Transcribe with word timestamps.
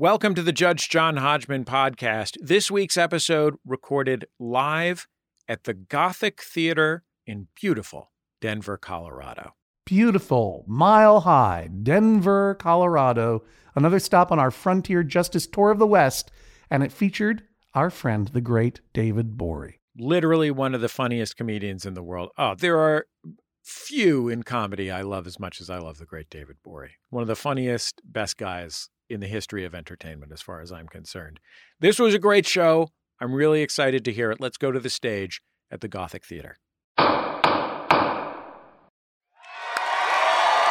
Welcome 0.00 0.34
to 0.36 0.42
the 0.42 0.50
Judge 0.50 0.88
John 0.88 1.18
Hodgman 1.18 1.66
podcast. 1.66 2.38
This 2.40 2.70
week's 2.70 2.96
episode 2.96 3.56
recorded 3.66 4.24
live 4.38 5.06
at 5.46 5.64
the 5.64 5.74
Gothic 5.74 6.40
Theater 6.40 7.04
in 7.26 7.48
beautiful 7.54 8.10
Denver, 8.40 8.78
Colorado. 8.78 9.56
Beautiful, 9.84 10.64
mile 10.66 11.20
high, 11.20 11.68
Denver, 11.82 12.54
Colorado. 12.54 13.44
Another 13.74 13.98
stop 13.98 14.32
on 14.32 14.38
our 14.38 14.50
Frontier 14.50 15.02
Justice 15.02 15.46
Tour 15.46 15.70
of 15.70 15.78
the 15.78 15.86
West, 15.86 16.30
and 16.70 16.82
it 16.82 16.92
featured 16.92 17.42
our 17.74 17.90
friend, 17.90 18.28
the 18.28 18.40
great 18.40 18.80
David 18.94 19.36
Gborie. 19.36 19.80
Literally 19.98 20.50
one 20.50 20.74
of 20.74 20.80
the 20.80 20.88
funniest 20.88 21.36
comedians 21.36 21.84
in 21.84 21.92
the 21.92 22.02
world. 22.02 22.30
Oh, 22.38 22.54
there 22.54 22.78
are 22.78 23.04
few 23.62 24.30
in 24.30 24.44
comedy 24.44 24.90
I 24.90 25.02
love 25.02 25.26
as 25.26 25.38
much 25.38 25.60
as 25.60 25.68
I 25.68 25.76
love 25.76 25.98
the 25.98 26.06
great 26.06 26.30
David 26.30 26.56
Gborie. 26.66 26.92
One 27.10 27.20
of 27.20 27.28
the 27.28 27.36
funniest, 27.36 28.00
best 28.02 28.38
guys 28.38 28.88
in 29.10 29.20
the 29.20 29.26
history 29.26 29.64
of 29.64 29.74
entertainment, 29.74 30.32
as 30.32 30.40
far 30.40 30.60
as 30.60 30.70
I'm 30.70 30.86
concerned. 30.86 31.40
This 31.80 31.98
was 31.98 32.14
a 32.14 32.18
great 32.18 32.46
show. 32.46 32.88
I'm 33.20 33.34
really 33.34 33.62
excited 33.62 34.04
to 34.04 34.12
hear 34.12 34.30
it. 34.30 34.40
Let's 34.40 34.56
go 34.56 34.70
to 34.72 34.80
the 34.80 34.90
stage 34.90 35.42
at 35.70 35.80
the 35.80 35.88
Gothic 35.88 36.24
Theater. 36.24 36.58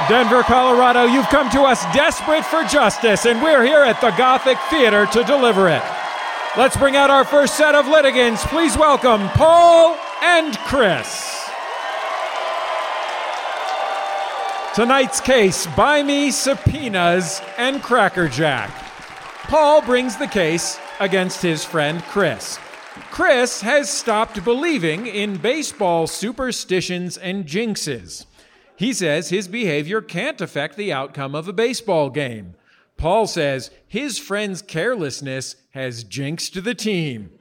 Denver, 0.08 0.44
Colorado, 0.44 1.04
you've 1.04 1.28
come 1.28 1.50
to 1.52 1.62
us 1.62 1.84
desperate 1.94 2.46
for 2.46 2.64
justice, 2.64 3.26
and 3.26 3.42
we're 3.44 3.64
here 3.64 3.84
at 3.84 4.00
the 4.00 4.12
Gothic 4.12 4.58
Theater 4.70 5.06
to 5.08 5.24
deliver 5.24 5.68
it. 5.68 5.84
Let's 6.58 6.78
bring 6.78 6.96
out 6.96 7.10
our 7.10 7.26
first 7.26 7.58
set 7.58 7.76
of 7.76 7.86
litigants. 7.88 8.46
Please 8.46 8.78
welcome 8.78 9.28
Paul 9.30 9.98
and 10.22 10.58
Chris. 10.60 11.39
Tonight's 14.80 15.20
case 15.20 15.68
Buy 15.76 16.02
Me 16.04 16.32
Subpoenas 16.32 17.42
and 17.58 17.84
Crackerjack. 17.84 18.70
Paul 19.50 19.82
brings 19.82 20.16
the 20.16 20.26
case 20.26 20.80
against 21.02 21.42
his 21.42 21.66
friend 21.66 22.02
Chris. 22.04 22.58
Chris 23.12 23.60
has 23.60 23.90
stopped 23.90 24.42
believing 24.46 25.06
in 25.06 25.36
baseball 25.36 26.08
superstitions 26.08 27.18
and 27.18 27.46
jinxes. 27.46 28.26
He 28.78 28.94
says 28.94 29.28
his 29.28 29.50
behavior 29.50 30.00
can't 30.00 30.40
affect 30.40 30.78
the 30.78 30.94
outcome 30.94 31.36
of 31.36 31.50
a 31.50 31.54
baseball 31.54 32.10
game. 32.10 32.56
Paul 32.96 33.28
says 33.28 33.72
his 33.86 34.18
friend's 34.18 34.62
carelessness 34.62 35.58
has 35.72 36.06
jinxed 36.06 36.64
the 36.64 36.74
team. 36.74 37.32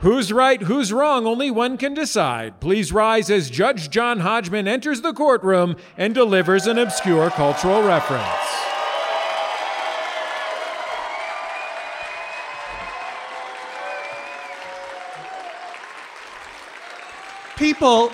Who's 0.00 0.30
right, 0.30 0.60
who's 0.60 0.92
wrong, 0.92 1.26
only 1.26 1.50
one 1.50 1.78
can 1.78 1.94
decide. 1.94 2.60
Please 2.60 2.92
rise 2.92 3.30
as 3.30 3.48
Judge 3.48 3.88
John 3.88 4.20
Hodgman 4.20 4.68
enters 4.68 5.00
the 5.00 5.14
courtroom 5.14 5.74
and 5.96 6.14
delivers 6.14 6.66
an 6.66 6.78
obscure 6.78 7.30
cultural 7.30 7.82
reference. 7.82 8.24
People, 17.56 18.12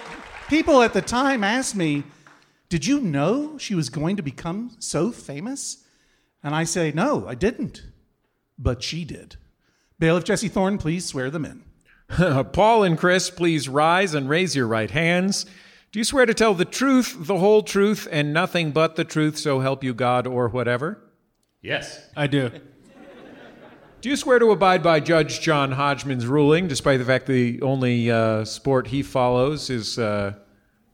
people 0.49 0.83
at 0.83 0.93
the 0.93 1.03
time 1.03 1.43
asked 1.43 1.75
me, 1.75 2.05
Did 2.69 2.87
you 2.87 3.01
know 3.01 3.59
she 3.59 3.75
was 3.75 3.91
going 3.91 4.15
to 4.17 4.23
become 4.23 4.71
so 4.79 5.11
famous? 5.11 5.85
And 6.45 6.55
I 6.55 6.63
say, 6.63 6.93
No, 6.93 7.27
I 7.27 7.35
didn't. 7.35 7.83
But 8.57 8.85
she 8.85 9.05
did. 9.05 9.35
Bailiff 9.99 10.23
Jesse 10.23 10.47
Thorne, 10.47 10.79
please 10.79 11.05
swear 11.05 11.29
them 11.29 11.45
in. 11.45 11.65
Paul 12.53 12.85
and 12.85 12.99
Chris, 12.99 13.31
please 13.31 13.69
rise 13.69 14.15
and 14.15 14.29
raise 14.29 14.55
your 14.55 14.67
right 14.67 14.91
hands. 14.91 15.47
Do 15.93 15.99
you 15.99 16.05
swear 16.05 16.27
to 16.27 16.35
tell 16.35 16.55
the 16.55 16.65
truth, 16.65 17.17
the 17.19 17.39
whole 17.39 17.63
truth, 17.63 18.09
and 18.11 18.33
nothing 18.33 18.73
but 18.73 18.97
the 18.97 19.05
truth, 19.05 19.39
so 19.39 19.61
help 19.61 19.85
you 19.85 19.95
God 19.95 20.27
or 20.27 20.49
whatever? 20.49 21.03
Yes. 21.61 22.09
I 22.17 22.27
do. 22.27 22.51
Do 24.01 24.09
you 24.09 24.17
swear 24.17 24.39
to 24.41 24.51
abide 24.51 24.83
by 24.83 25.01
Judge 25.01 25.41
John 25.41 25.71
Hodgman's 25.73 26.27
ruling, 26.27 26.67
despite 26.67 26.99
the 26.99 27.05
fact 27.05 27.27
the 27.27 27.63
only 27.63 28.11
uh, 28.11 28.45
sport 28.45 28.89
he 28.89 29.03
follows 29.03 29.71
is 29.71 29.99
uh, 29.99 30.35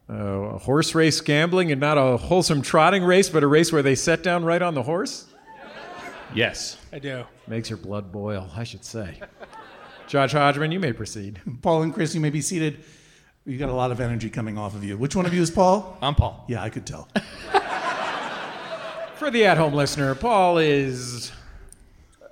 uh, 0.09 0.59
horse 0.59 0.95
race 0.95 1.21
gambling 1.21 1.73
and 1.73 1.81
not 1.81 1.97
a 1.97 2.17
wholesome 2.17 2.61
trotting 2.61 3.03
race, 3.03 3.31
but 3.31 3.43
a 3.43 3.47
race 3.47 3.73
where 3.73 3.83
they 3.83 3.95
set 3.95 4.23
down 4.23 4.45
right 4.45 4.61
on 4.61 4.75
the 4.75 4.83
horse? 4.83 5.27
Yes. 6.35 6.77
I 6.93 6.99
do. 6.99 7.25
Makes 7.47 7.71
your 7.71 7.79
blood 7.79 8.13
boil, 8.13 8.51
I 8.55 8.65
should 8.65 8.85
say. 8.85 9.21
Judge 10.09 10.33
Hodgman, 10.33 10.73
you 10.73 10.81
may 10.81 10.95
proceed. 10.95 11.39
Paul 11.61 11.83
and 11.83 11.93
Chris, 11.93 12.15
you 12.15 12.21
may 12.21 12.31
be 12.31 12.41
seated. 12.41 12.83
You 13.45 13.59
got 13.59 13.69
a 13.69 13.75
lot 13.75 13.93
of 13.93 14.01
energy 14.01 14.31
coming 14.31 14.57
off 14.57 14.75
of 14.75 14.83
you. 14.83 14.97
Which 14.97 15.15
one 15.15 15.27
of 15.27 15.35
you 15.35 15.43
is 15.43 15.51
Paul? 15.51 15.99
I'm 16.01 16.15
Paul. 16.15 16.47
Yeah, 16.49 16.63
I 16.63 16.71
could 16.71 16.87
tell. 16.87 17.09
For 19.17 19.31
the 19.31 19.45
at-home 19.45 19.75
listener, 19.75 20.15
Paul 20.15 20.59
is 20.59 21.31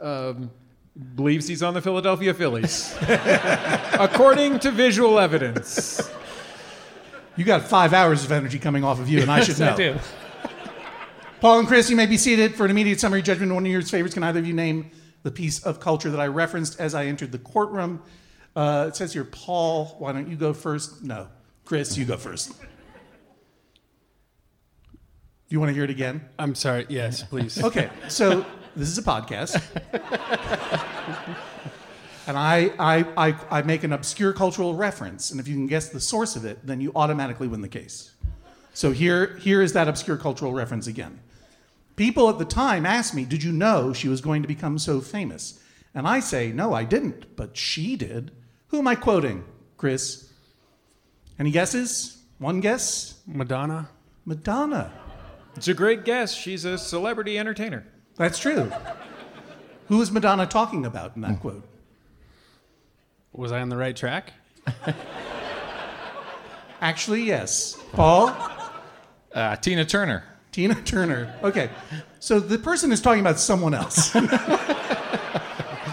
um, 0.01 0.51
believes 1.17 1.47
he's 1.47 1.63
on 1.63 1.75
the 1.75 1.83
Philadelphia 1.83 2.33
Phillies, 2.33 2.97
according 4.01 4.59
to 4.61 4.71
visual 4.71 5.19
evidence. 5.19 6.01
You 7.37 7.45
got 7.45 7.63
five 7.63 7.93
hours 7.93 8.25
of 8.25 8.33
energy 8.33 8.59
coming 8.59 8.85
off 8.85 9.01
of 9.01 9.09
you, 9.09 9.21
and 9.21 9.31
I 9.31 9.43
should 9.43 9.59
know. 9.59 9.75
I 9.75 9.77
do. 9.77 9.99
Paul 11.41 11.59
and 11.59 11.69
Chris, 11.69 11.91
you 11.91 11.97
may 11.97 12.07
be 12.07 12.17
seated 12.17 12.55
for 12.55 12.65
an 12.65 12.71
immediate 12.71 13.01
summary 13.01 13.21
judgment. 13.21 13.53
One 13.53 13.67
of 13.67 13.71
your 13.71 13.83
favorites. 13.83 14.15
Can 14.15 14.23
either 14.23 14.39
of 14.39 14.47
you 14.47 14.55
name 14.55 14.91
the 15.27 15.33
piece 15.33 15.59
of 15.65 15.81
culture 15.81 16.09
that 16.09 16.21
I 16.21 16.29
referenced 16.29 16.79
as 16.79 16.95
I 16.95 17.07
entered 17.07 17.33
the 17.33 17.41
courtroom? 17.41 18.01
Uh, 18.55 18.85
it 18.87 18.95
says 18.95 19.13
here, 19.13 19.25
Paul, 19.25 19.97
why 19.99 20.13
don't 20.13 20.31
you 20.31 20.37
go 20.37 20.53
first? 20.53 21.03
No. 21.03 21.27
Chris, 21.65 21.99
you 21.99 22.05
go 22.05 22.17
first. 22.17 22.53
Do 25.49 25.49
you 25.49 25.59
want 25.59 25.71
to 25.71 25.75
hear 25.75 25.83
it 25.83 25.91
again? 25.91 26.25
I'm 26.39 26.55
sorry. 26.55 26.87
Yes, 26.89 27.25
please. 27.25 27.61
Okay, 27.61 27.91
so 28.07 28.47
this 28.77 28.89
is 28.89 28.99
a 28.99 29.03
podcast. 29.03 29.61
and 32.29 32.39
I, 32.39 32.71
I, 32.79 33.05
I, 33.17 33.35
I 33.51 33.63
make 33.63 33.83
an 33.83 33.93
obscure 33.93 34.33
cultural 34.33 34.77
reference, 34.77 35.33
and 35.33 35.41
if 35.41 35.49
you 35.49 35.55
can 35.55 35.67
guess 35.67 35.89
the 35.89 35.99
source 35.99 36.37
of 36.37 36.45
it, 36.45 36.65
then 36.65 36.81
you 36.81 36.93
automatically 36.95 37.49
win 37.49 37.63
the 37.63 37.69
case. 37.69 38.13
So 38.75 38.93
here, 38.93 39.39
here 39.39 39.61
is 39.61 39.73
that 39.73 39.89
obscure 39.89 40.19
cultural 40.19 40.53
reference 40.53 40.87
again. 40.87 41.19
People 41.97 42.29
at 42.29 42.39
the 42.39 42.45
time 42.45 42.85
asked 42.87 43.15
me, 43.15 43.25
Did 43.25 43.43
you 43.43 43.53
know 43.53 43.93
she 43.93 44.09
was 44.09 44.21
going 44.21 44.43
to 44.43 44.49
become 44.49 44.79
so 44.79 45.01
famous? 45.01 45.63
And 45.95 46.07
I 46.07 46.21
say, 46.21 46.53
No, 46.53 46.75
I 46.75 46.85
didn't, 46.85 47.37
but 47.37 47.57
she 47.57 47.97
did. 47.97 48.31
Who 48.69 48.79
am 48.79 48.87
I 48.89 48.95
quoting, 48.95 49.45
Chris? 49.77 50.31
Any 51.39 51.51
guesses? 51.51 52.23
One 52.39 52.61
guess? 52.61 53.21
Madonna. 53.27 53.89
Madonna. 54.25 54.93
It's 55.57 55.69
a 55.69 55.75
great 55.75 56.05
guess. 56.05 56.35
She's 56.35 56.67
a 56.67 56.77
celebrity 56.77 57.39
entertainer. 57.39 57.87
That's 58.17 58.39
true. 58.39 58.71
Who 59.89 60.03
is 60.03 60.11
Madonna 60.11 60.47
talking 60.47 60.85
about 60.85 61.17
in 61.17 61.23
that 61.23 61.41
quote? 61.41 61.67
Was 63.33 63.53
I 63.53 63.61
on 63.61 63.69
the 63.69 63.77
right 63.77 63.97
track? 63.97 64.33
Actually, 66.81 67.23
yes. 67.23 67.79
Paul? 67.93 68.37
Uh, 69.33 69.57
Tina 69.57 69.85
Turner. 69.85 70.25
Tina 70.57 70.75
Turner. 70.75 71.35
Okay. 71.43 71.69
So 72.19 72.41
the 72.41 72.57
person 72.57 72.91
is 72.91 73.03
talking 73.03 73.21
about 73.21 73.39
someone 73.39 73.75
else. 73.75 74.11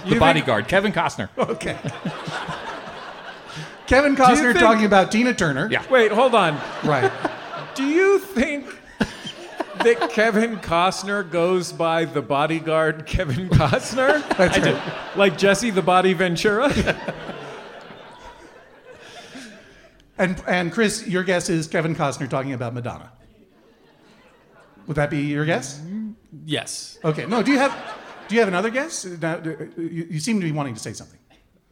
The 0.06 0.20
bodyguard. 0.20 0.68
Kevin 0.68 0.92
Costner. 0.92 1.30
okay. 1.38 1.78
Kevin 3.88 4.18
Costner 4.18 4.52
think- 4.52 4.60
talking 4.60 4.86
about 4.86 5.12
Tina 5.14 5.34
Turner. 5.34 5.70
Yeah. 5.72 5.82
Wait, 5.90 6.12
hold 6.12 6.36
on. 6.36 6.60
Right. 6.84 7.10
Do 7.74 7.86
you 7.86 8.20
think 8.20 8.66
that 9.84 10.10
Kevin 10.12 10.58
Costner 10.58 11.30
goes 11.30 11.72
by 11.72 12.04
the 12.04 12.22
bodyguard 12.22 13.06
Kevin 13.06 13.48
Costner? 13.50 14.26
That's 14.38 14.58
right. 14.60 15.18
Like 15.18 15.38
Jesse 15.38 15.70
the 15.72 15.82
Body 15.82 16.12
Ventura? 16.14 16.70
And 20.18 20.42
and 20.48 20.72
Chris, 20.72 21.08
your 21.08 21.24
guess 21.24 21.50
is 21.50 21.68
Kevin 21.68 21.96
Costner 21.96 22.30
talking 22.30 22.52
about 22.54 22.74
Madonna. 22.74 23.12
Would 24.88 24.96
that 24.98 25.10
be 25.10 25.22
your 25.22 25.46
guess? 25.46 25.82
Yes. 26.46 26.98
Okay. 27.04 27.26
No. 27.26 27.42
Do 27.44 27.52
you 27.52 27.58
have 27.60 27.74
do 28.28 28.36
you 28.36 28.42
have 28.42 28.48
another 28.48 28.70
guess? 28.70 29.06
Now, 29.06 29.38
do- 29.38 29.72
you, 29.78 30.08
you 30.12 30.20
seem 30.20 30.40
to 30.40 30.46
be 30.46 30.52
wanting 30.52 30.74
to 30.74 30.80
say 30.80 30.94
something. 30.94 31.20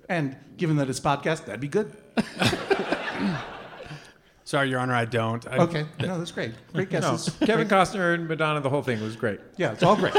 And 0.09 0.35
given 0.57 0.75
that 0.77 0.89
it's 0.89 0.99
podcast, 0.99 1.45
that'd 1.45 1.61
be 1.61 1.67
good. 1.69 1.95
Sorry, 4.43 4.69
Your 4.69 4.79
Honor, 4.79 4.95
I 4.95 5.05
don't. 5.05 5.47
I, 5.47 5.57
Okay. 5.59 5.85
No, 6.01 6.17
that's 6.17 6.31
great. 6.31 6.53
Great 6.73 6.91
No. 6.91 6.99
guesses. 6.99 7.33
Kevin 7.45 7.67
Costner 7.69 8.15
and 8.15 8.27
Madonna, 8.27 8.59
the 8.59 8.69
whole 8.69 8.81
thing 8.81 9.01
was 9.01 9.15
great. 9.15 9.39
Yeah, 9.55 9.71
it's 9.71 9.83
all 9.83 9.95
great. 9.95 10.13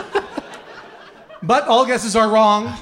but 1.42 1.68
all 1.68 1.84
guesses 1.84 2.16
are 2.16 2.30
wrong. 2.30 2.72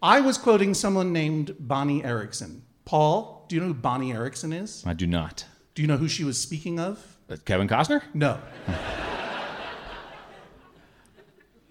I 0.00 0.20
was 0.20 0.38
quoting 0.38 0.74
someone 0.74 1.12
named 1.12 1.56
Bonnie 1.58 2.04
Erickson. 2.04 2.62
Paul, 2.84 3.46
do 3.48 3.56
you 3.56 3.60
know 3.62 3.68
who 3.68 3.74
Bonnie 3.74 4.12
Erickson 4.12 4.52
is? 4.52 4.84
I 4.86 4.92
do 4.94 5.06
not. 5.06 5.44
Do 5.74 5.82
you 5.82 5.88
know 5.88 5.96
who 5.96 6.06
she 6.08 6.22
was 6.22 6.38
speaking 6.40 6.78
of? 6.78 7.13
Uh, 7.28 7.36
Kevin 7.44 7.68
Costner? 7.68 8.02
No. 8.12 8.38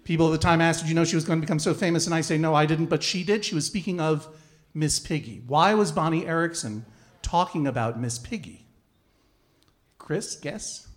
People 0.04 0.26
at 0.28 0.32
the 0.32 0.38
time 0.38 0.60
asked, 0.60 0.80
Did 0.80 0.88
you 0.88 0.94
know 0.94 1.04
she 1.04 1.16
was 1.16 1.24
going 1.24 1.40
to 1.40 1.46
become 1.46 1.58
so 1.58 1.72
famous? 1.72 2.06
And 2.06 2.14
I 2.14 2.20
say, 2.20 2.36
No, 2.36 2.54
I 2.54 2.66
didn't, 2.66 2.86
but 2.86 3.02
she 3.02 3.24
did. 3.24 3.44
She 3.44 3.54
was 3.54 3.66
speaking 3.66 4.00
of 4.00 4.28
Miss 4.74 4.98
Piggy. 4.98 5.42
Why 5.46 5.74
was 5.74 5.92
Bonnie 5.92 6.26
Erickson 6.26 6.84
talking 7.22 7.66
about 7.66 7.98
Miss 7.98 8.18
Piggy? 8.18 8.66
Chris, 9.98 10.36
guess? 10.36 10.88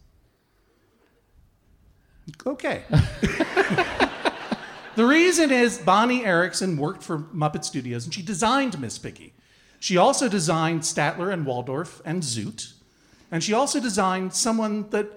Okay. 2.45 2.83
The 4.97 5.05
reason 5.05 5.51
is 5.51 5.77
Bonnie 5.77 6.25
Erickson 6.25 6.75
worked 6.75 7.03
for 7.03 7.19
Muppet 7.19 7.63
Studios 7.63 8.05
and 8.05 8.11
she 8.11 8.23
designed 8.23 8.81
Miss 8.81 8.97
Piggy. 8.97 9.35
She 9.79 9.95
also 9.95 10.27
designed 10.27 10.81
Statler 10.81 11.31
and 11.31 11.45
Waldorf 11.45 12.01
and 12.03 12.23
Zoot. 12.23 12.73
And 13.31 13.43
she 13.43 13.53
also 13.53 13.79
designed 13.79 14.33
someone 14.33 14.89
that 14.91 15.07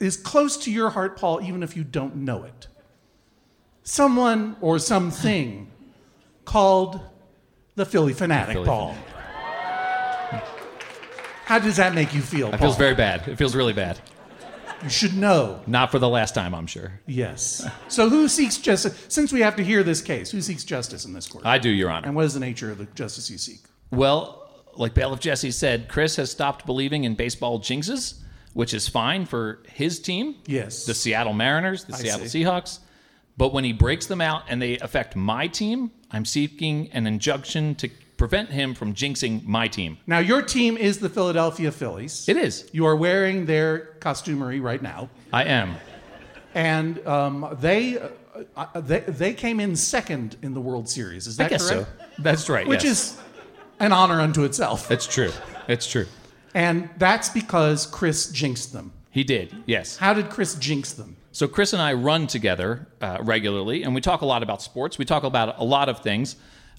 is 0.00 0.16
close 0.16 0.56
to 0.58 0.70
your 0.72 0.90
heart, 0.90 1.16
Paul, 1.18 1.40
even 1.42 1.62
if 1.62 1.76
you 1.76 1.84
don't 1.84 2.16
know 2.16 2.44
it. 2.44 2.68
Someone 3.84 4.56
or 4.60 4.78
something 4.78 5.70
called 6.44 7.00
the 7.76 7.84
Phillie 7.86 8.12
Phanatic, 8.14 8.52
Philly 8.54 8.66
Paul. 8.66 8.94
How 11.44 11.60
does 11.60 11.76
that 11.76 11.94
make 11.94 12.12
you 12.12 12.20
feel, 12.22 12.48
It 12.48 12.50
Paul? 12.52 12.58
feels 12.58 12.76
very 12.76 12.94
bad. 12.96 13.28
It 13.28 13.36
feels 13.36 13.54
really 13.54 13.72
bad. 13.72 14.00
You 14.82 14.88
should 14.90 15.16
know. 15.16 15.60
Not 15.66 15.90
for 15.92 15.98
the 16.00 16.08
last 16.08 16.34
time, 16.34 16.54
I'm 16.54 16.66
sure. 16.66 17.00
Yes. 17.06 17.66
So 17.88 18.08
who 18.10 18.28
seeks 18.28 18.58
justice? 18.58 19.06
Since 19.08 19.32
we 19.32 19.40
have 19.40 19.54
to 19.56 19.64
hear 19.64 19.82
this 19.84 20.02
case, 20.02 20.30
who 20.32 20.40
seeks 20.42 20.64
justice 20.64 21.04
in 21.04 21.12
this 21.12 21.28
court? 21.28 21.46
I 21.46 21.58
do, 21.58 21.70
Your 21.70 21.88
Honor. 21.90 22.08
and 22.08 22.16
what 22.16 22.24
is 22.24 22.34
the 22.34 22.40
nature 22.40 22.70
of 22.72 22.78
the 22.78 22.84
justice 22.94 23.30
you 23.30 23.38
seek? 23.38 23.60
Well, 23.92 24.45
like 24.78 24.94
Bailiff 24.94 25.20
Jesse 25.20 25.50
said, 25.50 25.88
Chris 25.88 26.16
has 26.16 26.30
stopped 26.30 26.66
believing 26.66 27.04
in 27.04 27.14
baseball 27.14 27.60
jinxes, 27.60 28.20
which 28.52 28.72
is 28.74 28.88
fine 28.88 29.26
for 29.26 29.60
his 29.68 30.00
team. 30.00 30.36
Yes. 30.46 30.84
The 30.86 30.94
Seattle 30.94 31.32
Mariners, 31.32 31.84
the 31.84 31.94
I 31.94 31.98
Seattle 31.98 32.26
see. 32.26 32.42
Seahawks. 32.42 32.78
But 33.36 33.52
when 33.52 33.64
he 33.64 33.72
breaks 33.72 34.06
them 34.06 34.20
out 34.20 34.44
and 34.48 34.62
they 34.62 34.78
affect 34.78 35.14
my 35.14 35.46
team, 35.46 35.90
I'm 36.10 36.24
seeking 36.24 36.90
an 36.92 37.06
injunction 37.06 37.74
to 37.76 37.90
prevent 38.16 38.48
him 38.48 38.74
from 38.74 38.94
jinxing 38.94 39.44
my 39.44 39.68
team. 39.68 39.98
Now, 40.06 40.20
your 40.20 40.40
team 40.40 40.78
is 40.78 41.00
the 41.00 41.10
Philadelphia 41.10 41.70
Phillies. 41.70 42.26
It 42.28 42.38
is. 42.38 42.68
You 42.72 42.86
are 42.86 42.96
wearing 42.96 43.44
their 43.44 43.90
costumery 44.00 44.62
right 44.62 44.80
now, 44.80 45.10
I 45.34 45.44
am. 45.44 45.76
and 46.54 47.06
um, 47.06 47.54
they, 47.60 47.98
uh, 47.98 48.08
uh, 48.56 48.80
they 48.80 49.00
they 49.00 49.34
came 49.34 49.60
in 49.60 49.76
second 49.76 50.36
in 50.40 50.54
the 50.54 50.60
World 50.60 50.88
Series. 50.88 51.26
Is 51.26 51.36
that 51.36 51.46
I 51.46 51.48
guess 51.50 51.68
correct? 51.70 51.88
so. 51.98 52.22
That's 52.22 52.48
right. 52.48 52.66
Which 52.66 52.84
yes. 52.84 53.12
is 53.12 53.20
an 53.78 53.92
honor 53.92 54.20
unto 54.20 54.44
itself. 54.44 54.90
It's 54.90 55.06
true. 55.06 55.32
It's 55.68 55.86
true. 55.86 56.06
And 56.54 56.88
that's 56.96 57.28
because 57.28 57.86
Chris 57.86 58.30
jinxed 58.30 58.72
them. 58.72 58.92
He 59.10 59.24
did. 59.24 59.54
Yes. 59.66 59.96
How 59.96 60.14
did 60.14 60.30
Chris 60.30 60.54
jinx 60.54 60.92
them? 60.92 61.16
So 61.32 61.46
Chris 61.46 61.72
and 61.72 61.82
I 61.82 61.92
run 61.92 62.26
together 62.26 62.86
uh, 63.00 63.18
regularly, 63.20 63.82
and 63.82 63.94
we 63.94 64.00
talk 64.00 64.22
a 64.22 64.26
lot 64.26 64.42
about 64.42 64.62
sports. 64.62 64.96
We 64.96 65.04
talk 65.04 65.22
about 65.22 65.58
a 65.58 65.64
lot 65.64 65.88
of 65.88 66.00
things, 66.00 66.36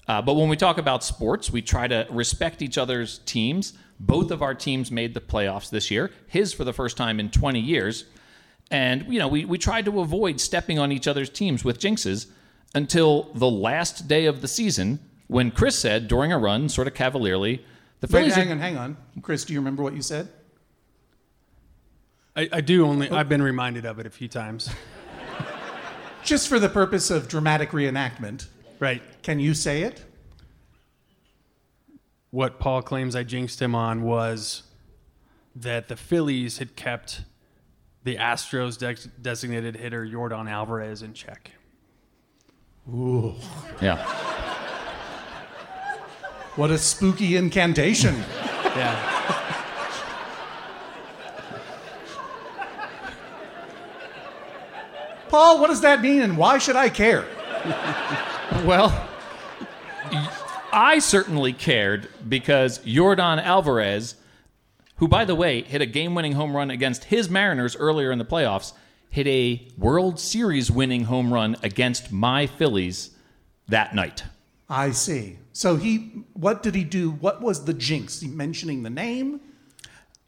uh, 0.08 0.22
but 0.22 0.34
when 0.34 0.48
we 0.48 0.56
talk 0.56 0.78
about 0.78 1.04
sports, 1.04 1.50
we 1.52 1.62
try 1.62 1.86
to 1.86 2.06
respect 2.10 2.60
each 2.60 2.76
other's 2.76 3.18
teams. 3.18 3.74
Both 4.00 4.30
of 4.30 4.42
our 4.42 4.54
teams 4.54 4.90
made 4.90 5.14
the 5.14 5.20
playoffs 5.20 5.70
this 5.70 5.90
year. 5.90 6.10
His 6.26 6.52
for 6.52 6.64
the 6.64 6.72
first 6.72 6.96
time 6.96 7.20
in 7.20 7.30
20 7.30 7.60
years, 7.60 8.04
and 8.70 9.06
you 9.12 9.18
know 9.18 9.28
we 9.28 9.44
we 9.44 9.58
tried 9.58 9.84
to 9.84 10.00
avoid 10.00 10.40
stepping 10.40 10.78
on 10.78 10.92
each 10.92 11.06
other's 11.06 11.30
teams 11.30 11.64
with 11.64 11.78
jinxes 11.78 12.26
until 12.74 13.30
the 13.34 13.50
last 13.50 14.08
day 14.08 14.26
of 14.26 14.40
the 14.40 14.48
season 14.48 14.98
when 15.28 15.50
Chris 15.50 15.78
said 15.78 16.08
during 16.08 16.32
a 16.32 16.38
run, 16.38 16.68
sort 16.68 16.86
of 16.88 16.94
cavalierly, 16.94 17.64
"The 18.00 18.06
Wait, 18.08 18.10
Phillies." 18.20 18.34
hang 18.34 18.48
are- 18.48 18.52
on, 18.52 18.58
hang 18.58 18.76
on. 18.76 18.96
Chris, 19.22 19.44
do 19.44 19.52
you 19.52 19.60
remember 19.60 19.82
what 19.82 19.94
you 19.94 20.02
said? 20.02 20.28
I, 22.36 22.48
I 22.52 22.60
do 22.60 22.84
only. 22.86 23.08
Oh. 23.08 23.16
I've 23.16 23.28
been 23.28 23.42
reminded 23.42 23.84
of 23.86 23.98
it 23.98 24.06
a 24.06 24.10
few 24.10 24.28
times. 24.28 24.70
Just 26.24 26.48
for 26.48 26.58
the 26.58 26.68
purpose 26.68 27.10
of 27.10 27.28
dramatic 27.28 27.70
reenactment, 27.70 28.48
Right. 28.80 29.02
can 29.22 29.40
you 29.40 29.54
say 29.54 29.82
it? 29.82 30.04
What 32.30 32.58
Paul 32.60 32.82
claims 32.82 33.16
I 33.16 33.22
jinxed 33.22 33.62
him 33.62 33.74
on 33.74 34.02
was 34.02 34.64
that 35.56 35.88
the 35.88 35.96
Phillies 35.96 36.58
had 36.58 36.76
kept 36.76 37.22
the 38.04 38.16
Astros 38.16 38.76
de- 38.78 39.08
designated 39.20 39.76
hitter 39.76 40.04
Yordan 40.04 40.48
Alvarez 40.50 41.02
in 41.02 41.14
check. 41.14 41.52
Ooh. 42.88 43.34
Yeah. 43.80 44.04
What 46.58 46.72
a 46.72 46.78
spooky 46.78 47.36
incantation. 47.36 48.16
Yeah. 48.16 49.14
Paul, 55.28 55.60
what 55.60 55.68
does 55.68 55.82
that 55.82 56.00
mean 56.00 56.20
and 56.20 56.36
why 56.36 56.58
should 56.58 56.74
I 56.74 56.88
care? 56.88 57.26
Well, 58.64 59.08
I 60.72 60.98
certainly 60.98 61.52
cared 61.52 62.08
because 62.28 62.80
Yordan 62.80 63.40
Alvarez, 63.40 64.16
who, 64.96 65.06
by 65.06 65.24
the 65.24 65.36
way, 65.36 65.62
hit 65.62 65.80
a 65.80 65.86
game 65.86 66.16
winning 66.16 66.32
home 66.32 66.56
run 66.56 66.72
against 66.72 67.04
his 67.04 67.30
Mariners 67.30 67.76
earlier 67.76 68.10
in 68.10 68.18
the 68.18 68.24
playoffs, 68.24 68.72
hit 69.10 69.28
a 69.28 69.64
World 69.78 70.18
Series 70.18 70.72
winning 70.72 71.04
home 71.04 71.32
run 71.32 71.54
against 71.62 72.10
my 72.10 72.48
Phillies 72.48 73.10
that 73.68 73.94
night. 73.94 74.24
I 74.68 74.90
see. 74.90 75.38
So 75.58 75.74
he, 75.74 76.12
what 76.34 76.62
did 76.62 76.76
he 76.76 76.84
do? 76.84 77.10
What 77.10 77.42
was 77.42 77.64
the 77.64 77.74
jinx? 77.74 78.20
He 78.20 78.28
mentioning 78.28 78.84
the 78.84 78.90
name? 78.90 79.40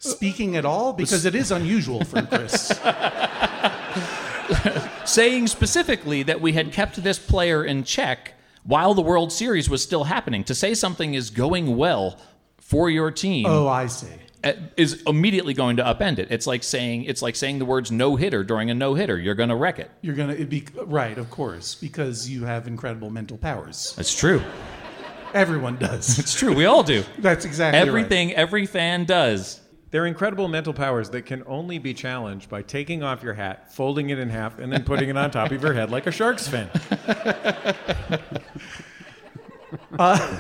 Speaking 0.00 0.56
at 0.56 0.64
all? 0.64 0.92
Because 0.92 1.24
it 1.24 1.36
is 1.36 1.52
unusual 1.52 2.02
for 2.02 2.22
Chris. 2.22 2.66
Saying 5.04 5.46
specifically 5.46 6.24
that 6.24 6.40
we 6.40 6.54
had 6.54 6.72
kept 6.72 7.00
this 7.04 7.20
player 7.20 7.62
in 7.64 7.84
check 7.84 8.34
while 8.64 8.92
the 8.92 9.02
World 9.02 9.30
Series 9.30 9.70
was 9.70 9.84
still 9.84 10.02
happening. 10.02 10.42
To 10.42 10.54
say 10.54 10.74
something 10.74 11.14
is 11.14 11.30
going 11.30 11.76
well 11.76 12.18
for 12.58 12.90
your 12.90 13.12
team. 13.12 13.46
oh, 13.46 13.68
I 13.68 13.86
see. 13.86 14.08
uh, 14.42 14.54
is 14.76 15.00
immediately 15.06 15.54
going 15.54 15.76
to 15.76 15.84
upend 15.84 16.18
it. 16.18 16.26
It's 16.32 16.48
like 16.48 16.64
saying 16.64 17.04
it's 17.04 17.22
like 17.22 17.36
saying 17.36 17.60
the 17.60 17.64
words 17.64 17.92
no 17.92 18.16
hitter 18.16 18.42
during 18.42 18.68
a 18.68 18.74
no 18.74 18.94
hitter. 18.94 19.16
You're 19.16 19.36
going 19.36 19.50
to 19.50 19.54
wreck 19.54 19.78
it. 19.78 19.92
You're 20.02 20.16
gonna 20.16 20.44
be 20.44 20.64
right, 20.86 21.16
of 21.16 21.30
course, 21.30 21.76
because 21.76 22.28
you 22.28 22.42
have 22.46 22.66
incredible 22.66 23.10
mental 23.10 23.38
powers. 23.38 23.94
That's 23.96 24.12
true. 24.12 24.42
Everyone 25.34 25.76
does. 25.76 26.18
It's 26.18 26.34
true. 26.34 26.54
We 26.54 26.64
all 26.66 26.82
do. 26.82 27.04
That's 27.18 27.44
exactly 27.44 27.78
right. 27.80 27.88
Everything 27.88 28.32
every 28.34 28.66
fan 28.66 29.04
does. 29.04 29.60
They're 29.90 30.06
incredible 30.06 30.46
mental 30.46 30.72
powers 30.72 31.10
that 31.10 31.26
can 31.26 31.42
only 31.46 31.78
be 31.78 31.94
challenged 31.94 32.48
by 32.48 32.62
taking 32.62 33.02
off 33.02 33.22
your 33.24 33.34
hat, 33.34 33.72
folding 33.74 34.10
it 34.10 34.20
in 34.20 34.30
half, 34.30 34.58
and 34.60 34.72
then 34.72 34.84
putting 34.84 35.08
it 35.08 35.16
on 35.16 35.32
top 35.32 35.50
of 35.50 35.62
your 35.62 35.72
head 35.72 35.90
like 35.90 36.06
a 36.06 36.12
shark's 36.12 36.46
fin. 36.48 36.68
Uh, 39.98 40.38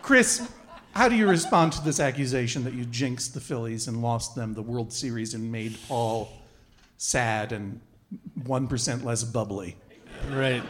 Chris, 0.00 0.48
how 0.92 1.08
do 1.08 1.16
you 1.16 1.28
respond 1.28 1.72
to 1.72 1.82
this 1.82 2.00
accusation 2.00 2.64
that 2.64 2.72
you 2.74 2.84
jinxed 2.84 3.34
the 3.34 3.40
Phillies 3.40 3.88
and 3.88 4.00
lost 4.02 4.34
them 4.34 4.54
the 4.54 4.62
World 4.62 4.92
Series 4.92 5.34
and 5.34 5.50
made 5.50 5.76
Paul 5.88 6.30
sad 6.96 7.52
and 7.52 7.80
one 8.44 8.68
percent 8.68 9.04
less 9.04 9.24
bubbly? 9.24 9.76
Right. 10.30 10.62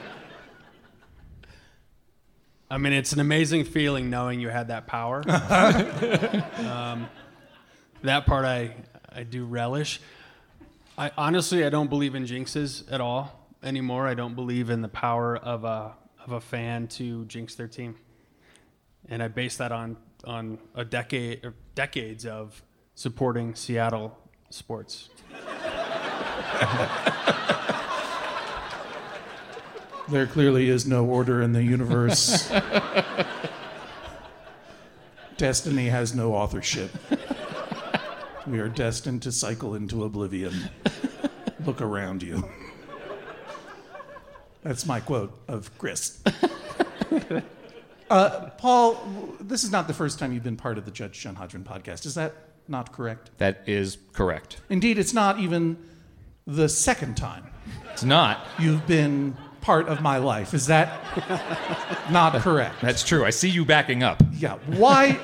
I 2.75 2.77
mean, 2.77 2.93
it's 2.93 3.13
an 3.13 3.21
amazing 3.21 3.67
feeling 3.67 4.11
knowing 4.11 4.41
you 4.41 4.49
had 4.49 4.67
that 4.67 4.89
power. 4.89 5.23
um, 5.31 7.07
that 8.03 8.27
part 8.27 8.45
I, 8.45 8.75
I 9.13 9.23
do 9.23 9.45
relish. 9.45 10.01
I 10.99 11.13
honestly 11.17 11.65
I 11.65 11.71
don't 11.71 11.89
believe 11.89 12.17
in 12.17 12.25
jinxes 12.25 12.93
at 12.93 13.01
all 13.01 13.49
anymore. 13.63 14.09
I 14.09 14.15
don't 14.15 14.35
believe 14.35 14.71
in 14.71 14.83
the 14.83 14.89
power 14.89 15.37
of 15.37 15.63
a 15.63 15.93
of 16.27 16.33
a 16.33 16.41
fan 16.41 16.89
to 16.89 17.25
jinx 17.27 17.55
their 17.55 17.69
team, 17.69 17.95
and 19.09 19.23
I 19.23 19.29
base 19.29 19.57
that 19.59 19.71
on 19.71 19.97
on 20.25 20.59
a 20.75 20.85
decade 20.85 21.45
or 21.45 21.55
decades 21.77 22.27
of 22.27 22.61
supporting 22.97 23.55
Seattle 23.55 24.19
sports. 24.51 25.11
There 30.09 30.27
clearly 30.27 30.69
is 30.69 30.87
no 30.87 31.05
order 31.07 31.41
in 31.43 31.53
the 31.53 31.63
universe. 31.63 32.51
Destiny 35.37 35.89
has 35.89 36.15
no 36.15 36.35
authorship. 36.35 36.91
We 38.47 38.61
are 38.61 38.69
destined 38.69 39.23
to 39.23 39.33
cycle 39.33 39.75
into 39.75 40.05
oblivion. 40.05 40.55
Look 41.65 41.81
around 41.81 42.23
you. 42.23 42.49
That's 44.63 44.87
my 44.87 45.01
quote 45.01 45.37
of 45.49 45.77
Chris. 45.79 46.23
Uh, 48.11 48.51
Paul, 48.59 49.03
this 49.41 49.65
is 49.65 49.73
not 49.73 49.89
the 49.89 49.95
first 49.95 50.19
time 50.19 50.33
you've 50.33 50.45
been 50.45 50.57
part 50.59 50.77
of 50.79 50.85
the 50.85 50.91
Judge 50.91 51.19
John 51.21 51.35
Hodgman 51.35 51.65
podcast. 51.65 52.05
Is 52.07 52.15
that 52.15 52.35
not 52.69 52.93
correct? 52.93 53.31
That 53.39 53.63
is 53.67 53.97
correct. 54.13 54.59
Indeed, 54.69 54.99
it's 54.99 55.15
not 55.15 55.39
even 55.41 55.77
the 56.47 56.69
second 56.69 57.17
time 57.17 57.47
It's 57.93 58.05
not. 58.05 58.47
you've 58.59 58.87
been 58.87 59.37
part 59.65 59.89
of 59.89 60.03
my 60.03 60.19
life. 60.19 60.53
Is 60.53 60.67
that 60.67 61.01
not 62.11 62.35
correct? 62.43 62.83
That's 62.83 63.03
true. 63.03 63.25
I 63.25 63.31
see 63.31 63.49
you 63.49 63.65
backing 63.65 64.03
up. 64.03 64.23
Yeah. 64.35 64.59
Why? 64.67 65.19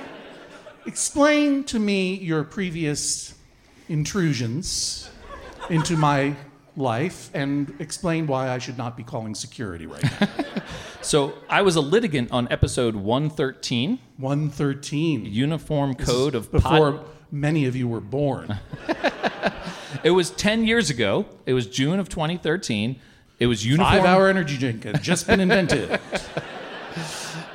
Explain 0.86 1.64
to 1.64 1.78
me 1.78 2.14
your 2.14 2.42
previous 2.42 3.34
intrusions 3.90 5.10
into 5.68 5.94
my 5.94 6.34
life 6.74 7.30
and 7.34 7.74
explain 7.80 8.26
why 8.26 8.48
I 8.48 8.56
should 8.56 8.78
not 8.78 8.96
be 8.96 9.02
calling 9.02 9.34
security 9.34 9.86
right 9.86 10.02
now. 10.20 10.28
So 11.02 11.32
I 11.48 11.62
was 11.62 11.76
a 11.76 11.80
litigant 11.80 12.30
on 12.30 12.46
episode 12.50 12.94
113, 12.94 13.98
113. 14.18 15.24
Uniform 15.24 15.94
Code 15.94 16.34
of 16.34 16.52
Before 16.52 16.92
Pod- 16.92 17.06
many 17.30 17.64
of 17.64 17.74
you 17.74 17.88
were 17.88 18.02
born. 18.02 18.58
It 20.02 20.10
was 20.12 20.30
10 20.30 20.64
years 20.64 20.88
ago. 20.88 21.26
It 21.46 21.52
was 21.52 21.66
June 21.66 21.98
of 21.98 22.08
2013. 22.08 22.98
It 23.40 23.46
was 23.46 23.64
uniform. 23.64 23.94
Five 23.94 24.04
hour 24.04 24.28
energy 24.28 24.58
drink 24.58 24.84
had 24.84 25.02
just 25.02 25.26
been 25.26 25.40
invented. 25.40 25.98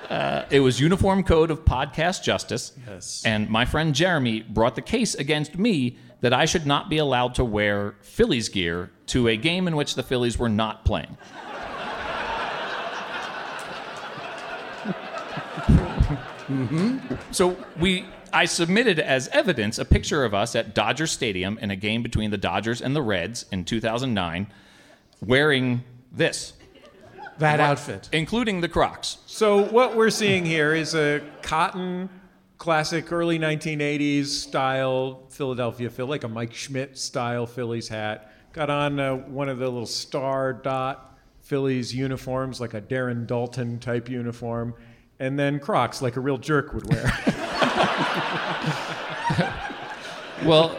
Uh, 0.10 0.46
it 0.51 0.60
was 0.60 0.80
Uniform 0.80 1.24
Code 1.24 1.50
of 1.50 1.65
Podcast 1.65 2.24
Justice. 2.24 2.74
Yes. 2.88 3.24
And 3.25 3.50
my 3.50 3.65
friend 3.65 3.94
Jeremy 3.94 4.44
brought 4.44 4.75
the 4.75 4.82
case 4.82 5.15
against 5.15 5.58
me 5.58 5.98
that 6.22 6.32
I 6.32 6.46
should 6.46 6.65
not 6.65 6.89
be 6.89 7.00
allowed 7.00 7.36
to 7.36 7.44
wear 7.44 7.96
Phillies 8.01 8.48
gear 8.48 8.92
to 9.08 9.27
a 9.27 9.36
game 9.36 9.68
in 9.68 9.75
which 9.75 9.96
the 9.96 10.04
Phillies 10.04 10.38
were 10.38 10.48
not 10.48 10.86
playing. 10.86 11.18
Mm-hmm. 16.48 17.15
So 17.32 17.58
we 17.80 18.06
I 18.32 18.46
submitted 18.46 19.00
as 19.00 19.27
evidence 19.30 19.80
a 19.80 19.86
picture 19.86 20.24
of 20.24 20.34
us 20.34 20.56
at 20.56 20.75
Dodger 20.75 21.08
Stadium 21.08 21.58
in 21.60 21.72
a 21.72 21.75
game 21.75 22.04
between 22.04 22.32
the 22.32 22.38
Dodgers 22.38 22.82
and 22.82 22.96
the 22.96 23.01
Reds 23.01 23.46
in 23.51 23.65
2009 23.65 24.48
wearing 25.25 25.84
this, 26.12 26.53
That 27.39 27.60
outfit. 27.60 28.10
including 28.12 28.62
the 28.62 28.70
Crocs. 28.70 29.17
So 29.25 29.63
what 29.63 29.96
we're 29.96 30.10
seeing 30.10 30.46
here 30.46 30.74
is 30.74 30.96
a 30.96 31.22
cotton, 31.41 32.10
classic 32.58 33.12
early 33.12 33.38
1980s 33.39 34.27
style 34.27 35.24
Philadelphia 35.29 35.89
Philly, 35.89 36.10
like 36.12 36.24
a 36.24 36.29
Mike 36.29 36.53
Schmidt 36.53 36.98
style 36.98 37.46
Phillies 37.46 37.89
hat. 37.89 38.32
Got 38.53 38.70
on 38.70 39.00
uh, 39.00 39.15
one 39.15 39.50
of 39.50 39.58
the 39.58 39.65
little 39.65 39.86
star 39.86 40.53
dot 40.53 41.17
Phillies 41.41 41.94
uniforms, 41.94 42.62
like 42.62 42.74
a 42.74 42.82
Darren 42.82 43.27
Daulton 43.27 43.79
type 43.82 44.10
uniform, 44.10 44.74
and 45.20 45.38
then 45.38 45.60
Crocs, 45.60 46.01
like 46.01 46.15
a 46.15 46.22
real 46.22 46.38
jerk 46.38 46.74
would 46.74 46.88
wear. 46.89 47.05
Well, 50.44 50.77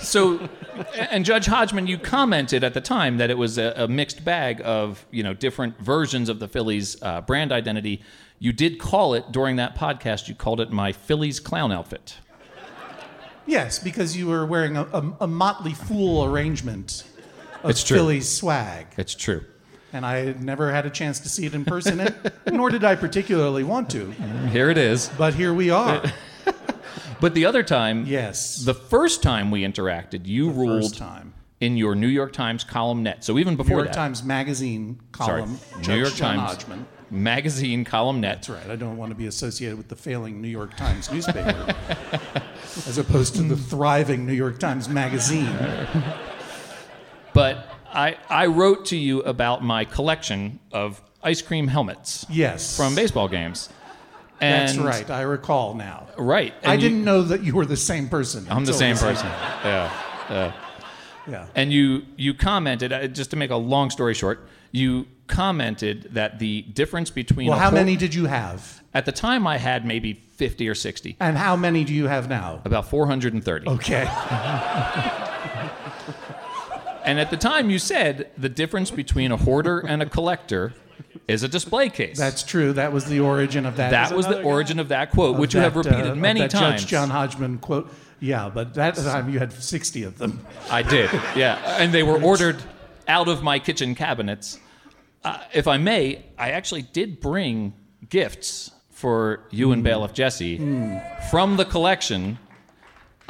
so, 0.00 0.48
and 0.96 1.24
Judge 1.24 1.46
Hodgman, 1.46 1.86
you 1.86 1.98
commented 1.98 2.64
at 2.64 2.74
the 2.74 2.80
time 2.80 3.18
that 3.18 3.30
it 3.30 3.38
was 3.38 3.58
a, 3.58 3.72
a 3.76 3.88
mixed 3.88 4.24
bag 4.24 4.60
of 4.64 5.04
you 5.10 5.22
know 5.22 5.34
different 5.34 5.78
versions 5.78 6.28
of 6.28 6.38
the 6.38 6.48
Phillies 6.48 7.00
uh, 7.02 7.20
brand 7.20 7.52
identity. 7.52 8.02
You 8.38 8.52
did 8.52 8.78
call 8.78 9.14
it 9.14 9.30
during 9.32 9.56
that 9.56 9.76
podcast. 9.76 10.28
You 10.28 10.34
called 10.34 10.60
it 10.60 10.70
my 10.70 10.92
Phillies 10.92 11.40
clown 11.40 11.72
outfit. 11.72 12.16
Yes, 13.46 13.78
because 13.78 14.16
you 14.16 14.28
were 14.28 14.46
wearing 14.46 14.76
a, 14.76 14.84
a, 14.84 15.12
a 15.22 15.26
motley 15.26 15.74
fool 15.74 16.24
arrangement 16.24 17.04
of 17.62 17.70
It's 17.70 17.82
true. 17.82 17.96
Philly's 17.96 18.28
swag. 18.28 18.86
It's 18.96 19.14
true. 19.14 19.44
And 19.92 20.06
I 20.06 20.34
never 20.38 20.70
had 20.70 20.86
a 20.86 20.90
chance 20.90 21.18
to 21.20 21.28
see 21.28 21.46
it 21.46 21.54
in 21.54 21.64
person, 21.64 22.00
and- 22.00 22.32
nor 22.52 22.70
did 22.70 22.84
I 22.84 22.94
particularly 22.94 23.64
want 23.64 23.90
to. 23.90 24.12
Here 24.52 24.70
it 24.70 24.78
is. 24.78 25.10
But 25.18 25.34
here 25.34 25.52
we 25.52 25.70
are. 25.70 26.02
But 27.20 27.34
the 27.34 27.44
other 27.44 27.62
time, 27.62 28.04
Yes. 28.06 28.56
the 28.64 28.74
first 28.74 29.22
time 29.22 29.50
we 29.50 29.62
interacted, 29.62 30.26
you 30.26 30.50
ruled 30.50 30.82
First 30.84 30.98
time. 30.98 31.34
in 31.60 31.76
your 31.76 31.94
New 31.94 32.06
York 32.08 32.32
Times 32.32 32.64
columnette. 32.64 33.22
So 33.24 33.38
even 33.38 33.56
before 33.56 33.70
New 33.70 33.76
York 33.82 33.88
that, 33.88 33.94
Times 33.94 34.22
Magazine 34.24 34.98
sorry, 35.16 35.42
column. 35.42 35.58
New 35.86 35.96
York 35.96 36.14
John 36.14 36.36
Times 36.36 36.50
Hodgman. 36.62 36.86
magazine 37.10 37.84
columnette. 37.84 38.36
That's 38.46 38.48
right. 38.48 38.70
I 38.70 38.76
don't 38.76 38.96
want 38.96 39.10
to 39.10 39.16
be 39.16 39.26
associated 39.26 39.76
with 39.76 39.88
the 39.88 39.96
failing 39.96 40.40
New 40.40 40.48
York 40.48 40.76
Times 40.76 41.10
newspaper, 41.12 41.74
as 42.88 42.96
opposed 42.98 43.34
to 43.36 43.42
the 43.42 43.56
thriving 43.56 44.24
New 44.26 44.32
York 44.32 44.58
Times 44.58 44.88
Magazine. 44.88 45.54
But 47.32 47.66
I, 47.92 48.16
I 48.28 48.46
wrote 48.46 48.86
to 48.86 48.96
you 48.96 49.20
about 49.22 49.62
my 49.62 49.84
collection 49.84 50.60
of 50.72 51.02
ice 51.22 51.42
cream 51.42 51.68
helmets 51.68 52.24
Yes. 52.30 52.76
from 52.76 52.94
baseball 52.94 53.28
games. 53.28 53.68
That's 54.40 54.76
right. 54.78 55.08
I 55.10 55.22
recall 55.22 55.74
now. 55.74 56.08
Right. 56.16 56.54
I 56.64 56.74
you- 56.74 56.80
didn't 56.80 57.04
know 57.04 57.22
that 57.22 57.42
you 57.42 57.54
were 57.54 57.66
the 57.66 57.76
same 57.76 58.08
person. 58.08 58.46
I'm 58.50 58.64
the 58.64 58.72
same 58.72 58.96
person. 58.96 59.26
evening. 59.26 59.32
Yeah. 60.30 60.52
Yeah. 61.28 61.46
And 61.54 61.72
you 61.72 62.02
you 62.16 62.34
commented 62.34 62.92
uh, 62.92 63.06
just 63.08 63.30
to 63.30 63.36
make 63.36 63.50
a 63.50 63.56
long 63.56 63.90
story 63.90 64.14
short, 64.14 64.46
you 64.72 65.06
commented 65.26 66.08
that 66.14 66.38
the 66.38 66.62
difference 66.62 67.10
between 67.10 67.48
Well, 67.48 67.58
how 67.58 67.70
hor- 67.70 67.78
many 67.78 67.96
did 67.96 68.14
you 68.14 68.26
have? 68.26 68.80
at 68.94 69.04
the 69.06 69.12
time 69.12 69.46
I 69.46 69.56
had 69.58 69.84
maybe 69.86 70.14
50 70.36 70.68
or 70.68 70.74
60, 70.74 71.16
And 71.20 71.36
how 71.36 71.54
many 71.56 71.84
do 71.84 71.92
you 71.94 72.06
have 72.08 72.28
now? 72.28 72.60
about 72.64 72.88
430. 72.88 73.68
Okay. 73.68 74.04
And 77.04 77.18
at 77.18 77.30
the 77.30 77.36
time 77.36 77.70
you 77.70 77.78
said 77.78 78.30
the 78.36 78.48
difference 78.48 78.90
between 78.90 79.32
a 79.32 79.36
hoarder 79.36 79.78
and 79.80 80.02
a 80.02 80.06
collector 80.06 80.74
is 81.28 81.42
a 81.42 81.48
display 81.48 81.88
case. 81.88 82.18
That's 82.18 82.42
true. 82.42 82.72
That 82.72 82.92
was 82.92 83.04
the 83.04 83.20
origin 83.20 83.66
of 83.66 83.76
that. 83.76 83.90
that 83.90 84.12
was 84.16 84.26
the 84.26 84.36
guy. 84.36 84.42
origin 84.42 84.78
of 84.78 84.88
that 84.88 85.10
quote, 85.12 85.34
of 85.34 85.40
which 85.40 85.54
you 85.54 85.60
have 85.60 85.76
repeated 85.76 86.08
uh, 86.08 86.14
many 86.14 86.40
that 86.40 86.50
times. 86.50 86.82
Judge 86.82 86.90
John 86.90 87.10
Hodgman 87.10 87.58
quote. 87.58 87.92
Yeah, 88.18 88.50
but 88.52 88.74
that 88.74 88.96
time 88.96 89.30
you 89.30 89.38
had 89.38 89.52
60 89.52 90.02
of 90.02 90.18
them. 90.18 90.44
I 90.70 90.82
did, 90.82 91.10
yeah. 91.34 91.58
And 91.80 91.92
they 91.92 92.02
were 92.02 92.22
ordered 92.22 92.62
out 93.08 93.28
of 93.28 93.42
my 93.42 93.58
kitchen 93.58 93.94
cabinets. 93.94 94.58
Uh, 95.24 95.38
if 95.54 95.66
I 95.66 95.78
may, 95.78 96.24
I 96.38 96.50
actually 96.50 96.82
did 96.82 97.20
bring 97.20 97.72
gifts 98.08 98.70
for 98.90 99.44
you 99.50 99.72
and 99.72 99.82
Bailiff 99.82 100.12
Jesse 100.12 100.58
from 101.30 101.56
the 101.56 101.64
collection. 101.64 102.38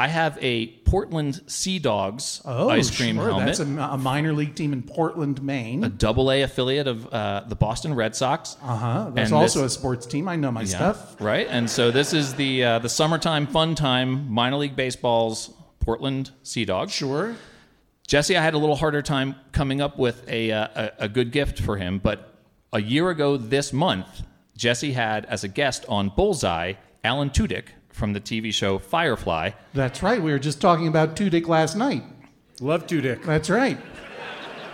I 0.01 0.09
have 0.09 0.39
a 0.41 0.67
Portland 0.87 1.43
Sea 1.47 1.79
Dogs 1.79 2.41
ice 2.47 2.91
cream 2.97 3.19
Oh, 3.19 3.23
sure. 3.23 3.31
helmet, 3.31 3.47
That's 3.47 3.61
a, 3.61 3.65
a 3.95 3.99
minor 3.99 4.33
league 4.33 4.55
team 4.55 4.73
in 4.73 4.83
Portland, 4.83 5.43
Maine. 5.43 5.85
a 5.85 5.89
double 5.91 6.33
A 6.33 6.43
affiliate 6.43 6.87
of 6.89 7.07
uh, 7.13 7.45
the 7.47 7.55
Boston 7.55 7.93
Red 7.95 8.17
Sox. 8.17 8.57
Uh 8.63 8.77
huh. 8.77 9.11
That's 9.15 9.31
and 9.31 9.35
also 9.39 9.63
this- 9.63 9.77
a 9.77 9.79
sports 9.79 10.07
team. 10.07 10.27
I 10.29 10.37
know 10.37 10.51
my 10.51 10.63
Yeah, 10.63 10.67
stuff. 10.93 11.17
right? 11.21 11.47
And 11.51 11.69
so 11.69 11.91
this 11.91 12.13
is 12.15 12.35
the 12.35 12.65
uh, 12.65 12.79
the 12.79 12.89
summertime 12.89 13.47
fun 13.47 13.75
time 13.75 14.31
minor 14.33 14.57
league 14.57 14.75
baseball's 14.77 15.51
Portland 15.81 16.31
Sea 16.43 16.65
Dogs. 16.65 16.93
Sure. 16.93 17.37
Jesse, 18.07 18.37
I 18.37 18.43
had 18.43 18.55
a 18.55 18.59
little 18.59 18.77
harder 18.77 19.03
time 19.03 19.37
coming 19.53 19.81
up 19.81 19.99
with 19.99 20.29
a, 20.29 20.51
uh, 20.51 20.67
a, 20.75 20.91
a 21.05 21.09
good 21.09 21.31
gift 21.31 21.61
for 21.61 21.77
him, 21.77 21.99
but 22.03 22.35
a 22.73 22.81
year 22.83 23.09
ago 23.11 23.37
this 23.37 23.73
month, 23.73 24.23
Jesse 24.57 24.93
had 24.93 25.27
as 25.27 25.45
a 25.45 25.49
guest 25.49 25.85
on 25.89 26.09
Bullseye 26.09 26.73
Alan 27.05 27.31
Tudyk 27.31 27.67
from 28.01 28.15
the 28.15 28.21
TV 28.21 28.53
show 28.53 28.79
Firefly. 28.79 29.51
That's 29.75 30.03
right. 30.03 30.21
We 30.21 30.33
were 30.33 30.39
just 30.41 30.61
talking 30.61 30.89
about 30.89 31.15
Tudyk 31.15 31.47
last 31.47 31.77
night. 31.77 32.03
Love 32.61 32.87
to, 32.89 33.01
Dick. 33.01 33.23
That's 33.23 33.49
right. 33.51 33.79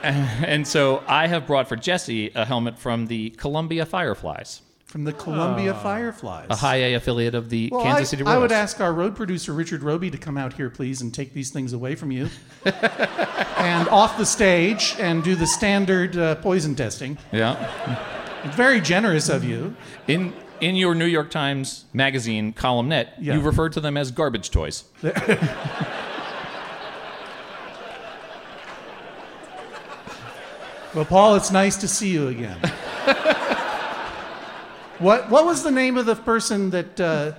And 0.02 0.64
so 0.68 1.02
I 1.08 1.26
have 1.26 1.48
brought 1.48 1.68
for 1.68 1.74
Jesse 1.74 2.30
a 2.36 2.44
helmet 2.44 2.78
from 2.78 3.08
the 3.08 3.30
Columbia 3.30 3.84
Fireflies, 3.84 4.60
From 4.84 5.02
the 5.02 5.12
Columbia 5.12 5.74
Fireflies. 5.74 6.46
a 6.48 6.54
high 6.54 6.76
A 6.76 6.94
affiliate 6.94 7.34
of 7.34 7.50
the 7.50 7.70
Well, 7.72 7.82
Kansas 7.82 8.08
I, 8.08 8.10
City 8.10 8.22
I 8.24 8.38
would 8.38 8.52
ask 8.52 8.80
our 8.80 8.92
road 8.92 9.16
producer 9.16 9.52
Richard 9.52 9.82
Roby 9.82 10.08
to 10.12 10.18
come 10.18 10.38
out 10.38 10.52
here, 10.52 10.70
please, 10.70 11.00
and 11.00 11.12
take 11.12 11.32
these 11.34 11.50
things 11.50 11.72
away 11.72 11.96
from 11.96 12.12
you, 12.12 12.28
and 12.64 13.88
off 13.88 14.16
the 14.16 14.26
stage 14.26 14.94
and 15.00 15.24
do 15.24 15.34
the 15.34 15.46
standard 15.46 16.16
uh, 16.16 16.36
poison 16.36 16.76
testing. 16.76 17.18
yeah. 17.32 17.56
Very 18.54 18.80
generous 18.80 19.28
of 19.28 19.42
you. 19.42 19.74
In 20.06 20.32
in 20.60 20.76
your 20.76 20.94
New 20.94 21.06
York 21.06 21.30
Times 21.30 21.84
magazine 21.92 22.52
columnette, 22.52 23.14
Yeah. 23.20 23.34
you 23.34 23.40
referred 23.40 23.72
to 23.74 23.80
them 23.80 23.96
as 23.96 24.10
garbage 24.10 24.50
toys. 24.50 24.84
Well, 30.94 31.04
Paul, 31.04 31.34
it's 31.36 31.50
nice 31.50 31.76
to 31.78 31.88
see 31.88 32.08
you 32.10 32.28
again. 32.28 32.56
what 34.98 35.28
What 35.28 35.44
was 35.44 35.62
the 35.62 35.70
name 35.70 35.98
of 35.98 36.06
the 36.06 36.14
person 36.16 36.70
that 36.70 36.98
uh, 36.98 37.32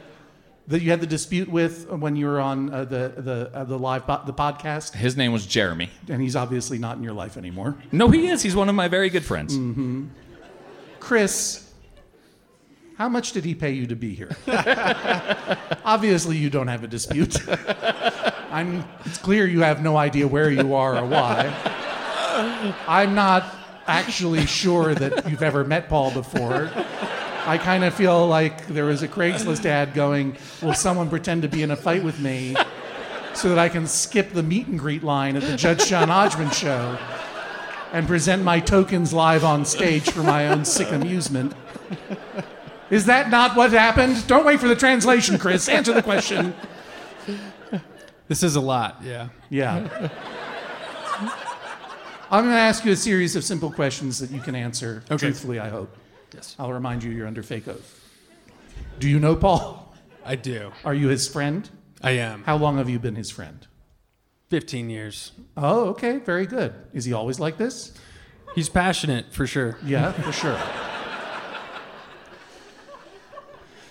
that 0.67 0.81
you 0.83 0.91
had 0.91 1.01
the 1.01 1.07
dispute 1.07 1.49
with 1.49 1.89
when 1.89 2.15
you 2.15 2.27
were 2.27 2.39
on 2.39 2.71
uh, 2.71 2.85
the 2.85 3.13
the 3.17 3.49
uh, 3.53 3.63
the 3.63 3.79
live 3.79 4.05
po- 4.05 4.21
the 4.27 4.33
podcast? 4.33 4.93
His 4.93 5.17
name 5.17 5.31
was 5.31 5.47
Jeremy. 5.47 5.89
And 6.07 6.21
he's 6.21 6.35
obviously 6.35 6.77
not 6.77 6.97
in 6.97 7.03
your 7.03 7.13
life 7.13 7.35
anymore. 7.35 7.75
No, 7.91 8.09
he 8.11 8.27
is. 8.27 8.43
He's 8.43 8.55
one 8.55 8.69
of 8.69 8.75
my 8.75 8.87
very 8.87 9.09
good 9.09 9.25
friends. 9.25 9.57
Mm. 9.57 10.09
Chris, 10.99 11.66
how 12.97 13.07
much 13.07 13.31
did 13.31 13.45
he 13.45 13.53
pay 13.53 13.71
you 13.71 13.85
to 13.87 13.95
be 13.95 14.15
here? 14.15 14.35
Obviously, 15.85 16.35
you 16.35 16.49
don't 16.49 16.67
have 16.67 16.83
a 16.83 16.87
dispute. 16.87 17.37
I'm, 18.51 18.83
it's 19.05 19.19
clear 19.19 19.45
you 19.45 19.61
have 19.61 19.83
no 19.83 19.97
idea 19.97 20.27
where 20.27 20.49
you 20.49 20.73
are 20.73 20.97
or 20.97 21.05
why. 21.05 21.53
I'm 22.87 23.13
not 23.13 23.55
actually 23.85 24.47
sure 24.47 24.95
that 24.95 25.29
you've 25.29 25.43
ever 25.43 25.63
met 25.63 25.89
Paul 25.89 26.11
before. 26.11 26.71
I 27.45 27.59
kind 27.59 27.83
of 27.83 27.93
feel 27.93 28.27
like 28.27 28.65
there 28.65 28.85
was 28.85 29.03
a 29.03 29.07
Craigslist 29.07 29.65
ad 29.65 29.93
going, 29.93 30.35
Will 30.63 30.73
someone 30.73 31.07
pretend 31.07 31.43
to 31.43 31.47
be 31.47 31.61
in 31.61 31.69
a 31.69 31.75
fight 31.75 32.03
with 32.03 32.19
me 32.19 32.55
so 33.35 33.49
that 33.49 33.59
I 33.59 33.69
can 33.69 33.85
skip 33.85 34.33
the 34.33 34.41
meet 34.43 34.65
and 34.65 34.79
greet 34.79 35.03
line 35.03 35.35
at 35.35 35.43
the 35.43 35.55
Judge 35.55 35.85
John 35.85 36.09
Hodgman 36.09 36.49
show? 36.49 36.97
and 37.93 38.05
present 38.05 38.43
my 38.43 38.59
tokens 38.59 39.13
live 39.13 39.45
on 39.45 39.63
stage 39.63 40.09
for 40.09 40.21
my 40.21 40.49
own 40.49 40.65
sick 40.65 40.91
amusement. 40.91 41.53
Is 42.89 43.05
that 43.05 43.29
not 43.29 43.55
what 43.57 43.71
happened? 43.71 44.25
Don't 44.27 44.45
wait 44.45 44.59
for 44.59 44.67
the 44.67 44.75
translation, 44.75 45.37
Chris. 45.37 45.67
Answer 45.67 45.93
the 45.93 46.01
question. 46.03 46.53
This 48.27 48.43
is 48.43 48.55
a 48.55 48.61
lot, 48.61 49.01
yeah. 49.03 49.29
Yeah. 49.49 50.09
I'm 52.29 52.43
going 52.43 52.53
to 52.53 52.59
ask 52.59 52.83
you 52.83 52.91
a 52.91 52.95
series 52.95 53.35
of 53.37 53.43
simple 53.43 53.71
questions 53.71 54.19
that 54.19 54.31
you 54.31 54.41
can 54.41 54.53
answer 54.55 55.01
Okay. 55.09 55.17
truthfully, 55.27 55.59
I 55.59 55.69
hope. 55.69 55.95
Yes. 56.33 56.55
I'll 56.59 56.73
remind 56.73 57.03
you 57.03 57.11
you're 57.11 57.27
under 57.27 57.41
fake 57.41 57.67
oath. 57.69 58.01
Do 58.99 59.07
you 59.09 59.17
know 59.19 59.35
Paul? 59.35 59.95
I 60.25 60.35
do. 60.35 60.71
Are 60.83 60.93
you 60.93 61.07
his 61.07 61.27
friend? 61.27 61.69
I 62.03 62.11
am. 62.11 62.43
How 62.43 62.57
long 62.57 62.77
have 62.77 62.89
you 62.89 62.99
been 62.99 63.15
his 63.15 63.31
friend? 63.31 63.65
15 64.49 64.89
years. 64.89 65.31
Oh, 65.55 65.85
okay, 65.89 66.17
very 66.17 66.45
good. 66.45 66.73
Is 66.93 67.05
he 67.05 67.13
always 67.13 67.39
like 67.39 67.57
this? 67.57 67.93
He's 68.55 68.69
passionate 68.69 69.33
for 69.33 69.47
sure. 69.47 69.77
Yeah, 69.85 70.11
for 70.11 70.31
sure. 70.33 70.59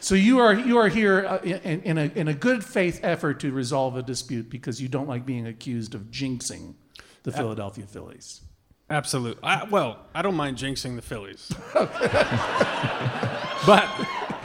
So 0.07 0.15
you 0.15 0.39
are 0.39 0.55
you 0.55 0.79
are 0.79 0.87
here 0.87 1.27
uh, 1.27 1.39
in, 1.43 1.83
in, 1.83 1.99
a, 1.99 2.05
in 2.15 2.29
a 2.29 2.33
good 2.33 2.65
faith 2.65 3.01
effort 3.03 3.41
to 3.41 3.51
resolve 3.51 3.97
a 3.97 4.05
dispute 4.05 4.49
because 4.49 4.81
you 4.81 4.87
don't 4.87 5.09
like 5.09 5.27
being 5.27 5.49
accused 5.49 5.97
of 5.97 6.13
jinxing 6.13 6.75
the 7.25 7.33
Philadelphia 7.33 7.87
Phillies. 7.89 8.43
Absolutely. 8.89 9.43
I, 9.43 9.65
well, 9.65 9.99
I 10.15 10.23
don't 10.23 10.37
mind 10.37 10.59
jinxing 10.59 10.95
the 10.95 11.03
Phillies, 11.03 11.51
but 11.75 11.89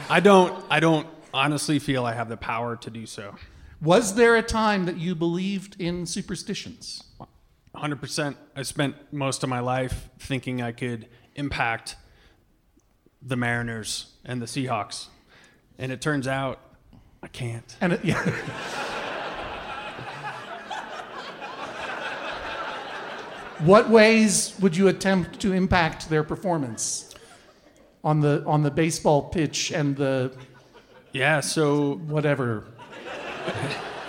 I 0.09 0.19
don't. 0.23 0.65
I 0.67 0.79
don't 0.79 1.05
honestly 1.31 1.77
feel 1.77 2.07
I 2.07 2.13
have 2.13 2.27
the 2.27 2.37
power 2.37 2.75
to 2.77 2.89
do 2.89 3.05
so. 3.05 3.35
Was 3.83 4.15
there 4.15 4.37
a 4.37 4.41
time 4.41 4.85
that 4.85 4.97
you 4.97 5.13
believed 5.13 5.79
in 5.79 6.07
superstitions? 6.07 7.03
100%. 7.75 8.35
I 8.55 8.63
spent 8.63 8.95
most 9.13 9.43
of 9.43 9.49
my 9.49 9.59
life 9.59 10.09
thinking 10.17 10.59
I 10.59 10.71
could 10.71 11.07
impact 11.35 11.97
the 13.21 13.35
Mariners 13.35 14.13
and 14.25 14.41
the 14.41 14.47
Seahawks, 14.47 15.09
and 15.77 15.91
it 15.91 16.01
turns 16.01 16.27
out 16.27 16.59
I 17.23 17.27
can't. 17.27 17.75
And 17.81 17.93
it, 17.93 18.03
yeah. 18.03 18.19
what 23.59 23.89
ways 23.89 24.55
would 24.59 24.75
you 24.75 24.87
attempt 24.87 25.39
to 25.41 25.53
impact 25.53 26.09
their 26.09 26.23
performance 26.23 27.13
on 28.03 28.21
the 28.21 28.43
on 28.45 28.63
the 28.63 28.71
baseball 28.71 29.29
pitch 29.29 29.71
and 29.71 29.95
the 29.95 30.35
Yeah. 31.11 31.41
So 31.41 31.95
whatever? 32.07 32.65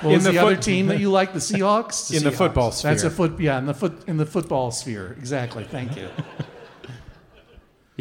What 0.03 0.11
In 0.11 0.15
was 0.17 0.25
the 0.25 0.33
the, 0.33 0.39
other 0.39 0.57
team 0.57 0.89
that 0.89 0.99
you 0.99 1.13
like? 1.13 1.33
The 1.33 1.39
Seahawks. 1.39 2.13
In 2.13 2.25
the 2.25 2.33
football 2.33 2.73
sphere. 2.73 2.91
That's 2.91 3.05
a 3.05 3.11
foot. 3.11 3.39
Yeah, 3.39 3.59
in 3.59 3.67
the 3.67 3.75
foot 3.75 4.03
in 4.09 4.17
the 4.17 4.27
football 4.27 4.73
sphere. 4.73 5.15
Exactly. 5.17 5.63
Thank 5.63 5.97
you. 5.97 6.09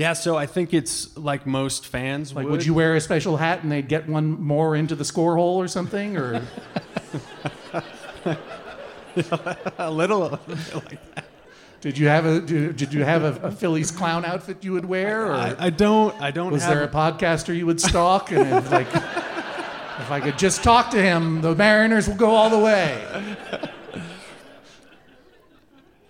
Yeah. 0.01 0.13
So 0.13 0.35
I 0.35 0.45
think 0.47 0.73
it's 0.73 1.15
like 1.17 1.45
most 1.45 1.85
fans 1.87 2.33
Like, 2.33 2.45
would. 2.45 2.51
would 2.51 2.65
you 2.65 2.73
wear 2.73 2.95
a 2.95 3.01
special 3.01 3.37
hat 3.37 3.63
and 3.63 3.71
they'd 3.71 3.87
get 3.87 4.09
one 4.09 4.31
more 4.41 4.75
into 4.75 4.95
the 4.95 5.05
score 5.05 5.35
hole 5.35 5.61
or 5.61 5.67
something? 5.67 6.17
Or 6.17 6.41
a 9.77 9.91
little? 9.91 10.39
Like 10.73 11.15
that. 11.15 11.25
Did 11.81 11.97
you 11.97 12.07
have 12.07 12.25
a 12.25 12.39
did 12.41 12.75
did 12.75 12.93
you 12.93 13.03
have 13.03 13.23
a, 13.23 13.47
a 13.47 13.51
Phillies 13.51 13.89
clown 13.91 14.23
outfit 14.23 14.63
you 14.63 14.73
would 14.73 14.85
wear? 14.85 15.27
Or 15.27 15.33
I, 15.33 15.55
I 15.57 15.69
don't. 15.71 16.19
I 16.21 16.29
don't. 16.31 16.51
was 16.51 16.63
have 16.63 16.75
there 16.75 16.83
a 16.83 16.87
podcaster 16.87 17.55
you 17.55 17.65
would 17.65 17.81
stalk 17.81 18.31
and 18.31 18.47
if, 18.47 18.71
like 18.71 18.87
if 18.93 20.11
I 20.11 20.19
could 20.19 20.37
just 20.37 20.63
talk 20.63 20.91
to 20.91 21.01
him, 21.01 21.41
the 21.41 21.55
Mariners 21.55 22.07
will 22.07 22.15
go 22.15 22.31
all 22.31 22.49
the 22.49 22.59
way. 22.59 23.03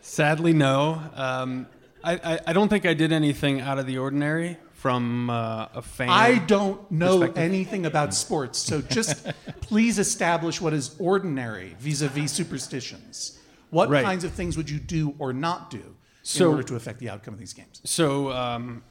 Sadly, 0.02 0.52
no. 0.52 1.02
Um, 1.16 1.68
I, 2.04 2.14
I, 2.36 2.40
I 2.48 2.54
don't 2.54 2.70
think 2.70 2.86
I 2.86 2.94
did 2.94 3.12
anything 3.12 3.62
out 3.62 3.80
of 3.80 3.86
the 3.86 3.98
ordinary 3.98 4.58
from 4.74 5.30
uh, 5.30 5.68
a 5.76 5.82
fan. 5.82 6.10
I 6.10 6.40
don't 6.40 6.90
know 6.92 7.22
anything 7.36 7.86
about 7.86 8.14
sports, 8.14 8.58
so 8.60 8.82
just 8.82 9.28
please 9.62 10.00
establish 10.00 10.60
what 10.60 10.74
is 10.74 10.96
ordinary 11.00 11.76
vis-a-vis 11.80 12.32
superstitions. 12.32 13.38
What 13.70 13.90
Right. 13.90 14.04
kinds 14.04 14.24
of 14.24 14.32
things 14.34 14.58
would 14.58 14.70
you 14.70 14.80
do 14.80 15.16
or 15.20 15.32
not 15.34 15.70
do 15.70 15.96
in 16.36 16.42
order 16.44 16.64
to 16.64 16.76
affect 16.76 17.00
the 17.00 17.10
outcome 17.10 17.34
of 17.34 17.40
these 17.40 17.54
games? 17.54 17.82
So, 17.86 18.32
um, 18.32 18.84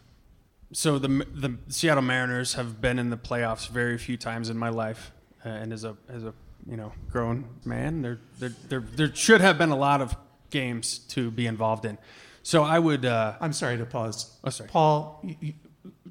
so 0.73 0.99
the 0.99 1.09
the 1.35 1.57
Seattle 1.69 2.02
Mariners 2.02 2.55
have 2.55 2.81
been 2.81 2.99
in 2.99 3.11
the 3.11 3.17
playoffs 3.19 3.69
very 3.69 3.99
few 3.99 4.17
times 4.17 4.49
in 4.49 4.57
my 4.57 4.69
life, 4.71 5.12
uh, 5.45 5.49
and 5.49 5.73
as 5.73 5.85
a 5.85 5.97
as 6.09 6.23
a 6.25 6.33
you 6.67 6.76
know 6.76 6.93
grown 7.11 7.47
man, 7.64 8.00
there 8.02 8.21
there 8.38 8.52
there 8.69 8.81
there 8.81 9.14
should 9.14 9.40
have 9.40 9.59
been 9.59 9.71
a 9.71 9.76
lot 9.76 10.00
of 10.00 10.17
games 10.50 10.99
to 11.09 11.31
be 11.31 11.47
involved 11.47 11.85
in. 11.85 11.99
So 12.42 12.62
I 12.62 12.78
would. 12.78 13.04
Uh, 13.04 13.35
I'm 13.40 13.52
sorry 13.52 13.76
to 13.78 13.85
pause. 13.85 14.38
Oh, 14.44 14.50
sorry. 14.50 14.70
Paul, 14.70 15.20
you, 15.22 15.37
you, 15.40 15.53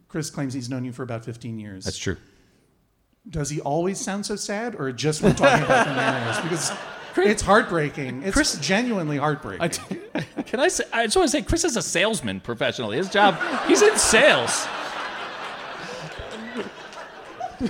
Chris 0.07 0.29
claims 0.29 0.53
he's 0.53 0.69
known 0.69 0.85
you 0.85 0.91
for 0.91 1.03
about 1.03 1.25
15 1.25 1.59
years. 1.59 1.85
That's 1.85 1.97
true. 1.97 2.17
Does 3.29 3.49
he 3.49 3.59
always 3.61 3.99
sound 3.99 4.25
so 4.25 4.35
sad, 4.35 4.75
or 4.75 4.91
just 4.91 5.21
when 5.21 5.35
talking 5.35 5.63
about 5.63 5.87
the 5.87 5.93
Mariners? 5.93 6.37
Because 7.11 7.31
it's 7.31 7.41
heartbreaking. 7.41 8.21
It's 8.23 8.33
Chris- 8.33 8.57
genuinely 8.59 9.17
heartbreaking. 9.17 9.99
Can 10.45 10.59
I 10.59 10.67
say? 10.67 10.83
I 10.93 11.05
just 11.05 11.17
want 11.17 11.27
to 11.27 11.31
say, 11.31 11.41
Chris 11.41 11.63
is 11.65 11.75
a 11.75 11.81
salesman 11.81 12.39
professionally. 12.39 12.97
His 12.97 13.09
job, 13.09 13.35
he's 13.67 13.81
in 13.81 13.97
sales. 13.97 14.67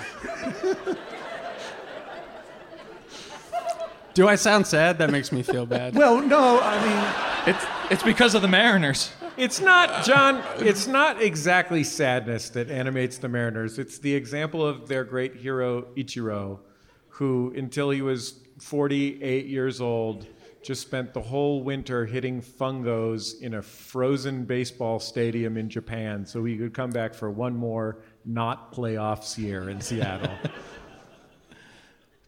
do 4.13 4.27
I 4.27 4.35
sound 4.35 4.67
sad? 4.67 4.97
That 4.99 5.09
makes 5.09 5.31
me 5.31 5.41
feel 5.41 5.65
bad. 5.65 5.95
well, 5.95 6.21
no, 6.21 6.59
I 6.61 6.85
mean, 6.85 7.28
It's 7.49 7.65
it's 7.89 8.03
because 8.03 8.35
of 8.35 8.41
the 8.43 8.47
Mariners. 8.47 9.11
It's 9.35 9.59
not, 9.59 10.05
John, 10.05 10.43
it's 10.57 10.85
not 10.85 11.21
exactly 11.21 11.83
sadness 11.83 12.49
that 12.49 12.69
animates 12.69 13.17
the 13.17 13.29
Mariners. 13.29 13.79
It's 13.79 13.97
the 13.97 14.13
example 14.13 14.65
of 14.65 14.87
their 14.87 15.03
great 15.03 15.35
hero, 15.35 15.87
Ichiro, 15.95 16.59
who, 17.07 17.53
until 17.55 17.89
he 17.89 18.01
was 18.01 18.41
48 18.59 19.45
years 19.45 19.81
old, 19.81 20.27
just 20.61 20.81
spent 20.81 21.13
the 21.13 21.21
whole 21.21 21.63
winter 21.63 22.05
hitting 22.05 22.41
fungos 22.41 23.41
in 23.41 23.53
a 23.55 23.61
frozen 23.61 24.43
baseball 24.43 24.99
stadium 24.99 25.57
in 25.57 25.69
Japan 25.69 26.25
so 26.25 26.43
he 26.43 26.57
could 26.57 26.73
come 26.73 26.89
back 26.89 27.13
for 27.13 27.31
one 27.31 27.55
more 27.55 27.99
not 28.25 28.73
playoffs 28.73 29.37
year 29.37 29.69
in 29.69 29.79
Seattle. 29.79 30.33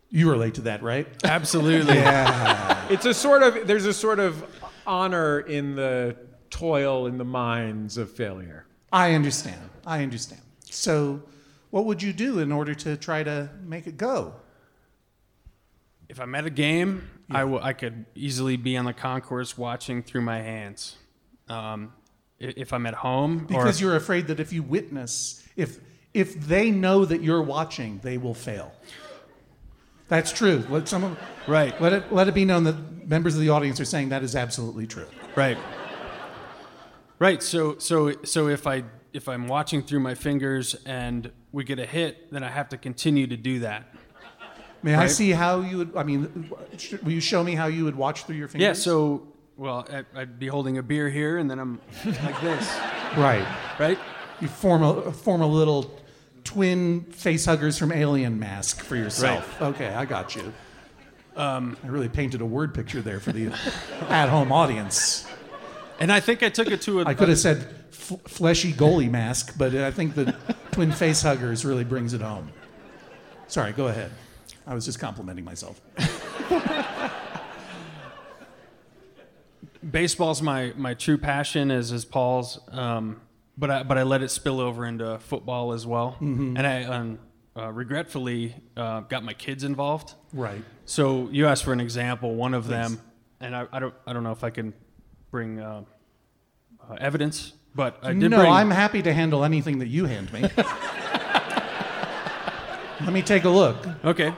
you 0.10 0.32
relate 0.32 0.56
to 0.56 0.62
that, 0.62 0.82
right? 0.82 1.08
Absolutely. 1.26 1.96
yeah. 1.96 2.88
it's 2.90 3.06
a 3.06 3.14
sort 3.14 3.44
of, 3.44 3.68
there's 3.68 3.86
a 3.86 3.94
sort 3.94 4.20
of 4.20 4.44
honor 4.96 5.40
in 5.40 5.76
the 5.76 6.18
toil 6.50 7.08
in 7.08 7.18
the 7.18 7.24
mines 7.24 7.98
of 7.98 8.12
failure. 8.12 8.66
I 8.92 9.14
understand. 9.14 9.70
I 9.88 10.04
understand. 10.04 10.42
So, 10.70 11.24
what 11.70 11.86
would 11.86 12.04
you 12.04 12.12
do 12.12 12.40
in 12.40 12.52
order 12.52 12.76
to 12.76 12.98
try 12.98 13.24
to 13.24 13.50
make 13.64 13.88
it 13.88 13.96
go? 13.98 14.34
If 16.10 16.20
I'm 16.20 16.36
at 16.36 16.46
a 16.46 16.50
game, 16.50 17.10
I 17.30 17.40
w- 17.42 17.62
I 17.62 17.72
could 17.72 18.06
easily 18.16 18.58
be 18.58 18.76
on 18.76 18.84
the 18.84 18.92
concourse 18.94 19.58
watching 19.58 20.04
through 20.04 20.22
my 20.22 20.42
hands. 20.42 20.98
Um, 21.48 21.94
if 22.38 22.74
I'm 22.74 22.86
at 22.86 22.96
home, 22.96 23.46
Because 23.48 23.78
if- 23.78 23.82
you're 23.82 23.96
afraid 23.96 24.28
that 24.28 24.42
if 24.42 24.52
you 24.52 24.62
witness, 24.62 25.42
if 25.56 25.80
if 26.14 26.38
they 26.48 26.70
know 26.72 27.06
that 27.06 27.22
you're 27.24 27.42
watching, 27.42 28.00
they 28.04 28.18
will 28.18 28.34
fail. 28.34 28.74
That's 30.12 30.34
true. 30.34 30.65
Let 30.69 30.89
someone 30.89 31.15
right, 31.47 31.74
let 31.82 31.93
it 31.93 32.12
let 32.12 32.28
it 32.28 32.34
be 32.34 32.43
known 32.43 32.65
that 32.65 33.08
members 33.08 33.34
of 33.34 33.39
the 33.39 33.47
audience 33.47 33.80
are 33.80 33.86
saying 33.86 34.10
that 34.10 34.24
is 34.24 34.36
absolutely 34.36 34.86
true. 34.86 35.08
right, 35.38 35.58
right. 37.19 37.41
So 37.41 37.78
so 37.78 38.12
so 38.24 38.50
if 38.50 38.67
I 38.67 38.84
if 39.13 39.30
I'm 39.30 39.47
watching 39.47 39.82
through 39.82 40.02
my 40.02 40.13
fingers 40.15 40.76
and 40.86 41.32
we 41.54 41.63
get 41.63 41.80
a 41.80 41.86
hit, 41.86 42.30
then 42.32 42.43
I 42.43 42.50
have 42.50 42.67
to 42.69 42.78
continue 42.78 43.26
to 43.28 43.38
do 43.38 43.60
that. 43.60 43.93
May 44.84 44.95
I 44.95 45.02
Right. 45.02 45.10
see 45.12 45.32
how 45.32 45.62
you 45.62 45.78
would? 45.78 45.95
I 45.95 46.04
mean, 46.04 46.52
sh- 46.78 46.95
will 47.04 47.12
you 47.13 47.21
show 47.21 47.41
me 47.43 47.56
how 47.56 47.67
you 47.67 47.86
would 47.86 47.95
watch 47.95 48.26
through 48.26 48.36
your 48.38 48.47
fingers? 48.50 48.65
Yeah. 48.65 48.74
So 48.74 49.28
well, 49.56 49.88
I- 49.93 50.21
I'd 50.21 50.39
be 50.39 50.47
holding 50.47 50.78
a 50.78 50.84
beer 50.84 51.10
here, 51.10 51.38
and 51.38 51.50
then 51.50 51.58
I'm 51.60 51.80
like 52.06 52.41
this, 52.41 52.67
right. 53.15 53.45
right? 53.80 54.00
You 54.41 54.47
form 54.50 54.82
a 54.84 55.12
form 55.13 55.41
a 55.41 55.47
little 55.47 55.89
twin 56.52 57.02
face 57.04 57.46
huggers 57.46 57.78
from 57.78 57.94
Alien 57.94 58.38
mask 58.38 58.82
for 58.82 58.98
yourself. 58.98 59.62
Okay, 59.62 59.88
I 59.88 60.04
got 60.04 60.36
you. 60.36 60.52
Um, 61.38 61.78
I 61.82 61.88
really 61.88 62.10
painted 62.10 62.42
a 62.42 62.46
word 62.46 62.74
picture 62.74 63.02
there 63.02 63.22
for 63.22 63.32
the 63.32 63.48
at-home 64.10 64.52
audience. 64.52 65.26
And 66.00 66.12
I 66.12 66.20
think 66.20 66.44
I 66.44 66.50
took 66.50 66.70
it 66.70 66.82
to 66.82 67.02
a. 67.02 67.06
I 67.06 67.14
could 67.14 67.30
have 67.30 67.40
said 67.40 67.74
f- 67.92 68.20
fleshy 68.28 68.74
goalie 68.74 69.10
mask, 69.10 69.56
but 69.58 69.74
I 69.74 69.92
think 69.92 70.16
the 70.16 70.36
twin 70.72 70.92
face 71.04 71.22
huggers 71.22 71.64
really 71.64 71.86
brings 71.86 72.14
it 72.14 72.22
home. 72.22 72.52
Sorry, 73.48 73.72
go 73.72 73.88
ahead. 73.88 74.12
I 74.68 74.74
was 74.74 74.84
just 74.84 75.00
complimenting 75.00 75.46
myself. 75.46 75.80
baseball's 79.90 80.42
my 80.42 80.74
my 80.76 80.96
true 80.96 81.18
passion 81.18 81.72
as 81.72 81.94
is 81.94 82.04
Paul's. 82.04 82.60
Um, 82.72 83.22
but 83.58 83.70
I 83.72 83.84
but 83.84 83.98
I 83.98 84.04
let 84.04 84.22
it 84.22 84.30
spill 84.32 84.60
over 84.60 84.86
into 84.86 85.20
football 85.20 85.72
as 85.74 85.86
well, 85.86 86.14
Mm-hmm. 86.22 86.58
and 86.58 86.68
I 86.68 86.84
um, 86.84 87.20
uh, 87.58 87.72
regretfully 87.72 88.56
uh, 88.78 89.02
got 89.02 89.24
my 89.24 89.34
kids 89.34 89.64
involved. 89.64 90.14
Right. 90.34 90.64
So 90.86 91.28
you 91.32 91.48
asked 91.48 91.64
for 91.64 91.74
an 91.74 91.80
example. 91.82 92.36
One 92.36 92.54
of 92.54 92.68
them, 92.68 93.00
and 93.40 93.56
I, 93.56 93.66
I 93.72 93.80
don't 93.80 93.94
I 94.08 94.14
don't 94.14 94.24
know 94.24 94.32
if 94.32 94.44
I 94.44 94.50
can 94.52 94.74
bring 95.32 95.60
uh, 95.60 95.84
uh, 96.90 96.96
evidence, 97.00 97.54
but 97.76 97.98
I 98.04 98.14
did 98.14 98.32
no, 98.32 98.38
bring. 98.40 98.52
I'm 98.52 98.72
happy 98.72 99.02
to 99.02 99.14
handle 99.14 99.44
anything 99.44 99.80
that 99.80 99.88
you 99.88 100.06
hand 100.06 100.32
me. 100.34 100.42
Let 103.02 103.14
me 103.14 103.22
take 103.24 103.46
a 103.46 103.50
look. 103.50 103.78
okay. 104.06 104.34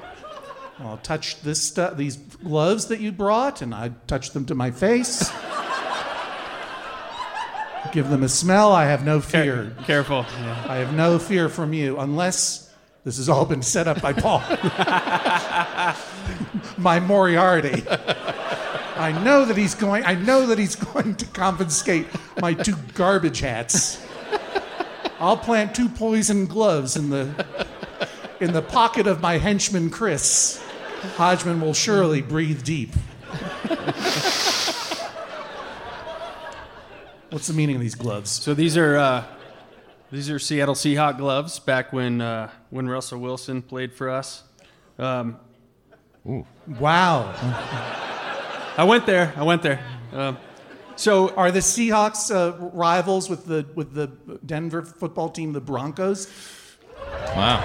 I'll 0.79 0.97
touch 0.97 1.39
this 1.41 1.61
stu- 1.61 1.93
these 1.95 2.15
gloves 2.17 2.87
that 2.87 2.99
you 2.99 3.11
brought, 3.11 3.61
and 3.61 3.75
I 3.75 3.89
touch 4.07 4.31
them 4.31 4.45
to 4.47 4.55
my 4.55 4.71
face. 4.71 5.29
Give 7.93 8.09
them 8.09 8.23
a 8.23 8.29
smell. 8.29 8.71
I 8.71 8.85
have 8.85 9.05
no 9.05 9.21
fear. 9.21 9.71
Careful. 9.83 10.25
Yeah. 10.39 10.65
I 10.67 10.77
have 10.77 10.95
no 10.95 11.19
fear 11.19 11.47
from 11.47 11.73
you, 11.73 11.99
unless 11.99 12.73
this 13.03 13.17
has 13.17 13.29
all 13.29 13.45
been 13.45 13.61
set 13.61 13.87
up 13.87 14.01
by 14.01 14.13
Paul. 14.13 14.39
my 16.77 16.99
Moriarty. 16.99 17.83
I 18.95 19.11
know 19.23 19.45
that 19.45 19.55
he's 19.55 19.75
going. 19.75 20.03
I 20.05 20.15
know 20.15 20.47
that 20.47 20.57
he's 20.57 20.75
going 20.75 21.13
to 21.17 21.25
confiscate 21.27 22.07
my 22.41 22.55
two 22.55 22.75
garbage 22.95 23.41
hats. 23.41 24.03
I'll 25.19 25.37
plant 25.37 25.75
two 25.75 25.87
poison 25.87 26.47
gloves 26.47 26.95
in 26.95 27.11
the 27.11 27.45
in 28.39 28.53
the 28.53 28.63
pocket 28.63 29.05
of 29.05 29.21
my 29.21 29.37
henchman 29.37 29.91
Chris. 29.91 30.63
Hodgman 31.15 31.61
will 31.61 31.75
surely 31.75 32.23
breathe 32.23 32.63
deep. 32.63 32.89
What's 37.33 37.47
the 37.47 37.53
meaning 37.55 37.75
of 37.77 37.81
these 37.81 37.95
gloves? 37.95 38.29
So 38.29 38.53
these 38.53 38.77
are 38.77 38.95
uh, 38.95 39.23
these 40.11 40.29
are 40.29 40.37
Seattle 40.37 40.75
Seahawk 40.75 41.17
gloves 41.17 41.57
back 41.57 41.91
when 41.91 42.21
uh, 42.21 42.51
when 42.69 42.87
Russell 42.87 43.19
Wilson 43.21 43.63
played 43.63 43.91
for 43.91 44.11
us. 44.11 44.43
Um, 44.99 45.39
Wow. 46.23 47.33
I 48.77 48.85
went 48.87 49.07
there. 49.07 49.33
I 49.35 49.41
went 49.41 49.63
there. 49.63 49.83
Um, 50.11 50.37
so 50.95 51.33
Are 51.33 51.51
the 51.51 51.61
Seahawks 51.61 52.29
uh, 52.29 52.55
rivals 52.67 53.31
with 53.31 53.47
the 53.47 53.65
with 53.73 53.95
the 53.95 54.11
Denver 54.45 54.83
football 54.83 55.29
team, 55.29 55.53
the 55.53 55.59
Broncos? 55.59 56.27
Wow. 57.35 57.61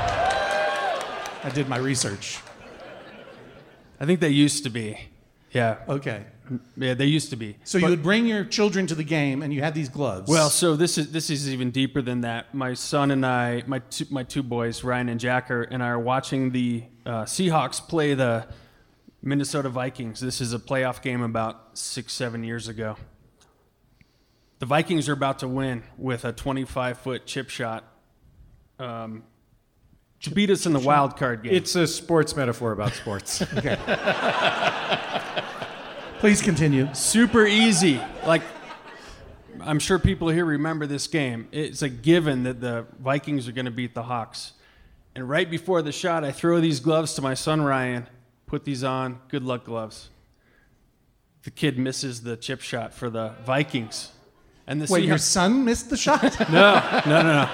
I 1.45 1.51
did 1.53 1.69
my 1.69 1.77
research. 1.77 2.41
I 4.01 4.07
think 4.07 4.21
they 4.21 4.31
used 4.31 4.65
to 4.65 4.71
be. 4.71 4.99
Yeah, 5.53 5.79
Okay. 5.89 6.25
yeah, 6.77 6.95
they 6.95 7.07
used 7.07 7.31
to 7.31 7.37
be. 7.37 7.57
So 7.65 7.79
you 7.79 7.89
would 7.89 8.03
bring 8.03 8.27
your 8.27 8.45
children 8.45 8.87
to 8.89 8.95
the 8.95 9.05
game, 9.05 9.43
and 9.43 9.53
you 9.53 9.63
had 9.63 9.75
these 9.75 9.89
gloves. 9.89 10.29
Well, 10.31 10.51
so 10.51 10.77
this 10.77 10.99
is 10.99 11.11
this 11.13 11.31
is 11.31 11.49
even 11.51 11.71
deeper 11.71 12.03
than 12.03 12.21
that. 12.23 12.55
My 12.55 12.75
son 12.75 13.11
and 13.11 13.25
I, 13.25 13.63
my 13.67 13.79
two, 13.79 14.07
my 14.11 14.23
two 14.25 14.43
boys, 14.43 14.85
Ryan 14.85 15.09
and 15.09 15.19
Jacker, 15.21 15.63
and 15.63 15.83
I 15.83 15.89
are 15.89 15.99
watching 15.99 16.51
the 16.53 16.85
uh, 17.07 17.25
Seahawks 17.25 17.87
play 17.87 18.15
the 18.15 18.47
Minnesota 19.23 19.69
Vikings. 19.69 20.21
This 20.21 20.41
is 20.41 20.53
a 20.53 20.59
playoff 20.59 21.03
game 21.03 21.23
about 21.23 21.77
six, 21.79 22.13
seven 22.13 22.45
years 22.45 22.69
ago. 22.69 22.97
The 24.59 24.67
Vikings 24.67 25.09
are 25.09 25.13
about 25.13 25.39
to 25.41 25.49
win 25.49 25.83
with 25.97 26.25
a 26.25 26.33
25 26.33 26.99
foot 26.99 27.27
chip 27.27 27.49
shot 27.49 27.85
um, 28.79 29.23
to 30.23 30.31
beat 30.31 30.51
us 30.51 30.67
in 30.67 30.73
the 30.73 30.81
wild 30.81 31.17
card 31.17 31.43
game. 31.43 31.55
It's 31.55 31.75
a 31.77 31.87
sports 31.87 32.35
metaphor 32.35 32.73
about 32.73 32.95
sports. 32.95 33.43
okay. 33.57 33.77
please 36.19 36.43
continue. 36.43 36.93
super 36.95 37.47
easy. 37.47 38.01
Like, 38.27 38.43
I'm 39.61 39.79
sure 39.79 39.99
people 39.99 40.29
here 40.29 40.45
remember 40.45 40.87
this 40.87 41.07
game. 41.07 41.49
It's 41.53 41.83
a 41.83 41.89
given 41.89 42.45
that 42.45 42.61
the 42.61 42.87
Vikings 42.99 43.49
are 43.49 43.53
going 43.53 43.67
to 43.67 43.71
beat 43.71 43.95
the 43.95 44.05
Hawks. 44.05 44.53
And 45.15 45.29
right 45.29 45.51
before 45.51 45.83
the 45.83 45.93
shot, 45.93 46.25
I 46.25 46.33
throw 46.33 46.61
these 46.61 46.81
gloves 46.81 47.15
to 47.15 47.23
my 47.23 47.35
son 47.35 47.63
Ryan. 47.63 48.07
Put 48.47 48.65
these 48.65 48.85
on. 48.85 49.21
Good 49.29 49.43
luck 49.43 49.65
gloves. 49.65 50.11
The 51.43 51.51
kid 51.51 51.79
misses 51.79 52.23
the 52.23 52.37
chip 52.37 52.61
shot 52.61 52.93
for 52.93 53.11
the 53.11 53.35
Vikings. 53.45 54.13
And 54.67 54.81
the 54.81 54.93
Wait, 54.93 55.05
your 55.05 55.19
son 55.19 55.65
missed 55.65 55.91
the 55.91 55.97
shot? 55.97 56.23
no, 56.51 57.01
no, 57.07 57.23
no, 57.23 57.23
no. 57.23 57.51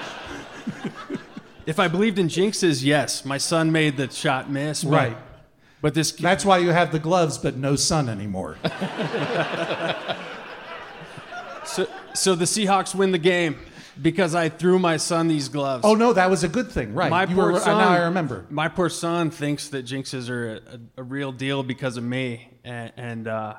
If 1.65 1.79
I 1.79 1.87
believed 1.87 2.19
in 2.19 2.27
jinxes, 2.27 2.83
yes, 2.83 3.25
my 3.25 3.37
son 3.37 3.71
made 3.71 3.97
the 3.97 4.09
shot 4.09 4.49
miss. 4.49 4.83
But, 4.83 4.91
right. 4.91 5.17
But 5.81 5.93
this 5.93 6.11
That's 6.11 6.43
why 6.45 6.57
you 6.59 6.69
have 6.69 6.91
the 6.91 6.99
gloves, 6.99 7.37
but 7.37 7.57
no 7.57 7.75
sun 7.75 8.09
anymore. 8.09 8.57
so, 11.65 11.87
so 12.13 12.33
the 12.35 12.45
Seahawks 12.45 12.95
win 12.95 13.11
the 13.11 13.19
game 13.19 13.57
because 14.01 14.33
I 14.35 14.49
threw 14.49 14.79
my 14.79 14.97
son 14.97 15.27
these 15.27 15.49
gloves. 15.49 15.85
Oh 15.85 15.95
no, 15.95 16.13
that 16.13 16.29
was 16.29 16.43
a 16.43 16.47
good 16.47 16.71
thing, 16.71 16.93
right? 16.93 17.09
My 17.09 17.25
you 17.25 17.35
poor 17.35 17.51
were, 17.51 17.59
son. 17.59 17.77
Now 17.77 17.89
I 17.89 18.05
remember. 18.05 18.45
My 18.49 18.67
poor 18.67 18.89
son 18.89 19.29
thinks 19.29 19.69
that 19.69 19.85
jinxes 19.85 20.29
are 20.29 20.55
a, 20.55 20.55
a, 20.55 20.79
a 20.97 21.03
real 21.03 21.31
deal 21.31 21.63
because 21.63 21.97
of 21.97 22.03
me, 22.03 22.49
and, 22.63 22.91
and 22.97 23.27
uh, 23.27 23.55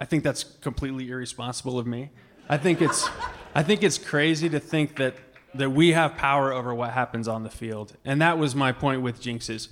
I 0.00 0.04
think 0.04 0.22
that's 0.24 0.44
completely 0.44 1.10
irresponsible 1.10 1.78
of 1.78 1.86
me. 1.86 2.10
I 2.48 2.58
think 2.58 2.80
it's, 2.80 3.08
I 3.54 3.62
think 3.62 3.82
it's 3.82 3.98
crazy 3.98 4.48
to 4.50 4.60
think 4.60 4.96
that 4.96 5.16
that 5.58 5.70
we 5.70 5.92
have 5.92 6.16
power 6.16 6.52
over 6.52 6.74
what 6.74 6.92
happens 6.92 7.28
on 7.28 7.42
the 7.42 7.50
field, 7.50 7.96
and 8.04 8.20
that 8.22 8.38
was 8.38 8.54
my 8.54 8.72
point 8.72 9.02
with 9.02 9.20
jinxes. 9.20 9.68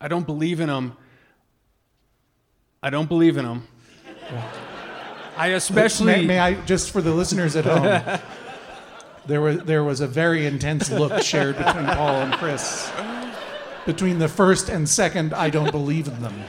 I 0.00 0.08
don't 0.08 0.26
believe 0.26 0.60
in 0.60 0.68
them. 0.68 0.96
I 2.82 2.90
don't 2.90 3.08
believe 3.08 3.36
in 3.36 3.44
them. 3.44 3.68
I 5.36 5.48
especially 5.48 6.06
May, 6.06 6.26
may 6.26 6.38
I 6.38 6.54
just 6.66 6.90
for 6.90 7.00
the 7.00 7.12
listeners 7.12 7.56
at 7.56 7.64
home? 7.64 8.20
there 9.26 9.40
was 9.40 9.58
there 9.60 9.84
was 9.84 10.00
a 10.00 10.06
very 10.06 10.46
intense 10.46 10.90
look 10.90 11.22
shared 11.22 11.56
between 11.56 11.86
Paul 11.86 12.22
and 12.22 12.32
Chris. 12.34 12.90
Between 13.86 14.18
the 14.18 14.28
first 14.28 14.68
and 14.68 14.88
second, 14.88 15.34
I 15.34 15.50
don't 15.50 15.72
believe 15.72 16.06
in 16.06 16.20
them. 16.22 16.44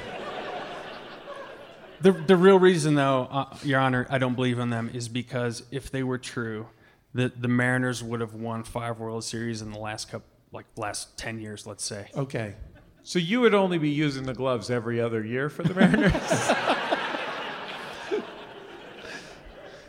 The, 2.01 2.11
the 2.11 2.35
real 2.35 2.59
reason, 2.59 2.95
though, 2.95 3.29
uh, 3.31 3.55
Your 3.63 3.79
Honor, 3.79 4.05
I 4.09 4.17
don't 4.17 4.35
believe 4.35 4.59
in 4.59 4.69
them 4.69 4.91
is 4.93 5.07
because 5.07 5.63
if 5.71 5.89
they 5.89 6.03
were 6.03 6.17
true, 6.17 6.67
the, 7.13 7.31
the 7.35 7.47
Mariners 7.47 8.03
would 8.03 8.21
have 8.21 8.33
won 8.33 8.63
five 8.63 8.99
World 8.99 9.23
Series 9.23 9.61
in 9.61 9.71
the 9.71 9.79
last 9.79 10.09
couple, 10.09 10.27
like 10.51 10.65
last 10.77 11.17
ten 11.17 11.39
years, 11.39 11.65
let's 11.67 11.83
say. 11.85 12.09
Okay. 12.15 12.55
so 13.03 13.19
you 13.19 13.41
would 13.41 13.53
only 13.53 13.77
be 13.77 13.89
using 13.89 14.23
the 14.23 14.33
gloves 14.33 14.69
every 14.69 14.99
other 14.99 15.23
year 15.23 15.49
for 15.49 15.63
the 15.63 15.73
Mariners? 15.73 16.13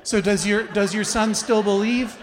So 0.03 0.21
does 0.21 0.47
your 0.47 0.65
does 0.65 0.95
your 0.95 1.05
son 1.05 1.35
still 1.35 1.63
believe 1.63 2.15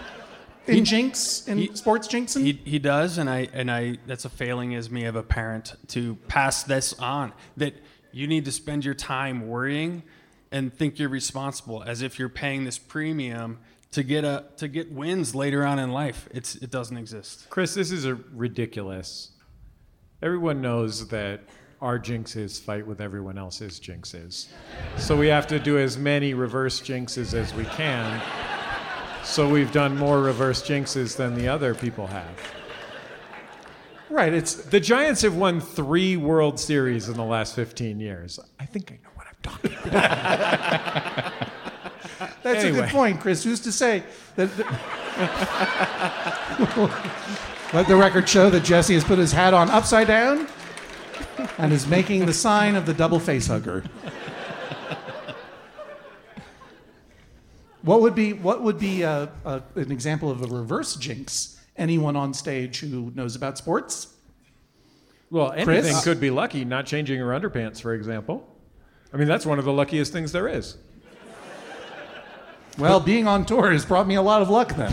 in 0.68 0.84
jinx 0.84 1.48
in 1.48 1.58
he- 1.58 1.74
sports 1.74 2.06
jinxing? 2.06 2.44
He, 2.44 2.52
he 2.64 2.78
does, 2.78 3.18
and 3.18 3.28
I 3.28 3.48
and 3.52 3.68
I 3.70 3.96
that's 4.06 4.24
a 4.24 4.28
failing 4.28 4.74
as 4.76 4.88
me 4.88 5.04
of 5.04 5.16
a 5.16 5.22
parent 5.22 5.74
to 5.88 6.14
pass 6.28 6.62
this 6.62 6.92
on. 7.00 7.32
That 7.56 7.74
you 8.12 8.28
need 8.28 8.44
to 8.44 8.52
spend 8.52 8.84
your 8.84 8.94
time 8.94 9.48
worrying 9.48 10.04
and 10.52 10.72
think 10.72 10.98
you're 11.00 11.08
responsible, 11.08 11.82
as 11.82 12.02
if 12.02 12.18
you're 12.20 12.28
paying 12.28 12.64
this 12.64 12.78
premium 12.78 13.58
to 13.92 14.02
get 14.02 14.24
a 14.24 14.44
to 14.56 14.68
get 14.68 14.90
wins 14.90 15.34
later 15.34 15.64
on 15.64 15.78
in 15.78 15.92
life. 15.92 16.28
It's 16.32 16.56
it 16.56 16.70
doesn't 16.70 16.96
exist. 16.96 17.48
Chris, 17.50 17.74
this 17.74 17.90
is 17.92 18.04
a 18.04 18.14
ridiculous. 18.34 19.30
Everyone 20.22 20.60
knows 20.60 21.08
that 21.08 21.40
our 21.80 21.98
jinxes 21.98 22.60
fight 22.60 22.86
with 22.86 23.00
everyone 23.00 23.36
else's 23.36 23.80
jinxes. 23.80 24.46
So 24.96 25.16
we 25.16 25.26
have 25.26 25.48
to 25.48 25.58
do 25.58 25.78
as 25.78 25.98
many 25.98 26.32
reverse 26.32 26.80
jinxes 26.80 27.34
as 27.34 27.52
we 27.54 27.64
can. 27.64 28.22
So 29.24 29.48
we've 29.48 29.72
done 29.72 29.96
more 29.96 30.20
reverse 30.20 30.62
jinxes 30.62 31.16
than 31.16 31.34
the 31.34 31.48
other 31.48 31.74
people 31.74 32.06
have. 32.06 32.38
right. 34.10 34.32
It's 34.32 34.54
The 34.54 34.80
Giants 34.80 35.22
have 35.22 35.36
won 35.36 35.60
three 35.60 36.16
World 36.16 36.60
Series 36.60 37.08
in 37.08 37.16
the 37.16 37.24
last 37.24 37.56
15 37.56 37.98
years. 37.98 38.38
I 38.60 38.64
think 38.66 38.92
I 38.92 38.98
know 39.02 39.10
what 39.14 39.26
I'm 39.26 39.36
talking 39.42 39.90
about. 39.90 41.52
That's 42.42 42.64
a 42.64 42.70
good 42.70 42.88
point, 42.88 43.20
Chris. 43.20 43.44
Who's 43.44 43.60
to 43.60 43.72
say 43.72 44.02
that? 44.36 44.50
Let 47.72 47.88
the 47.88 47.96
record 47.96 48.28
show 48.28 48.50
that 48.50 48.64
Jesse 48.64 48.94
has 48.94 49.04
put 49.04 49.18
his 49.18 49.32
hat 49.32 49.54
on 49.54 49.70
upside 49.70 50.06
down 50.06 50.46
and 51.58 51.72
is 51.72 51.86
making 51.86 52.26
the 52.26 52.34
sign 52.34 52.74
of 52.74 52.84
the 52.84 52.92
double 52.92 53.18
face 53.18 53.46
hugger. 53.46 53.82
What 57.82 58.00
would 58.02 58.14
be 58.14 58.32
what 58.32 58.62
would 58.62 58.78
be 58.78 59.04
uh 59.04 59.26
uh 59.44 59.60
an 59.74 59.90
example 59.90 60.30
of 60.30 60.42
a 60.42 60.46
reverse 60.46 60.94
jinx? 60.96 61.58
Anyone 61.76 62.16
on 62.16 62.34
stage 62.34 62.80
who 62.80 63.10
knows 63.14 63.34
about 63.34 63.58
sports? 63.58 64.14
Well, 65.30 65.52
anything 65.52 65.92
Chris? 65.92 66.04
could 66.04 66.20
be 66.20 66.30
lucky, 66.30 66.64
not 66.64 66.84
changing 66.84 67.18
her 67.18 67.28
underpants, 67.28 67.80
for 67.80 67.94
example. 67.94 68.46
I 69.12 69.16
mean, 69.16 69.26
that's 69.26 69.46
one 69.46 69.58
of 69.58 69.64
the 69.64 69.72
luckiest 69.72 70.12
things 70.12 70.30
there 70.30 70.46
is. 70.46 70.76
Well, 72.78 73.00
being 73.00 73.26
on 73.26 73.44
tour 73.44 73.72
has 73.72 73.84
brought 73.84 74.06
me 74.06 74.14
a 74.14 74.22
lot 74.22 74.42
of 74.42 74.48
luck 74.48 74.74
then. 74.74 74.92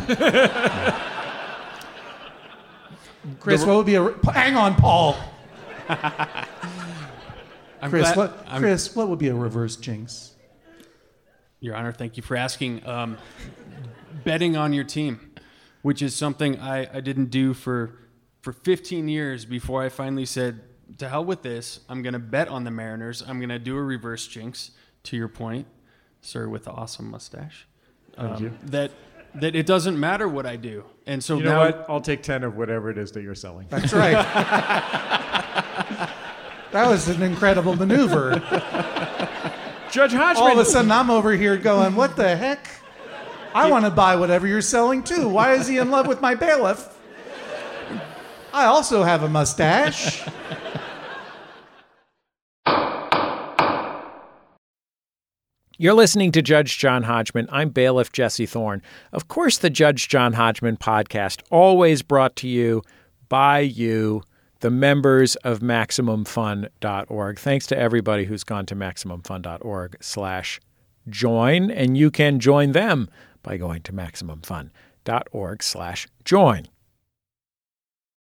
Chris, 3.39 3.65
what 3.65 3.76
would 3.78 3.86
be 3.86 3.96
a 3.96 4.02
re- 4.02 4.13
hang 4.34 4.56
on, 4.56 4.76
Paul? 4.76 5.15
Chris, 5.88 5.98
glad- 8.12 8.18
what, 8.18 8.46
I'm- 8.48 8.62
Chris, 8.62 8.96
what 8.96 9.10
would 9.10 9.20
be 9.20 9.28
a 9.30 9.36
reverse 9.36 9.76
jinx? 9.76 10.36
Your 11.62 11.76
Honor, 11.76 11.92
thank 11.92 12.15
you 12.18 12.24
for 12.24 12.36
asking. 12.38 12.86
Um, 12.88 13.18
betting 14.24 14.56
on 14.58 14.74
your 14.74 14.84
team, 14.84 15.32
which 15.82 16.02
is 16.02 16.15
something 16.15 16.60
I, 16.60 16.98
I 16.98 17.02
didn't 17.02 17.30
do 17.32 17.54
for, 17.54 17.98
for 18.42 18.54
15 18.54 19.08
years 19.08 19.46
before 19.46 19.84
I 19.84 19.89
finally 19.89 20.26
said, 20.26 20.62
to 20.98 21.08
hell 21.08 21.24
with 21.24 21.44
this. 21.44 21.82
I'm 21.88 22.02
going 22.02 22.13
to 22.13 22.20
bet 22.20 22.48
on 22.48 22.63
the 22.63 22.72
Mariners. 22.72 23.22
I'm 23.26 23.38
going 23.39 23.50
to 23.50 23.60
do 23.60 23.78
a 23.78 23.84
reverse 23.84 24.28
jinx, 24.28 24.72
to 25.04 25.15
your 25.18 25.28
point, 25.28 25.68
sir, 26.22 26.48
with 26.50 26.65
the 26.65 26.72
awesome 26.72 27.10
mustache. 27.12 27.68
Thank 28.20 28.36
um, 28.36 28.44
you. 28.44 28.52
That, 28.64 28.92
that 29.36 29.56
it 29.56 29.66
doesn't 29.66 29.98
matter 30.00 30.28
what 30.28 30.46
I 30.46 30.58
do. 30.58 30.84
And 31.06 31.24
so 31.24 31.38
You 31.38 31.44
know 31.44 31.52
now, 31.52 31.66
what? 31.66 31.86
I'll 31.88 32.02
take 32.02 32.22
10 32.22 32.44
of 32.44 32.58
whatever 32.58 32.90
it 32.90 32.98
is 32.98 33.12
that 33.14 33.24
you're 33.24 33.36
selling. 33.36 33.68
That's 33.70 33.94
right. 33.94 34.12
that 36.72 36.88
was 36.88 37.08
an 37.08 37.22
incredible 37.24 37.76
maneuver. 37.76 38.42
Judge 39.92 40.14
Hodgman. 40.14 40.44
All 40.44 40.52
of 40.52 40.60
a 40.60 40.66
sudden, 40.66 40.92
I'm 40.92 41.10
over 41.10 41.32
here 41.34 41.58
going, 41.58 41.96
"What 41.96 42.16
the 42.16 42.36
heck? 42.36 42.70
I 43.56 43.72
want 43.72 43.86
to 43.86 43.92
buy 43.92 44.16
whatever 44.16 44.46
you're 44.46 44.62
selling 44.62 45.02
too. 45.02 45.28
Why 45.28 45.54
is 45.54 45.68
he 45.68 45.80
in 45.80 45.90
love 45.90 46.06
with 46.06 46.22
my 46.22 46.36
bailiff? 46.36 46.96
I 48.54 48.66
also 48.66 49.02
have 49.02 49.24
a 49.24 49.30
mustache." 49.30 50.24
You're 55.82 55.94
listening 55.94 56.34
to 56.34 56.42
Judge 56.42 56.78
John 56.78 57.04
Hodgman. 57.04 57.48
I'm 57.50 57.70
bailiff 57.70 58.12
Jesse 58.12 58.46
Thorne. 58.46 58.82
Of 59.13 59.30
course, 59.30 59.60
the 59.60 59.70
Judge 59.70 60.10
John 60.10 60.34
Hodgman 60.34 60.76
podcast, 60.76 61.42
always 61.52 62.02
brought 62.02 62.36
to 62.36 62.50
you 62.50 62.82
by 63.30 63.60
you, 63.60 64.22
the 64.60 64.72
members 64.72 65.38
of 65.38 65.62
MaximumFun.org. 65.62 67.39
Thanks 67.39 67.65
to 67.68 67.78
everybody 67.78 68.26
who's 68.26 68.44
gone 68.44 68.65
to 68.65 68.76
MaximumFun.org 68.76 69.96
slash 70.02 70.60
join, 71.08 71.72
and 71.72 71.98
you 71.98 72.12
can 72.12 72.42
join 72.42 72.74
them 72.74 73.10
by 73.42 73.56
going 73.56 73.82
to 73.84 73.94
MaximumFun.org 73.94 75.63
slash 75.63 76.10
join. 76.26 76.68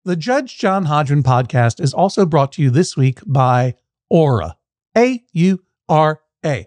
The 0.05 0.17
Judge 0.17 0.59
John 0.59 0.87
Hodgman 0.87 1.23
podcast 1.23 1.81
is 1.81 1.95
also 1.95 2.27
brought 2.27 2.51
to 2.55 2.63
you 2.63 2.71
this 2.71 2.97
week 2.97 3.21
by 3.25 3.75
Aura. 4.11 4.57
A 4.99 5.23
U 5.33 5.63
R 5.89 6.21
A. 6.45 6.67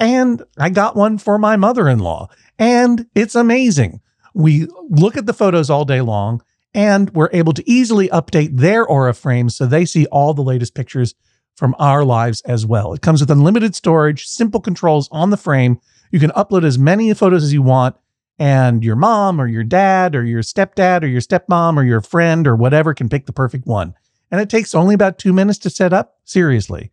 And 0.00 0.42
I 0.58 0.70
got 0.70 0.96
one 0.96 1.18
for 1.18 1.38
my 1.38 1.56
mother 1.56 1.88
in 1.88 1.98
law. 2.00 2.28
And 2.58 3.06
it's 3.14 3.34
amazing. 3.34 4.00
We 4.34 4.66
look 4.88 5.16
at 5.16 5.26
the 5.26 5.34
photos 5.34 5.70
all 5.70 5.84
day 5.84 6.00
long 6.00 6.42
and 6.72 7.10
we're 7.10 7.30
able 7.32 7.52
to 7.52 7.70
easily 7.70 8.08
update 8.08 8.56
their 8.56 8.84
Aura 8.84 9.12
frames 9.12 9.56
so 9.56 9.66
they 9.66 9.84
see 9.84 10.06
all 10.06 10.34
the 10.34 10.42
latest 10.42 10.74
pictures 10.74 11.14
from 11.54 11.74
our 11.78 12.04
lives 12.04 12.40
as 12.42 12.64
well. 12.64 12.94
It 12.94 13.02
comes 13.02 13.20
with 13.20 13.30
unlimited 13.30 13.74
storage, 13.74 14.26
simple 14.26 14.60
controls 14.60 15.08
on 15.12 15.30
the 15.30 15.36
frame. 15.36 15.78
You 16.10 16.18
can 16.18 16.30
upload 16.30 16.64
as 16.64 16.78
many 16.78 17.12
photos 17.12 17.44
as 17.44 17.52
you 17.52 17.60
want, 17.60 17.96
and 18.38 18.82
your 18.82 18.96
mom 18.96 19.38
or 19.38 19.46
your 19.46 19.64
dad 19.64 20.16
or 20.16 20.24
your 20.24 20.42
stepdad 20.42 21.02
or 21.02 21.06
your 21.08 21.20
stepmom 21.20 21.76
or 21.76 21.84
your 21.84 22.00
friend 22.00 22.46
or 22.46 22.56
whatever 22.56 22.94
can 22.94 23.10
pick 23.10 23.26
the 23.26 23.32
perfect 23.32 23.66
one. 23.66 23.92
And 24.30 24.40
it 24.40 24.48
takes 24.48 24.74
only 24.74 24.94
about 24.94 25.18
two 25.18 25.34
minutes 25.34 25.58
to 25.58 25.70
set 25.70 25.92
up. 25.92 26.18
Seriously. 26.24 26.92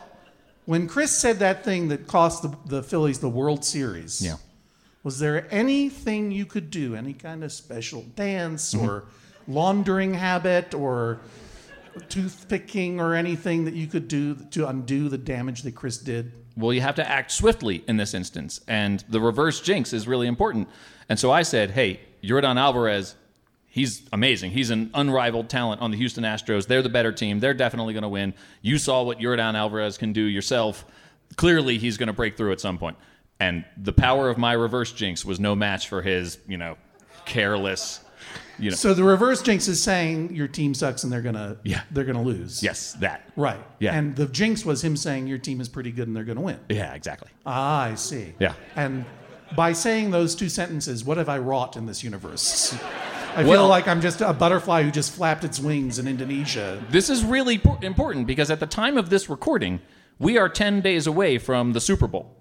when 0.65 0.87
Chris 0.87 1.11
said 1.11 1.39
that 1.39 1.63
thing 1.63 1.87
that 1.89 2.07
cost 2.07 2.43
the, 2.43 2.55
the 2.65 2.83
Phillies 2.83 3.19
the 3.19 3.29
World 3.29 3.65
Series, 3.65 4.21
Yeah. 4.21 4.35
was 5.03 5.19
there 5.19 5.47
anything 5.51 6.31
you 6.31 6.45
could 6.45 6.69
do, 6.69 6.95
any 6.95 7.13
kind 7.13 7.43
of 7.43 7.51
special 7.51 8.03
dance 8.15 8.73
mm-hmm. 8.73 8.87
or 8.87 9.05
laundering 9.47 10.13
habit 10.13 10.73
or 10.73 11.19
toothpicking 12.09 12.99
or 12.99 13.13
anything 13.15 13.65
that 13.65 13.73
you 13.73 13.87
could 13.87 14.07
do 14.07 14.35
to 14.51 14.67
undo 14.67 15.09
the 15.09 15.17
damage 15.17 15.63
that 15.63 15.75
Chris 15.75 15.97
did? 15.97 16.31
Well, 16.55 16.73
you 16.73 16.81
have 16.81 16.95
to 16.95 17.09
act 17.09 17.31
swiftly 17.31 17.83
in 17.87 17.97
this 17.97 18.13
instance, 18.13 18.61
and 18.67 19.03
the 19.09 19.21
reverse 19.21 19.61
jinx 19.61 19.93
is 19.93 20.07
really 20.07 20.27
important. 20.27 20.67
And 21.09 21.19
so 21.19 21.31
I 21.31 21.43
said, 21.43 21.71
hey, 21.71 22.01
Yordan 22.23 22.57
Alvarez, 22.57 23.15
he's 23.71 24.03
amazing. 24.13 24.51
He's 24.51 24.69
an 24.69 24.91
unrivaled 24.93 25.49
talent 25.49 25.81
on 25.81 25.89
the 25.89 25.97
Houston 25.97 26.23
Astros. 26.23 26.67
They're 26.67 26.83
the 26.83 26.89
better 26.89 27.11
team. 27.11 27.39
They're 27.39 27.55
definitely 27.55 27.93
going 27.93 28.03
to 28.03 28.09
win. 28.09 28.35
You 28.61 28.77
saw 28.77 29.01
what 29.01 29.17
Yordan 29.19 29.55
Alvarez 29.55 29.97
can 29.97 30.13
do 30.13 30.21
yourself. 30.21 30.85
Clearly, 31.37 31.79
he's 31.79 31.97
going 31.97 32.07
to 32.07 32.13
break 32.13 32.37
through 32.37 32.51
at 32.51 32.61
some 32.61 32.77
point. 32.77 32.97
And 33.39 33.65
the 33.75 33.93
power 33.93 34.29
of 34.29 34.37
my 34.37 34.53
reverse 34.53 34.91
jinx 34.91 35.25
was 35.25 35.39
no 35.39 35.55
match 35.55 35.87
for 35.87 36.03
his, 36.03 36.37
you 36.47 36.57
know, 36.57 36.77
careless, 37.25 38.01
you 38.59 38.69
know. 38.69 38.75
So 38.75 38.93
the 38.93 39.03
reverse 39.03 39.41
jinx 39.41 39.67
is 39.67 39.81
saying 39.81 40.35
your 40.35 40.47
team 40.47 40.75
sucks 40.75 41.03
and 41.03 41.11
they're 41.11 41.23
gonna 41.23 41.57
Yeah. 41.63 41.81
they're 41.89 42.03
gonna 42.03 42.21
lose. 42.21 42.61
yes, 42.61 42.93
that. 42.99 43.27
Right. 43.35 43.59
Yeah. 43.79 43.95
And 43.95 44.15
the 44.15 44.27
jinx 44.27 44.63
was 44.63 44.83
him 44.83 44.95
saying 44.95 45.25
your 45.27 45.39
team 45.39 45.59
is 45.59 45.69
pretty 45.69 45.91
good 45.91 46.07
and 46.07 46.15
they're 46.15 46.23
gonna 46.23 46.41
win. 46.41 46.59
Yeah, 46.69 46.93
exactly. 46.93 47.29
Ah, 47.45 47.83
I 47.85 47.95
see. 47.95 48.33
Yeah. 48.39 48.53
And 48.75 49.05
by 49.55 49.73
saying 49.73 50.11
those 50.11 50.35
two 50.35 50.49
sentences, 50.49 51.03
what 51.03 51.17
have 51.17 51.27
I 51.29 51.39
wrought 51.39 51.75
in 51.77 51.85
this 51.87 52.03
universe? 52.03 52.75
I 53.35 53.43
feel 53.43 53.67
like 53.67 53.87
I'm 53.87 54.01
just 54.01 54.21
a 54.21 54.33
butterfly 54.33 54.83
who 54.83 54.91
just 54.91 55.11
flapped 55.13 55.43
its 55.43 55.59
wings 55.59 55.99
in 55.99 56.07
Indonesia. 56.07 56.81
This 56.89 57.09
is 57.09 57.23
really 57.23 57.57
por- 57.57 57.79
important 57.81 58.27
because 58.27 58.51
at 58.51 58.59
the 58.59 58.67
time 58.67 58.97
of 58.97 59.09
this 59.09 59.29
recording, 59.29 59.79
we 60.19 60.37
are 60.37 60.49
10 60.49 60.81
days 60.81 61.07
away 61.07 61.37
from 61.37 61.73
the 61.73 61.81
Super 61.81 62.07
Bowl. 62.07 62.35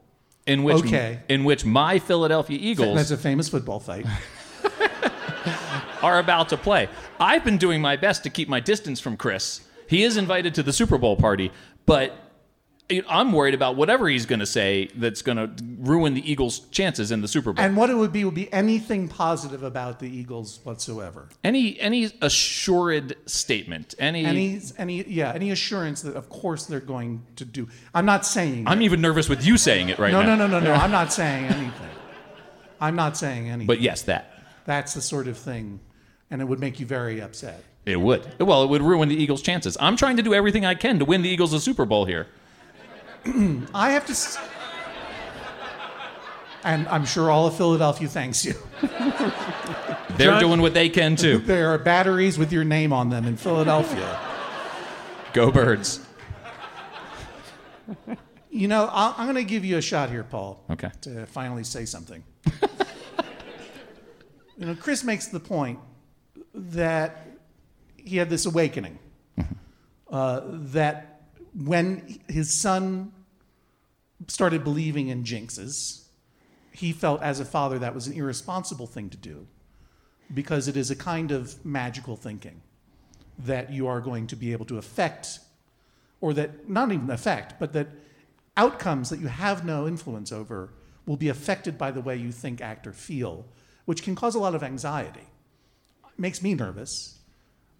In 0.47 0.65
which, 0.65 0.79
Okay. 0.79 1.21
in 1.29 1.45
which 1.45 1.65
my 1.65 1.99
Philadelphia 1.99 2.59
Eagles. 2.61 2.97
That's 2.97 3.11
a 3.11 3.17
famous 3.17 3.49
football 3.49 3.79
fight. 3.79 4.07
are 6.03 6.19
about 6.19 6.49
to 6.49 6.57
play. 6.57 6.89
I've 7.21 7.45
been 7.45 7.59
doing 7.59 7.81
my 7.81 7.97
best 7.97 8.23
to 8.25 8.31
keep 8.31 8.49
my 8.49 8.59
distance 8.61 9.01
from 9.01 9.17
Chris. 9.17 9.61
He 9.87 10.03
is 10.03 10.17
invited 10.17 10.55
to 10.55 10.63
the 10.63 10.73
Super 10.73 10.99
Bowl 10.99 11.17
party, 11.17 11.53
but 11.87 12.13
I'm 13.09 13.33
worried 13.33 13.55
about 13.55 13.77
whatever 13.77 14.09
he's 14.09 14.27
going 14.27 14.41
to 14.41 14.47
say 14.47 14.89
that's 14.97 15.23
going 15.23 15.37
to 15.39 15.51
ruin 15.79 16.15
the 16.15 16.31
Eagles' 16.31 16.61
chances 16.71 17.11
in 17.11 17.21
the 17.21 17.29
Super 17.29 17.53
Bowl. 17.53 17.65
and 17.65 17.77
what 17.77 17.91
it 17.91 17.95
would 17.95 18.13
be 18.13 18.25
would 18.25 18.35
be 18.35 18.53
anything 18.53 19.09
positive 19.09 19.63
about 19.63 19.99
the 20.01 20.09
Eagles 20.09 20.61
whatsoever. 20.65 21.29
any 21.45 21.79
any 21.81 22.11
assured 22.23 23.17
statement, 23.27 23.95
any, 23.99 24.25
Any 24.25 24.61
any 24.79 25.05
yeah, 25.05 25.33
any 25.33 25.51
assurance 25.51 26.03
that 26.03 26.17
of 26.17 26.29
course 26.29 26.67
they're 26.67 26.81
going 26.81 27.23
to 27.37 27.45
do. 27.45 27.69
I'm 27.95 28.07
not 28.07 28.27
saying 28.27 28.67
I'm 28.67 28.83
even 28.83 29.01
nervous 29.01 29.29
with 29.29 29.45
you 29.45 29.57
saying 29.57 29.89
it 29.89 29.99
right 29.99 30.13
No, 30.13 30.23
now. 30.23 30.35
no, 30.37 30.47
no, 30.47 30.59
no, 30.59 30.67
no. 30.67 30.73
I'm 30.75 30.91
not 30.91 31.13
saying 31.13 31.47
anything. 31.47 31.89
I'm 32.81 32.97
not 32.97 33.17
saying 33.17 33.49
anything. 33.49 33.67
But 33.67 33.81
yes, 33.81 34.03
that. 34.03 34.33
That's 34.65 34.95
the 34.95 35.03
sort 35.03 35.29
of 35.29 35.37
thing 35.37 35.81
and 36.31 36.41
it 36.41 36.45
would 36.45 36.61
make 36.61 36.79
you 36.81 36.87
very 36.87 37.21
upset. 37.21 37.63
It 37.87 37.97
would. 38.01 38.27
Well, 38.41 38.63
it 38.63 38.69
would 38.69 38.83
ruin 38.83 39.09
the 39.09 39.17
Eagles' 39.17 39.43
chances. 39.43 39.77
I'm 39.81 39.97
trying 39.97 40.17
to 40.19 40.23
do 40.23 40.33
everything 40.35 40.65
I 40.65 40.75
can 40.75 40.99
to 40.99 41.05
win 41.05 41.23
the 41.23 41.29
Eagles 41.29 41.53
a 41.53 41.61
Super 41.61 41.85
Bowl 41.85 42.05
here. 42.05 42.27
I 43.25 43.91
have 43.93 44.07
to. 44.07 44.13
S- 44.13 44.39
and 46.65 46.87
I'm 46.89 47.07
sure 47.07 47.31
all 47.31 47.47
of 47.47 47.57
Philadelphia 47.57 48.09
thanks 48.09 48.45
you. 48.45 48.55
They're 48.81 50.33
John- 50.33 50.41
doing 50.41 50.61
what 50.63 50.75
they 50.75 50.89
can 50.89 51.17
too. 51.17 51.39
There 51.47 51.71
are 51.71 51.79
batteries 51.79 52.39
with 52.39 52.53
your 52.53 52.65
name 52.65 52.93
on 52.93 53.09
them 53.11 53.25
in 53.27 53.37
Philadelphia. 53.37 54.19
Go 55.33 55.51
Birds. 55.51 56.01
You 58.51 58.69
know, 58.69 58.87
I- 58.93 59.15
I'm 59.17 59.27
going 59.27 59.37
to 59.37 59.45
give 59.49 59.65
you 59.65 59.77
a 59.79 59.83
shot 59.83 60.11
here, 60.11 60.25
Paul. 60.25 60.63
Okay. 60.71 60.91
To 61.03 61.25
finally 61.27 61.65
say 61.65 61.85
something. 61.85 62.23
you 64.59 64.67
know, 64.67 64.75
Chris 64.75 65.05
makes 65.05 65.29
the 65.29 65.41
point 65.41 65.79
that 66.55 67.27
he 67.97 68.17
had 68.17 68.29
this 68.29 68.47
awakening. 68.47 68.99
Uh, 70.11 70.41
that 70.51 71.10
when 71.55 72.21
his 72.29 72.53
son 72.53 73.13
started 74.29 74.65
believing 74.65 75.09
in 75.09 75.25
jinxes, 75.25 76.05
he 76.73 76.93
felt 76.93 77.23
as 77.23 77.41
a 77.41 77.45
father 77.45 77.79
that 77.79 77.95
was 77.95 78.07
an 78.07 78.13
irresponsible 78.13 78.87
thing 78.87 79.11
to 79.11 79.17
do 79.17 79.47
because 80.33 80.69
it 80.69 80.77
is 80.77 80.91
a 80.91 80.97
kind 80.97 81.33
of 81.33 81.65
magical 81.65 82.17
thinking 82.17 82.61
that 83.39 83.73
you 83.73 83.87
are 83.87 84.01
going 84.01 84.27
to 84.27 84.37
be 84.37 84.53
able 84.53 84.67
to 84.67 84.79
affect 84.79 85.41
or 86.21 86.35
that 86.35 86.69
not 86.69 86.93
even 86.93 87.11
affect, 87.11 87.59
but 87.59 87.73
that 87.73 87.89
outcomes 88.57 89.09
that 89.11 89.21
you 89.21 89.29
have 89.29 89.65
no 89.65 89.89
influence 89.89 90.31
over 90.31 90.71
will 91.07 91.17
be 91.17 91.29
affected 91.29 91.79
by 91.79 91.91
the 91.91 92.01
way 92.01 92.17
you 92.17 92.31
think, 92.31 92.61
act, 92.61 92.87
or 92.87 92.93
feel, 92.93 93.47
which 93.87 94.03
can 94.03 94.15
cause 94.15 94.35
a 94.35 94.39
lot 94.39 94.55
of 94.55 94.63
anxiety. 94.63 95.27
makes 96.19 96.43
me 96.43 96.55
nervous. 96.55 97.19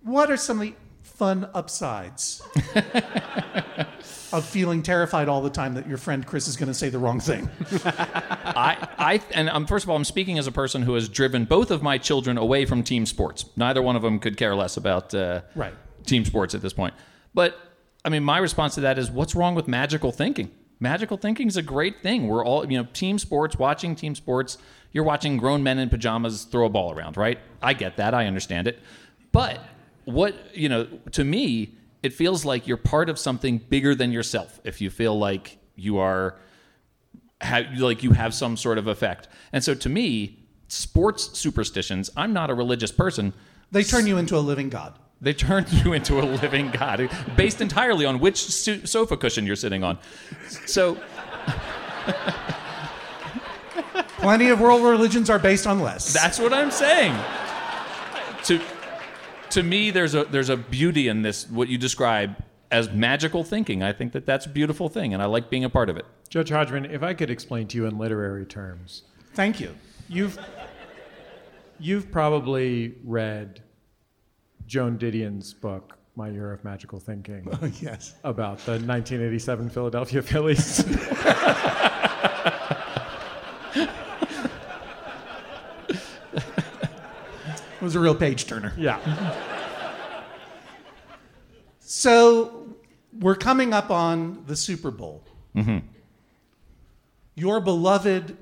What 0.03 0.31
are 0.31 0.37
some 0.37 0.61
of 0.61 0.67
the 0.67 0.75
fun 1.21 1.47
upsides 1.53 2.41
of 4.33 4.43
feeling 4.43 4.83
terrified 4.83 5.29
all 5.29 5.43
the 5.43 5.51
time 5.51 5.75
that 5.75 5.87
your 5.87 5.99
friend 5.99 6.27
Chris 6.27 6.49
is 6.49 6.57
going 6.57 6.69
to 6.69 6.73
say 6.73 6.89
the 6.89 6.99
wrong 6.99 7.21
thing? 7.21 7.47
I, 7.85 8.89
I, 8.97 9.21
and 9.35 9.51
um, 9.51 9.67
first 9.67 9.85
of 9.85 9.91
all, 9.91 9.97
I'm 9.97 10.05
speaking 10.05 10.39
as 10.39 10.47
a 10.47 10.53
person 10.53 10.81
who 10.81 10.95
has 10.95 11.11
driven 11.11 11.45
both 11.45 11.71
of 11.71 11.83
my 11.83 11.99
children 11.99 12.39
away 12.39 12.65
from 12.65 12.83
team 12.83 13.05
sports. 13.05 13.45
Neither 13.55 13.83
one 13.83 13.97
of 13.97 14.03
them 14.03 14.19
could 14.19 14.39
care 14.39 14.55
less 14.55 14.79
about 14.79 15.15
uh, 15.15 15.43
Right. 15.55 15.75
team 16.07 16.25
sports 16.25 16.55
at 16.55 16.63
this 16.63 16.73
point. 16.73 16.95
But 17.35 17.55
I 18.03 18.09
mean, 18.09 18.25
my 18.25 18.39
response 18.39 18.77
to 18.77 18.81
that 18.81 18.99
is, 18.99 19.11
what's 19.11 19.35
wrong 19.35 19.55
with 19.55 19.69
magical 19.69 20.13
thinking? 20.13 20.51
Magical 20.81 21.19
thinking 21.19 21.49
is 21.49 21.59
a 21.59 21.63
great 21.63 22.03
thing. 22.03 22.29
We're 22.29 22.43
all, 22.43 22.65
you 22.71 22.79
know, 22.79 22.89
team 22.95 23.19
sports, 23.19 23.59
watching 23.59 23.95
team 23.95 24.15
sports. 24.15 24.57
You're 24.93 25.05
watching 25.05 25.37
grown 25.37 25.63
men 25.63 25.79
in 25.79 25.91
pajamas 25.91 26.45
throw 26.45 26.65
a 26.65 26.71
ball 26.71 26.93
around, 26.95 27.19
right? 27.19 27.39
I 27.61 27.75
get 27.75 27.99
that. 27.99 28.15
I 28.15 28.27
understand 28.27 28.67
it. 28.67 28.79
But 29.33 29.61
what, 30.13 30.35
you 30.57 30.69
know, 30.69 30.87
to 31.13 31.25
me, 31.25 31.75
it 32.03 32.13
feels 32.13 32.45
like 32.45 32.67
you're 32.67 32.77
part 32.77 33.09
of 33.09 33.19
something 33.19 33.59
bigger 33.59 33.95
than 33.95 34.11
yourself 34.13 34.61
if 34.65 34.81
you 34.81 34.91
feel 34.91 35.19
like 35.19 35.59
you 35.77 35.99
are 35.99 36.37
have, 37.41 37.67
like 37.79 38.03
you 38.03 38.13
have 38.13 38.35
some 38.35 38.57
sort 38.57 38.79
of 38.79 38.87
effect. 38.87 39.29
And 39.53 39.63
so 39.65 39.75
to 39.75 39.89
me, 39.89 40.39
sports 40.69 41.39
superstitions, 41.39 42.11
I'm 42.17 42.33
not 42.33 42.51
a 42.51 42.55
religious 42.55 42.93
person. 42.93 43.33
They 43.71 43.83
turn 43.83 44.07
you 44.07 44.19
into 44.19 44.37
a 44.37 44.41
living 44.41 44.69
god. 44.69 44.99
They 45.21 45.33
turn 45.35 45.67
you 45.71 45.93
into 45.93 46.19
a 46.21 46.23
living 46.25 46.71
god 46.71 47.11
based 47.37 47.61
entirely 47.61 48.05
on 48.07 48.19
which 48.21 48.39
so- 48.39 48.85
sofa 48.85 49.17
cushion 49.17 49.47
you're 49.47 49.57
sitting 49.57 49.85
on. 49.85 49.99
So 50.67 50.99
Plenty 54.19 54.49
of 54.51 54.61
world 54.61 54.83
religions 54.83 55.31
are 55.31 55.39
based 55.39 55.67
on 55.67 55.81
less. 55.81 56.13
that's 56.13 56.39
what 56.39 56.53
I'm 56.53 56.71
saying. 56.71 57.15
To 58.45 58.61
to 59.51 59.63
me 59.63 59.91
there's 59.91 60.15
a 60.15 60.25
there's 60.25 60.49
a 60.49 60.57
beauty 60.57 61.09
in 61.09 61.23
this 61.23 61.49
what 61.51 61.69
you 61.69 61.79
describe 61.79 62.37
as 62.71 62.91
magical 62.91 63.43
thinking. 63.45 63.83
I 63.83 63.93
think 63.93 64.13
that 64.13 64.27
that's 64.27 64.47
a 64.47 64.49
beautiful 64.49 64.89
thing 64.89 65.13
and 65.15 65.23
I 65.23 65.27
like 65.27 65.51
being 65.51 65.65
a 65.65 65.71
part 65.71 65.91
of 65.91 65.97
it. 65.97 66.07
Judge 66.29 66.51
Hodgman, 66.51 66.85
if 66.87 67.03
I 67.03 67.15
could 67.15 67.31
explain 67.31 67.67
to 67.69 67.77
you 67.77 67.87
in 67.87 67.99
literary 67.99 68.47
terms, 68.47 69.03
Thank 69.35 69.61
you. 69.61 69.75
you've 70.09 70.39
you've 71.79 72.11
probably 72.13 72.95
read 73.05 73.63
Joan 74.67 74.99
Didion's 74.99 75.53
book, 75.53 75.99
My 76.15 76.29
Year 76.29 76.53
of 76.53 76.63
Magical 76.63 77.01
Thinking, 77.01 77.49
yes. 77.81 78.15
about 78.23 78.59
the 78.59 78.73
1987 78.73 79.71
Philadelphia 79.71 80.23
Phillies. 80.23 80.85
was 87.91 87.97
a 87.97 88.01
real 88.01 88.15
page 88.15 88.47
turner. 88.47 88.73
yeah. 88.77 88.99
So 91.83 92.69
we're 93.19 93.35
coming 93.35 93.75
up 93.75 93.91
on 93.91 94.45
the 94.47 94.55
Super 94.55 94.93
Bowl. 94.93 95.25
Mm-hmm. 95.57 95.79
Your 97.35 97.59
beloved 97.59 98.37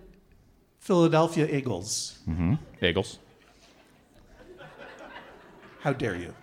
Philadelphia 0.81 1.47
Eagles. 1.51 2.19
Mm-hmm. 2.29 2.57
Eagles. 2.85 3.19
How 5.81 5.95
dare 5.95 6.17
you? 6.17 6.35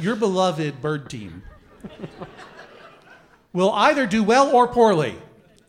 Your 0.00 0.16
beloved 0.16 0.80
bird 0.80 1.10
team 1.10 1.42
will 3.52 3.72
either 3.72 4.06
do 4.06 4.22
well 4.24 4.56
or 4.56 4.68
poorly. 4.68 5.16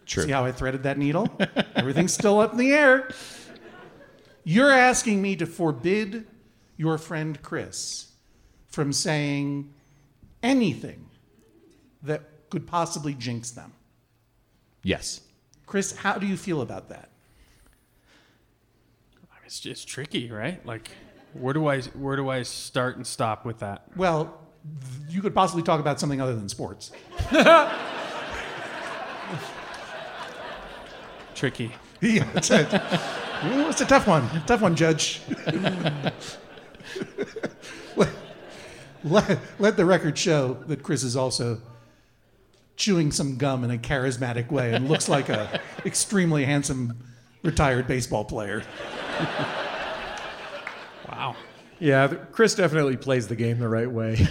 True. 0.05 0.23
See 0.23 0.31
how 0.31 0.45
I 0.45 0.53
threaded 0.53 0.83
that 0.83 0.97
needle? 0.97 1.27
Everything's 1.75 2.13
still 2.13 2.39
up 2.39 2.53
in 2.53 2.57
the 2.57 2.71
air. 2.71 3.09
You're 4.45 4.71
asking 4.71 5.21
me 5.23 5.35
to 5.37 5.47
forbid 5.47 6.27
your 6.77 6.97
friend 6.99 7.41
Chris 7.41 8.11
from 8.67 8.93
saying 8.93 9.73
anything 10.43 11.09
that 12.03 12.21
could 12.51 12.67
possibly 12.67 13.15
jinx 13.15 13.49
them. 13.51 13.73
Yes. 14.83 15.21
Chris, 15.65 15.97
how 15.97 16.19
do 16.19 16.27
you 16.27 16.37
feel 16.37 16.61
about 16.61 16.89
that? 16.89 17.09
It's 19.45 19.59
just 19.59 19.87
tricky, 19.87 20.31
right? 20.31 20.63
Like, 20.65 20.89
where 21.33 21.53
do 21.53 21.67
I 21.67 21.81
where 21.81 22.15
do 22.15 22.29
I 22.29 22.41
start 22.43 22.95
and 22.95 23.05
stop 23.05 23.45
with 23.45 23.59
that? 23.59 23.83
Well, 23.95 24.39
you 25.07 25.21
could 25.21 25.35
possibly 25.35 25.61
talk 25.61 25.79
about 25.79 25.99
something 25.99 26.19
other 26.19 26.35
than 26.35 26.49
sports. 26.49 26.91
Tricky. 31.35 31.71
Yeah, 32.01 32.27
it's 32.33 32.49
a, 32.49 33.24
Ooh, 33.43 33.69
it's 33.69 33.81
a 33.81 33.85
tough 33.85 34.07
one. 34.07 34.27
Tough 34.45 34.61
one, 34.61 34.75
Judge. 34.75 35.21
let, 37.95 38.09
let, 39.03 39.39
let 39.59 39.77
the 39.77 39.85
record 39.85 40.17
show 40.17 40.53
that 40.67 40.81
Chris 40.81 41.03
is 41.03 41.15
also 41.15 41.61
chewing 42.75 43.11
some 43.11 43.37
gum 43.37 43.63
in 43.63 43.71
a 43.71 43.77
charismatic 43.77 44.51
way 44.51 44.73
and 44.73 44.87
looks 44.87 45.07
like 45.09 45.29
a 45.29 45.59
extremely 45.85 46.45
handsome 46.45 46.97
retired 47.43 47.87
baseball 47.87 48.25
player. 48.25 48.63
Wow. 51.09 51.35
Yeah, 51.79 52.07
Chris 52.07 52.55
definitely 52.55 52.97
plays 52.97 53.27
the 53.27 53.35
game 53.35 53.59
the 53.59 53.67
right 53.67 53.89
way. 53.89 54.15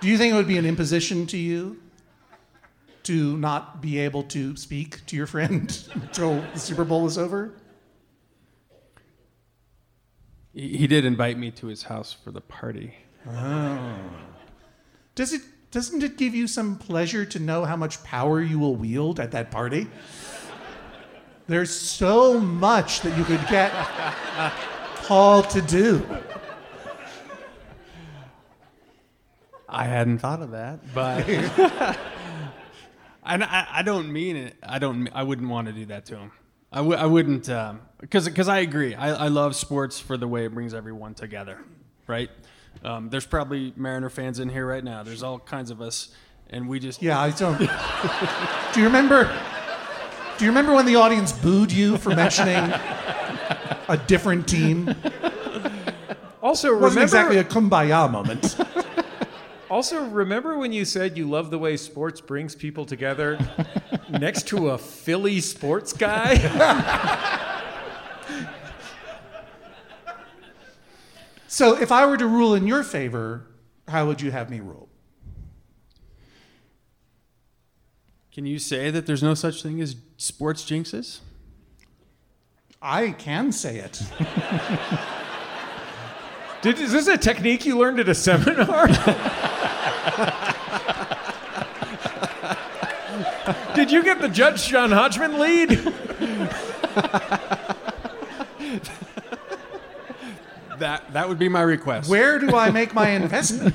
Do 0.00 0.08
you 0.08 0.16
think 0.18 0.32
it 0.32 0.36
would 0.36 0.48
be 0.48 0.58
an 0.58 0.66
imposition 0.66 1.26
to 1.28 1.36
you 1.36 1.81
to 3.04 3.36
not 3.36 3.80
be 3.80 3.98
able 3.98 4.22
to 4.24 4.56
speak 4.56 5.04
to 5.06 5.16
your 5.16 5.26
friend 5.26 5.88
until 5.94 6.44
the 6.52 6.58
Super 6.58 6.84
Bowl 6.84 7.06
is 7.06 7.18
over? 7.18 7.52
He, 10.54 10.76
he 10.76 10.86
did 10.86 11.04
invite 11.04 11.38
me 11.38 11.50
to 11.52 11.66
his 11.66 11.84
house 11.84 12.12
for 12.12 12.30
the 12.30 12.40
party. 12.40 12.94
Oh. 13.28 13.96
Does 15.14 15.32
it 15.32 15.42
doesn't 15.70 16.02
it 16.02 16.18
give 16.18 16.34
you 16.34 16.46
some 16.46 16.76
pleasure 16.76 17.24
to 17.24 17.38
know 17.38 17.64
how 17.64 17.76
much 17.76 18.04
power 18.04 18.42
you 18.42 18.58
will 18.58 18.76
wield 18.76 19.18
at 19.18 19.30
that 19.30 19.50
party? 19.50 19.88
There's 21.46 21.74
so 21.74 22.38
much 22.38 23.00
that 23.00 23.16
you 23.16 23.24
could 23.24 23.44
get 23.48 23.72
Paul 25.04 25.42
to 25.44 25.62
do. 25.62 26.06
I 29.68 29.84
hadn't 29.84 30.18
thought 30.18 30.42
of 30.42 30.50
that, 30.50 30.80
but 30.94 31.26
and 33.24 33.44
I, 33.44 33.66
I 33.70 33.82
don't 33.82 34.12
mean 34.12 34.36
it. 34.36 34.56
I 34.62 34.78
don't. 34.78 35.08
I 35.14 35.22
wouldn't 35.22 35.48
want 35.48 35.66
to 35.68 35.72
do 35.72 35.86
that 35.86 36.06
to 36.06 36.16
him. 36.16 36.32
I 36.72 36.78
w- 36.78 36.96
I 36.96 37.06
wouldn't 37.06 37.48
because 38.00 38.26
because 38.28 38.48
I 38.48 38.58
agree. 38.60 38.94
I, 38.94 39.24
I 39.24 39.28
love 39.28 39.54
sports 39.54 40.00
for 40.00 40.16
the 40.16 40.26
way 40.28 40.44
it 40.46 40.54
brings 40.54 40.72
everyone 40.74 41.14
together, 41.14 41.58
right? 42.06 42.30
Um, 42.84 43.10
there's 43.10 43.26
probably 43.26 43.72
Mariner 43.76 44.08
fans 44.10 44.38
in 44.40 44.48
here 44.48 44.66
right 44.66 44.82
now. 44.82 45.02
There's 45.02 45.22
all 45.22 45.38
kinds 45.38 45.70
of 45.70 45.80
us, 45.82 46.14
and 46.50 46.68
we 46.68 46.80
just 46.80 47.02
Yeah, 47.02 47.20
I 47.20 47.30
don't. 47.30 47.58
do 47.58 48.80
you 48.80 48.86
remember? 48.86 49.24
Do 50.38 50.44
you 50.46 50.50
remember 50.50 50.74
when 50.74 50.86
the 50.86 50.96
audience 50.96 51.30
booed 51.32 51.70
you 51.70 51.98
for 51.98 52.14
mentioning 52.16 52.56
a 53.88 54.00
different 54.06 54.48
team? 54.48 54.88
It 54.88 54.96
Also, 56.42 56.72
wasn't 56.72 56.82
remember, 56.82 57.02
exactly 57.02 57.38
a 57.38 57.44
kumbaya 57.44 58.10
moment. 58.10 58.56
Also, 59.72 60.04
remember 60.04 60.58
when 60.58 60.70
you 60.70 60.84
said 60.84 61.16
you 61.16 61.26
love 61.26 61.50
the 61.50 61.58
way 61.58 61.78
sports 61.78 62.20
brings 62.20 62.54
people 62.54 62.84
together 62.84 63.38
next 64.10 64.46
to 64.48 64.68
a 64.68 64.76
Philly 64.76 65.40
sports 65.40 65.94
guy? 65.94 67.38
So 71.48 71.78
if 71.78 71.92
I 71.92 72.06
were 72.06 72.16
to 72.16 72.26
rule 72.26 72.54
in 72.54 72.66
your 72.66 72.82
favor, 72.82 73.46
how 73.86 74.06
would 74.06 74.22
you 74.22 74.30
have 74.30 74.48
me 74.48 74.60
rule? 74.60 74.88
Can 78.32 78.46
you 78.46 78.58
say 78.58 78.90
that 78.90 79.04
there's 79.04 79.22
no 79.22 79.34
such 79.34 79.62
thing 79.62 79.78
as 79.82 79.96
sports 80.16 80.64
jinxes? 80.64 81.20
I 82.80 83.10
can 83.10 83.52
say 83.52 83.80
it. 83.80 84.00
Did, 86.62 86.78
is 86.78 86.92
this 86.92 87.06
a 87.06 87.18
technique 87.18 87.66
you 87.66 87.76
learned 87.76 88.00
at 88.00 88.08
a 88.08 88.14
seminar? 88.14 88.88
Did 93.74 93.90
you 93.90 94.02
get 94.02 94.20
the 94.20 94.28
Judge 94.28 94.68
John 94.68 94.92
Hodgman 94.92 95.38
lead? 95.38 95.70
That 100.78 101.12
that 101.12 101.28
would 101.28 101.38
be 101.38 101.48
my 101.48 101.62
request. 101.62 102.10
Where 102.10 102.40
do 102.40 102.56
I 102.56 102.70
make 102.70 102.92
my 102.92 103.10
investment? 103.10 103.74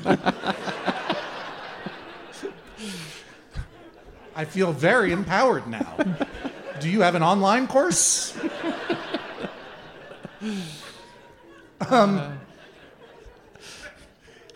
I 4.36 4.44
feel 4.44 4.72
very 4.72 5.10
empowered 5.10 5.66
now. 5.66 5.96
Do 6.80 6.90
you 6.90 7.00
have 7.00 7.14
an 7.14 7.22
online 7.22 7.66
course? 7.66 8.36
um, 11.90 12.38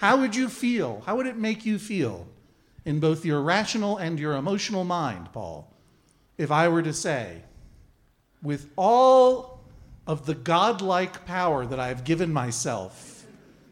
how 0.03 0.17
would 0.17 0.35
you 0.35 0.49
feel? 0.49 1.01
How 1.07 1.15
would 1.15 1.29
it 1.29 1.37
make 1.37 1.65
you 1.65 1.79
feel 1.79 2.27
in 2.85 2.99
both 2.99 3.25
your 3.25 3.41
rational 3.41 3.99
and 3.99 4.19
your 4.19 4.33
emotional 4.33 4.83
mind, 4.83 5.33
Paul, 5.33 5.73
if 6.37 6.51
I 6.51 6.67
were 6.67 6.83
to 6.83 6.93
say, 6.93 7.43
with 8.43 8.69
all 8.75 9.61
of 10.09 10.27
the 10.27 10.35
godlike 10.35 11.25
power 11.25 11.65
that 11.65 11.79
I 11.79 11.87
have 11.87 12.03
given 12.03 12.33
myself 12.33 13.25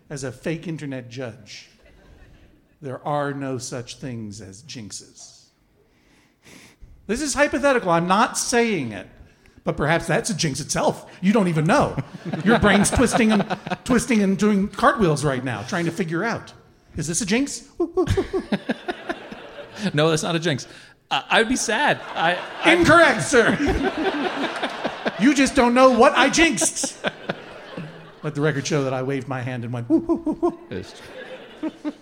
as 0.09 0.23
a 0.23 0.31
fake 0.31 0.69
internet 0.69 1.11
judge, 1.11 1.69
there 2.81 3.05
are 3.05 3.35
no 3.35 3.59
such 3.59 3.97
things 3.97 4.41
as 4.41 4.63
jinxes. 4.63 5.47
This 7.09 7.23
is 7.23 7.35
hypothetical. 7.35 7.91
I'm 7.91 8.07
not 8.07 8.39
saying 8.39 8.93
it. 8.93 9.09
But 9.65 9.77
perhaps 9.77 10.07
that's 10.07 10.31
a 10.31 10.35
jinx 10.35 10.61
itself. 10.61 11.11
You 11.21 11.33
don't 11.33 11.49
even 11.49 11.65
know. 11.67 11.97
Your 12.45 12.59
brain's 12.59 12.91
twisting 12.91 13.31
and 13.33 13.59
twisting 13.85 14.23
and 14.23 14.39
doing 14.39 14.69
cartwheels 14.69 15.25
right 15.25 15.45
now, 15.45 15.63
trying 15.65 15.85
to 15.85 15.91
figure 15.91 16.25
out. 16.25 16.53
Is 16.97 17.07
this 17.07 17.21
a 17.21 17.27
jinx? 17.27 17.69
No, 19.95 20.11
that's 20.11 20.23
not 20.23 20.37
a 20.37 20.39
jinx. 20.39 20.67
Uh, 21.11 21.23
I'd 21.31 21.49
be 21.49 21.57
sad. 21.57 22.01
I, 22.15 22.39
I 22.65 22.75
Incorrect, 22.75 23.23
sir. 23.23 23.57
you 25.19 25.35
just 25.35 25.55
don't 25.55 25.73
know 25.73 25.91
what 25.99 26.13
I 26.17 26.29
jinxed. 26.29 27.03
Let 28.23 28.35
the 28.35 28.43
record 28.43 28.67
show 28.67 28.85
that 28.85 28.93
I 28.93 29.03
waved 29.03 29.27
my 29.27 29.41
hand 29.41 29.65
and 29.65 29.73
went, 29.73 29.89
"Woo, 29.89 29.99
woo, 30.01 30.39
woo, 30.41 30.59
woo." 30.71 31.93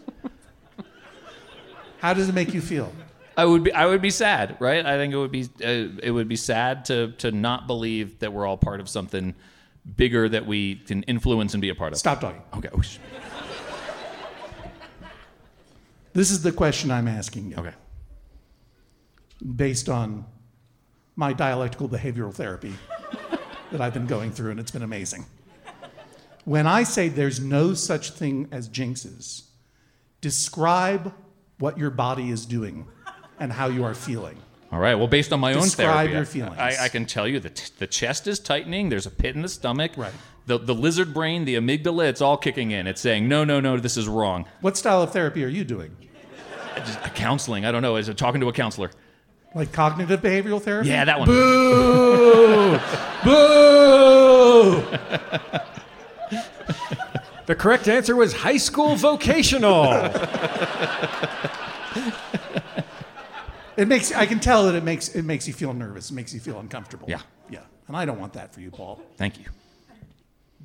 How 1.98 2.12
does 2.14 2.28
it 2.28 2.34
make 2.34 2.52
you 2.52 2.60
feel? 2.60 2.92
I 3.38 3.44
would 3.44 3.62
be 3.64 3.72
I 3.72 3.86
would 3.86 4.02
be 4.02 4.10
sad, 4.10 4.56
right? 4.60 4.84
I 4.84 4.96
think 4.96 5.14
it 5.14 5.16
would 5.16 5.30
be 5.32 5.44
uh, 5.64 6.00
it 6.02 6.10
would 6.10 6.28
be 6.28 6.36
sad 6.36 6.84
to 6.86 7.12
to 7.18 7.30
not 7.30 7.68
believe 7.68 8.18
that 8.18 8.32
we're 8.32 8.44
all 8.44 8.56
part 8.58 8.80
of 8.80 8.88
something 8.88 9.34
bigger 9.96 10.28
that 10.28 10.44
we 10.44 10.76
can 10.76 11.04
influence 11.04 11.54
and 11.54 11.60
be 11.62 11.68
a 11.70 11.74
part 11.74 11.92
of. 11.92 11.98
Stop 12.00 12.20
talking. 12.20 12.42
Okay. 12.56 12.68
Whoosh. 12.74 12.98
This 16.14 16.32
is 16.32 16.42
the 16.42 16.52
question 16.52 16.90
I'm 16.90 17.06
asking 17.06 17.50
you. 17.52 17.56
Okay. 17.58 17.74
based 19.56 19.88
on 19.88 20.24
my 21.16 21.32
dialectical 21.32 21.88
behavioral 21.88 22.32
therapy 22.34 22.74
that 23.70 23.80
I've 23.80 23.94
been 23.94 24.06
going 24.06 24.32
through, 24.32 24.50
and 24.52 24.60
it's 24.60 24.70
been 24.70 24.82
amazing. 24.82 25.26
When 26.44 26.66
I 26.66 26.82
say 26.82 27.08
there's 27.08 27.40
no 27.40 27.74
such 27.74 28.10
thing 28.12 28.48
as 28.50 28.68
jinxes, 28.68 29.44
describe 30.20 31.12
what 31.58 31.78
your 31.78 31.90
body 31.90 32.30
is 32.30 32.46
doing 32.46 32.86
and 33.40 33.52
how 33.52 33.68
you 33.68 33.84
are 33.84 33.94
feeling. 33.94 34.36
All 34.70 34.78
right. 34.78 34.94
Well, 34.94 35.08
based 35.08 35.32
on 35.32 35.40
my 35.40 35.54
own 35.54 35.62
Describe 35.62 36.10
therapy, 36.10 36.12
your 36.12 36.24
feelings. 36.24 36.58
I, 36.58 36.84
I 36.84 36.88
can 36.88 37.06
tell 37.06 37.26
you 37.26 37.40
that 37.40 37.70
the 37.78 37.86
chest 37.86 38.26
is 38.26 38.38
tightening. 38.38 38.90
There's 38.90 39.06
a 39.06 39.10
pit 39.10 39.34
in 39.34 39.42
the 39.42 39.48
stomach. 39.48 39.92
Right. 39.96 40.12
The, 40.46 40.58
the 40.58 40.74
lizard 40.74 41.14
brain, 41.14 41.44
the 41.44 41.56
amygdala, 41.56 42.08
it's 42.08 42.20
all 42.20 42.36
kicking 42.36 42.70
in. 42.70 42.86
It's 42.86 43.00
saying, 43.00 43.28
no, 43.28 43.44
no, 43.44 43.60
no, 43.60 43.78
this 43.78 43.96
is 43.96 44.08
wrong. 44.08 44.46
What 44.60 44.76
style 44.76 45.02
of 45.02 45.12
therapy 45.12 45.44
are 45.44 45.48
you 45.48 45.64
doing? 45.64 45.96
Just 46.76 46.98
a 47.04 47.10
counseling. 47.10 47.64
I 47.64 47.72
don't 47.72 47.82
know. 47.82 47.96
Is 47.96 48.08
it 48.08 48.16
talking 48.16 48.40
to 48.40 48.48
a 48.48 48.52
counselor? 48.52 48.90
Like 49.54 49.72
cognitive 49.72 50.20
behavioral 50.20 50.62
therapy? 50.62 50.90
Yeah, 50.90 51.04
that 51.04 51.18
one. 51.18 51.28
Boo! 51.28 52.78
Boo! 53.24 54.84
The 57.46 57.54
correct 57.54 57.88
answer 57.88 58.14
was 58.14 58.34
high 58.34 58.58
school 58.58 58.94
vocational. 58.94 59.84
It 63.78 63.86
makes 63.86 64.12
I 64.12 64.26
can 64.26 64.40
tell 64.40 64.66
that 64.66 64.74
it 64.74 64.82
makes 64.82 65.14
it 65.14 65.22
makes 65.22 65.46
you 65.46 65.54
feel 65.54 65.72
nervous. 65.72 66.10
It 66.10 66.14
makes 66.14 66.34
you 66.34 66.40
feel 66.40 66.58
uncomfortable. 66.58 67.06
Yeah. 67.08 67.20
Yeah. 67.48 67.60
And 67.86 67.96
I 67.96 68.04
don't 68.04 68.18
want 68.18 68.32
that 68.32 68.52
for 68.52 68.60
you, 68.60 68.72
Paul. 68.72 69.00
Thank 69.16 69.38
you. 69.38 69.46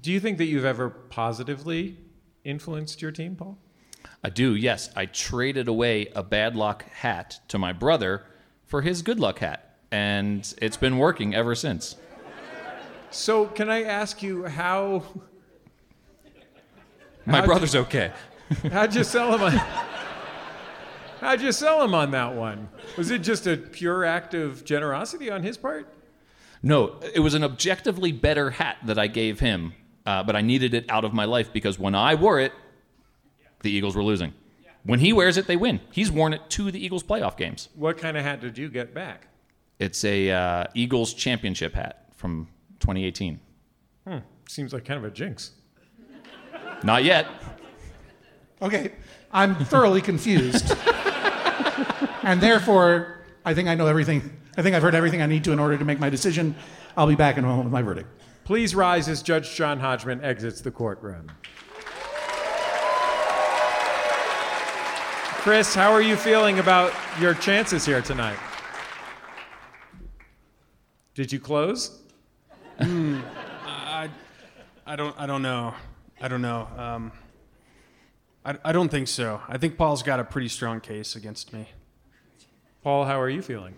Do 0.02 0.12
you 0.12 0.20
think 0.20 0.40
that 0.40 0.46
you've 0.46 0.66
ever 0.66 0.90
positively 0.90 1.98
influenced 2.44 3.02
your 3.04 3.12
team, 3.12 3.36
Paul? 3.36 3.58
I 4.24 4.30
do, 4.30 4.56
yes. 4.56 4.90
I 4.96 5.06
traded 5.06 5.68
away 5.68 6.08
a 6.16 6.24
bad 6.24 6.56
luck 6.56 6.90
hat 6.90 7.40
to 7.50 7.60
my 7.60 7.72
brother 7.72 8.24
for 8.66 8.82
his 8.82 9.02
good 9.04 9.20
luck 9.20 9.40
hat. 9.40 9.78
And 9.92 10.52
it's 10.60 10.76
been 10.76 10.98
working 10.98 11.36
ever 11.36 11.54
since. 11.54 11.96
So, 13.12 13.46
can 13.46 13.70
I 13.70 13.84
ask 13.84 14.24
you 14.24 14.46
how 14.46 15.04
My 17.26 17.38
How'd 17.38 17.46
brother's 17.46 17.76
okay. 17.76 18.12
how'd 18.72 18.96
you 18.96 19.04
sell 19.04 19.38
him 19.38 19.44
on 19.44 19.54
How'd 21.24 21.40
you 21.40 21.54
sell 21.54 21.82
him 21.82 21.96
on 21.96 22.12
that 22.12 22.34
one? 22.36 22.68
Was 22.98 23.10
it 23.10 23.20
just 23.20 23.48
a 23.48 23.56
pure 23.56 24.04
act 24.04 24.34
of 24.34 24.66
generosity 24.66 25.32
on 25.32 25.42
his 25.42 25.58
part? 25.58 25.88
No, 26.62 27.00
it 27.16 27.22
was 27.22 27.34
an 27.34 27.46
objectively 27.46 28.12
better 28.12 28.50
hat 28.50 28.76
that 28.84 29.00
I 29.00 29.08
gave 29.08 29.40
him, 29.40 29.72
uh, 30.06 30.24
but 30.24 30.36
I 30.36 30.42
needed 30.42 30.74
it 30.74 30.86
out 30.90 31.06
of 31.06 31.14
my 31.14 31.24
life 31.24 31.54
because 31.54 31.80
when 31.80 31.96
I 31.96 32.16
wore 32.16 32.42
it, 32.42 32.52
the 33.62 33.72
Eagles 33.72 33.96
were 33.96 34.04
losing. 34.04 34.34
When 34.84 35.00
he 35.00 35.14
wears 35.14 35.38
it, 35.38 35.48
they 35.48 35.56
win. 35.56 35.80
He's 35.94 36.12
worn 36.12 36.34
it 36.34 36.42
to 36.50 36.72
the 36.72 36.86
Eagles 36.86 37.04
playoff 37.04 37.38
games. 37.38 37.70
What 37.76 37.98
kind 37.98 38.18
of 38.18 38.24
hat 38.26 38.42
did 38.42 38.58
you 38.58 38.68
get 38.68 38.94
back? 38.94 39.28
It's 39.80 40.04
a 40.04 40.30
uh, 40.30 40.66
Eagles 40.74 41.14
championship 41.14 41.74
hat 41.74 42.06
from 42.18 42.50
2018. 42.82 43.40
Hmm. 44.06 44.18
Seems 44.50 44.74
like 44.74 44.84
kind 44.84 44.98
of 44.98 45.06
a 45.06 45.10
jinx. 45.10 45.52
Not 46.84 47.06
yet. 47.06 47.28
Okay, 48.62 48.92
I'm 49.32 49.56
thoroughly 49.56 50.02
confused. 50.02 50.76
and 52.24 52.42
therefore, 52.42 53.20
I 53.46 53.54
think 53.54 53.68
I 53.68 53.76
know 53.76 53.88
everything. 53.88 54.38
I 54.58 54.62
think 54.62 54.76
I've 54.76 54.82
heard 54.82 54.96
everything 54.96 55.22
I 55.22 55.26
need 55.26 55.44
to 55.46 55.52
in 55.52 55.60
order 55.60 55.78
to 55.78 55.86
make 55.86 56.00
my 56.00 56.10
decision. 56.10 56.56
I'll 56.96 57.08
be 57.08 57.16
back 57.16 57.38
in 57.38 57.44
a 57.44 57.48
moment 57.48 57.66
with 57.66 57.74
my 57.74 57.82
verdict. 57.82 58.10
Please 58.44 58.76
rise 58.76 59.08
as 59.08 59.22
Judge 59.22 59.56
John 59.56 59.80
Hodgman 59.80 60.24
exits 60.24 60.62
the 60.62 60.72
courtroom. 60.72 61.32
Chris, 65.44 65.76
how 65.76 65.92
are 65.92 66.02
you 66.02 66.16
feeling 66.16 66.60
about 66.60 66.94
your 67.20 67.34
chances 67.34 67.86
here 67.86 68.02
tonight? 68.02 68.38
Did 71.16 71.32
you 71.32 71.40
close? 71.40 72.00
I, 72.80 74.10
I 74.86 74.96
don't 74.96 75.20
I 75.20 75.26
don't 75.26 75.42
know. 75.42 75.74
I 76.22 76.28
don't 76.28 76.42
know. 76.42 76.68
Um, 76.78 77.12
I, 78.46 78.58
I 78.66 78.72
don't 78.72 78.90
think 78.90 79.08
so. 79.08 79.42
I 79.48 79.58
think 79.58 79.78
Paul's 79.78 80.04
got 80.04 80.20
a 80.20 80.24
pretty 80.24 80.48
strong 80.48 80.80
case 80.80 81.16
against 81.16 81.54
me. 81.54 81.70
Paul, 82.84 83.06
how 83.06 83.20
are 83.22 83.30
you 83.30 83.42
feeling? 83.42 83.76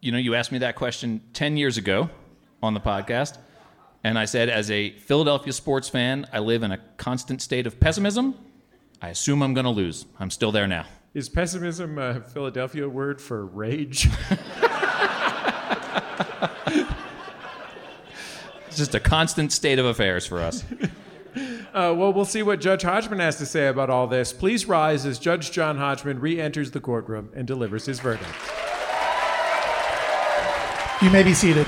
You 0.00 0.12
know, 0.12 0.18
you 0.18 0.34
asked 0.36 0.52
me 0.52 0.58
that 0.58 0.76
question 0.76 1.20
10 1.32 1.56
years 1.56 1.76
ago 1.76 2.08
on 2.62 2.72
the 2.72 2.80
podcast, 2.80 3.38
and 4.04 4.18
I 4.18 4.24
said, 4.24 4.48
as 4.48 4.70
a 4.70 4.90
Philadelphia 4.92 5.52
sports 5.52 5.88
fan, 5.88 6.26
I 6.32 6.38
live 6.38 6.62
in 6.62 6.70
a 6.70 6.78
constant 6.96 7.42
state 7.42 7.66
of 7.66 7.80
pessimism. 7.80 8.36
I 9.02 9.08
assume 9.08 9.42
I'm 9.42 9.52
going 9.52 9.64
to 9.64 9.70
lose. 9.70 10.06
I'm 10.20 10.30
still 10.30 10.52
there 10.52 10.68
now. 10.68 10.86
Is 11.12 11.28
pessimism 11.28 11.98
a 11.98 12.20
Philadelphia 12.20 12.88
word 12.88 13.20
for 13.20 13.44
rage? 13.44 14.08
It's 18.74 18.80
just 18.80 18.96
a 18.96 19.00
constant 19.00 19.52
state 19.52 19.78
of 19.78 19.86
affairs 19.86 20.26
for 20.26 20.40
us. 20.40 20.64
Uh, 21.74 21.92
well, 21.92 22.12
we'll 22.12 22.24
see 22.24 22.40
what 22.40 22.60
Judge 22.60 22.82
Hodgman 22.82 23.18
has 23.18 23.36
to 23.38 23.46
say 23.46 23.66
about 23.66 23.90
all 23.90 24.06
this. 24.06 24.32
Please 24.32 24.68
rise 24.68 25.04
as 25.04 25.18
Judge 25.18 25.50
John 25.50 25.76
Hodgman 25.76 26.20
re 26.20 26.40
enters 26.40 26.70
the 26.70 26.78
courtroom 26.78 27.30
and 27.34 27.48
delivers 27.48 27.84
his 27.86 27.98
verdict. 27.98 28.30
You 31.02 31.10
may 31.10 31.24
be 31.24 31.34
seated. 31.34 31.66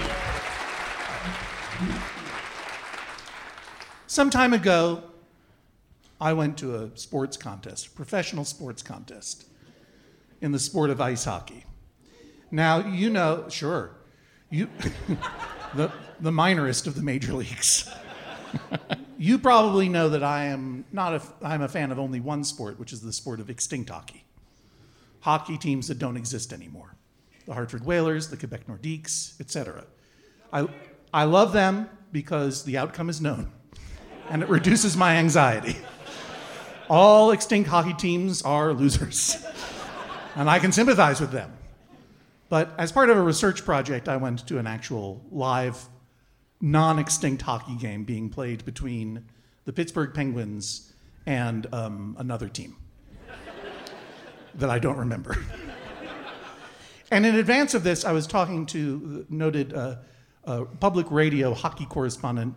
Some 4.06 4.30
time 4.30 4.52
ago, 4.52 5.02
I 6.20 6.32
went 6.34 6.56
to 6.58 6.76
a 6.76 6.96
sports 6.96 7.36
contest, 7.36 7.88
a 7.88 7.90
professional 7.90 8.44
sports 8.44 8.84
contest, 8.84 9.46
in 10.40 10.52
the 10.52 10.60
sport 10.60 10.90
of 10.90 11.00
ice 11.00 11.24
hockey. 11.24 11.64
Now, 12.52 12.78
you 12.78 13.10
know, 13.10 13.46
sure, 13.48 13.90
you, 14.50 14.68
the, 15.74 15.90
the 16.20 16.30
minorest 16.30 16.86
of 16.86 16.94
the 16.94 17.02
major 17.02 17.32
leagues. 17.32 17.92
you 19.18 19.38
probably 19.38 19.88
know 19.88 20.08
that 20.08 20.22
I 20.22 20.46
am 20.46 20.84
not 20.92 21.14
a, 21.14 21.22
I'm 21.42 21.62
a 21.62 21.68
fan 21.68 21.90
of 21.92 21.98
only 21.98 22.20
one 22.20 22.44
sport, 22.44 22.78
which 22.78 22.92
is 22.92 23.00
the 23.00 23.12
sport 23.12 23.40
of 23.40 23.50
extinct 23.50 23.90
hockey. 23.90 24.24
Hockey 25.20 25.58
teams 25.58 25.88
that 25.88 25.98
don't 25.98 26.16
exist 26.16 26.52
anymore. 26.52 26.94
The 27.46 27.54
Hartford 27.54 27.84
Whalers, 27.84 28.28
the 28.28 28.36
Quebec 28.36 28.66
Nordiques, 28.66 29.40
etc. 29.40 29.84
I, 30.52 30.68
I 31.12 31.24
love 31.24 31.52
them 31.52 31.88
because 32.12 32.64
the 32.64 32.78
outcome 32.78 33.08
is 33.08 33.20
known 33.20 33.52
and 34.28 34.42
it 34.42 34.48
reduces 34.48 34.96
my 34.96 35.16
anxiety. 35.16 35.76
All 36.88 37.32
extinct 37.32 37.68
hockey 37.68 37.94
teams 37.94 38.42
are 38.42 38.72
losers, 38.72 39.44
and 40.36 40.48
I 40.48 40.58
can 40.58 40.72
sympathize 40.72 41.20
with 41.20 41.32
them. 41.32 41.52
But 42.48 42.70
as 42.78 42.92
part 42.92 43.10
of 43.10 43.16
a 43.16 43.22
research 43.22 43.64
project, 43.64 44.08
I 44.08 44.16
went 44.16 44.46
to 44.46 44.58
an 44.58 44.66
actual 44.66 45.20
live, 45.32 45.88
non 46.60 46.98
extinct 46.98 47.42
hockey 47.42 47.76
game 47.76 48.04
being 48.04 48.28
played 48.28 48.64
between 48.64 49.24
the 49.64 49.72
Pittsburgh 49.72 50.14
Penguins 50.14 50.92
and 51.26 51.66
um, 51.72 52.16
another 52.18 52.48
team 52.48 52.76
that 54.54 54.70
I 54.70 54.78
don't 54.78 54.96
remember. 54.96 55.36
and 57.10 57.26
in 57.26 57.34
advance 57.34 57.74
of 57.74 57.82
this, 57.82 58.04
I 58.04 58.12
was 58.12 58.26
talking 58.26 58.66
to 58.66 59.26
noted 59.28 59.74
uh, 59.74 59.96
uh, 60.44 60.64
public 60.80 61.10
radio 61.10 61.52
hockey 61.52 61.86
correspondent 61.86 62.54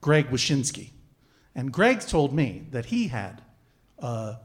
Greg 0.00 0.28
Wyshynski. 0.30 0.90
And 1.54 1.72
Greg 1.72 2.00
told 2.00 2.32
me 2.32 2.66
that 2.70 2.86
he 2.86 3.08
had 3.08 3.42
uh, 3.98 4.36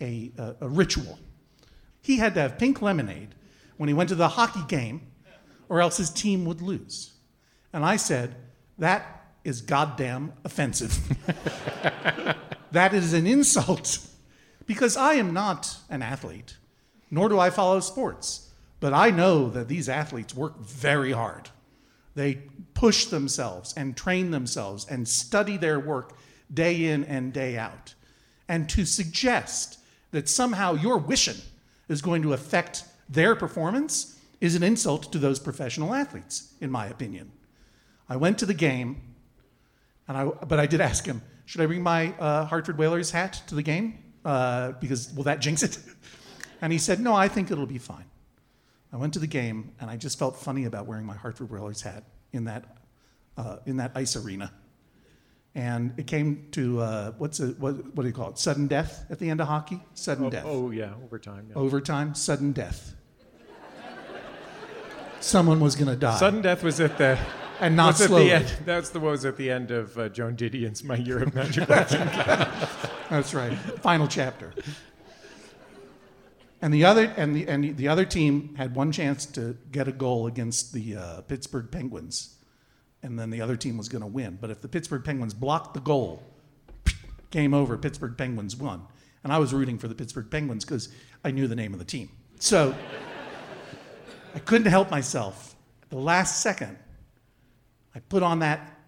a, 0.00 0.32
a, 0.38 0.56
a 0.62 0.68
ritual. 0.68 1.18
He 2.00 2.16
had 2.16 2.34
to 2.34 2.40
have 2.40 2.58
pink 2.58 2.80
lemonade 2.80 3.34
when 3.76 3.88
he 3.88 3.94
went 3.94 4.08
to 4.10 4.14
the 4.14 4.28
hockey 4.28 4.62
game, 4.68 5.02
or 5.68 5.80
else 5.80 5.96
his 5.96 6.10
team 6.10 6.44
would 6.44 6.62
lose. 6.62 7.14
And 7.72 7.84
I 7.84 7.96
said, 7.96 8.36
That 8.78 9.24
is 9.44 9.60
goddamn 9.60 10.32
offensive. 10.44 10.98
that 12.72 12.94
is 12.94 13.12
an 13.12 13.26
insult 13.26 13.98
because 14.66 14.96
I 14.96 15.14
am 15.14 15.32
not 15.32 15.76
an 15.90 16.02
athlete, 16.02 16.56
nor 17.10 17.28
do 17.28 17.38
I 17.38 17.50
follow 17.50 17.80
sports. 17.80 18.50
But 18.80 18.92
I 18.92 19.10
know 19.10 19.48
that 19.50 19.68
these 19.68 19.88
athletes 19.88 20.34
work 20.34 20.58
very 20.58 21.12
hard. 21.12 21.50
They 22.14 22.42
push 22.74 23.06
themselves 23.06 23.72
and 23.76 23.96
train 23.96 24.30
themselves 24.30 24.86
and 24.88 25.08
study 25.08 25.56
their 25.56 25.80
work 25.80 26.16
day 26.52 26.84
in 26.84 27.04
and 27.04 27.32
day 27.32 27.56
out. 27.56 27.94
And 28.48 28.68
to 28.70 28.84
suggest 28.84 29.78
that 30.10 30.28
somehow 30.28 30.74
your 30.74 30.98
wishing 30.98 31.40
is 31.88 32.02
going 32.02 32.22
to 32.22 32.32
affect 32.32 32.84
their 33.08 33.34
performance 33.34 34.20
is 34.40 34.54
an 34.54 34.62
insult 34.62 35.10
to 35.12 35.18
those 35.18 35.38
professional 35.38 35.94
athletes, 35.94 36.52
in 36.60 36.70
my 36.70 36.86
opinion. 36.86 37.32
I 38.08 38.16
went 38.16 38.38
to 38.38 38.46
the 38.46 38.54
game, 38.54 39.00
and 40.08 40.16
I, 40.16 40.24
but 40.24 40.58
I 40.60 40.66
did 40.66 40.80
ask 40.80 41.04
him, 41.06 41.22
should 41.46 41.60
I 41.60 41.66
bring 41.66 41.82
my 41.82 42.12
uh, 42.18 42.44
Hartford 42.46 42.78
Whalers 42.78 43.10
hat 43.10 43.42
to 43.48 43.54
the 43.54 43.62
game? 43.62 43.98
Uh, 44.24 44.72
because 44.72 45.12
will 45.14 45.24
that 45.24 45.40
jinx 45.40 45.62
it? 45.62 45.78
and 46.62 46.72
he 46.72 46.78
said, 46.78 47.00
no, 47.00 47.14
I 47.14 47.28
think 47.28 47.50
it'll 47.50 47.66
be 47.66 47.78
fine. 47.78 48.04
I 48.92 48.96
went 48.96 49.12
to 49.14 49.18
the 49.18 49.26
game, 49.26 49.72
and 49.80 49.90
I 49.90 49.96
just 49.96 50.18
felt 50.18 50.36
funny 50.36 50.64
about 50.66 50.86
wearing 50.86 51.04
my 51.04 51.14
Hartford 51.14 51.50
Whalers 51.50 51.82
hat 51.82 52.04
in 52.32 52.44
that, 52.44 52.64
uh, 53.36 53.56
in 53.66 53.76
that 53.78 53.92
ice 53.94 54.16
arena. 54.16 54.52
And 55.56 55.94
it 55.96 56.06
came 56.06 56.48
to 56.52 56.80
uh, 56.80 57.12
what's 57.18 57.38
it, 57.40 57.58
what, 57.60 57.74
what 57.94 58.02
do 58.02 58.08
you 58.08 58.12
call 58.14 58.30
it? 58.30 58.38
Sudden 58.38 58.66
death 58.66 59.06
at 59.08 59.18
the 59.18 59.30
end 59.30 59.40
of 59.40 59.46
hockey? 59.48 59.80
Sudden 59.94 60.26
Oh, 60.26 60.30
death. 60.30 60.44
oh, 60.46 60.70
yeah, 60.70 60.94
overtime. 61.04 61.46
Yeah. 61.50 61.56
Overtime, 61.56 62.14
sudden 62.14 62.52
death. 62.52 62.94
Someone 65.20 65.60
was 65.60 65.76
going 65.76 65.88
to 65.88 65.96
die. 65.96 66.18
Sudden 66.18 66.42
death 66.42 66.62
was 66.62 66.80
at 66.80 66.98
the 66.98 67.18
and 67.60 67.76
not 67.76 67.94
was 67.94 68.00
at 68.02 68.08
slowly. 68.08 68.26
the 68.26 68.34
end. 68.34 68.54
That's 68.64 68.90
the 68.90 69.00
what 69.00 69.12
was 69.12 69.24
at 69.24 69.36
the 69.36 69.50
end 69.50 69.70
of 69.70 69.96
uh, 69.98 70.08
Joan 70.08 70.36
Didion's 70.36 70.82
My 70.84 70.96
Year 70.96 71.22
of 71.22 71.34
Magic. 71.34 71.66
That's 71.68 73.34
right. 73.34 73.54
Final 73.80 74.08
chapter. 74.08 74.52
And 76.60 76.72
the 76.72 76.84
other 76.84 77.12
and 77.16 77.36
the 77.36 77.46
and 77.46 77.76
the 77.76 77.88
other 77.88 78.04
team 78.04 78.54
had 78.56 78.74
one 78.74 78.90
chance 78.90 79.26
to 79.26 79.56
get 79.70 79.86
a 79.86 79.92
goal 79.92 80.26
against 80.26 80.72
the 80.72 80.96
uh, 80.96 81.20
Pittsburgh 81.22 81.70
Penguins, 81.70 82.36
and 83.02 83.18
then 83.18 83.30
the 83.30 83.42
other 83.42 83.56
team 83.56 83.76
was 83.76 83.88
going 83.88 84.00
to 84.02 84.08
win. 84.08 84.38
But 84.40 84.50
if 84.50 84.62
the 84.62 84.68
Pittsburgh 84.68 85.04
Penguins 85.04 85.34
blocked 85.34 85.74
the 85.74 85.80
goal, 85.80 86.22
game 87.30 87.52
over. 87.52 87.76
Pittsburgh 87.76 88.16
Penguins 88.16 88.56
won, 88.56 88.86
and 89.22 89.32
I 89.32 89.38
was 89.38 89.52
rooting 89.52 89.76
for 89.78 89.88
the 89.88 89.94
Pittsburgh 89.94 90.30
Penguins 90.30 90.64
because 90.64 90.88
I 91.22 91.32
knew 91.32 91.46
the 91.46 91.56
name 91.56 91.74
of 91.74 91.78
the 91.78 91.84
team. 91.84 92.08
So 92.38 92.74
I 94.34 94.38
couldn't 94.38 94.68
help 94.68 94.90
myself. 94.90 95.54
At 95.82 95.90
the 95.90 95.98
last 95.98 96.40
second, 96.40 96.78
I 97.94 98.00
put 98.00 98.22
on 98.22 98.40
that 98.40 98.78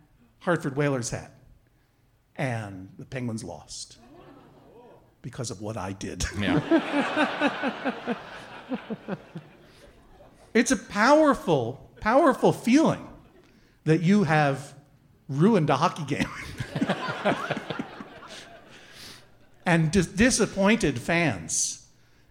Hartford 0.41 0.77
Whalers 0.77 1.11
hat, 1.11 1.33
and 2.37 2.89
the 2.99 3.05
Penguins 3.05 3.45
lost 3.45 3.99
because 5.23 5.51
of 5.51 5.61
what 5.61 5.77
I 5.77 5.93
did. 5.93 6.25
Yeah. 6.39 8.15
It's 10.57 10.71
a 10.71 10.77
powerful, 10.79 11.91
powerful 12.01 12.51
feeling 12.51 13.07
that 13.85 14.01
you 14.01 14.25
have 14.25 14.73
ruined 15.29 15.69
a 15.69 15.77
hockey 15.77 16.05
game. 16.05 16.31
and 19.67 19.91
dis- 19.93 20.07
disappointed 20.07 20.99
fans. 20.99 21.87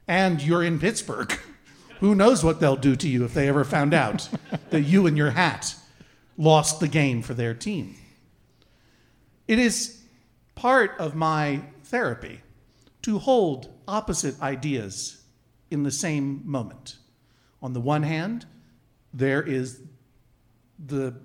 And 0.07 0.41
you're 0.41 0.63
in 0.63 0.79
Pittsburgh. 0.79 1.37
Who 1.99 2.15
knows 2.15 2.43
what 2.43 2.59
they'll 2.59 2.75
do 2.75 2.95
to 2.95 3.07
you 3.07 3.25
if 3.25 3.35
they 3.35 3.47
ever 3.47 3.63
found 3.63 3.93
out 3.93 4.27
that 4.71 4.81
you 4.81 5.05
and 5.05 5.15
your 5.15 5.29
hat 5.29 5.75
lost 6.37 6.79
the 6.79 6.87
game 6.87 7.21
for 7.21 7.33
their 7.33 7.53
team. 7.53 7.95
It 9.47 9.59
is 9.59 10.01
part 10.55 10.91
of 10.99 11.15
my 11.15 11.61
therapy 11.83 12.41
to 13.03 13.19
hold 13.19 13.69
opposite 13.87 14.41
ideas 14.41 15.23
in 15.69 15.83
the 15.83 15.91
same 15.91 16.41
moment. 16.45 16.97
On 17.61 17.73
the 17.73 17.81
one 17.81 18.03
hand, 18.03 18.45
there 19.13 19.41
is 19.41 19.81
the 20.83 21.15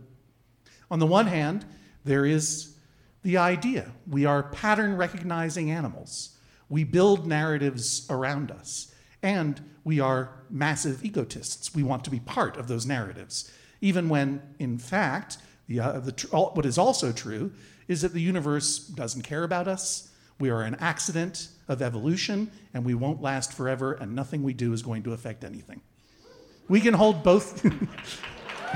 on 0.90 0.98
the 0.98 1.06
one 1.06 1.26
hand, 1.26 1.64
there 2.04 2.26
is 2.26 2.74
the 3.22 3.36
idea. 3.36 3.92
We 4.08 4.24
are 4.24 4.42
pattern 4.42 4.96
recognizing 4.96 5.70
animals. 5.70 6.36
We 6.68 6.84
build 6.84 7.26
narratives 7.26 8.06
around 8.10 8.50
us. 8.50 8.92
And 9.22 9.60
we 9.84 10.00
are 10.00 10.30
massive 10.48 11.04
egotists. 11.04 11.74
We 11.74 11.82
want 11.82 12.04
to 12.04 12.10
be 12.10 12.20
part 12.20 12.56
of 12.56 12.68
those 12.68 12.86
narratives. 12.86 13.52
Even 13.80 14.08
when, 14.08 14.42
in 14.58 14.78
fact, 14.78 15.38
the, 15.68 15.80
uh, 15.80 16.00
the 16.00 16.12
tr- 16.12 16.34
what 16.34 16.66
is 16.66 16.78
also 16.78 17.12
true 17.12 17.52
is 17.88 18.02
that 18.02 18.12
the 18.12 18.20
universe 18.20 18.78
doesn't 18.78 19.22
care 19.22 19.44
about 19.44 19.68
us. 19.68 20.10
We 20.38 20.50
are 20.50 20.62
an 20.62 20.76
accident 20.76 21.48
of 21.68 21.82
evolution, 21.82 22.50
and 22.72 22.84
we 22.84 22.94
won't 22.94 23.20
last 23.20 23.52
forever, 23.52 23.92
and 23.92 24.14
nothing 24.14 24.42
we 24.42 24.52
do 24.52 24.72
is 24.72 24.82
going 24.82 25.02
to 25.04 25.12
affect 25.12 25.44
anything. 25.44 25.80
We 26.68 26.80
can 26.80 26.94
hold 26.94 27.22
both. 27.22 27.62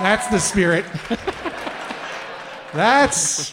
That's 0.00 0.26
the 0.28 0.38
spirit. 0.38 0.84
That's 2.72 3.52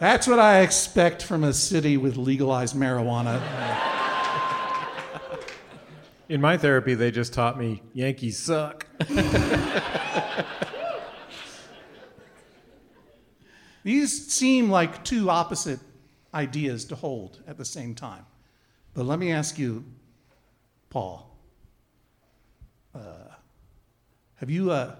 That's 0.00 0.26
what 0.26 0.38
I 0.38 0.60
expect 0.60 1.22
from 1.22 1.44
a 1.44 1.52
city 1.52 1.98
with 1.98 2.16
legalized 2.16 2.74
marijuana. 2.74 3.99
In 6.30 6.40
my 6.40 6.56
therapy, 6.56 6.94
they 6.94 7.10
just 7.10 7.34
taught 7.34 7.58
me 7.58 7.82
Yankees 7.92 8.38
suck. 8.38 8.86
These 13.82 14.32
seem 14.32 14.70
like 14.70 15.02
two 15.02 15.28
opposite 15.28 15.80
ideas 16.32 16.84
to 16.84 16.94
hold 16.94 17.42
at 17.48 17.58
the 17.58 17.64
same 17.64 17.96
time. 17.96 18.26
But 18.94 19.06
let 19.06 19.18
me 19.18 19.32
ask 19.32 19.58
you, 19.58 19.84
Paul. 20.88 21.36
Uh, 22.94 23.00
have 24.36 24.50
you 24.50 24.70
uh, 24.70 24.94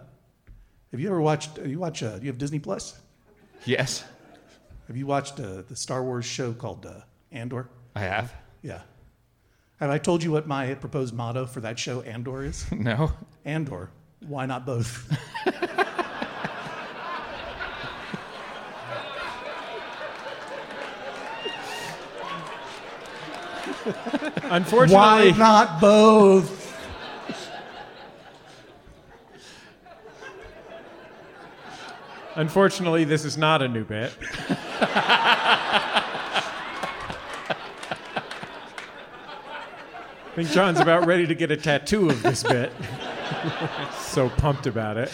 have 0.91 0.99
you 0.99 1.07
ever 1.07 1.21
watched? 1.21 1.59
You 1.59 1.79
watch? 1.79 2.03
Uh, 2.03 2.19
do 2.19 2.25
you 2.25 2.31
have 2.33 2.39
Disney 2.39 2.59
Plus? 2.59 3.01
yes, 3.67 4.03
Have 4.89 4.97
you 4.97 5.07
watched 5.07 5.39
uh, 5.39 5.63
the 5.69 5.77
Star 5.77 6.03
Wars 6.03 6.25
show 6.25 6.53
called 6.53 6.87
uh, 6.87 7.03
Andor? 7.31 7.69
I 7.95 8.01
have. 8.01 8.35
Yeah. 8.63 8.81
Have 9.81 9.89
I 9.89 9.97
told 9.97 10.23
you 10.23 10.31
what 10.31 10.47
my 10.47 10.75
proposed 10.75 11.15
motto 11.15 11.47
for 11.47 11.61
that 11.61 11.79
show, 11.79 12.03
Andor, 12.03 12.45
is? 12.45 12.71
No. 12.81 13.13
Andor. 13.47 13.89
Why 14.21 14.45
not 14.45 14.67
both? 14.67 15.09
Unfortunately, 24.51 24.95
Why 24.95 25.31
not 25.39 25.81
both? 25.81 26.59
Unfortunately, 32.35 33.05
this 33.05 33.25
is 33.25 33.39
not 33.39 33.63
a 33.63 33.69
new 33.69 33.85
bit. 33.85 34.13
think 40.45 40.55
John's 40.55 40.81
about 40.81 41.07
ready 41.07 41.27
to 41.27 41.35
get 41.35 41.51
a 41.51 41.57
tattoo 41.57 42.09
of 42.09 42.23
this 42.23 42.43
bit. 42.43 42.73
so 43.99 44.31
pumped 44.31 44.67
about 44.67 44.97
it. 44.97 45.13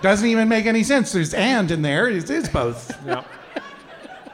Doesn't 0.00 0.26
even 0.26 0.48
make 0.48 0.64
any 0.64 0.84
sense. 0.84 1.12
There's 1.12 1.34
and 1.34 1.70
in 1.70 1.82
there. 1.82 2.08
It 2.08 2.30
is 2.30 2.48
both. 2.48 2.96
Yeah. 3.04 3.24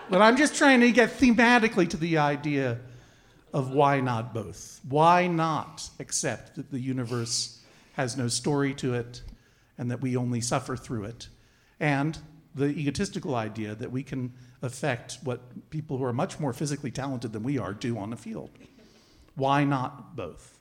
But 0.08 0.22
I'm 0.22 0.36
just 0.36 0.54
trying 0.54 0.80
to 0.82 0.92
get 0.92 1.10
thematically 1.18 1.88
to 1.90 1.96
the 1.96 2.18
idea 2.18 2.78
of 3.52 3.72
why 3.72 4.00
not 4.00 4.32
both? 4.32 4.80
Why 4.88 5.26
not 5.26 5.88
accept 5.98 6.54
that 6.54 6.70
the 6.70 6.78
universe 6.78 7.60
has 7.94 8.16
no 8.16 8.28
story 8.28 8.74
to 8.74 8.94
it 8.94 9.22
and 9.78 9.90
that 9.90 10.00
we 10.00 10.16
only 10.16 10.40
suffer 10.40 10.76
through 10.76 11.04
it? 11.04 11.28
And 11.80 12.16
the 12.54 12.66
egotistical 12.66 13.34
idea 13.34 13.74
that 13.74 13.90
we 13.90 14.04
can 14.04 14.32
affect 14.62 15.18
what 15.24 15.70
people 15.70 15.98
who 15.98 16.04
are 16.04 16.12
much 16.12 16.38
more 16.38 16.52
physically 16.52 16.92
talented 16.92 17.32
than 17.32 17.42
we 17.42 17.58
are 17.58 17.72
do 17.72 17.98
on 17.98 18.10
the 18.10 18.16
field. 18.16 18.50
Why 19.34 19.64
not 19.64 20.16
both? 20.16 20.58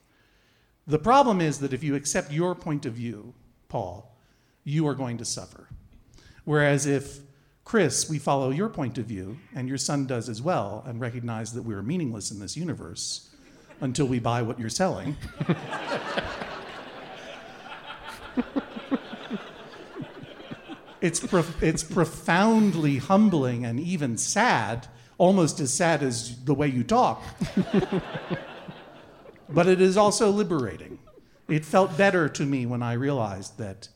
The 0.86 0.98
problem 0.98 1.40
is 1.40 1.60
that 1.60 1.72
if 1.72 1.84
you 1.84 1.94
accept 1.94 2.32
your 2.32 2.54
point 2.54 2.86
of 2.86 2.94
view, 2.94 3.34
Paul, 3.68 4.14
you 4.64 4.86
are 4.86 4.94
going 4.94 5.18
to 5.18 5.24
suffer. 5.24 5.68
Whereas 6.44 6.86
if 6.86 7.20
Chris, 7.64 8.10
we 8.10 8.18
follow 8.18 8.50
your 8.50 8.68
point 8.68 8.98
of 8.98 9.06
view, 9.06 9.38
and 9.54 9.68
your 9.68 9.78
son 9.78 10.06
does 10.06 10.28
as 10.28 10.42
well, 10.42 10.82
and 10.86 11.00
recognize 11.00 11.52
that 11.52 11.62
we 11.62 11.74
are 11.74 11.82
meaningless 11.82 12.30
in 12.30 12.38
this 12.40 12.56
universe 12.56 13.30
until 13.80 14.06
we 14.06 14.18
buy 14.18 14.42
what 14.42 14.58
you're 14.58 14.68
selling. 14.68 15.16
it's, 21.00 21.20
prof- 21.20 21.62
it's 21.62 21.84
profoundly 21.84 22.98
humbling 22.98 23.64
and 23.64 23.78
even 23.80 24.18
sad, 24.18 24.88
almost 25.16 25.60
as 25.60 25.72
sad 25.72 26.02
as 26.02 26.44
the 26.44 26.54
way 26.54 26.66
you 26.66 26.82
talk. 26.82 27.22
But 29.54 29.66
it 29.66 29.80
is 29.80 29.96
also 29.96 30.30
liberating. 30.30 30.98
It 31.48 31.64
felt 31.64 31.96
better 31.96 32.28
to 32.28 32.46
me 32.46 32.66
when 32.66 32.82
I 32.82 32.94
realized 32.94 33.58
that 33.58 33.88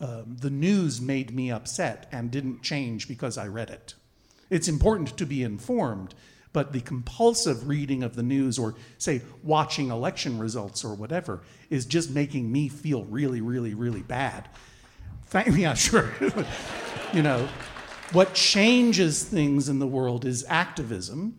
um, 0.00 0.36
the 0.40 0.50
news 0.50 1.00
made 1.00 1.34
me 1.34 1.50
upset 1.50 2.08
and 2.12 2.30
didn't 2.30 2.62
change 2.62 3.08
because 3.08 3.38
I 3.38 3.46
read 3.46 3.70
it. 3.70 3.94
It's 4.50 4.68
important 4.68 5.16
to 5.16 5.24
be 5.24 5.42
informed, 5.42 6.14
but 6.52 6.72
the 6.72 6.80
compulsive 6.80 7.68
reading 7.68 8.02
of 8.02 8.16
the 8.16 8.22
news 8.22 8.58
or, 8.58 8.74
say, 8.98 9.22
watching 9.42 9.90
election 9.90 10.38
results 10.38 10.84
or 10.84 10.94
whatever 10.94 11.42
is 11.70 11.86
just 11.86 12.10
making 12.10 12.50
me 12.50 12.68
feel 12.68 13.04
really, 13.04 13.40
really, 13.40 13.74
really 13.74 14.02
bad. 14.02 14.48
Thank, 15.26 15.56
yeah, 15.56 15.74
sure. 15.74 16.10
you 17.12 17.22
know, 17.22 17.48
what 18.12 18.34
changes 18.34 19.24
things 19.24 19.68
in 19.68 19.78
the 19.78 19.86
world 19.86 20.24
is 20.24 20.44
activism 20.48 21.38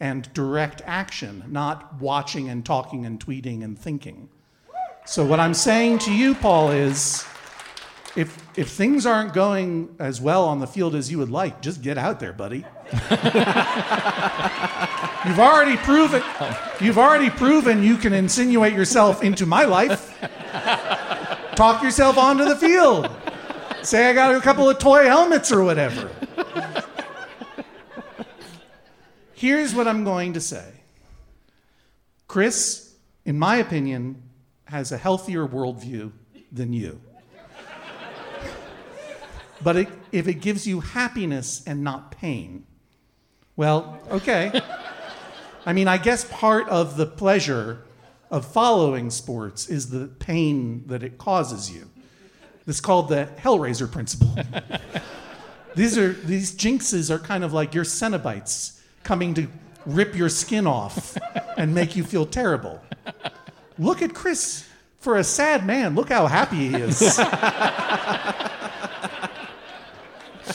and 0.00 0.32
direct 0.32 0.82
action, 0.86 1.44
not 1.48 2.00
watching 2.00 2.48
and 2.48 2.64
talking 2.64 3.04
and 3.06 3.24
tweeting 3.24 3.62
and 3.62 3.78
thinking. 3.78 4.28
So, 5.04 5.24
what 5.24 5.38
I'm 5.40 5.54
saying 5.54 5.98
to 6.00 6.12
you, 6.12 6.34
Paul, 6.34 6.70
is 6.70 7.24
if, 8.16 8.44
if 8.56 8.70
things 8.70 9.06
aren't 9.06 9.32
going 9.32 9.94
as 9.98 10.20
well 10.20 10.44
on 10.44 10.58
the 10.58 10.66
field 10.66 10.94
as 10.94 11.10
you 11.10 11.18
would 11.18 11.30
like, 11.30 11.62
just 11.62 11.82
get 11.82 11.96
out 11.96 12.18
there, 12.18 12.32
buddy. 12.32 12.64
you've 15.26 15.38
already 15.38 15.76
proven 15.76 16.20
you've 16.80 16.98
already 16.98 17.30
proven 17.30 17.84
you 17.84 17.96
can 17.96 18.12
insinuate 18.12 18.72
yourself 18.72 19.22
into 19.22 19.46
my 19.46 19.64
life. 19.64 20.18
Talk 21.54 21.82
yourself 21.82 22.18
onto 22.18 22.44
the 22.44 22.56
field. 22.56 23.08
Say 23.82 24.10
I 24.10 24.12
got 24.12 24.34
a 24.34 24.40
couple 24.40 24.68
of 24.68 24.78
toy 24.78 25.04
helmets 25.04 25.52
or 25.52 25.62
whatever. 25.62 26.10
Here's 29.40 29.74
what 29.74 29.88
I'm 29.88 30.04
going 30.04 30.34
to 30.34 30.40
say. 30.40 30.70
Chris, 32.28 32.94
in 33.24 33.38
my 33.38 33.56
opinion, 33.56 34.22
has 34.66 34.92
a 34.92 34.98
healthier 34.98 35.46
worldview 35.48 36.12
than 36.52 36.74
you. 36.74 37.00
But 39.64 39.76
it, 39.76 39.88
if 40.12 40.28
it 40.28 40.42
gives 40.42 40.66
you 40.66 40.80
happiness 40.80 41.62
and 41.66 41.82
not 41.82 42.10
pain, 42.10 42.66
well, 43.56 43.98
okay. 44.10 44.60
I 45.64 45.72
mean, 45.72 45.88
I 45.88 45.96
guess 45.96 46.26
part 46.26 46.68
of 46.68 46.98
the 46.98 47.06
pleasure 47.06 47.84
of 48.30 48.44
following 48.44 49.08
sports 49.08 49.70
is 49.70 49.88
the 49.88 50.08
pain 50.08 50.86
that 50.88 51.02
it 51.02 51.16
causes 51.16 51.72
you. 51.74 51.88
It's 52.66 52.82
called 52.82 53.08
the 53.08 53.26
Hellraiser 53.38 53.90
principle. 53.90 54.36
these 55.76 55.96
are 55.96 56.12
these 56.12 56.54
jinxes 56.54 57.08
are 57.08 57.18
kind 57.18 57.42
of 57.42 57.54
like 57.54 57.72
your 57.74 57.84
Cenobites 57.84 58.76
coming 59.10 59.34
to 59.34 59.48
rip 59.86 60.14
your 60.14 60.28
skin 60.28 60.68
off 60.68 61.18
and 61.56 61.74
make 61.74 61.96
you 61.96 62.04
feel 62.04 62.24
terrible. 62.24 62.80
Look 63.76 64.02
at 64.02 64.14
Chris. 64.14 64.68
For 65.00 65.16
a 65.16 65.24
sad 65.24 65.66
man, 65.66 65.96
look 65.96 66.10
how 66.10 66.28
happy 66.28 66.68
he 66.68 66.76
is. 66.76 67.18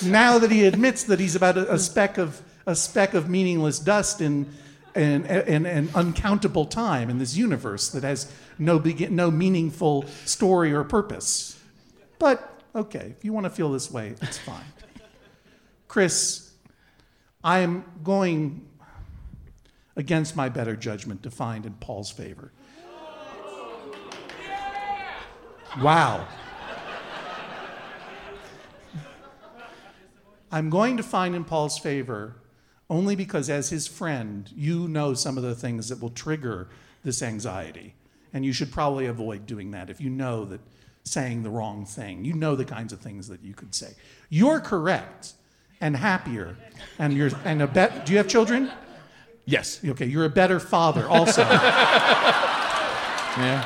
now 0.06 0.40
that 0.40 0.52
he 0.52 0.64
admits 0.64 1.04
that 1.04 1.20
he's 1.20 1.36
about 1.36 1.58
a, 1.58 1.74
a 1.74 1.78
speck 1.78 2.18
of 2.18 2.42
a 2.66 2.78
speck 2.78 3.14
of 3.14 3.28
meaningless 3.28 3.78
dust 3.78 4.22
in 4.22 4.50
in 4.96 5.90
uncountable 5.94 6.66
time 6.66 7.10
in 7.10 7.18
this 7.18 7.36
universe 7.36 7.90
that 7.90 8.04
has 8.04 8.32
no 8.58 8.80
begin, 8.80 9.18
no 9.18 9.30
meaningful 9.30 10.06
story 10.24 10.72
or 10.72 10.86
purpose. 10.86 11.60
But 12.20 12.58
okay, 12.74 13.16
if 13.18 13.26
you 13.26 13.34
want 13.34 13.44
to 13.48 13.50
feel 13.50 13.74
this 13.74 13.92
way, 13.92 14.16
it's 14.22 14.38
fine. 14.38 14.64
Chris, 15.90 16.45
I 17.46 17.60
am 17.60 17.86
going 18.04 18.66
against 19.96 20.36
my 20.36 20.50
better 20.50 20.76
judgment 20.76 21.22
to 21.22 21.30
find 21.30 21.64
in 21.68 21.74
Paul's 21.74 22.10
favor. 22.10 22.52
Wow. 25.80 26.28
I'm 30.52 30.72
going 30.72 30.98
to 30.98 31.04
find 31.04 31.36
in 31.36 31.44
Paul's 31.44 31.78
favor 31.78 32.38
only 32.90 33.16
because, 33.16 33.48
as 33.48 33.70
his 33.70 33.88
friend, 33.88 34.52
you 34.56 34.88
know 34.88 35.14
some 35.14 35.38
of 35.38 35.44
the 35.44 35.54
things 35.54 35.90
that 35.90 36.02
will 36.02 36.10
trigger 36.10 36.70
this 37.04 37.22
anxiety. 37.22 37.94
And 38.34 38.44
you 38.44 38.54
should 38.54 38.72
probably 38.72 39.06
avoid 39.06 39.46
doing 39.46 39.70
that 39.72 39.92
if 39.92 40.02
you 40.02 40.10
know 40.10 40.46
that 40.46 40.62
saying 41.04 41.44
the 41.44 41.52
wrong 41.52 41.86
thing, 41.86 42.26
you 42.26 42.34
know 42.34 42.56
the 42.56 42.66
kinds 42.66 42.92
of 42.92 43.02
things 43.02 43.28
that 43.28 43.44
you 43.44 43.54
could 43.54 43.76
say. 43.76 43.94
You're 44.30 44.60
correct 44.60 45.34
and 45.82 45.96
happier. 45.96 46.58
And 47.00 47.14
you're, 47.14 47.32
and 47.44 47.62
a 47.62 47.68
bet, 47.68 48.06
do 48.06 48.14
you 48.14 48.18
have 48.18 48.28
children? 48.28 48.72
Yes. 49.46 49.80
Okay, 49.84 50.06
you're 50.06 50.26
a 50.26 50.30
better 50.30 50.60
father 50.60 51.08
also. 51.08 51.44
Yeah. 53.38 53.62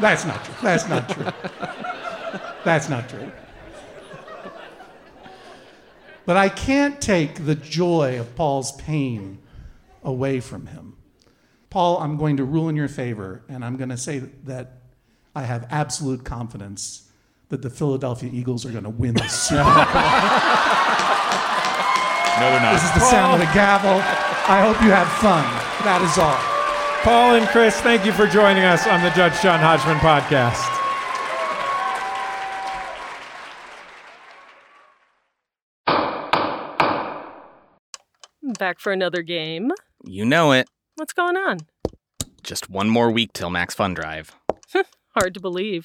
That's 0.00 0.24
not 0.24 0.44
true. 0.44 0.54
That's 0.62 0.88
not 0.88 1.08
true. 1.08 1.26
That's 2.64 2.88
not 2.88 3.08
true. 3.08 3.30
But 6.24 6.36
I 6.36 6.48
can't 6.48 7.00
take 7.00 7.44
the 7.44 7.54
joy 7.54 8.18
of 8.18 8.34
Paul's 8.36 8.72
pain 8.72 9.38
away 10.02 10.40
from 10.40 10.66
him. 10.66 10.96
Paul, 11.68 11.98
I'm 11.98 12.16
going 12.16 12.36
to 12.36 12.44
rule 12.44 12.68
in 12.68 12.76
your 12.76 12.88
favor, 12.88 13.42
and 13.48 13.64
I'm 13.64 13.76
going 13.76 13.90
to 13.90 13.96
say 13.96 14.20
that 14.44 14.82
I 15.34 15.42
have 15.42 15.66
absolute 15.70 16.24
confidence 16.24 17.10
that 17.52 17.60
the 17.60 17.68
Philadelphia 17.68 18.30
Eagles 18.32 18.64
are 18.64 18.70
going 18.70 18.84
to 18.84 18.88
win 18.90 19.12
the 19.12 19.28
Super 19.28 19.62
Bowl. 19.62 19.74
No, 22.40 22.48
they're 22.48 22.62
not. 22.62 22.72
This 22.72 22.82
is 22.84 22.94
the 22.94 23.00
sound 23.00 23.34
of 23.34 23.46
the 23.46 23.52
gavel. 23.52 24.00
I 24.48 24.64
hope 24.64 24.82
you 24.82 24.88
have 24.90 25.06
fun. 25.20 25.44
That 25.84 26.00
is 26.00 26.16
all. 26.16 26.40
Paul 27.04 27.34
and 27.34 27.46
Chris, 27.48 27.78
thank 27.82 28.06
you 28.06 28.12
for 28.12 28.26
joining 28.26 28.64
us 28.64 28.86
on 28.86 29.02
the 29.02 29.10
Judge 29.10 29.38
John 29.42 29.60
Hodgman 29.60 29.98
podcast. 29.98 30.66
Back 38.58 38.80
for 38.80 38.92
another 38.92 39.20
game. 39.20 39.72
You 40.04 40.24
know 40.24 40.52
it. 40.52 40.68
What's 40.96 41.12
going 41.12 41.36
on? 41.36 41.58
Just 42.42 42.70
one 42.70 42.88
more 42.88 43.10
week 43.10 43.34
till 43.34 43.50
Max 43.50 43.74
Fun 43.74 43.92
Drive. 43.92 44.34
Hard 45.14 45.34
to 45.34 45.40
believe. 45.40 45.84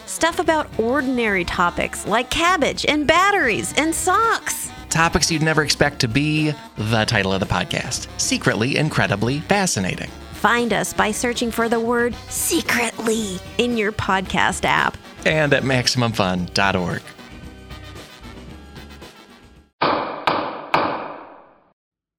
Stuff 0.11 0.39
about 0.39 0.67
ordinary 0.77 1.45
topics 1.45 2.05
like 2.05 2.29
cabbage 2.29 2.85
and 2.85 3.07
batteries 3.07 3.73
and 3.77 3.95
socks. 3.95 4.69
Topics 4.89 5.31
you'd 5.31 5.41
never 5.41 5.63
expect 5.63 5.99
to 6.01 6.09
be 6.09 6.51
the 6.77 7.05
title 7.05 7.31
of 7.31 7.39
the 7.39 7.45
podcast 7.45 8.07
Secretly 8.19 8.75
Incredibly 8.75 9.39
Fascinating. 9.39 10.09
Find 10.33 10.73
us 10.73 10.93
by 10.93 11.11
searching 11.11 11.49
for 11.49 11.69
the 11.69 11.79
word 11.79 12.13
secretly 12.27 13.37
in 13.57 13.77
your 13.77 13.93
podcast 13.93 14.65
app. 14.65 14.97
And 15.25 15.53
at 15.53 15.63
MaximumFun.org. 15.63 17.01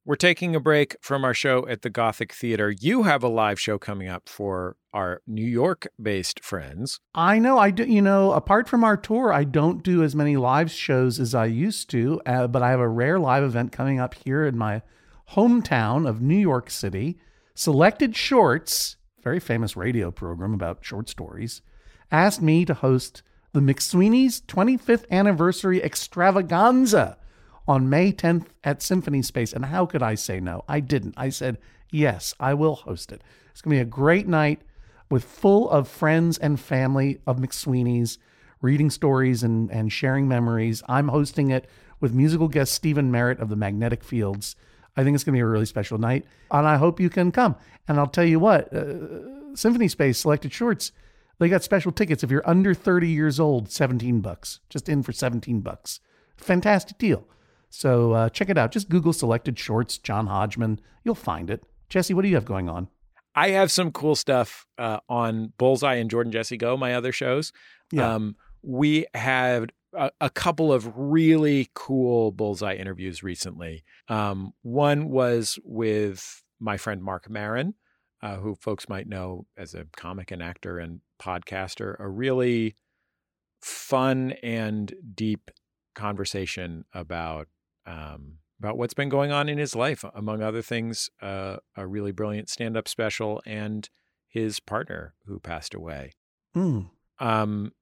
We're 0.06 0.16
taking 0.16 0.56
a 0.56 0.60
break 0.60 0.96
from 1.02 1.24
our 1.26 1.34
show 1.34 1.66
at 1.68 1.82
the 1.82 1.90
Gothic 1.90 2.32
Theater. 2.32 2.70
You 2.70 3.02
have 3.02 3.22
a 3.22 3.28
live 3.28 3.60
show 3.60 3.78
coming 3.78 4.08
up 4.08 4.30
for 4.30 4.76
our 4.92 5.22
New 5.26 5.46
York 5.46 5.88
based 6.00 6.44
friends. 6.44 7.00
I 7.14 7.38
know. 7.38 7.58
I 7.58 7.70
do. 7.70 7.84
You 7.84 8.02
know, 8.02 8.32
apart 8.32 8.68
from 8.68 8.84
our 8.84 8.96
tour, 8.96 9.32
I 9.32 9.44
don't 9.44 9.82
do 9.82 10.02
as 10.02 10.14
many 10.14 10.36
live 10.36 10.70
shows 10.70 11.18
as 11.18 11.34
I 11.34 11.46
used 11.46 11.90
to. 11.90 12.20
Uh, 12.26 12.46
but 12.46 12.62
I 12.62 12.70
have 12.70 12.80
a 12.80 12.88
rare 12.88 13.18
live 13.18 13.42
event 13.42 13.72
coming 13.72 13.98
up 13.98 14.14
here 14.14 14.44
in 14.44 14.56
my 14.58 14.82
hometown 15.32 16.08
of 16.08 16.20
New 16.20 16.38
York 16.38 16.70
City. 16.70 17.18
Selected 17.54 18.16
Shorts, 18.16 18.96
very 19.22 19.40
famous 19.40 19.76
radio 19.76 20.10
program 20.10 20.54
about 20.54 20.84
short 20.84 21.08
stories, 21.08 21.62
asked 22.10 22.42
me 22.42 22.64
to 22.64 22.74
host 22.74 23.22
the 23.52 23.60
McSweeney's 23.60 24.40
25th 24.42 25.08
anniversary 25.10 25.82
extravaganza 25.82 27.18
on 27.68 27.90
May 27.90 28.12
10th 28.12 28.46
at 28.64 28.82
Symphony 28.82 29.22
Space. 29.22 29.52
And 29.52 29.66
how 29.66 29.86
could 29.86 30.02
I 30.02 30.14
say 30.14 30.40
no? 30.40 30.64
I 30.68 30.80
didn't. 30.80 31.14
I 31.16 31.28
said, 31.28 31.58
yes, 31.90 32.34
I 32.40 32.54
will 32.54 32.76
host 32.76 33.12
it. 33.12 33.22
It's 33.50 33.60
going 33.60 33.76
to 33.76 33.84
be 33.84 33.88
a 33.88 33.90
great 33.90 34.26
night 34.26 34.62
with 35.12 35.24
full 35.24 35.68
of 35.68 35.86
friends 35.86 36.38
and 36.38 36.58
family 36.58 37.20
of 37.26 37.36
McSweeney's 37.36 38.18
reading 38.62 38.88
stories 38.88 39.42
and, 39.42 39.70
and 39.70 39.92
sharing 39.92 40.26
memories. 40.26 40.82
I'm 40.88 41.08
hosting 41.08 41.50
it 41.50 41.68
with 42.00 42.14
musical 42.14 42.48
guest 42.48 42.72
Stephin 42.72 43.10
Merritt 43.10 43.38
of 43.38 43.50
the 43.50 43.56
Magnetic 43.56 44.02
Fields. 44.02 44.56
I 44.96 45.04
think 45.04 45.14
it's 45.14 45.22
going 45.22 45.34
to 45.34 45.36
be 45.36 45.42
a 45.42 45.46
really 45.46 45.66
special 45.66 45.98
night, 45.98 46.24
and 46.50 46.66
I 46.66 46.78
hope 46.78 46.98
you 46.98 47.10
can 47.10 47.30
come. 47.30 47.56
And 47.86 47.98
I'll 47.98 48.06
tell 48.06 48.24
you 48.24 48.40
what, 48.40 48.72
uh, 48.72 49.54
Symphony 49.54 49.86
Space 49.86 50.16
Selected 50.16 50.50
Shorts, 50.50 50.92
they 51.38 51.50
got 51.50 51.62
special 51.62 51.92
tickets. 51.92 52.24
If 52.24 52.30
you're 52.30 52.48
under 52.48 52.72
30 52.72 53.06
years 53.10 53.38
old, 53.38 53.70
17 53.70 54.22
bucks, 54.22 54.60
just 54.70 54.88
in 54.88 55.02
for 55.02 55.12
17 55.12 55.60
bucks. 55.60 56.00
Fantastic 56.38 56.96
deal. 56.96 57.26
So 57.68 58.12
uh, 58.12 58.28
check 58.30 58.48
it 58.48 58.56
out. 58.56 58.72
Just 58.72 58.88
Google 58.88 59.12
Selected 59.12 59.58
Shorts, 59.58 59.98
John 59.98 60.28
Hodgman. 60.28 60.80
You'll 61.04 61.14
find 61.14 61.50
it. 61.50 61.64
Jesse, 61.90 62.14
what 62.14 62.22
do 62.22 62.28
you 62.28 62.34
have 62.36 62.46
going 62.46 62.70
on? 62.70 62.88
I 63.34 63.50
have 63.50 63.70
some 63.70 63.92
cool 63.92 64.14
stuff 64.14 64.66
uh, 64.78 65.00
on 65.08 65.52
Bullseye 65.58 65.94
and 65.94 66.10
Jordan 66.10 66.32
Jesse 66.32 66.56
Go, 66.56 66.76
my 66.76 66.94
other 66.94 67.12
shows. 67.12 67.52
Yeah. 67.90 68.14
Um, 68.14 68.36
we 68.62 69.06
had 69.14 69.72
a, 69.94 70.10
a 70.20 70.30
couple 70.30 70.72
of 70.72 70.92
really 70.96 71.68
cool 71.74 72.32
Bullseye 72.32 72.74
interviews 72.74 73.22
recently. 73.22 73.84
Um, 74.08 74.52
one 74.62 75.08
was 75.08 75.58
with 75.64 76.42
my 76.60 76.76
friend 76.76 77.02
Marc 77.02 77.28
Maron, 77.28 77.74
uh, 78.22 78.36
who 78.36 78.54
folks 78.54 78.88
might 78.88 79.08
know 79.08 79.46
as 79.56 79.74
a 79.74 79.86
comic 79.96 80.30
and 80.30 80.42
actor 80.42 80.78
and 80.78 81.00
podcaster, 81.20 81.98
a 81.98 82.08
really 82.08 82.76
fun 83.60 84.32
and 84.42 84.92
deep 85.14 85.50
conversation 85.94 86.84
about 86.92 87.48
um, 87.86 88.38
about 88.62 88.78
what's 88.78 88.94
been 88.94 89.08
going 89.08 89.32
on 89.32 89.48
in 89.48 89.58
his 89.58 89.74
life, 89.74 90.04
among 90.14 90.40
other 90.40 90.62
things, 90.62 91.10
uh, 91.20 91.56
a 91.76 91.84
really 91.84 92.12
brilliant 92.12 92.48
stand-up 92.48 92.86
special 92.86 93.42
and 93.44 93.90
his 94.28 94.60
partner 94.60 95.14
who 95.26 95.40
passed 95.40 95.74
away. 95.74 96.12
Mm. 96.56 96.88
Um, 97.18 97.72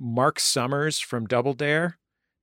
Marc 0.00 0.40
Summers 0.40 0.98
from 0.98 1.26
Double 1.26 1.52
Dare 1.52 1.98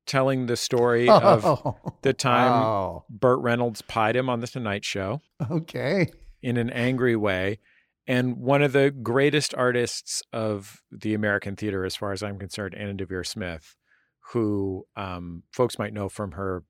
telling 0.05 0.45
the 0.45 0.57
story 0.57 1.09
of 1.09 1.43
Oh, 1.43 1.75
the 2.03 2.13
time. 2.13 3.01
Burt 3.09 3.39
Reynolds 3.39 3.81
pied 3.81 4.15
him 4.15 4.29
on 4.29 4.41
the 4.41 4.47
Tonight 4.47 4.85
Show 4.85 5.21
Okay. 5.49 6.07
in 6.43 6.57
an 6.57 6.69
angry 6.69 7.15
way. 7.15 7.57
And 8.05 8.37
one 8.37 8.61
of 8.61 8.73
the 8.73 8.91
greatest 8.91 9.55
artists 9.55 10.21
of 10.31 10.81
the 10.91 11.13
American 11.15 11.55
theater, 11.55 11.83
as 11.83 11.95
far 11.95 12.11
as 12.11 12.21
I'm 12.21 12.37
concerned, 12.37 12.75
Anna 12.75 12.93
Deavere 12.93 13.25
Smith, 13.25 13.75
who 14.33 14.85
um, 14.95 15.43
folks 15.51 15.79
might 15.79 15.93
know 15.93 16.09
from 16.09 16.33
her 16.33 16.63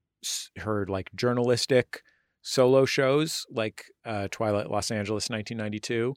her 0.58 0.86
like 0.88 1.10
journalistic 1.16 2.02
solo 2.42 2.86
shows, 2.86 3.46
like 3.50 3.86
uh, 4.06 4.28
Twilight 4.32 4.70
Los 4.70 4.92
Angeles 4.92 5.30
1992, 5.30 6.14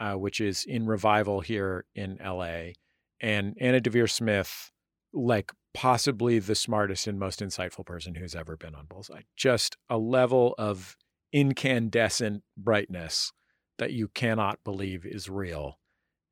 uh, 0.00 0.14
which 0.14 0.40
is 0.40 0.64
in 0.64 0.86
revival 0.86 1.40
here 1.40 1.84
in 1.94 2.18
LA. 2.24 2.72
And 3.20 3.56
Anna 3.60 3.80
Deavere 3.80 4.10
Smith, 4.10 4.70
like 5.12 5.52
possibly 5.72 6.38
the 6.38 6.54
smartest 6.54 7.06
and 7.06 7.18
most 7.18 7.40
insightful 7.40 7.84
person 7.84 8.14
who's 8.14 8.34
ever 8.34 8.56
been 8.56 8.74
on 8.74 8.86
Bullseye. 8.86 9.22
Just 9.36 9.76
a 9.90 9.98
level 9.98 10.54
of 10.58 10.96
incandescent 11.32 12.42
brightness 12.56 13.32
that 13.78 13.92
you 13.92 14.08
cannot 14.08 14.60
believe 14.64 15.04
is 15.04 15.28
real. 15.28 15.78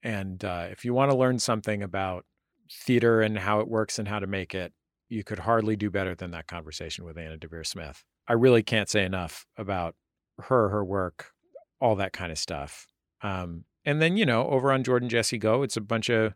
And 0.03 0.45
uh, 0.45 0.69
if 0.71 0.85
you 0.85 0.95
want 0.95 1.11
to 1.11 1.17
learn 1.17 1.39
something 1.39 1.83
about 1.83 2.25
theater 2.73 3.21
and 3.21 3.39
how 3.39 3.61
it 3.61 3.69
works 3.69 3.99
and 3.99 4.07
how 4.07 4.21
to 4.21 4.27
make 4.27 4.55
it, 4.55 4.73
you 5.13 5.23
could 5.23 5.41
hardly 5.41 5.77
do 5.77 5.91
better 5.91 6.15
than 6.15 6.31
that 6.31 6.47
conversation 6.47 7.05
with 7.05 7.19
Anna 7.19 7.37
Deavere 7.37 7.67
Smith. 7.67 8.03
I 8.27 8.33
really 8.33 8.63
can't 8.63 8.89
say 8.89 9.05
enough 9.05 9.47
about 9.59 9.95
her, 10.39 10.71
her 10.71 10.85
work, 10.85 11.33
all 11.81 11.97
that 11.97 12.13
kind 12.15 12.33
of 12.33 12.39
stuff. 12.39 12.87
Um, 13.21 13.65
and 13.85 14.01
then, 14.01 14.17
you 14.17 14.25
know, 14.25 14.49
over 14.49 14.73
on 14.73 14.85
Jordan 14.85 15.09
Jesse 15.09 15.39
Go, 15.39 15.63
it's 15.63 15.77
a 15.77 15.83
bunch 15.83 16.09
of 16.09 16.35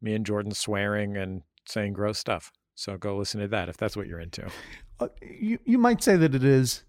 me 0.00 0.14
and 0.14 0.24
Jordan 0.24 0.52
swearing 0.52 1.16
and 1.16 1.42
saying 1.66 1.92
gross 1.92 2.18
stuff. 2.18 2.50
So 2.74 2.96
go 2.96 3.16
listen 3.16 3.40
to 3.40 3.48
that 3.48 3.68
if 3.68 3.76
that's 3.76 3.96
what 3.96 4.06
you're 4.06 4.20
into. 4.20 4.48
Uh, 5.00 5.08
you, 5.20 5.58
you 5.64 5.78
might 5.78 6.02
say 6.02 6.16
that 6.16 6.34
it 6.34 6.44
is 6.44 6.84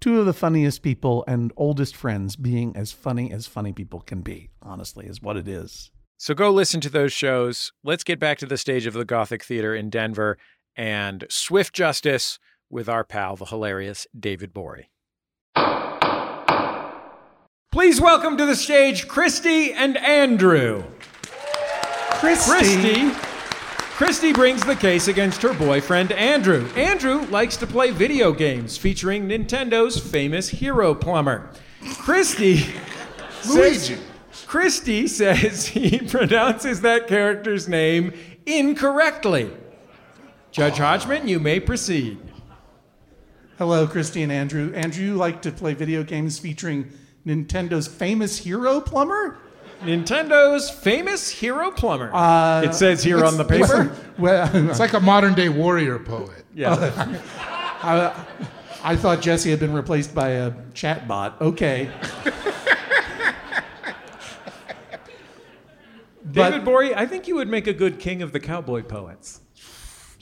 two 0.00 0.20
of 0.20 0.26
the 0.26 0.32
funniest 0.32 0.82
people 0.82 1.24
and 1.26 1.52
oldest 1.56 1.96
friends 1.96 2.36
being 2.36 2.76
as 2.76 2.92
funny 2.92 3.32
as 3.32 3.46
funny 3.46 3.72
people 3.72 4.00
can 4.00 4.20
be, 4.20 4.50
honestly, 4.62 5.06
is 5.06 5.22
what 5.22 5.36
it 5.36 5.48
is. 5.48 5.90
So 6.20 6.34
go 6.34 6.50
listen 6.50 6.82
to 6.82 6.90
those 6.90 7.14
shows. 7.14 7.72
Let's 7.82 8.04
get 8.04 8.20
back 8.20 8.36
to 8.40 8.46
the 8.46 8.58
stage 8.58 8.84
of 8.84 8.92
the 8.92 9.06
Gothic 9.06 9.42
Theater 9.42 9.74
in 9.74 9.88
Denver 9.88 10.36
and 10.76 11.24
Swift 11.30 11.74
Justice 11.74 12.38
with 12.68 12.90
our 12.90 13.04
pal, 13.04 13.36
the 13.36 13.46
hilarious 13.46 14.06
David 14.14 14.52
Gborie. 14.52 14.88
Please 17.72 18.02
welcome 18.02 18.36
to 18.36 18.44
the 18.44 18.54
stage 18.54 19.08
Christy 19.08 19.72
and 19.72 19.96
Andrew. 19.96 20.84
Christy. 22.18 22.50
Christy. 22.50 23.10
Christy 23.96 24.32
brings 24.34 24.62
the 24.62 24.76
case 24.76 25.08
against 25.08 25.40
her 25.40 25.54
boyfriend 25.54 26.12
Andrew. 26.12 26.68
Andrew 26.76 27.22
likes 27.28 27.56
to 27.56 27.66
play 27.66 27.92
video 27.92 28.30
games 28.34 28.76
featuring 28.76 29.26
Nintendo's 29.26 29.98
famous 29.98 30.50
hero 30.50 30.94
plumber. 30.94 31.48
Christy 31.96 32.66
says, 33.40 33.98
Christy 34.50 35.06
says 35.06 35.66
he 35.68 36.00
pronounces 36.00 36.80
that 36.80 37.06
character's 37.06 37.68
name 37.68 38.12
incorrectly. 38.46 39.48
Judge 40.50 40.78
Hodgman, 40.78 41.28
you 41.28 41.38
may 41.38 41.60
proceed. 41.60 42.18
Hello, 43.58 43.86
Christy 43.86 44.24
and 44.24 44.32
Andrew. 44.32 44.72
Andrew, 44.74 45.04
you 45.04 45.14
like 45.14 45.42
to 45.42 45.52
play 45.52 45.74
video 45.74 46.02
games 46.02 46.40
featuring 46.40 46.90
Nintendo's 47.24 47.86
famous 47.86 48.38
hero 48.38 48.80
plumber? 48.80 49.38
Nintendo's 49.82 50.68
famous 50.68 51.30
hero 51.30 51.70
plumber. 51.70 52.12
Uh, 52.12 52.62
it 52.62 52.74
says 52.74 53.04
here 53.04 53.24
on 53.24 53.36
the 53.36 53.44
paper. 53.44 53.96
Well, 54.18 54.50
It's 54.68 54.80
like 54.80 54.94
a 54.94 55.00
modern 55.00 55.34
day 55.34 55.48
warrior 55.48 56.00
poet. 56.00 56.44
Yeah. 56.54 56.74
I, 57.82 58.24
I 58.82 58.96
thought 58.96 59.20
Jesse 59.20 59.50
had 59.50 59.60
been 59.60 59.72
replaced 59.72 60.12
by 60.12 60.30
a 60.30 60.50
chatbot. 60.74 61.40
Okay. 61.40 61.88
David 66.32 66.62
Gborie, 66.62 66.94
I 66.94 67.06
think 67.06 67.28
you 67.28 67.34
would 67.36 67.48
make 67.48 67.66
a 67.66 67.72
good 67.72 67.98
king 67.98 68.22
of 68.22 68.32
the 68.32 68.40
cowboy 68.40 68.82
poets. 68.82 69.40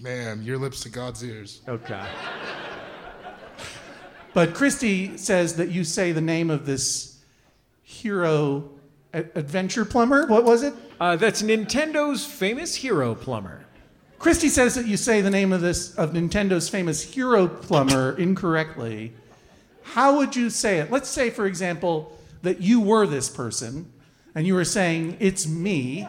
Man, 0.01 0.43
your 0.43 0.59
lips 0.59 0.81
to 0.81 0.89
God's 0.89 1.25
ears. 1.25 1.61
Okay. 1.69 2.05
But 4.35 4.55
Christy 4.55 5.17
says 5.17 5.57
that 5.57 5.71
you 5.71 5.83
say 5.85 6.13
the 6.13 6.21
name 6.21 6.51
of 6.51 6.67
this 6.67 7.19
hero 7.83 8.71
A- 9.13 9.25
Adventure 9.35 9.85
Plumber? 9.85 10.27
What 10.27 10.45
was 10.45 10.63
it? 10.63 10.75
Uh, 11.01 11.17
that's 11.17 11.43
Nintendo's 11.43 12.25
famous 12.25 12.75
hero 12.77 13.15
plumber. 13.15 13.65
Christy 14.19 14.49
says 14.49 14.75
that 14.75 14.87
you 14.87 14.97
say 14.97 15.21
the 15.21 15.31
name 15.31 15.53
of 15.53 15.61
this 15.61 15.95
of 15.95 16.13
Nintendo's 16.13 16.69
famous 16.69 17.03
hero 17.03 17.47
plumber 17.47 18.17
incorrectly. 18.19 19.13
How 19.83 20.17
would 20.17 20.37
you 20.37 20.51
say 20.51 20.79
it? 20.79 20.91
Let's 20.91 21.09
say, 21.09 21.31
for 21.31 21.47
example, 21.47 22.19
that 22.43 22.61
you 22.61 22.81
were 22.81 23.07
this 23.07 23.29
person 23.29 23.91
and 24.39 24.47
you 24.47 24.55
were 24.55 24.65
saying, 24.65 25.17
It's 25.19 25.49
me, 25.49 26.07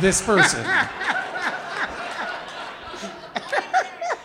this 0.00 0.20
person. 0.20 0.66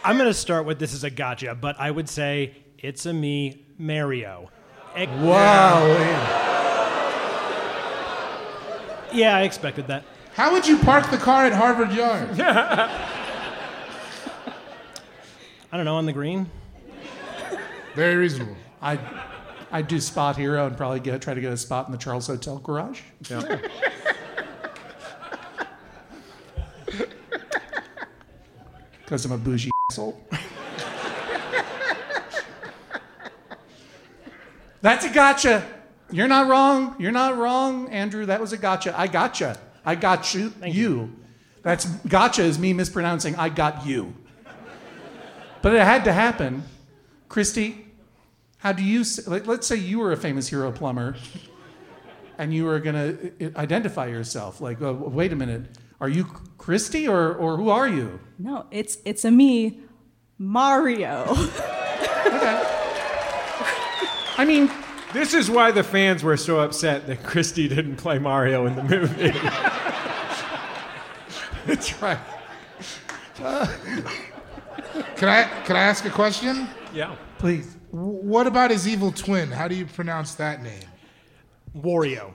I'm 0.03 0.17
going 0.17 0.27
to 0.29 0.33
start 0.33 0.65
with 0.65 0.79
this 0.79 0.93
is 0.93 1.03
a 1.03 1.11
gotcha, 1.11 1.53
but 1.53 1.79
I 1.79 1.91
would 1.91 2.09
say 2.09 2.55
it's 2.79 3.05
a 3.05 3.13
me, 3.13 3.63
Mario. 3.77 4.49
Wow. 4.95 5.85
Yeah, 9.13 9.38
I 9.38 9.43
expected 9.43 9.85
that. 9.89 10.05
How 10.33 10.51
would 10.53 10.67
you 10.67 10.79
park 10.79 11.11
the 11.11 11.19
car 11.19 11.45
at 11.45 11.53
Harvard 11.53 11.91
Yard? 11.91 12.41
I 12.41 12.88
don't 15.71 15.85
know, 15.85 15.97
on 15.97 16.07
the 16.07 16.13
green? 16.13 16.49
Very 17.93 18.15
reasonable. 18.15 18.57
I'd, 18.81 18.99
I'd 19.72 19.88
do 19.88 19.99
spot 19.99 20.38
hero 20.38 20.65
and 20.68 20.78
probably 20.78 20.99
get, 20.99 21.22
try 21.22 21.34
to 21.34 21.41
get 21.41 21.51
a 21.51 21.57
spot 21.57 21.88
in 21.88 21.91
the 21.91 21.97
Charles 21.97 22.28
Hotel 22.28 22.57
garage. 22.59 23.01
Yeah. 23.30 23.59
Because 29.07 29.24
I'm 29.24 29.32
a 29.32 29.38
bougie 29.38 29.72
asshole. 29.89 30.22
That's 34.82 35.05
a 35.05 35.09
gotcha. 35.09 35.65
You're 36.11 36.28
not 36.28 36.49
wrong. 36.49 36.93
You're 36.99 37.13
not 37.13 37.38
wrong, 37.38 37.88
Andrew. 37.88 38.26
That 38.26 38.41
was 38.41 38.51
a 38.51 38.57
gotcha. 38.57 38.93
I 38.99 39.07
gotcha. 39.07 39.57
I 39.86 39.95
got 39.95 40.34
you. 40.34 40.51
you. 40.65 41.15
That's 41.63 41.86
gotcha 41.86 42.43
is 42.43 42.59
me 42.59 42.74
mispronouncing 42.74 43.38
I 43.38 43.47
got 43.47 43.88
you. 43.88 44.13
But 45.61 45.74
it 45.74 45.84
had 45.84 46.03
to 46.03 46.11
happen. 46.11 46.63
Christy, 47.30 47.86
how 48.57 48.71
do 48.71 48.83
you, 48.83 49.01
s- 49.01 49.27
let- 49.27 49.45
let's 49.47 49.67
say 49.67 49.75
you 49.75 49.99
were 49.99 50.11
a 50.11 50.17
famous 50.17 50.47
hero 50.47 50.71
plumber 50.71 51.15
and 52.37 52.53
you 52.53 52.65
were 52.65 52.79
going 52.79 52.95
to 52.95 53.51
identify 53.57 54.07
yourself. 54.07 54.59
Like, 54.61 54.81
uh, 54.81 54.93
wait 54.93 55.31
a 55.33 55.35
minute, 55.35 55.77
are 56.01 56.09
you 56.09 56.25
Christy 56.57 57.07
or, 57.07 57.33
or 57.33 57.57
who 57.57 57.69
are 57.69 57.87
you? 57.87 58.19
No, 58.39 58.65
it's 58.71 58.97
it's 59.05 59.25
a 59.25 59.31
me, 59.31 59.79
Mario. 60.37 61.25
Okay. 62.27 62.61
I 64.37 64.43
mean, 64.45 64.69
This 65.13 65.33
is 65.33 65.49
why 65.49 65.71
the 65.71 65.81
fans 65.83 66.23
were 66.23 66.35
so 66.35 66.59
upset 66.59 67.07
that 67.07 67.23
Christy 67.23 67.67
didn't 67.69 67.95
play 67.95 68.19
Mario 68.19 68.65
in 68.67 68.75
the 68.75 68.83
movie. 68.83 69.31
that's 71.65 72.01
right. 72.01 72.19
Can 75.15 75.29
I 75.29 75.43
can 75.65 75.75
I 75.75 75.79
ask 75.81 76.03
a 76.05 76.09
question? 76.09 76.67
yeah. 76.93 77.15
Please. 77.39 77.76
W- 77.97 78.19
What 78.21 78.45
about 78.47 78.69
his 78.71 78.87
evil 78.87 79.11
twin? 79.11 79.49
How 79.51 79.67
do 79.67 79.75
you 79.75 79.85
pronounce 79.85 80.35
that 80.35 80.61
name? 80.61 80.83
Wario. 81.75 82.31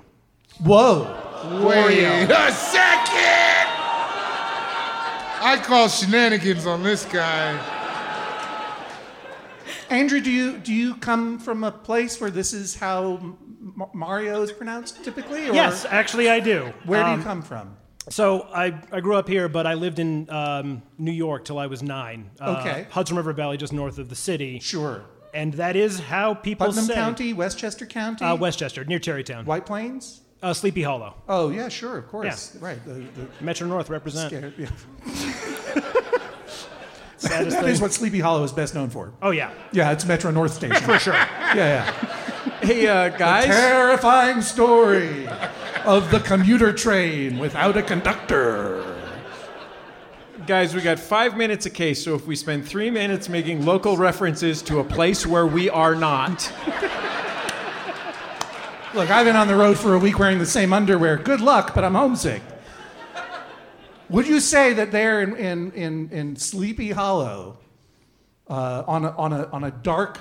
Whoa. 0.61 1.05
Wario. 1.45 2.27
Wait 2.29 2.31
a 2.31 2.53
second! 2.53 3.69
I 5.45 5.61
call 5.65 5.89
shenanigans 5.89 6.67
on 6.67 6.83
this 6.83 7.05
guy. 7.05 7.59
Andrew, 9.91 10.21
do 10.21 10.31
you 10.31 10.59
do 10.59 10.73
you 10.73 10.95
come 10.97 11.39
from 11.39 11.65
a 11.65 11.71
place 11.73 12.21
where 12.21 12.31
this 12.31 12.53
is 12.53 12.75
how 12.77 13.17
M- 13.17 13.37
Mario 13.93 14.43
is 14.43 14.53
pronounced 14.53 15.03
typically? 15.05 15.49
Or 15.49 15.53
Yes, 15.55 15.85
actually, 15.85 16.29
I 16.31 16.41
do. 16.41 16.73
Where 16.85 17.03
do 17.03 17.11
Um, 17.11 17.19
you 17.19 17.25
come 17.25 17.43
from? 17.43 17.77
So 18.09 18.49
I, 18.53 18.75
I 18.91 19.01
grew 19.01 19.15
up 19.15 19.29
here, 19.29 19.49
but 19.49 19.65
I 19.67 19.75
lived 19.75 19.99
in 20.01 20.29
um, 20.31 20.83
New 20.99 21.13
York 21.13 21.45
till 21.45 21.59
I 21.59 21.67
was 21.69 21.83
nine. 21.85 22.31
Uh, 22.41 22.57
Okay. 22.61 22.87
Hudson 22.91 23.17
River 23.17 23.33
Valley, 23.33 23.57
just 23.57 23.73
north 23.73 23.99
of 23.99 24.09
the 24.09 24.17
city. 24.17 24.59
Sure. 24.61 25.05
And 25.35 25.55
that 25.55 25.77
is 25.77 25.99
how 25.99 26.35
people 26.35 26.67
Putnam 26.67 26.85
say. 26.85 26.95
County, 26.95 27.33
Westchester 27.33 27.87
County, 27.87 28.25
Uh, 28.25 28.37
Westchester, 28.37 28.85
near 28.85 28.99
Tarrytown. 28.99 29.45
White 29.47 29.65
Plains. 29.67 30.21
Uh, 30.43 30.53
Sleepy 30.53 30.83
Hollow. 30.83 31.15
Oh 31.29 31.51
yeah, 31.51 31.69
sure, 31.69 31.97
of 31.97 32.09
course. 32.09 32.53
yeah. 32.61 32.65
Right. 32.67 32.85
The, 32.85 32.95
the 32.95 33.27
Metro 33.41 33.67
North 33.67 33.89
represent. 33.91 34.29
scared, 34.31 34.53
yeah. 34.59 34.69
Saddest 37.17 37.57
That 37.61 37.69
is 37.69 37.77
thing. 37.79 37.83
what 37.83 37.93
Sleepy 37.93 38.19
Hollow 38.19 38.43
is 38.43 38.51
best 38.53 38.75
known 38.75 38.91
for. 38.91 39.13
Oh, 39.23 39.31
yeah. 39.31 39.53
Yeah, 39.71 39.93
it's 39.93 40.05
Metro 40.05 40.33
North 40.33 40.53
Station. 40.53 40.77
For 40.83 40.99
sure. 40.99 41.15
Yeah, 41.15 41.55
yeah. 41.55 41.93
Hey, 42.63 42.89
uh, 42.89 43.11
guys. 43.11 43.45
Terrifying 43.47 44.43
story 44.43 45.29
of 45.85 46.11
the 46.11 46.19
commuter 46.19 46.73
train 46.73 47.39
without 47.39 47.77
a 47.77 47.83
conductor. 47.83 48.92
Guys, 50.47 50.75
we 50.75 50.81
got 50.81 50.99
five 50.99 51.37
minutes 51.37 51.67
a 51.67 51.71
case, 51.71 52.03
so 52.03 52.15
if 52.15 52.27
we 52.27 52.35
spend 52.35 52.67
three 52.67 52.91
minutes 52.91 53.29
making 53.29 53.65
local 53.65 53.97
references 53.97 54.63
to 54.63 54.81
a 54.81 54.85
place 54.85 55.27
where 55.27 55.47
we 55.47 55.71
are 55.71 55.95
not, 55.95 56.53
Look, 58.95 59.09
I've 59.09 59.25
been 59.25 59.37
on 59.37 59.49
the 59.49 59.57
road 59.57 59.79
for 59.79 59.95
a 59.95 59.99
week 59.99 60.19
wearing 60.19 60.39
the 60.39 60.45
same 60.45 60.75
underwear. 60.75 61.17
Good 61.17 61.41
luck, 61.41 61.75
but 61.75 61.83
I'm 61.83 61.95
homesick. 61.95 62.43
Would 64.11 64.27
you 64.27 64.39
say 64.39 64.75
that 64.75 64.93
there 64.93 65.23
in, 65.23 65.35
in, 65.37 65.73
in, 65.73 66.11
in 66.11 66.37
Sleepy 66.37 66.91
Hollow, 66.91 67.57
uh, 68.49 68.85
on, 68.87 69.07
a, 69.07 69.17
on, 69.17 69.33
a, 69.33 69.47
on 69.47 69.65
a 69.65 69.71
dark 69.71 70.19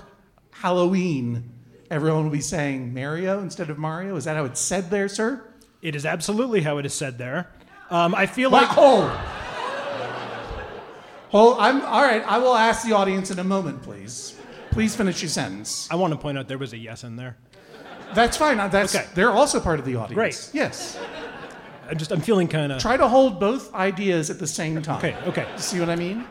Halloween, 0.51 1.51
everyone 1.89 2.23
will 2.23 2.31
be 2.31 2.39
saying 2.39 2.93
Mario 2.93 3.41
instead 3.41 3.69
of 3.69 3.77
Mario? 3.77 4.15
Is 4.15 4.23
that 4.23 4.37
how 4.37 4.45
it's 4.45 4.61
said 4.61 4.89
there, 4.89 5.09
sir? 5.09 5.43
It 5.81 5.93
is 5.93 6.05
absolutely 6.05 6.61
how 6.61 6.77
it 6.77 6.85
is 6.85 6.93
said 6.93 7.17
there. 7.17 7.51
Um, 7.89 8.15
I 8.15 8.25
feel 8.25 8.51
like. 8.51 8.67
hold. 8.67 9.11
Hold. 11.31 11.57
I'm 11.59 11.81
all 11.81 12.01
right. 12.01 12.23
I 12.25 12.37
will 12.37 12.55
ask 12.55 12.85
the 12.85 12.93
audience 12.93 13.31
in 13.31 13.39
a 13.39 13.43
moment, 13.43 13.81
please. 13.83 14.37
Please 14.71 14.95
finish 14.95 15.21
your 15.21 15.29
sentence. 15.29 15.89
I 15.91 15.95
want 15.95 16.13
to 16.13 16.19
point 16.19 16.37
out 16.37 16.47
there 16.47 16.57
was 16.57 16.73
a 16.73 16.77
yes 16.77 17.03
in 17.03 17.15
there. 17.15 17.37
That's 18.13 18.37
fine. 18.37 18.59
Uh, 18.59 18.67
That's 18.67 18.93
Okay. 18.95 19.05
they're 19.15 19.31
also 19.31 19.59
part 19.59 19.79
of 19.79 19.85
the 19.85 19.95
audience. 19.95 20.13
Great. 20.13 20.49
Yes. 20.53 20.99
I'm 21.89 21.97
just, 21.97 22.11
I'm 22.11 22.21
feeling 22.21 22.47
kind 22.47 22.71
of. 22.71 22.81
Try 22.81 22.95
to 22.97 23.07
hold 23.07 23.39
both 23.39 23.73
ideas 23.73 24.29
at 24.29 24.39
the 24.39 24.47
same 24.47 24.81
time. 24.81 24.97
Okay, 24.97 25.15
okay. 25.27 25.47
See 25.57 25.79
what 25.79 25.89
I 25.89 25.95
mean? 25.95 26.25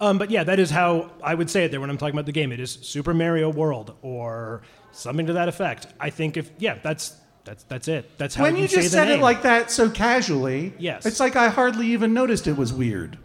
Um, 0.00 0.16
but 0.18 0.30
yeah, 0.30 0.44
that 0.44 0.58
is 0.58 0.70
how 0.70 1.10
I 1.22 1.34
would 1.34 1.50
say 1.50 1.64
it 1.64 1.70
there 1.70 1.80
when 1.80 1.90
I'm 1.90 1.98
talking 1.98 2.14
about 2.14 2.26
the 2.26 2.32
game. 2.32 2.52
It 2.52 2.60
is 2.60 2.70
Super 2.82 3.12
Mario 3.12 3.50
World 3.50 3.94
or 4.02 4.62
something 4.92 5.26
to 5.26 5.34
that 5.34 5.48
effect. 5.48 5.86
I 6.00 6.08
think 6.10 6.38
if 6.38 6.50
yeah, 6.58 6.78
that's 6.82 7.16
that's 7.44 7.64
that's 7.64 7.86
it. 7.88 8.10
That's 8.18 8.34
how 8.34 8.44
when 8.44 8.56
you, 8.56 8.62
you 8.62 8.68
just 8.68 8.92
said 8.92 9.08
it 9.08 9.20
like 9.20 9.42
that 9.42 9.70
so 9.70 9.90
casually, 9.90 10.72
Yes. 10.78 11.04
it's 11.04 11.20
like 11.20 11.36
I 11.36 11.48
hardly 11.48 11.86
even 11.88 12.14
noticed 12.14 12.46
it 12.46 12.56
was 12.56 12.72
weird. 12.72 13.18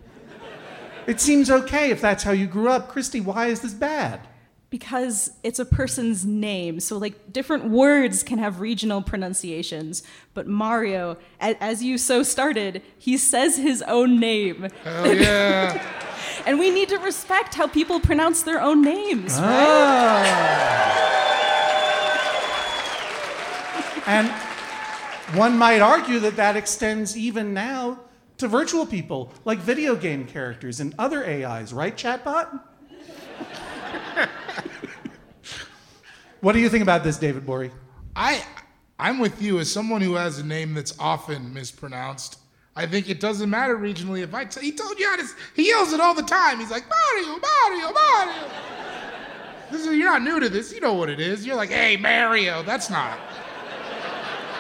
It 1.08 1.20
seems 1.22 1.50
okay 1.52 1.92
if 1.92 2.02
that's 2.02 2.24
how 2.24 2.32
you 2.32 2.48
grew 2.48 2.70
up. 2.70 2.88
Christy, 2.90 3.22
why 3.22 3.48
is 3.48 3.60
this 3.62 3.74
bad? 3.74 4.22
because 4.72 5.32
it's 5.42 5.60
a 5.60 5.64
person's 5.64 6.26
name. 6.26 6.82
So, 6.82 6.98
like, 6.98 7.32
different 7.32 7.66
words 7.70 8.24
can 8.24 8.40
have 8.40 8.60
regional 8.60 9.02
pronunciations. 9.02 10.04
But 10.34 10.48
Mario, 10.48 11.16
a- 11.40 11.56
as 11.64 11.82
you 11.82 11.98
so 11.98 12.24
started, 12.24 12.82
he 12.98 13.16
says 13.18 13.56
his 13.56 13.82
own 13.84 14.20
name. 14.20 14.68
Hell 14.84 15.16
yeah. 15.16 15.82
And 16.46 16.60
we 16.60 16.72
need 16.72 16.90
to 16.90 16.98
respect 16.98 17.56
how 17.56 17.68
people 17.68 18.02
pronounce 18.02 18.44
their 18.44 18.60
own 18.62 18.82
names, 18.82 19.38
Ah. 19.40 20.22
right? 24.06 24.14
And 24.14 25.38
one 25.38 25.58
might 25.58 25.80
argue 25.82 26.20
that 26.20 26.36
that 26.36 26.56
extends 26.58 27.16
even 27.16 27.54
now 27.54 28.00
to 28.38 28.48
virtual 28.48 28.86
people, 28.86 29.32
like 29.46 29.60
video 29.60 29.96
game 29.96 30.26
characters 30.26 30.80
and 30.80 30.94
other 31.00 31.26
AIs, 31.26 31.74
right, 31.74 31.96
chatbot? 31.96 32.62
what 36.42 36.54
do 36.54 36.60
you 36.60 36.70
think 36.70 36.84
about 36.84 37.04
this, 37.04 37.18
David 37.18 37.46
Gborie? 37.46 37.72
I 38.16 38.44
I'm 38.98 39.20
with 39.20 39.42
you 39.42 39.60
as 39.60 39.70
someone 39.72 40.02
who 40.02 40.14
has 40.16 40.40
a 40.40 40.46
name 40.46 40.74
that's 40.74 40.98
often 41.00 41.54
mispronounced. 41.54 42.40
I 42.78 42.86
think 42.86 43.10
it 43.10 43.20
doesn't 43.20 43.50
matter 43.50 43.78
regionally. 43.78 44.22
If 44.22 44.34
I 44.34 44.46
t- 44.46 44.62
he 44.62 44.72
told 44.72 45.00
you 45.00 45.08
how 45.10 45.18
to, 45.18 45.26
he 45.56 45.68
yells 45.68 45.94
it 45.94 46.00
all 46.00 46.14
the 46.14 46.24
time. 46.24 46.60
He's 46.60 46.72
like 46.72 46.86
Mario, 46.90 47.40
Mario, 47.40 47.92
Mario. 47.94 48.52
This 49.72 49.86
is, 49.86 49.96
you're 49.96 50.06
not 50.06 50.22
new 50.22 50.40
to 50.40 50.50
this. 50.50 50.74
You 50.74 50.82
know 50.82 50.94
what 50.94 51.10
it 51.10 51.20
is. 51.20 51.46
You're 51.46 51.56
like, 51.56 51.70
hey, 51.70 51.98
Mario. 51.98 52.64
That's 52.64 52.90
not. 52.90 53.18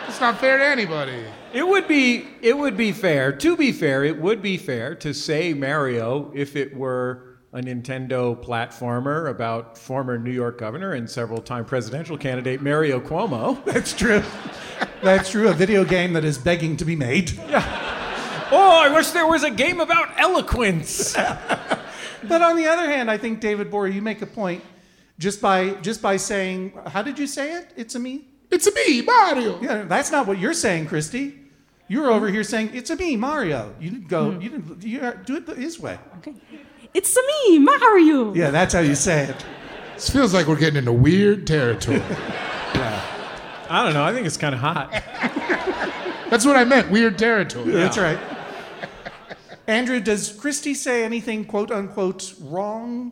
It's 0.07 0.19
not 0.19 0.39
fair 0.39 0.57
to 0.57 0.65
anybody. 0.65 1.23
It 1.55 1.65
would 1.65 1.87
be 1.87 2.27
it 2.41 2.57
would 2.57 2.75
be 2.75 2.91
fair. 2.91 3.31
To 3.31 3.55
be 3.55 3.71
fair, 3.71 4.03
it 4.03 4.19
would 4.19 4.41
be 4.41 4.57
fair 4.57 4.93
to 4.95 5.13
say 5.13 5.53
Mario 5.53 6.29
if 6.35 6.57
it 6.57 6.75
were 6.75 7.37
a 7.53 7.61
Nintendo 7.61 8.35
platformer 8.35 9.29
about 9.29 9.77
former 9.77 10.17
New 10.17 10.33
York 10.33 10.59
governor 10.59 10.91
and 10.91 11.09
several-time 11.09 11.63
presidential 11.63 12.17
candidate 12.17 12.61
Mario 12.61 12.99
Cuomo. 12.99 13.63
That's 13.73 13.93
true. 13.93 14.21
That's 15.01 15.31
true. 15.31 15.47
A 15.47 15.53
video 15.53 15.85
game 15.85 16.11
that 16.11 16.25
is 16.25 16.37
begging 16.37 16.75
to 16.75 16.83
be 16.83 16.97
made. 16.97 17.31
Oh, 18.51 18.81
I 18.83 18.91
wish 18.93 19.11
there 19.11 19.25
was 19.25 19.43
a 19.43 19.49
game 19.49 19.79
about 19.79 20.19
eloquence. 20.19 21.15
But 22.27 22.41
on 22.41 22.55
the 22.55 22.65
other 22.65 22.89
hand, 22.89 23.11
I 23.11 23.19
think 23.19 23.39
David 23.39 23.69
Gborie, 23.69 23.93
you 23.93 24.01
make 24.01 24.19
a 24.23 24.25
point. 24.25 24.63
Just 25.19 25.41
by 25.41 25.75
just 25.75 26.01
by 26.01 26.17
saying, 26.17 26.73
how 26.87 27.03
did 27.03 27.19
you 27.19 27.27
say 27.27 27.53
it? 27.53 27.71
It's 27.77 27.93
a 27.93 27.99
me. 27.99 28.25
It's 28.49 28.65
a 28.65 28.73
me, 28.73 29.03
Mario. 29.03 29.61
Yeah, 29.61 29.83
that's 29.83 30.11
not 30.11 30.25
what 30.25 30.39
you're 30.39 30.55
saying, 30.55 30.87
Christy. 30.87 31.44
You're 31.87 32.11
over 32.11 32.29
here 32.29 32.43
saying 32.43 32.71
it's 32.73 32.89
a 32.89 32.95
me, 32.95 33.15
Mario. 33.15 33.73
You 33.79 33.91
didn't 33.91 34.07
go. 34.07 34.31
You 34.31 34.49
didn't. 34.49 34.83
You 34.83 35.13
do 35.23 35.37
it 35.37 35.47
his 35.57 35.79
way. 35.79 35.99
Okay. 36.17 36.33
It's 36.93 37.15
a 37.15 37.21
me, 37.21 37.59
Mario. 37.59 38.33
Yeah, 38.33 38.51
that's 38.51 38.73
how 38.73 38.79
you 38.79 38.95
say 38.95 39.25
it. 39.25 39.45
This 39.93 40.09
feels 40.09 40.33
like 40.33 40.47
we're 40.47 40.57
getting 40.57 40.77
into 40.77 40.93
weird 40.93 41.45
territory. 41.45 41.97
yeah. 42.73 43.15
I 43.69 43.83
don't 43.83 43.93
know. 43.93 44.03
I 44.03 44.13
think 44.13 44.25
it's 44.25 44.37
kind 44.37 44.53
of 44.53 44.61
hot. 44.61 44.91
That's 46.29 46.45
what 46.45 46.55
I 46.55 46.63
meant. 46.63 46.89
Weird 46.91 47.17
territory. 47.17 47.71
That's 47.71 47.97
right. 47.97 48.19
Andrew, 49.67 49.99
does 49.99 50.31
Christy 50.31 50.73
say 50.73 51.03
anything 51.03 51.45
quote 51.45 51.71
unquote 51.71 52.33
wrong? 52.41 53.11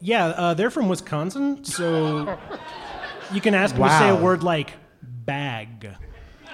Yeah, 0.00 0.26
uh, 0.26 0.54
they're 0.54 0.70
from 0.70 0.88
Wisconsin, 0.88 1.64
so 1.64 2.38
you 3.32 3.40
can 3.40 3.54
ask 3.54 3.74
them 3.74 3.84
to 3.84 3.98
say 3.98 4.08
a 4.08 4.16
word 4.16 4.42
like 4.42 4.72
bag. 5.02 5.90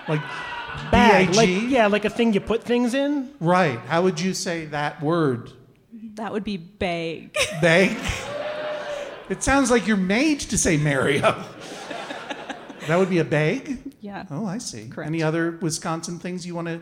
Like 0.09 0.21
Bag, 0.91 1.35
like 1.35 1.49
yeah, 1.49 1.87
like 1.87 2.05
a 2.05 2.11
thing 2.11 2.33
you 2.33 2.41
put 2.41 2.63
things 2.63 2.95
in. 2.95 3.31
Right. 3.41 3.79
How 3.81 4.03
would 4.03 4.21
you 4.21 4.35
say 4.35 4.67
that 4.67 5.03
word? 5.03 5.53
That 6.15 6.33
would 6.33 6.45
be 6.45 6.57
bag. 6.57 7.37
Bag. 7.61 7.97
It 9.29 9.43
sounds 9.43 9.71
like 9.71 9.87
you're 9.87 9.97
made 9.97 10.41
to 10.41 10.59
say 10.59 10.77
Mario. 10.77 11.43
that 12.87 12.97
would 12.97 13.09
be 13.09 13.19
a 13.19 13.25
bag. 13.25 13.81
Yeah. 14.01 14.25
Oh, 14.31 14.47
I 14.47 14.59
see. 14.59 14.89
Correct. 14.89 15.09
Any 15.09 15.23
other 15.23 15.59
Wisconsin 15.63 16.19
things 16.19 16.47
you 16.47 16.55
want 16.55 16.69
to 16.69 16.81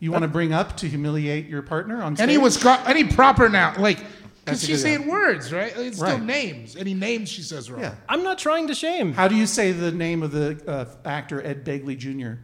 you 0.00 0.12
want 0.12 0.22
to 0.22 0.28
bring 0.28 0.52
up 0.52 0.76
to 0.78 0.88
humiliate 0.88 1.48
your 1.48 1.62
partner 1.62 2.02
on 2.02 2.16
stage? 2.16 2.28
Any 2.28 2.38
Wisconsin, 2.38 2.86
any 2.86 3.04
proper 3.04 3.48
noun, 3.48 3.80
like, 3.80 3.98
because 4.44 4.60
she's 4.60 4.82
good 4.82 4.98
saying 4.98 5.06
words, 5.06 5.52
right? 5.52 5.72
It's 5.76 5.96
still 5.96 6.18
names. 6.18 6.76
Any 6.76 6.92
names 6.92 7.30
she 7.30 7.40
says 7.40 7.70
wrong. 7.70 7.80
Yeah. 7.80 7.94
I'm 8.08 8.22
not 8.22 8.38
trying 8.38 8.66
to 8.66 8.74
shame. 8.74 9.14
How 9.14 9.28
do 9.28 9.34
you 9.34 9.46
say 9.46 9.72
the 9.72 9.92
name 9.92 10.22
of 10.22 10.32
the 10.32 10.62
uh, 10.66 10.84
actor 11.08 11.42
Ed 11.42 11.64
Begley 11.64 11.96
Jr.? 11.96 12.40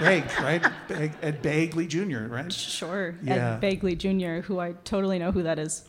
Beg, 0.00 0.24
right? 0.40 0.64
Beg, 0.88 1.12
Ed 1.22 1.42
Begley 1.42 1.86
Jr., 1.86 2.32
right? 2.32 2.52
Sure. 2.52 3.14
Yeah. 3.22 3.54
Ed 3.54 3.60
Bagley 3.60 3.94
Jr., 3.94 4.40
who 4.40 4.58
I 4.58 4.72
totally 4.84 5.18
know 5.18 5.30
who 5.30 5.42
that 5.44 5.58
is. 5.58 5.84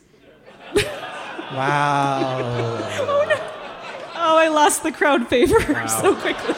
Wow. 1.54 2.78
Oh, 3.02 3.26
no. 3.28 3.36
oh, 4.16 4.38
I 4.38 4.48
lost 4.50 4.84
the 4.84 4.92
crowd 4.92 5.28
favor 5.28 5.60
so 5.88 6.16
quickly. 6.16 6.56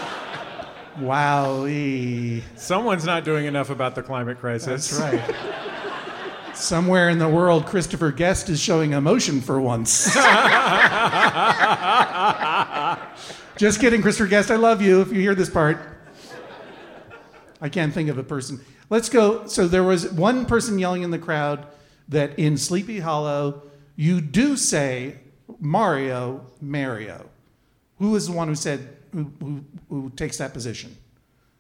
Wowie. 1.00 2.44
Someone's 2.56 3.06
not 3.06 3.24
doing 3.24 3.46
enough 3.46 3.70
about 3.70 3.96
the 3.96 4.04
climate 4.04 4.40
crisis. 4.40 4.98
That's 4.98 5.24
right. 5.24 6.56
Somewhere 6.56 7.10
in 7.10 7.18
the 7.18 7.28
world, 7.28 7.66
Christopher 7.66 8.12
Guest 8.12 8.50
is 8.50 8.60
showing 8.60 8.94
emotion 8.94 9.42
for 9.42 9.60
once. 9.60 10.06
Just 13.58 13.80
kidding, 13.80 14.04
Christopher 14.04 14.30
Guest. 14.30 14.52
I 14.52 14.58
love 14.58 14.80
you 14.82 15.02
if 15.02 15.12
you 15.12 15.20
hear 15.20 15.34
this 15.34 15.50
part. 15.50 15.80
I 17.64 17.70
can't 17.70 17.94
think 17.94 18.10
of 18.10 18.18
a 18.18 18.24
person. 18.24 18.60
Let's 18.90 19.08
go. 19.08 19.48
So 19.48 19.70
there 19.70 19.84
was 19.84 20.12
one 20.12 20.46
person 20.46 20.78
yelling 20.78 21.02
in 21.02 21.12
the 21.12 21.18
crowd 21.18 21.66
that 22.10 22.38
in 22.38 22.58
Sleepy 22.58 23.00
Hollow, 23.00 23.64
you 23.96 24.20
do 24.20 24.58
say 24.58 25.20
Mario, 25.62 26.46
Mario. 26.60 27.30
Who 28.00 28.18
is 28.18 28.28
the 28.28 28.34
one 28.34 28.50
who 28.50 28.56
said, 28.56 28.98
who, 29.14 29.32
who, 29.40 29.64
who 29.88 30.10
takes 30.18 30.40
that 30.40 30.54
position? 30.54 30.98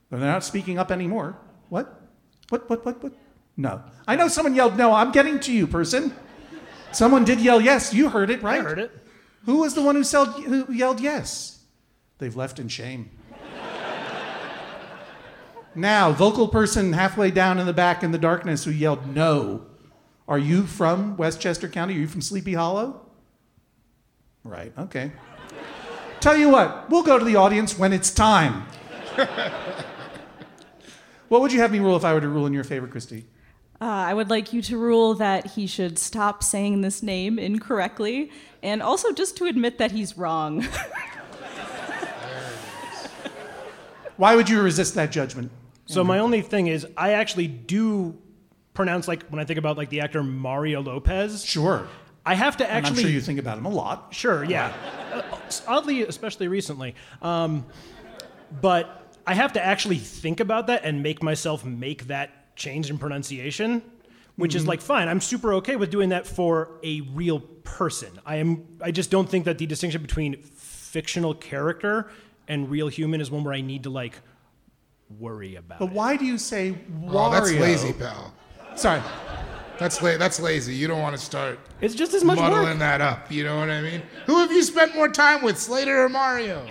They're 0.09 0.19
not 0.19 0.43
speaking 0.43 0.77
up 0.77 0.91
anymore. 0.91 1.37
What? 1.69 2.01
What, 2.49 2.69
what, 2.69 2.85
what, 2.85 3.01
what? 3.01 3.13
No. 3.55 3.81
I 4.05 4.17
know 4.17 4.27
someone 4.27 4.55
yelled 4.55 4.77
no. 4.77 4.93
I'm 4.93 5.13
getting 5.13 5.39
to 5.39 5.53
you, 5.53 5.67
person. 5.67 6.13
Someone 6.91 7.23
did 7.23 7.39
yell 7.39 7.61
yes. 7.61 7.93
You 7.93 8.09
heard 8.09 8.29
it, 8.29 8.43
right? 8.43 8.59
I 8.59 8.63
heard 8.63 8.79
it. 8.79 8.91
Who 9.45 9.59
was 9.59 9.73
the 9.73 9.81
one 9.81 9.95
who, 9.95 10.73
yelled 10.73 10.99
yes? 10.99 11.63
They've 12.17 12.35
left 12.35 12.59
in 12.59 12.67
shame. 12.67 13.09
Now, 15.75 16.11
vocal 16.11 16.47
person 16.47 16.93
halfway 16.93 17.31
down 17.31 17.59
in 17.59 17.65
the 17.65 17.73
back 17.73 18.03
in 18.03 18.11
the 18.11 18.17
darkness 18.17 18.63
who 18.63 18.71
yelled 18.71 19.15
no. 19.15 19.65
Are 20.27 20.39
you 20.39 20.63
from 20.65 21.17
Westchester 21.17 21.67
County? 21.67 21.95
Are 21.95 21.99
you 21.99 22.07
from 22.07 22.21
Sleepy 22.21 22.53
Hollow? 22.53 23.01
Right, 24.43 24.71
okay. 24.77 25.11
Tell 26.19 26.37
you 26.37 26.49
what, 26.49 26.89
we'll 26.89 27.03
go 27.03 27.19
to 27.19 27.25
the 27.25 27.35
audience 27.35 27.77
when 27.77 27.91
it's 27.91 28.11
time. 28.11 28.65
what 31.27 31.41
would 31.41 31.51
you 31.51 31.59
have 31.59 31.71
me 31.71 31.79
rule 31.79 31.97
if 31.97 32.05
I 32.05 32.13
were 32.13 32.21
to 32.21 32.29
rule 32.29 32.45
in 32.45 32.53
your 32.53 32.63
favor, 32.63 32.87
Christy? 32.87 33.25
Uh, 33.81 33.85
I 33.85 34.13
would 34.13 34.29
like 34.29 34.53
you 34.53 34.61
to 34.63 34.77
rule 34.77 35.15
that 35.15 35.47
he 35.47 35.67
should 35.67 35.99
stop 35.99 36.41
saying 36.43 36.79
this 36.81 37.03
name 37.03 37.37
incorrectly 37.37 38.31
and 38.61 38.81
also 38.81 39.11
just 39.11 39.35
to 39.37 39.45
admit 39.45 39.77
that 39.79 39.91
he's 39.91 40.17
wrong. 40.17 40.65
Why 44.15 44.35
would 44.35 44.47
you 44.47 44.61
resist 44.61 44.95
that 44.95 45.11
judgment? 45.11 45.51
So 45.85 46.03
my 46.03 46.19
only 46.19 46.41
thing 46.41 46.67
is, 46.67 46.87
I 46.97 47.11
actually 47.13 47.47
do 47.47 48.17
pronounce 48.73 49.07
like 49.07 49.23
when 49.29 49.39
I 49.39 49.45
think 49.45 49.59
about 49.59 49.77
like 49.77 49.89
the 49.89 50.01
actor 50.01 50.23
Mario 50.23 50.81
Lopez. 50.81 51.43
Sure. 51.45 51.87
I 52.25 52.35
have 52.35 52.57
to 52.57 52.65
And 52.65 52.85
actually. 52.85 53.01
I'm 53.01 53.07
sure 53.07 53.11
you 53.11 53.21
think 53.21 53.39
about 53.39 53.57
him 53.57 53.65
a 53.65 53.69
lot. 53.69 54.07
Sure, 54.13 54.43
yeah. 54.45 54.73
Uh, 55.13 55.21
oddly, 55.67 56.03
especially 56.03 56.47
recently. 56.47 56.95
Um, 57.21 57.65
but 58.61 59.13
I 59.27 59.33
have 59.33 59.53
to 59.53 59.63
actually 59.65 59.97
think 59.97 60.39
about 60.39 60.67
that 60.67 60.83
and 60.85 61.03
make 61.03 61.21
myself 61.21 61.65
make 61.65 62.07
that 62.07 62.55
change 62.55 62.89
in 62.89 62.97
pronunciation, 62.97 63.81
which 64.37 64.55
is 64.55 64.63
Mhm. 64.63 64.67
like 64.67 64.81
fine. 64.81 65.07
I'm 65.09 65.19
super 65.21 65.53
okay 65.55 65.75
with 65.75 65.89
doing 65.91 66.09
that 66.09 66.25
for 66.25 66.69
a 66.83 67.01
real 67.01 67.39
person. 67.41 68.09
I 68.25 68.37
am. 68.37 68.63
I 68.81 68.91
just 68.91 69.11
don't 69.11 69.29
think 69.29 69.45
that 69.45 69.57
the 69.57 69.65
distinction 69.65 70.01
between 70.01 70.41
fictional 70.43 71.33
character 71.33 72.09
and 72.47 72.69
real 72.69 72.87
human 72.87 73.19
is 73.21 73.29
one 73.31 73.43
where 73.43 73.53
I 73.53 73.61
need 73.61 73.83
to 73.83 73.89
like 73.89 74.19
worry 75.19 75.55
about. 75.55 75.79
But 75.79 75.91
why 75.91 76.17
do 76.17 76.25
you 76.25 76.37
say 76.37 76.77
Wario? 77.01 77.11
Oh, 77.13 77.31
that's 77.31 77.51
lazy, 77.53 77.93
pal. 77.93 78.33
Sorry. 78.75 79.01
That's 79.79 80.01
la- 80.01 80.17
that's 80.17 80.39
lazy. 80.39 80.73
You 80.75 80.87
don't 80.87 81.01
want 81.01 81.17
to 81.17 81.21
start. 81.23 81.59
It's 81.81 81.95
just 81.95 82.13
as 82.13 82.23
much 82.23 82.37
muddling 82.37 82.63
work. 82.63 82.79
that 82.79 83.01
up. 83.01 83.31
You 83.31 83.43
know 83.43 83.57
what 83.59 83.69
I 83.69 83.81
mean? 83.81 84.01
Who 84.27 84.37
have 84.39 84.51
you 84.51 84.63
spent 84.63 84.95
more 84.95 85.07
time 85.09 85.43
with, 85.43 85.57
Slater 85.57 86.03
or 86.03 86.09
Mario? 86.09 86.65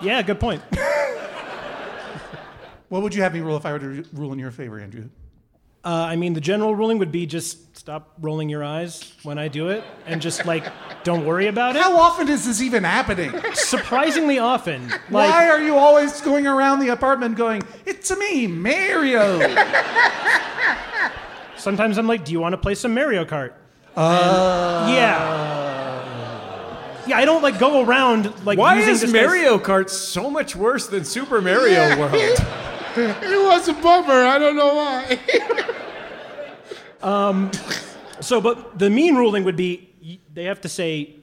Yeah, 0.00 0.22
good 0.22 0.40
point. 0.40 0.62
What 2.88 3.00
would 3.02 3.14
you 3.14 3.22
have 3.22 3.32
me 3.32 3.40
rule 3.40 3.56
if 3.56 3.64
I 3.64 3.72
were 3.72 3.78
to 3.78 4.04
rule 4.12 4.34
in 4.34 4.38
your 4.38 4.50
favor, 4.50 4.78
Andrew? 4.78 5.08
Uh, 5.84 5.88
I 5.88 6.14
mean, 6.16 6.32
the 6.34 6.40
general 6.40 6.74
ruling 6.76 6.98
would 6.98 7.10
be 7.10 7.26
just 7.26 7.76
stop 7.76 8.12
rolling 8.20 8.48
your 8.48 8.62
eyes 8.62 9.12
when 9.24 9.36
I 9.36 9.48
do 9.48 9.68
it, 9.68 9.82
and 10.06 10.22
just 10.22 10.46
like 10.46 10.64
don't 11.02 11.26
worry 11.26 11.48
about 11.48 11.74
it. 11.74 11.82
How 11.82 11.96
often 11.98 12.28
is 12.28 12.46
this 12.46 12.62
even 12.62 12.84
happening? 12.84 13.32
Surprisingly 13.54 14.38
often. 14.38 14.88
Like, 14.88 15.10
Why 15.10 15.48
are 15.48 15.60
you 15.60 15.76
always 15.76 16.20
going 16.20 16.46
around 16.46 16.78
the 16.80 16.90
apartment 16.90 17.36
going, 17.36 17.62
it's 17.84 18.10
a 18.12 18.16
me, 18.16 18.46
Mario? 18.46 19.40
Sometimes 21.56 21.98
I'm 21.98 22.06
like, 22.06 22.24
do 22.24 22.30
you 22.32 22.38
want 22.40 22.52
to 22.52 22.58
play 22.58 22.74
some 22.76 22.94
Mario 22.94 23.24
Kart? 23.24 23.52
Uh, 23.96 24.84
And- 24.86 24.94
yeah. 24.96 25.48
Yeah, 27.08 27.16
I 27.16 27.24
don't 27.24 27.42
like 27.42 27.58
go 27.58 27.82
around 27.84 28.32
like. 28.46 28.56
Why 28.58 28.78
using 28.78 29.08
is 29.08 29.12
Mario 29.12 29.58
Kart 29.58 29.90
so 29.90 30.30
much 30.30 30.54
worse 30.54 30.86
than 30.86 31.04
Super 31.04 31.40
Mario 31.40 31.98
World? 31.98 32.14
It 32.96 33.44
was 33.46 33.68
a 33.68 33.72
bummer. 33.74 34.12
I 34.12 34.38
don't 34.38 34.56
know 34.56 34.74
why. 34.74 35.18
Um, 37.02 37.50
so, 38.20 38.40
but 38.40 38.78
the 38.78 38.88
mean 38.88 39.16
ruling 39.16 39.42
would 39.42 39.56
be 39.56 40.20
they 40.32 40.44
have 40.44 40.60
to 40.60 40.68
say 40.68 41.16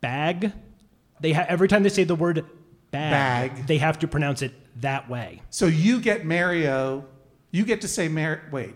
bag. 0.00 0.52
They 1.20 1.32
ha- 1.32 1.46
every 1.48 1.68
time 1.68 1.84
they 1.84 1.90
say 1.90 2.02
the 2.02 2.16
word 2.16 2.44
bag, 2.90 3.54
Bag. 3.54 3.66
they 3.68 3.78
have 3.78 4.00
to 4.00 4.08
pronounce 4.08 4.42
it 4.42 4.52
that 4.80 5.08
way. 5.08 5.42
So 5.50 5.66
you 5.66 6.00
get 6.00 6.24
Mario, 6.24 7.04
you 7.52 7.64
get 7.64 7.82
to 7.82 7.88
say 7.88 8.08
Mar. 8.08 8.42
Wait. 8.50 8.74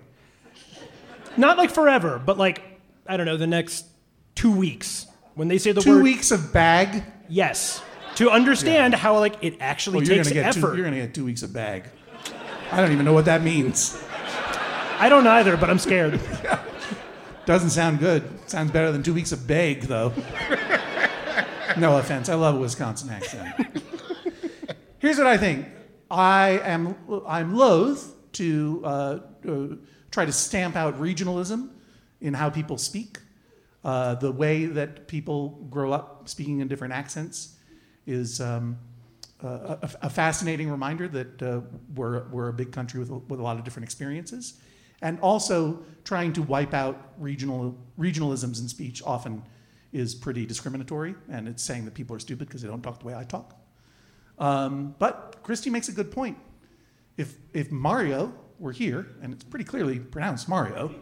Not 1.37 1.59
like 1.59 1.73
forever, 1.73 2.23
but 2.25 2.39
like 2.39 2.63
I 3.09 3.17
don't 3.17 3.27
know, 3.27 3.37
the 3.37 3.49
next 3.49 3.85
two 4.37 4.53
weeks 4.55 5.07
when 5.35 5.49
they 5.49 5.59
say 5.59 5.73
the 5.73 5.81
Two 5.81 5.97
word 5.97 6.05
weeks 6.05 6.31
of 6.31 6.53
bag? 6.53 7.03
Yes, 7.29 7.83
to 8.17 8.31
understand 8.31 8.95
how 8.95 9.19
like 9.19 9.37
it 9.43 9.57
actually 9.61 9.99
Well, 9.99 10.07
you're 10.07 10.17
takes 10.17 10.29
gonna 10.29 10.43
get 10.43 10.57
effort. 10.57 10.71
Two, 10.73 10.77
you're 10.77 10.85
going 10.85 10.95
to 10.95 11.07
get 11.07 11.15
two 11.15 11.25
weeks 11.25 11.43
of 11.43 11.53
bag. 11.53 11.85
I 12.71 12.81
don't 12.81 12.93
even 12.93 13.05
know 13.05 13.13
what 13.13 13.27
that 13.27 13.43
means. 13.43 14.03
I 14.99 15.09
don't 15.09 15.27
either, 15.27 15.57
but 15.57 15.71
I'm 15.71 15.79
scared. 15.79 16.21
Doesn't 17.47 17.71
sound 17.71 17.99
good. 17.99 18.23
Sounds 18.49 18.71
better 18.71 18.91
than 18.91 19.03
two 19.03 19.13
weeks 19.13 19.33
of 19.33 19.47
bag, 19.47 19.83
though. 19.83 20.13
no 21.77 21.99
offense. 21.99 22.29
I 22.29 22.35
love 22.35 22.55
a 22.55 22.59
Wisconsin 22.59 23.11
accent. 23.11 23.55
Here's 24.99 25.19
what 25.19 25.27
I 25.27 25.37
think. 25.37 25.67
I 26.11 26.61
am 26.63 26.97
I'm 27.27 27.55
loath 27.55 28.15
to 28.33 28.81
uh, 28.85 29.19
uh, 29.47 29.67
try 30.11 30.25
to 30.25 30.33
stamp 30.33 30.77
out 30.77 30.99
regionalism 30.99 31.71
in 32.21 32.35
how 32.35 32.51
people 32.51 32.79
speak. 32.79 33.19
Uh, 33.83 34.15
the 34.15 34.33
way 34.33 34.65
that 34.65 35.07
people 35.09 35.67
grow 35.69 35.93
up 35.93 36.27
speaking 36.29 36.61
in 36.61 36.69
different 36.69 36.95
accents 36.95 37.54
is 38.07 38.41
um, 38.41 38.79
a, 39.43 39.49
a, 39.83 39.91
a 40.03 40.11
fascinating 40.11 40.71
reminder 40.71 41.09
that 41.09 41.43
uh, 41.43 41.61
we're, 41.95 42.25
we're 42.29 42.49
a 42.49 42.53
big 42.53 42.73
country 42.73 43.01
with, 43.01 43.11
a- 43.11 43.19
with 43.19 43.41
a 43.41 43.43
lot 43.43 43.59
of 43.59 43.65
different 43.65 43.85
experiences. 43.85 44.55
And 45.03 45.21
also, 45.21 45.85
trying 46.05 46.33
to 46.35 46.43
wipe 46.43 46.73
out 46.73 47.13
regional, 47.19 47.77
regionalisms 47.99 48.61
in 48.61 48.69
speech 48.69 49.03
often 49.05 49.43
is 49.93 50.15
pretty 50.15 50.47
discriminatory, 50.47 51.15
and 51.31 51.47
it's 51.47 51.63
saying 51.63 51.85
that 51.85 51.95
people 51.95 52.17
are 52.17 52.19
stupid 52.19 52.49
because 52.49 52.63
they 52.63 52.69
don't 52.69 52.83
talk 52.83 53.01
the 53.01 53.07
way 53.07 53.15
I 53.15 53.25
talk. 53.25 53.55
Um, 54.39 54.95
but 54.99 55.39
Christy 55.43 55.71
makes 55.71 55.89
a 55.89 55.93
good 55.93 56.11
point. 56.11 56.39
If, 57.17 57.37
if 57.53 57.71
Mario 57.71 58.33
were 58.59 58.73
here, 58.73 59.07
and 59.23 59.33
it's 59.33 59.45
pretty 59.45 59.65
clearly 59.65 59.99
pronounced 59.99 60.49
Mario, 60.49 60.95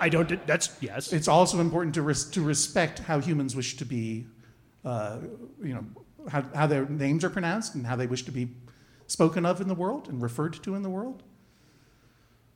I 0.00 0.08
don't. 0.08 0.46
That's 0.46 0.76
yes. 0.80 1.12
it's 1.12 1.28
also 1.28 1.60
important 1.60 1.94
to, 1.96 2.02
res- 2.02 2.30
to 2.30 2.40
respect 2.40 3.00
how 3.00 3.20
humans 3.20 3.56
wish 3.56 3.76
to 3.76 3.84
be, 3.84 4.26
uh, 4.88 5.18
you 5.62 5.74
know, 5.74 5.84
how, 6.28 6.42
how 6.54 6.66
their 6.66 6.88
names 6.88 7.24
are 7.24 7.30
pronounced 7.30 7.74
and 7.74 7.86
how 7.86 7.96
they 7.96 8.06
wish 8.06 8.24
to 8.24 8.32
be 8.32 8.48
spoken 9.06 9.46
of 9.46 9.60
in 9.60 9.68
the 9.68 9.74
world 9.74 10.08
and 10.08 10.20
referred 10.22 10.54
to 10.62 10.74
in 10.74 10.82
the 10.82 10.90
world. 10.90 11.22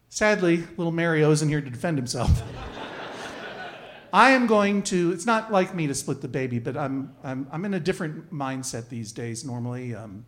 Sadly, 0.09 0.64
little 0.76 0.93
Mario 0.93 1.30
isn't 1.30 1.49
here 1.49 1.61
to 1.61 1.70
defend 1.70 1.97
himself. 1.97 2.43
I 4.12 4.33
am 4.33 4.47
going 4.47 4.83
to, 4.85 5.12
it's 5.12 5.24
not 5.24 5.51
like 5.51 5.74
me 5.74 5.87
to 5.87 5.95
split 5.95 6.20
the 6.20 6.28
baby, 6.28 6.59
but 6.59 6.76
I'm, 6.76 7.14
I'm, 7.24 7.47
I'm 7.51 7.64
in 7.64 7.72
a 7.74 7.80
different 7.80 8.33
mindset 8.33 8.89
these 8.91 9.12
days 9.12 9.45
normally. 9.45 9.95
Um, 9.95 10.26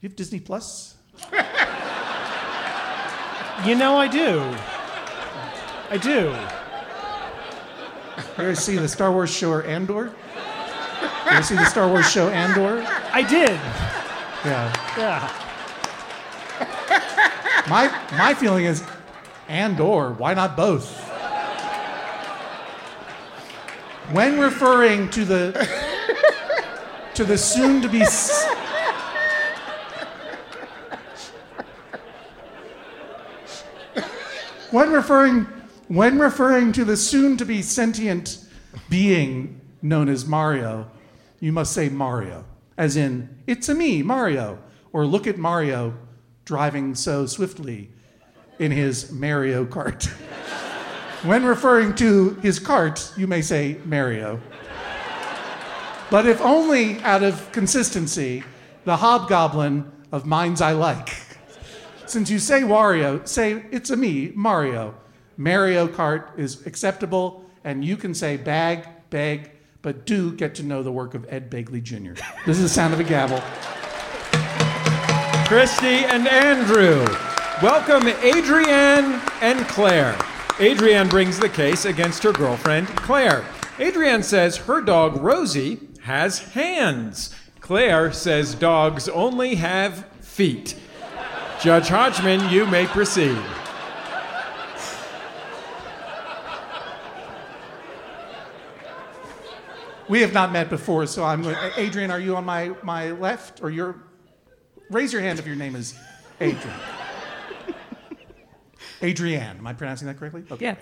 you 0.00 0.08
have 0.08 0.16
Disney 0.16 0.40
Plus? 0.40 0.96
You 3.66 3.74
know 3.74 3.98
I 3.98 4.08
do. 4.08 4.40
I 5.90 5.98
do. 5.98 6.34
You 8.38 8.44
ever 8.46 8.54
see 8.54 8.76
the 8.76 8.88
Star 8.88 9.12
Wars 9.12 9.30
show 9.30 9.60
Andor? 9.60 10.14
You 11.34 11.42
see 11.42 11.54
the 11.54 11.64
Star 11.66 11.88
Wars 11.88 12.10
show 12.10 12.28
Andor? 12.28 12.82
I 13.12 13.22
did. 13.22 13.50
Yeah. 14.44 14.72
Yeah. 14.98 15.46
My 17.68 17.88
my 18.16 18.34
feeling 18.34 18.64
is 18.64 18.82
and 19.48 19.78
or 19.80 20.12
why 20.12 20.34
not 20.34 20.56
both? 20.56 20.98
When 24.12 24.40
referring 24.40 25.08
to 25.10 25.24
the 25.24 25.68
to 27.14 27.24
the 27.24 27.38
soon 27.38 27.80
to 27.82 27.88
be 27.88 28.00
s- 28.02 28.46
when 34.70 34.90
referring 34.92 35.46
when 35.88 36.18
referring 36.18 36.72
to 36.72 36.84
the 36.84 36.96
soon 36.96 37.36
to 37.36 37.44
be 37.44 37.62
sentient 37.62 38.44
being 38.88 39.59
known 39.82 40.08
as 40.08 40.26
Mario, 40.26 40.90
you 41.40 41.52
must 41.52 41.72
say 41.72 41.88
Mario, 41.88 42.44
as 42.76 42.96
in 42.96 43.28
it's 43.46 43.68
a 43.68 43.74
me, 43.74 44.02
Mario, 44.02 44.58
or 44.92 45.06
look 45.06 45.26
at 45.26 45.38
Mario 45.38 45.94
driving 46.44 46.94
so 46.94 47.26
swiftly 47.26 47.90
in 48.58 48.70
his 48.70 49.10
Mario 49.12 49.64
Kart. 49.64 50.06
when 51.22 51.44
referring 51.44 51.94
to 51.96 52.34
his 52.42 52.58
cart, 52.58 53.12
you 53.16 53.26
may 53.26 53.40
say 53.40 53.78
Mario. 53.84 54.40
But 56.10 56.26
if 56.26 56.40
only 56.40 56.98
out 57.00 57.22
of 57.22 57.52
consistency, 57.52 58.42
the 58.84 58.96
hobgoblin 58.96 59.90
of 60.10 60.26
minds 60.26 60.60
I 60.60 60.72
like. 60.72 61.16
Since 62.06 62.30
you 62.30 62.40
say 62.40 62.62
Wario, 62.62 63.26
say 63.28 63.64
it's 63.70 63.90
a 63.90 63.96
me, 63.96 64.32
Mario. 64.34 64.96
Mario 65.36 65.86
Kart 65.86 66.36
is 66.36 66.66
acceptable, 66.66 67.44
and 67.62 67.84
you 67.84 67.96
can 67.96 68.12
say 68.12 68.36
bag, 68.36 68.88
beg, 69.10 69.52
but 69.82 70.04
do 70.06 70.32
get 70.32 70.54
to 70.56 70.62
know 70.62 70.82
the 70.82 70.92
work 70.92 71.14
of 71.14 71.26
Ed 71.28 71.50
Begley 71.50 71.82
Jr. 71.82 72.20
This 72.46 72.56
is 72.58 72.62
the 72.62 72.68
sound 72.68 72.94
of 72.94 73.00
a 73.00 73.04
gavel. 73.04 73.40
Christy 75.46 76.04
and 76.04 76.28
Andrew. 76.28 77.04
Welcome 77.62 78.08
Adrienne 78.08 79.20
and 79.40 79.66
Claire. 79.68 80.16
Adrienne 80.60 81.08
brings 81.08 81.38
the 81.38 81.48
case 81.48 81.84
against 81.84 82.22
her 82.22 82.32
girlfriend, 82.32 82.88
Claire. 82.88 83.44
Adrienne 83.78 84.22
says 84.22 84.56
her 84.58 84.80
dog, 84.80 85.16
Rosie, 85.16 85.80
has 86.02 86.38
hands. 86.38 87.34
Claire 87.60 88.12
says 88.12 88.54
dogs 88.54 89.08
only 89.08 89.54
have 89.56 90.06
feet. 90.20 90.76
Judge 91.60 91.88
Hodgman, 91.88 92.48
you 92.50 92.66
may 92.66 92.86
proceed. 92.86 93.38
We 100.10 100.22
have 100.22 100.32
not 100.32 100.50
met 100.50 100.68
before, 100.68 101.06
so 101.06 101.22
I'm 101.22 101.40
going. 101.40 101.54
Adrienne, 101.78 102.10
are 102.10 102.18
you 102.18 102.34
on 102.34 102.44
my, 102.44 102.72
my 102.82 103.12
left 103.12 103.62
or 103.62 103.70
your? 103.70 104.02
Raise 104.90 105.12
your 105.12 105.22
hand 105.22 105.38
if 105.38 105.46
your 105.46 105.54
name 105.54 105.76
is 105.76 105.94
Adrian. 106.40 106.76
Adrienne, 109.00 109.58
am 109.58 109.66
I 109.68 109.72
pronouncing 109.72 110.08
that 110.08 110.18
correctly? 110.18 110.42
Okay. 110.50 110.64
Yes. 110.64 110.78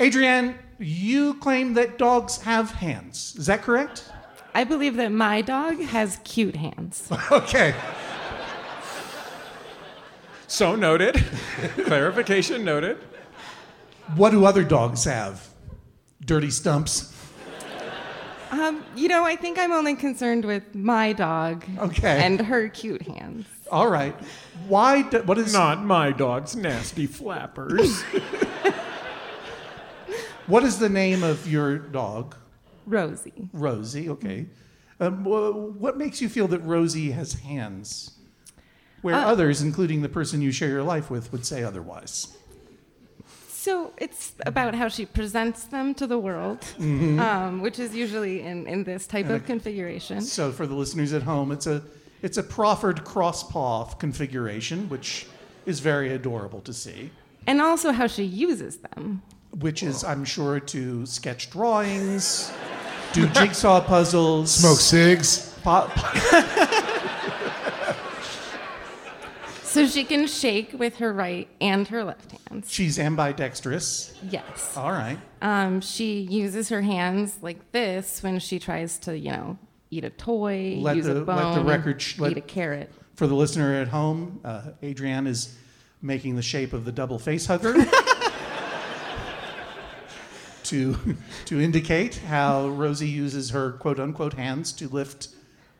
Adrienne, 0.00 0.56
you 0.78 1.34
claim 1.34 1.74
that 1.74 1.98
dogs 1.98 2.40
have 2.42 2.70
hands. 2.70 3.34
Is 3.36 3.46
that 3.46 3.62
correct? 3.62 4.08
I 4.54 4.62
believe 4.62 4.94
that 4.96 5.10
my 5.10 5.42
dog 5.42 5.80
has 5.80 6.20
cute 6.22 6.54
hands. 6.54 7.10
Okay. 7.32 7.74
So 10.46 10.76
noted. 10.76 11.24
Clarification 11.86 12.64
noted. 12.64 12.98
What 14.14 14.30
do 14.30 14.44
other 14.44 14.62
dogs 14.62 15.02
have? 15.04 15.48
Dirty 16.24 16.52
stumps. 16.52 17.15
Um, 18.50 18.84
you 18.94 19.08
know, 19.08 19.24
I 19.24 19.36
think 19.36 19.58
I'm 19.58 19.72
only 19.72 19.94
concerned 19.96 20.44
with 20.44 20.74
my 20.74 21.12
dog 21.12 21.64
Okay. 21.78 22.24
and 22.24 22.40
her 22.40 22.68
cute 22.68 23.02
hands. 23.02 23.46
All 23.72 23.88
right. 23.90 24.14
Why? 24.68 25.02
Do, 25.02 25.22
what 25.22 25.38
is 25.38 25.52
Not 25.52 25.84
my 25.84 26.12
dog's 26.12 26.54
nasty 26.54 27.06
flappers. 27.06 28.02
what 30.46 30.62
is 30.62 30.78
the 30.78 30.88
name 30.88 31.24
of 31.24 31.50
your 31.50 31.76
dog? 31.78 32.36
Rosie. 32.86 33.48
Rosie. 33.52 34.08
Okay. 34.10 34.46
Um, 35.00 35.24
what 35.24 35.98
makes 35.98 36.20
you 36.22 36.28
feel 36.28 36.46
that 36.48 36.60
Rosie 36.60 37.10
has 37.10 37.32
hands, 37.34 38.12
where 39.02 39.16
Uh, 39.16 39.24
others, 39.26 39.60
including 39.60 40.02
the 40.02 40.08
person 40.08 40.40
you 40.40 40.52
share 40.52 40.68
your 40.68 40.84
life 40.84 41.10
with, 41.10 41.32
would 41.32 41.44
say 41.44 41.64
otherwise? 41.64 42.28
So 43.66 43.90
it's 43.98 44.32
about 44.52 44.76
how 44.76 44.86
she 44.88 45.04
presents 45.06 45.64
them 45.64 45.92
to 45.94 46.06
the 46.06 46.20
world, 46.28 46.60
Mhm. 46.78 47.18
um, 47.18 47.60
which 47.64 47.78
is 47.80 47.90
usually 47.96 48.36
in, 48.50 48.64
in 48.68 48.84
this 48.84 49.08
type 49.08 49.26
And 49.26 49.34
of 49.34 49.42
a- 49.42 49.46
configuration. 49.52 50.20
So 50.20 50.52
for 50.52 50.66
the 50.68 50.74
listeners 50.82 51.12
at 51.12 51.22
home, 51.24 51.50
it's 51.50 51.66
a 51.66 51.82
it's 52.22 52.38
a 52.38 52.42
proffered 52.44 53.02
cross 53.04 53.42
paw 53.52 53.84
configuration, 54.04 54.88
which 54.88 55.26
is 55.66 55.80
very 55.80 56.08
adorable 56.12 56.60
to 56.60 56.72
see. 56.72 57.10
And 57.48 57.60
also 57.60 57.90
how 57.92 58.06
she 58.06 58.22
uses 58.22 58.74
them. 58.86 59.22
Which 59.66 59.82
is, 59.82 60.04
I'm 60.04 60.24
sure, 60.24 60.60
to 60.60 61.04
sketch 61.06 61.50
drawings, 61.50 62.52
do 63.12 63.26
jigsaw 63.38 63.80
puzzles, 63.80 64.50
Smoke 64.62 64.78
cigs. 64.80 65.52
po- 65.64 65.90
So 69.76 69.86
she 69.86 70.04
can 70.04 70.26
shake 70.26 70.72
with 70.72 70.96
her 70.96 71.12
right 71.12 71.48
and 71.60 71.86
her 71.88 72.02
left 72.02 72.32
hands. 72.32 72.72
She's 72.72 72.98
ambidextrous. 72.98 74.14
Yes. 74.30 74.74
All 74.74 74.90
right. 74.90 75.18
Um, 75.42 75.82
she 75.82 76.20
uses 76.20 76.70
her 76.70 76.80
hands 76.80 77.36
like 77.42 77.72
this 77.72 78.22
when 78.22 78.38
she 78.38 78.58
tries 78.58 78.98
to, 79.00 79.18
you 79.18 79.32
know, 79.32 79.58
eat 79.90 80.04
a 80.04 80.08
toy, 80.08 80.78
Let 80.80 80.96
use 80.96 81.04
the 81.04 81.18
a 81.20 81.24
bone, 81.26 81.36
let 81.36 81.54
the 81.56 81.64
record 81.64 82.00
sh- 82.00 82.18
let- 82.18 82.30
eat 82.30 82.38
a 82.38 82.40
carrot. 82.40 82.90
For 83.16 83.26
the 83.26 83.34
listener 83.34 83.74
at 83.74 83.88
home, 83.88 84.40
uh, 84.46 84.62
Adrienne 84.82 85.26
is 85.26 85.54
making 86.00 86.36
the 86.36 86.42
shape 86.42 86.72
of 86.72 86.86
the 86.86 86.92
double 86.92 87.18
face 87.18 87.44
hugger 87.44 87.74
to 90.64 90.96
to 91.44 91.60
indicate 91.60 92.16
how 92.16 92.68
Rosie 92.68 93.08
uses 93.08 93.50
her 93.50 93.72
quote 93.72 94.00
unquote 94.00 94.34
hands 94.34 94.72
to 94.72 94.88
lift 94.88 95.28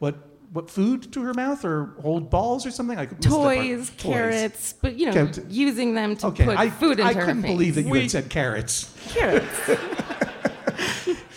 what 0.01 0.17
what 0.53 0.71
food 0.71 1.13
to 1.13 1.23
her 1.23 1.35
mouth 1.35 1.65
or 1.65 1.95
hold 2.01 2.31
balls 2.31 2.65
or 2.67 2.71
something. 2.71 2.99
I 2.99 3.03
missed 3.07 3.21
that 3.23 3.31
part. 3.31 3.57
Toys, 3.57 3.91
carrots, 3.97 4.75
but 4.81 4.97
you 4.97 5.07
know, 5.11 5.23
Okay, 5.23 5.33
t- 5.33 5.43
using 5.49 5.95
them 5.95 6.17
to 6.17 6.27
Okay, 6.29 6.45
put 6.45 6.59
I, 6.59 6.71
food 6.71 6.99
into 7.01 7.05
I 7.05 7.09
her 7.09 7.13
face. 7.15 7.23
I 7.23 7.27
couldn't 7.27 7.43
believe 7.43 7.75
that 7.75 7.83
you 7.83 7.95
had 7.95 8.11
said 8.11 8.29
carrots. 8.31 8.95
Carrots. 9.09 9.71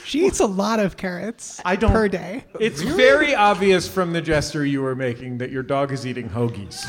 She 0.06 0.26
eats 0.26 0.40
a 0.40 0.46
lot 0.48 0.80
of 0.80 0.98
carrots 0.98 1.62
I 1.64 1.76
don't- 1.76 1.92
per 1.92 2.08
day. 2.08 2.44
It's 2.60 2.82
very 2.82 3.36
obvious 3.36 3.88
from 3.88 4.12
the 4.12 4.22
gesture 4.22 4.66
you 4.66 4.82
were 4.82 4.96
making 4.96 5.38
that 5.38 5.52
your 5.52 5.62
dog 5.62 5.92
is 5.92 6.04
eating 6.08 6.28
hoagies. 6.28 6.84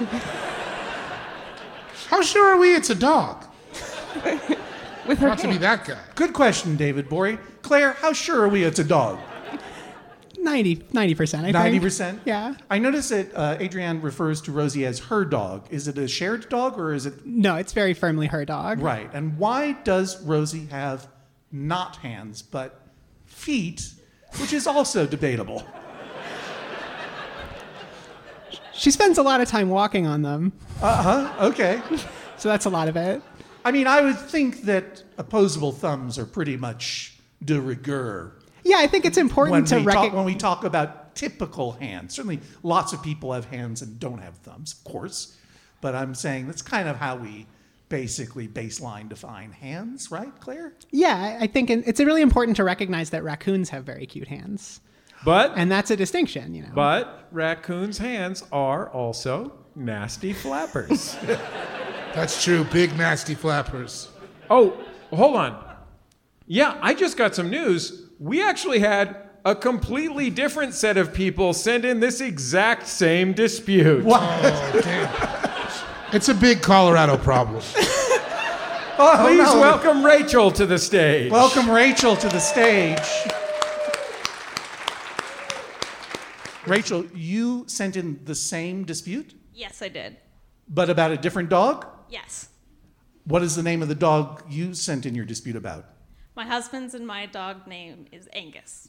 How 2.08 2.20
sure 2.20 2.46
are 2.54 2.58
we 2.58 2.74
it's 2.74 2.90
a 2.90 2.94
dog? 2.96 3.44
With 5.06 5.18
her 5.18 5.28
Not 5.28 5.38
to 5.38 5.48
be 5.48 5.56
that 5.58 5.84
guy. 5.84 5.98
Good 6.16 6.32
question, 6.32 6.76
David 6.76 7.08
Gborie. 7.08 7.38
Claire, 7.62 7.92
how 7.92 8.12
sure 8.12 8.40
are 8.42 8.48
we 8.48 8.64
it's 8.64 8.78
a 8.80 8.84
dog? 8.84 9.18
90 10.44 11.14
percent. 11.14 11.46
I 11.46 11.50
Ninety 11.50 11.70
think. 11.72 11.82
percent. 11.82 12.20
Yeah. 12.24 12.54
I 12.70 12.78
noticed 12.78 13.10
that 13.10 13.34
uh, 13.34 13.56
Adrienne 13.60 14.00
refers 14.02 14.40
to 14.42 14.52
Rosie 14.52 14.84
as 14.86 14.98
her 15.00 15.24
dog. 15.24 15.66
Is 15.70 15.88
it 15.88 15.98
a 15.98 16.06
shared 16.06 16.48
dog 16.48 16.78
or 16.78 16.92
is 16.92 17.06
it 17.06 17.24
No, 17.26 17.56
it's 17.56 17.72
very 17.72 17.94
firmly 17.94 18.26
her 18.28 18.44
dog. 18.44 18.80
right? 18.80 19.10
And 19.12 19.38
why 19.38 19.72
does 19.84 20.22
Rosie 20.22 20.66
have 20.66 21.08
not 21.50 21.96
hands 21.96 22.42
but 22.42 22.80
feet, 23.26 23.90
which 24.38 24.52
is 24.52 24.66
also 24.66 25.06
debatable? 25.06 25.66
She 28.72 28.90
spends 28.90 29.18
a 29.18 29.22
lot 29.22 29.40
of 29.40 29.48
time 29.48 29.68
walking 29.70 30.06
on 30.06 30.22
them. 30.22 30.52
Uh 30.82 31.02
huh. 31.28 31.46
Okay. 31.46 31.80
So 32.36 32.48
that's 32.48 32.64
a 32.66 32.70
lot 32.70 32.88
of 32.88 32.96
it. 32.96 33.22
I 33.64 33.70
mean, 33.70 33.86
I 33.86 34.00
would 34.02 34.18
think 34.18 34.62
that 34.62 35.04
opposable 35.16 35.72
thumbs 35.72 36.18
are 36.18 36.26
pretty 36.26 36.56
much 36.56 37.14
de 37.42 37.60
rigueur. 37.60 38.32
Yeah, 38.64 38.78
I 38.78 38.86
think 38.86 39.04
it's 39.04 39.18
important 39.18 39.52
when 39.52 39.64
to 39.66 39.76
talk, 39.76 39.86
recognize. 39.86 40.12
when 40.12 40.24
we 40.24 40.34
talk 40.34 40.64
about 40.64 41.14
typical 41.14 41.72
hands. 41.72 42.14
Certainly, 42.14 42.40
lots 42.62 42.92
of 42.92 43.02
people 43.02 43.32
have 43.32 43.44
hands 43.46 43.82
and 43.82 44.00
don't 44.00 44.18
have 44.18 44.36
thumbs, 44.38 44.72
of 44.72 44.84
course. 44.84 45.36
But 45.80 45.94
I'm 45.94 46.14
saying 46.14 46.46
that's 46.46 46.62
kind 46.62 46.88
of 46.88 46.96
how 46.96 47.16
we 47.16 47.46
basically 47.90 48.48
baseline 48.48 49.08
define 49.08 49.52
hands, 49.52 50.10
right, 50.10 50.32
Claire? 50.40 50.72
Yeah, 50.90 51.36
I 51.38 51.44
I 51.44 51.46
think 51.46 51.70
it's 51.70 52.00
really 52.00 52.22
important 52.22 52.56
to 52.56 52.64
recognize 52.64 53.10
that 53.10 53.22
raccoons 53.22 53.68
have 53.68 53.84
very 53.84 54.06
cute 54.06 54.28
hands. 54.28 54.80
But 55.24 55.52
and 55.56 55.70
that's 55.70 55.90
a 55.90 55.96
distinction, 55.96 56.54
you 56.54 56.62
know. 56.62 56.70
But 56.74 57.28
raccoons' 57.32 57.98
hands 57.98 58.42
are 58.52 58.88
also 58.90 59.52
nasty 59.74 60.32
flappers. 60.32 61.16
That's 62.14 62.44
true. 62.44 62.64
Big 62.64 62.96
nasty 62.96 63.34
flappers. 63.34 64.08
oh, 64.50 64.78
hold 65.12 65.36
on. 65.36 65.76
Yeah, 66.46 66.78
I 66.80 66.94
just 66.94 67.16
got 67.16 67.34
some 67.34 67.50
news. 67.50 68.03
We 68.18 68.42
actually 68.42 68.78
had 68.80 69.16
a 69.44 69.54
completely 69.54 70.30
different 70.30 70.74
set 70.74 70.96
of 70.96 71.12
people 71.12 71.52
send 71.52 71.84
in 71.84 72.00
this 72.00 72.20
exact 72.20 72.86
same 72.86 73.32
dispute. 73.32 74.04
Oh, 74.06 74.80
damn. 74.82 76.14
It's 76.14 76.28
a 76.28 76.34
big 76.34 76.62
Colorado 76.62 77.16
problem. 77.16 77.62
Oh, 78.96 79.10
oh, 79.18 79.24
Please 79.26 79.38
no. 79.52 79.58
welcome 79.58 80.06
Rachel 80.06 80.52
to 80.52 80.66
the 80.66 80.78
stage. 80.78 81.28
Welcome 81.32 81.68
Rachel 81.68 82.14
to 82.14 82.28
the 82.28 82.38
stage. 82.38 83.00
Rachel, 86.64 87.04
you 87.12 87.64
sent 87.66 87.96
in 87.96 88.20
the 88.24 88.36
same 88.36 88.84
dispute, 88.84 89.34
Yes, 89.52 89.82
I 89.82 89.88
did. 89.88 90.16
but 90.68 90.90
about 90.90 91.10
a 91.10 91.16
different 91.16 91.48
dog? 91.48 91.84
Yes. 92.08 92.50
What 93.24 93.42
is 93.42 93.56
the 93.56 93.64
name 93.64 93.82
of 93.82 93.88
the 93.88 93.96
dog 93.96 94.44
you 94.48 94.74
sent 94.74 95.04
in 95.06 95.16
your 95.16 95.24
dispute 95.24 95.56
about? 95.56 95.86
My 96.34 96.44
husband's 96.44 96.94
and 96.94 97.06
my 97.06 97.26
dog 97.26 97.66
name 97.66 98.06
is 98.12 98.28
Angus. 98.32 98.88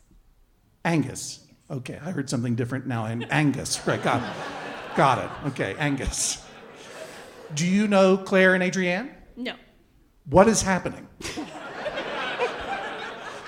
Angus. 0.84 1.46
Okay, 1.70 2.00
I 2.04 2.12
heard 2.12 2.30
something 2.30 2.56
different 2.56 2.88
now. 2.88 3.06
And 3.06 3.26
Angus. 3.32 3.86
Right, 3.88 4.02
got 4.02 4.22
it. 4.24 4.96
Got 4.96 5.20
it. 5.20 5.30
Okay, 5.50 5.76
Angus. 5.78 6.44
Do 7.54 7.68
you 7.68 7.88
know 7.88 8.18
Claire 8.18 8.56
and 8.56 8.64
Adrienne? 8.64 9.12
No. 9.36 9.54
What 10.28 10.48
is 10.48 10.62
happening? 10.64 11.08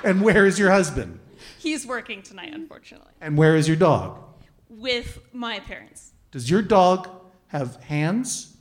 and 0.03 0.21
where 0.21 0.45
is 0.45 0.59
your 0.59 0.69
husband? 0.71 1.19
He's 1.57 1.85
working 1.87 2.21
tonight, 2.21 2.53
unfortunately, 2.53 3.11
And 3.19 3.37
where 3.37 3.55
is 3.55 3.67
your 3.67 3.77
dog? 3.77 4.23
with 4.69 5.19
my 5.33 5.59
parents. 5.61 6.11
Does 6.31 6.49
your 6.51 6.61
dog 6.61 7.09
have 7.47 7.77
hands? 7.83 8.57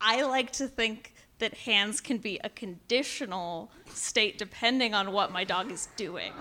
I 0.00 0.22
like 0.22 0.50
to 0.52 0.66
think 0.66 1.12
that 1.40 1.54
hands 1.54 2.00
can 2.00 2.18
be 2.18 2.40
a 2.42 2.48
conditional 2.48 3.70
state 3.92 4.38
depending 4.38 4.94
on 4.94 5.12
what 5.12 5.32
my 5.32 5.44
dog 5.44 5.70
is 5.70 5.88
doing. 5.96 6.32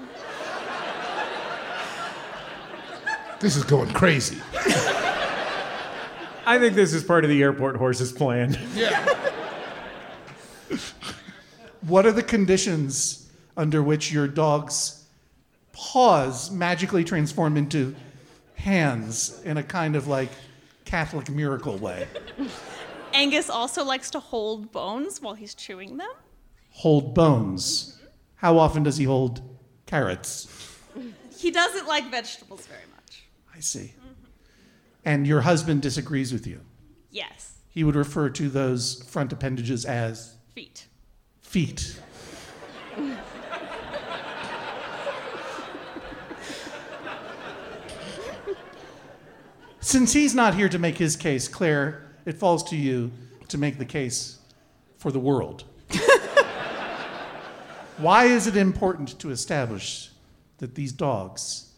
This 3.39 3.55
is 3.55 3.63
going 3.63 3.91
crazy. 3.91 4.38
I 6.45 6.57
think 6.59 6.76
this 6.76 6.93
is 6.93 7.03
part 7.03 7.23
of 7.23 7.30
the 7.30 7.41
airport 7.41 7.76
horse's 7.76 8.11
plan. 8.11 8.57
Yeah. 8.76 9.05
What 11.81 12.05
are 12.05 12.11
the 12.11 12.23
conditions 12.23 13.30
under 13.55 13.81
which 13.81 14.11
your 14.11 14.27
dog's 14.27 15.05
paws 15.71 16.51
magically 16.51 17.03
transform 17.03 17.55
into 17.55 17.95
hands 18.55 19.41
in 19.43 19.57
a 19.57 19.63
kind 19.63 19.95
of 19.95 20.07
like 20.07 20.30
Catholic 20.84 21.30
miracle 21.30 21.77
way? 21.77 22.07
Angus 23.14 23.49
also 23.49 23.84
likes 23.84 24.10
to 24.11 24.19
hold 24.19 24.72
bones 24.72 25.22
while 25.22 25.34
he's 25.34 25.53
chewing 25.56 25.98
them. 25.98 26.10
Hold 26.72 27.14
bones. 27.14 27.99
How 28.36 28.57
often 28.57 28.84
does 28.84 28.98
he 28.98 29.03
hold 29.06 29.41
carrots? 29.86 30.48
He 31.38 31.52
doesn't 31.52 31.88
like 31.88 32.10
vegetables 32.11 32.65
very 32.68 32.84
much. 32.95 33.23
I 33.56 33.60
see. 33.60 33.94
And 35.06 35.26
your 35.26 35.41
husband 35.41 35.81
disagrees 35.81 36.31
with 36.31 36.45
you. 36.45 36.61
Yes. 37.11 37.57
He 37.69 37.84
would 37.84 37.95
refer 37.95 38.30
to 38.30 38.49
those 38.49 39.03
front 39.03 39.31
appendages 39.34 39.86
as 39.86 40.36
Feet. 40.53 40.88
feet. 41.41 41.99
Since 49.80 50.14
he's 50.14 50.36
not 50.36 50.56
here 50.56 50.69
to 50.69 50.77
make 50.77 50.98
his 50.98 51.15
case, 51.15 51.48
Claire, 51.48 52.09
it 52.30 52.38
falls 52.38 52.64
to 52.69 52.76
you 52.77 53.11
to 53.47 53.57
make 53.57 53.80
the 53.80 53.85
case 53.85 54.38
for 54.97 55.11
the 55.11 55.19
world. 55.19 55.64
Why 57.97 58.26
is 58.26 58.47
it 58.47 58.56
important 58.56 59.19
to 59.19 59.31
establish 59.31 60.11
that 60.60 60.76
these 60.76 60.91
dogs, 60.91 61.73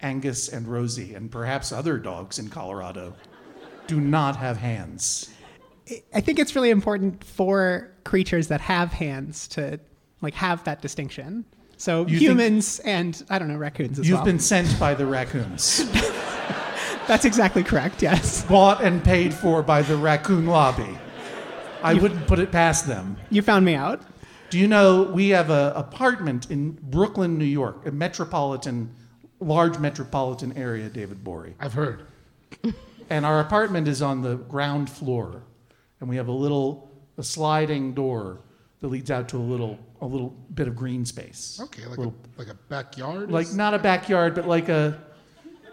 Angus 0.00 0.48
and 0.48 0.68
Rosie, 0.68 1.14
and 1.14 1.30
perhaps 1.30 1.72
other 1.72 1.98
dogs 1.98 2.38
in 2.38 2.50
Colorado, 2.50 3.14
do 3.86 3.98
not 4.00 4.36
have 4.36 4.58
hands? 4.58 5.30
I 6.14 6.20
think 6.20 6.38
it's 6.38 6.54
really 6.54 6.70
important 6.70 7.24
for 7.24 7.90
creatures 8.04 8.48
that 8.48 8.60
have 8.60 8.92
hands 8.92 9.48
to 9.48 9.80
like 10.20 10.34
have 10.34 10.62
that 10.64 10.82
distinction. 10.82 11.46
So 11.78 12.06
You 12.06 12.18
humans 12.18 12.78
and 12.80 13.24
I 13.30 13.38
don't 13.38 13.48
know 13.48 13.56
raccoons 13.56 13.98
as 13.98 14.06
well. 14.06 14.18
You've 14.18 14.24
been 14.26 14.38
sent 14.38 14.78
by 14.78 14.94
the 14.94 15.06
raccoons. 15.06 15.90
That's 17.10 17.24
exactly 17.24 17.64
correct. 17.64 18.02
Yes. 18.02 18.44
Bought 18.44 18.84
and 18.84 19.02
paid 19.02 19.34
for 19.34 19.64
by 19.64 19.82
the 19.82 19.96
raccoon 19.96 20.46
lobby. 20.46 20.96
I 21.82 21.94
wouldn't 21.94 22.24
put 22.28 22.38
it 22.38 22.52
past 22.52 22.86
them. 22.86 23.16
You 23.30 23.42
found 23.42 23.64
me 23.64 23.74
out. 23.74 24.00
Do 24.48 24.60
you 24.60 24.68
know 24.68 25.02
we 25.02 25.30
have 25.30 25.50
an 25.50 25.72
apartment 25.74 26.52
in 26.52 26.78
Brooklyn, 26.80 27.36
New 27.36 27.46
York, 27.46 27.84
a 27.84 27.90
metropolitan, 27.90 28.94
large 29.40 29.76
metropolitan 29.80 30.56
area, 30.56 30.88
David 30.88 31.24
Gborie. 31.24 31.54
I've 31.58 31.72
heard. 31.72 32.06
And 33.08 33.26
our 33.26 33.40
apartment 33.40 33.88
is 33.88 34.02
on 34.02 34.22
the 34.22 34.36
ground 34.36 34.88
floor, 34.88 35.42
and 35.98 36.08
we 36.08 36.14
have 36.14 36.28
a 36.28 36.32
little 36.32 36.92
a 37.18 37.24
sliding 37.24 37.92
door 37.92 38.38
that 38.82 38.86
leads 38.86 39.10
out 39.10 39.28
to 39.30 39.36
a 39.36 39.38
little 39.38 39.80
a 40.00 40.06
little 40.06 40.28
bit 40.54 40.68
of 40.68 40.76
green 40.76 41.04
space. 41.04 41.58
Okay, 41.60 41.84
like 41.86 41.98
Little- 41.98 42.14
a, 42.36 42.38
like 42.38 42.48
a 42.48 42.54
backyard? 42.68 43.32
like 43.32 43.52
not 43.52 43.74
a 43.74 43.80
backyard, 43.80 44.36
but 44.36 44.46
like 44.46 44.68
a, 44.68 44.96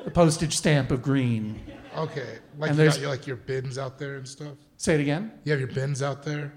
a 0.05 0.09
postage 0.09 0.55
stamp 0.55 0.91
of 0.91 1.01
green. 1.01 1.59
Okay, 1.97 2.37
like 2.57 2.69
And 2.69 2.77
you 2.77 2.83
there's- 2.83 2.95
got 2.95 3.01
your, 3.01 3.09
like 3.09 3.27
your 3.27 3.35
bins 3.37 3.77
out 3.77 3.97
there 3.97 4.15
and 4.15 4.27
stuff. 4.27 4.53
Say 4.77 4.95
it 4.95 5.01
again. 5.01 5.31
You 5.43 5.51
have 5.51 5.59
your 5.59 5.69
bins 5.71 6.01
out 6.03 6.23
there. 6.23 6.53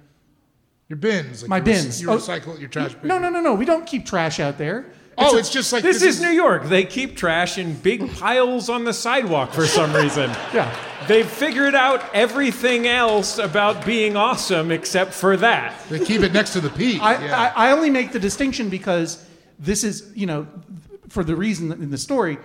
Your 0.88 0.98
bins. 0.98 1.42
Like 1.42 1.48
My 1.48 1.56
you 1.56 1.62
rec- 1.62 1.64
bins. 1.64 2.02
You 2.02 2.10
Oh, 2.10 2.16
recycle 2.18 2.58
your 2.58 2.68
trash 2.68 2.94
bin. 2.94 3.08
No, 3.08 3.18
no, 3.18 3.30
no, 3.30 3.40
no. 3.40 3.54
We 3.54 3.64
don't 3.64 3.86
keep 3.86 4.04
trash 4.04 4.40
out 4.40 4.58
there. 4.58 4.86
Oh, 5.16 5.36
a- 5.36 5.38
it's 5.38 5.48
just 5.50 5.72
like 5.72 5.82
This, 5.82 6.02
is, 6.02 6.20
New 6.20 6.28
York. 6.30 6.64
They 6.64 6.84
keep 6.84 7.16
trash 7.16 7.58
in 7.58 7.74
big 7.74 8.12
piles 8.14 8.68
on 8.68 8.84
the 8.84 8.92
sidewalk 8.92 9.52
for 9.52 9.66
some 9.66 9.94
reason. 9.94 10.30
yeah. 10.54 10.74
They've 11.08 11.28
figured 11.28 11.74
out 11.74 12.04
everything 12.14 12.86
else 12.86 13.38
about 13.38 13.86
being 13.86 14.16
awesome 14.16 14.70
except 14.70 15.12
for 15.14 15.36
that. 15.38 15.74
They 15.88 16.04
keep 16.04 16.20
it 16.22 16.32
next 16.32 16.52
to 16.52 16.60
the 16.60 16.70
pee. 16.70 16.98
I, 17.00 17.24
yeah. 17.24 17.52
I, 17.56 17.68
I 17.68 17.72
only 17.72 17.90
make 17.90 18.12
the 18.12 18.20
distinction 18.20 18.68
because 18.68 19.24
this 19.58 19.82
is, 19.84 20.10
you 20.14 20.26
know, 20.26 20.46
for 21.08 21.24
the 21.24 21.34
reason 21.34 21.72
in 21.72 21.90
the 21.90 21.98
story, 21.98 22.38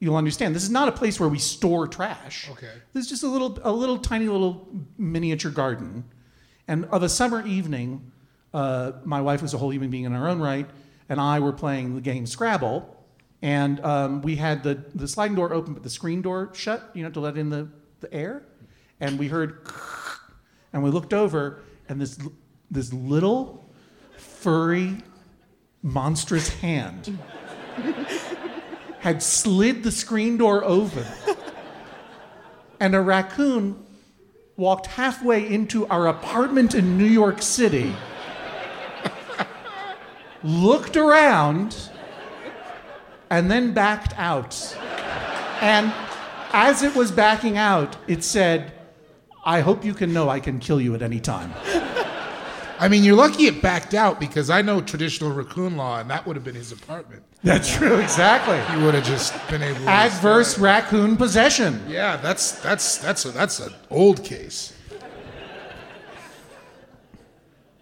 you'll 0.00 0.16
understand. 0.16 0.54
This 0.54 0.62
is 0.62 0.70
not 0.70 0.88
a 0.88 0.92
place 0.92 1.18
where 1.18 1.28
we 1.28 1.38
store 1.38 1.88
trash. 1.88 2.48
Okay. 2.50 2.70
This 2.92 3.04
is 3.04 3.10
just 3.10 3.22
a 3.22 3.28
little, 3.28 3.58
a 3.62 3.72
little 3.72 3.98
tiny 3.98 4.28
little 4.28 4.68
miniature 4.96 5.50
garden. 5.50 6.04
And 6.66 6.84
of 6.86 7.02
a 7.02 7.08
summer 7.08 7.44
evening, 7.46 8.12
uh, 8.54 8.92
my 9.04 9.20
wife 9.20 9.42
was 9.42 9.54
a 9.54 9.58
whole 9.58 9.72
human 9.72 9.90
being 9.90 10.04
in 10.04 10.12
her 10.12 10.28
own 10.28 10.40
right, 10.40 10.68
and 11.08 11.20
I 11.20 11.40
were 11.40 11.52
playing 11.52 11.94
the 11.94 12.00
game 12.00 12.26
Scrabble. 12.26 12.94
And 13.40 13.80
um, 13.84 14.22
we 14.22 14.36
had 14.36 14.62
the, 14.62 14.84
the 14.94 15.06
sliding 15.06 15.36
door 15.36 15.52
open, 15.52 15.72
but 15.72 15.82
the 15.82 15.90
screen 15.90 16.22
door 16.22 16.50
shut, 16.54 16.90
you 16.94 17.04
know, 17.04 17.10
to 17.10 17.20
let 17.20 17.38
in 17.38 17.50
the, 17.50 17.68
the 18.00 18.12
air. 18.12 18.42
And 19.00 19.18
we 19.18 19.28
heard, 19.28 19.66
and 20.72 20.82
we 20.82 20.90
looked 20.90 21.14
over, 21.14 21.60
and 21.88 22.00
this, 22.00 22.18
this 22.70 22.92
little, 22.92 23.64
furry, 24.16 24.96
monstrous 25.82 26.48
hand 26.48 27.16
had 29.00 29.22
slid 29.22 29.82
the 29.82 29.92
screen 29.92 30.36
door 30.36 30.64
open. 30.64 31.04
And 32.80 32.94
a 32.94 33.00
raccoon 33.00 33.84
walked 34.56 34.86
halfway 34.86 35.48
into 35.48 35.86
our 35.86 36.06
apartment 36.08 36.74
in 36.74 36.98
New 36.98 37.04
York 37.04 37.42
City, 37.42 37.94
looked 40.42 40.96
around, 40.96 41.90
and 43.30 43.50
then 43.50 43.72
backed 43.72 44.18
out. 44.18 44.76
And 45.60 45.92
as 46.52 46.82
it 46.82 46.94
was 46.94 47.10
backing 47.10 47.56
out, 47.56 47.96
it 48.06 48.24
said, 48.24 48.72
I 49.44 49.60
hope 49.60 49.84
you 49.84 49.94
can 49.94 50.12
know 50.12 50.28
I 50.28 50.40
can 50.40 50.58
kill 50.58 50.80
you 50.80 50.94
at 50.94 51.02
any 51.02 51.20
time. 51.20 51.52
I 52.80 52.88
mean, 52.88 53.02
you're 53.02 53.16
lucky 53.16 53.46
it 53.46 53.60
backed 53.60 53.94
out 53.94 54.20
because 54.20 54.50
I 54.50 54.62
know 54.62 54.80
traditional 54.80 55.32
raccoon 55.32 55.76
law, 55.76 55.98
and 56.00 56.08
that 56.10 56.26
would 56.26 56.36
have 56.36 56.44
been 56.44 56.54
his 56.54 56.70
apartment. 56.72 57.22
That's 57.42 57.72
true, 57.72 57.98
exactly. 57.98 58.60
He 58.76 58.84
would 58.84 58.94
have 58.94 59.04
just 59.04 59.32
been 59.48 59.62
able. 59.62 59.80
to 59.80 59.88
Adverse 59.88 60.58
raccoon 60.58 61.16
possession. 61.16 61.80
Yeah, 61.88 62.16
that's 62.16 62.52
that's 62.60 62.98
that's 62.98 63.24
a, 63.24 63.30
that's 63.30 63.60
an 63.60 63.72
old 63.90 64.24
case. 64.24 64.74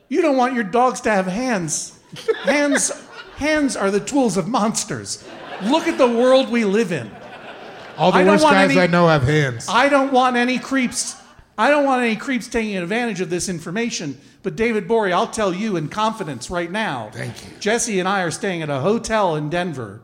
You 0.09 0.23
don't 0.23 0.37
want 0.37 0.55
your 0.55 0.65
dogs 0.65 1.01
to 1.03 1.11
have 1.11 1.27
hands. 1.27 1.99
Hands, 2.45 2.91
hands 3.37 3.77
are 3.77 3.91
the 3.91 4.01
tools 4.01 4.37
of 4.37 4.47
monsters. 4.47 5.27
Look 5.65 5.89
at 5.89 5.99
the 5.99 6.07
world 6.07 6.49
we 6.51 6.65
live 6.65 6.93
in. 6.93 7.11
All 7.99 8.13
the 8.13 8.19
I 8.19 8.25
worst 8.25 8.45
guys 8.45 8.71
any- 8.71 8.81
I 8.81 8.87
know 8.87 9.09
have 9.09 9.25
hands. 9.25 9.67
I 9.69 9.89
don't 9.89 10.13
want 10.13 10.37
any 10.37 10.59
creeps. 10.59 11.17
I 11.59 11.71
don't 11.71 11.85
want 11.85 12.03
any 12.03 12.17
creeps 12.17 12.49
taking 12.49 12.77
advantage 12.77 13.21
of 13.21 13.31
this 13.31 13.49
information. 13.49 14.21
But 14.43 14.57
David 14.57 14.87
Gborie, 14.87 15.13
I'll 15.13 15.27
tell 15.27 15.53
you 15.55 15.77
in 15.77 15.89
confidence 15.89 16.51
right 16.51 16.71
now. 16.71 17.11
Thank 17.13 17.45
you. 17.45 17.53
Jesse 17.59 17.99
and 17.99 18.09
I 18.09 18.23
are 18.23 18.31
staying 18.31 18.63
at 18.63 18.71
a 18.71 18.81
hotel 18.81 19.37
in 19.37 19.49
Denver 19.49 20.03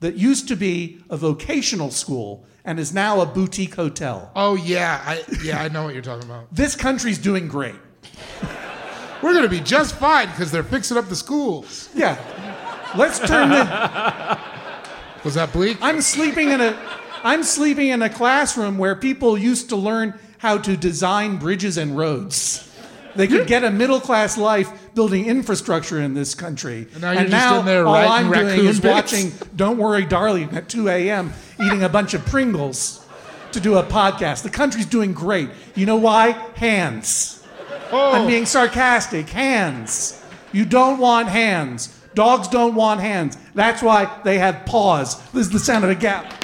that 0.00 0.16
used 0.16 0.48
to 0.48 0.56
be 0.56 1.00
a 1.08 1.16
vocational 1.16 1.90
school 1.90 2.44
and 2.64 2.78
is 2.78 2.92
now 2.92 3.20
a 3.20 3.26
boutique 3.26 3.74
hotel. 3.74 4.30
Oh 4.36 4.54
yeah, 4.54 5.02
I 5.04 5.24
yeah 5.42 5.62
I 5.62 5.68
know 5.68 5.84
what 5.84 5.94
you're 5.94 6.02
talking 6.02 6.28
about. 6.28 6.54
This 6.54 6.76
country's 6.76 7.18
doing 7.18 7.48
great. 7.48 7.74
We're 9.22 9.34
gonna 9.34 9.48
be 9.48 9.60
just 9.60 9.94
fine 9.96 10.28
because 10.28 10.50
they're 10.50 10.62
fixing 10.62 10.96
up 10.96 11.08
the 11.08 11.16
schools. 11.16 11.88
Yeah. 11.94 12.18
Let's 12.96 13.18
turn 13.18 13.48
the 13.48 14.38
Was 15.24 15.34
that 15.34 15.52
bleak? 15.52 15.78
I'm 15.80 16.00
sleeping 16.02 16.50
in 16.50 16.60
a 16.60 16.76
I'm 17.24 17.42
sleeping 17.42 17.88
in 17.88 18.02
a 18.02 18.10
classroom 18.10 18.78
where 18.78 18.96
people 18.96 19.38
used 19.38 19.68
to 19.70 19.76
learn 19.76 20.18
how 20.42 20.58
to 20.58 20.76
design 20.76 21.36
bridges 21.36 21.76
and 21.76 21.96
roads. 21.96 22.68
They 23.14 23.28
could 23.28 23.46
get 23.46 23.62
a 23.62 23.70
middle 23.70 24.00
class 24.00 24.36
life 24.36 24.92
building 24.92 25.26
infrastructure 25.26 26.00
in 26.00 26.14
this 26.14 26.34
country. 26.34 26.88
And 26.94 27.00
now 27.00 27.12
you're 27.12 27.28
just 27.28 27.54
in 27.60 27.64
there 27.64 27.86
all 27.86 27.94
I'm 27.94 28.28
doing 28.28 28.64
is 28.66 28.80
bits? 28.80 28.92
watching 28.92 29.32
Don't 29.54 29.78
Worry 29.78 30.04
Darling 30.04 30.50
at 30.50 30.68
2 30.68 30.88
a.m. 30.88 31.32
eating 31.64 31.84
a 31.84 31.88
bunch 31.88 32.12
of 32.14 32.26
Pringles 32.26 33.06
to 33.52 33.60
do 33.60 33.76
a 33.76 33.84
podcast. 33.84 34.42
The 34.42 34.50
country's 34.50 34.86
doing 34.86 35.12
great. 35.12 35.48
You 35.76 35.86
know 35.86 35.94
why? 35.94 36.30
Hands. 36.56 37.46
Oh. 37.92 38.10
I'm 38.10 38.26
being 38.26 38.44
sarcastic. 38.44 39.28
Hands. 39.28 40.20
You 40.50 40.64
don't 40.64 40.98
want 40.98 41.28
hands. 41.28 41.96
Dogs 42.14 42.48
don't 42.48 42.74
want 42.74 43.00
hands. 43.00 43.38
That's 43.54 43.80
why 43.80 44.20
they 44.24 44.40
have 44.40 44.66
paws. 44.66 45.20
This 45.30 45.46
is 45.46 45.50
the 45.52 45.60
sound 45.60 45.84
of 45.84 45.90
a 45.90 45.94
gap. 45.94 46.41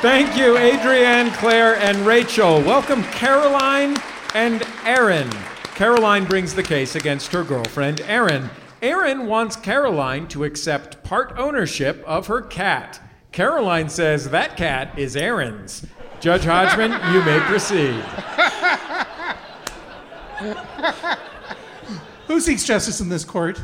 Thank 0.00 0.34
you, 0.34 0.56
Adrienne, 0.56 1.30
Claire, 1.32 1.76
and 1.76 1.98
Rachel. 2.06 2.62
Welcome, 2.62 3.02
Caroline 3.04 3.98
and 4.34 4.62
Erin. 4.84 5.28
Caroline 5.74 6.24
brings 6.24 6.54
the 6.54 6.62
case 6.62 6.94
against 6.94 7.30
her 7.32 7.44
girlfriend, 7.44 8.00
Erin. 8.00 8.48
Erin 8.80 9.26
wants 9.26 9.56
Caroline 9.56 10.26
to 10.28 10.44
accept 10.44 11.04
part 11.04 11.34
ownership 11.36 12.02
of 12.06 12.28
her 12.28 12.40
cat. 12.40 12.98
Caroline 13.30 13.90
says 13.90 14.30
that 14.30 14.56
cat 14.56 14.98
is 14.98 15.16
Erin's. 15.16 15.86
Judge 16.18 16.44
Hodgman, 16.44 16.92
you 17.12 17.22
may 17.22 17.38
proceed. 17.40 18.00
Who 22.26 22.40
seeks 22.40 22.64
justice 22.64 23.02
in 23.02 23.10
this 23.10 23.26
court? 23.26 23.60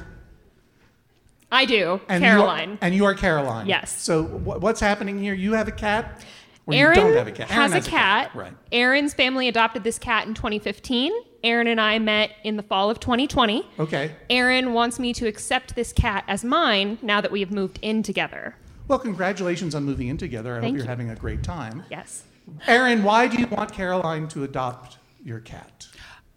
I 1.56 1.64
do. 1.64 2.00
And 2.08 2.22
you 2.22 2.28
are- 2.28 2.32
Caroline. 2.32 2.78
and 2.80 2.94
you 2.94 3.04
are 3.04 3.14
Caroline. 3.14 3.66
Yes. 3.66 3.90
So 4.02 4.24
wh- 4.24 4.62
what's 4.62 4.80
happening 4.80 5.18
here? 5.18 5.34
You 5.34 5.54
have 5.54 5.68
a 5.68 5.72
cat? 5.72 6.22
Or 6.66 6.74
Erin 6.74 6.96
you 6.98 7.02
don't 7.04 7.16
have 7.16 7.28
a 7.28 7.32
cat? 7.32 7.50
Erin 7.50 7.72
has, 7.72 7.86
a 7.86 7.90
cat. 7.90 8.30
Right. 8.34 8.52
Erin's 8.72 9.14
family 9.14 9.46
adopted 9.48 9.84
this 9.84 9.98
cat 9.98 10.26
in 10.26 10.34
2015. 10.34 11.12
Erin 11.44 11.68
and 11.68 11.80
I 11.80 11.98
met 12.00 12.32
in 12.42 12.56
the 12.56 12.62
fall 12.62 12.90
of 12.90 12.98
2020. 12.98 13.64
Okay. 13.78 14.10
Erin 14.28 14.72
wants 14.74 14.98
me 14.98 15.12
to 15.14 15.26
accept 15.28 15.76
this 15.76 15.92
cat 15.92 16.24
as 16.26 16.44
mine 16.44 16.98
now 17.02 17.20
that 17.20 17.30
we 17.30 17.38
have 17.40 17.52
moved 17.52 17.78
in 17.82 18.02
together. 18.02 18.56
Well, 18.88 18.98
congratulations 18.98 19.74
on 19.74 19.84
moving 19.84 20.08
in 20.08 20.16
together. 20.16 20.56
I 20.56 20.60
Thank 20.60 20.72
hope 20.72 20.76
you're 20.78 20.84
you. 20.84 20.88
having 20.88 21.10
a 21.10 21.14
great 21.16 21.42
time. 21.44 21.84
Yes. 21.90 22.24
Erin, 22.66 23.02
why 23.04 23.28
do 23.28 23.38
you 23.38 23.46
want 23.46 23.72
Caroline 23.72 24.26
to 24.28 24.42
adopt 24.44 24.98
your 25.24 25.40
cat? 25.40 25.86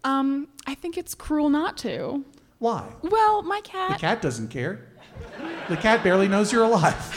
Um, 0.04 0.48
I 0.66 0.74
think 0.74 0.96
it's 0.96 1.14
cruel 1.14 1.50
not 1.50 1.76
to. 1.78 2.24
Why? 2.58 2.84
Well, 3.02 3.42
my 3.42 3.60
cat. 3.62 3.88
The 3.88 3.94
cat. 3.94 4.00
cat 4.00 4.22
doesn't 4.22 4.48
care. 4.48 4.86
The 5.68 5.76
cat 5.76 6.02
barely 6.02 6.28
knows 6.28 6.52
you're 6.52 6.64
alive. 6.64 7.16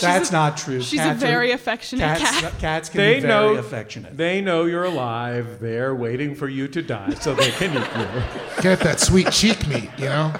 That's 0.00 0.30
a- 0.30 0.32
not 0.32 0.56
true. 0.56 0.80
she's 0.80 1.00
a 1.00 1.02
Cats 1.02 1.22
are- 1.22 1.26
very 1.26 1.50
affectionate 1.50 2.18
cats, 2.18 2.40
cat. 2.40 2.58
Cats 2.60 2.88
can 2.88 2.98
They 2.98 3.14
be 3.16 3.20
very 3.22 3.32
know 3.32 3.54
affectionate. 3.56 4.16
They 4.16 4.40
know 4.40 4.64
you're 4.64 4.84
alive. 4.84 5.58
They're 5.60 5.94
waiting 5.94 6.34
for 6.36 6.48
you 6.48 6.68
to 6.68 6.82
die 6.82 7.14
so 7.20 7.34
they 7.34 7.50
can 7.50 7.72
eat 7.76 7.88
you. 7.98 8.62
Get 8.62 8.78
that 8.80 9.00
sweet 9.00 9.32
cheek 9.32 9.66
meat, 9.66 9.90
you 9.98 10.04
know. 10.06 10.32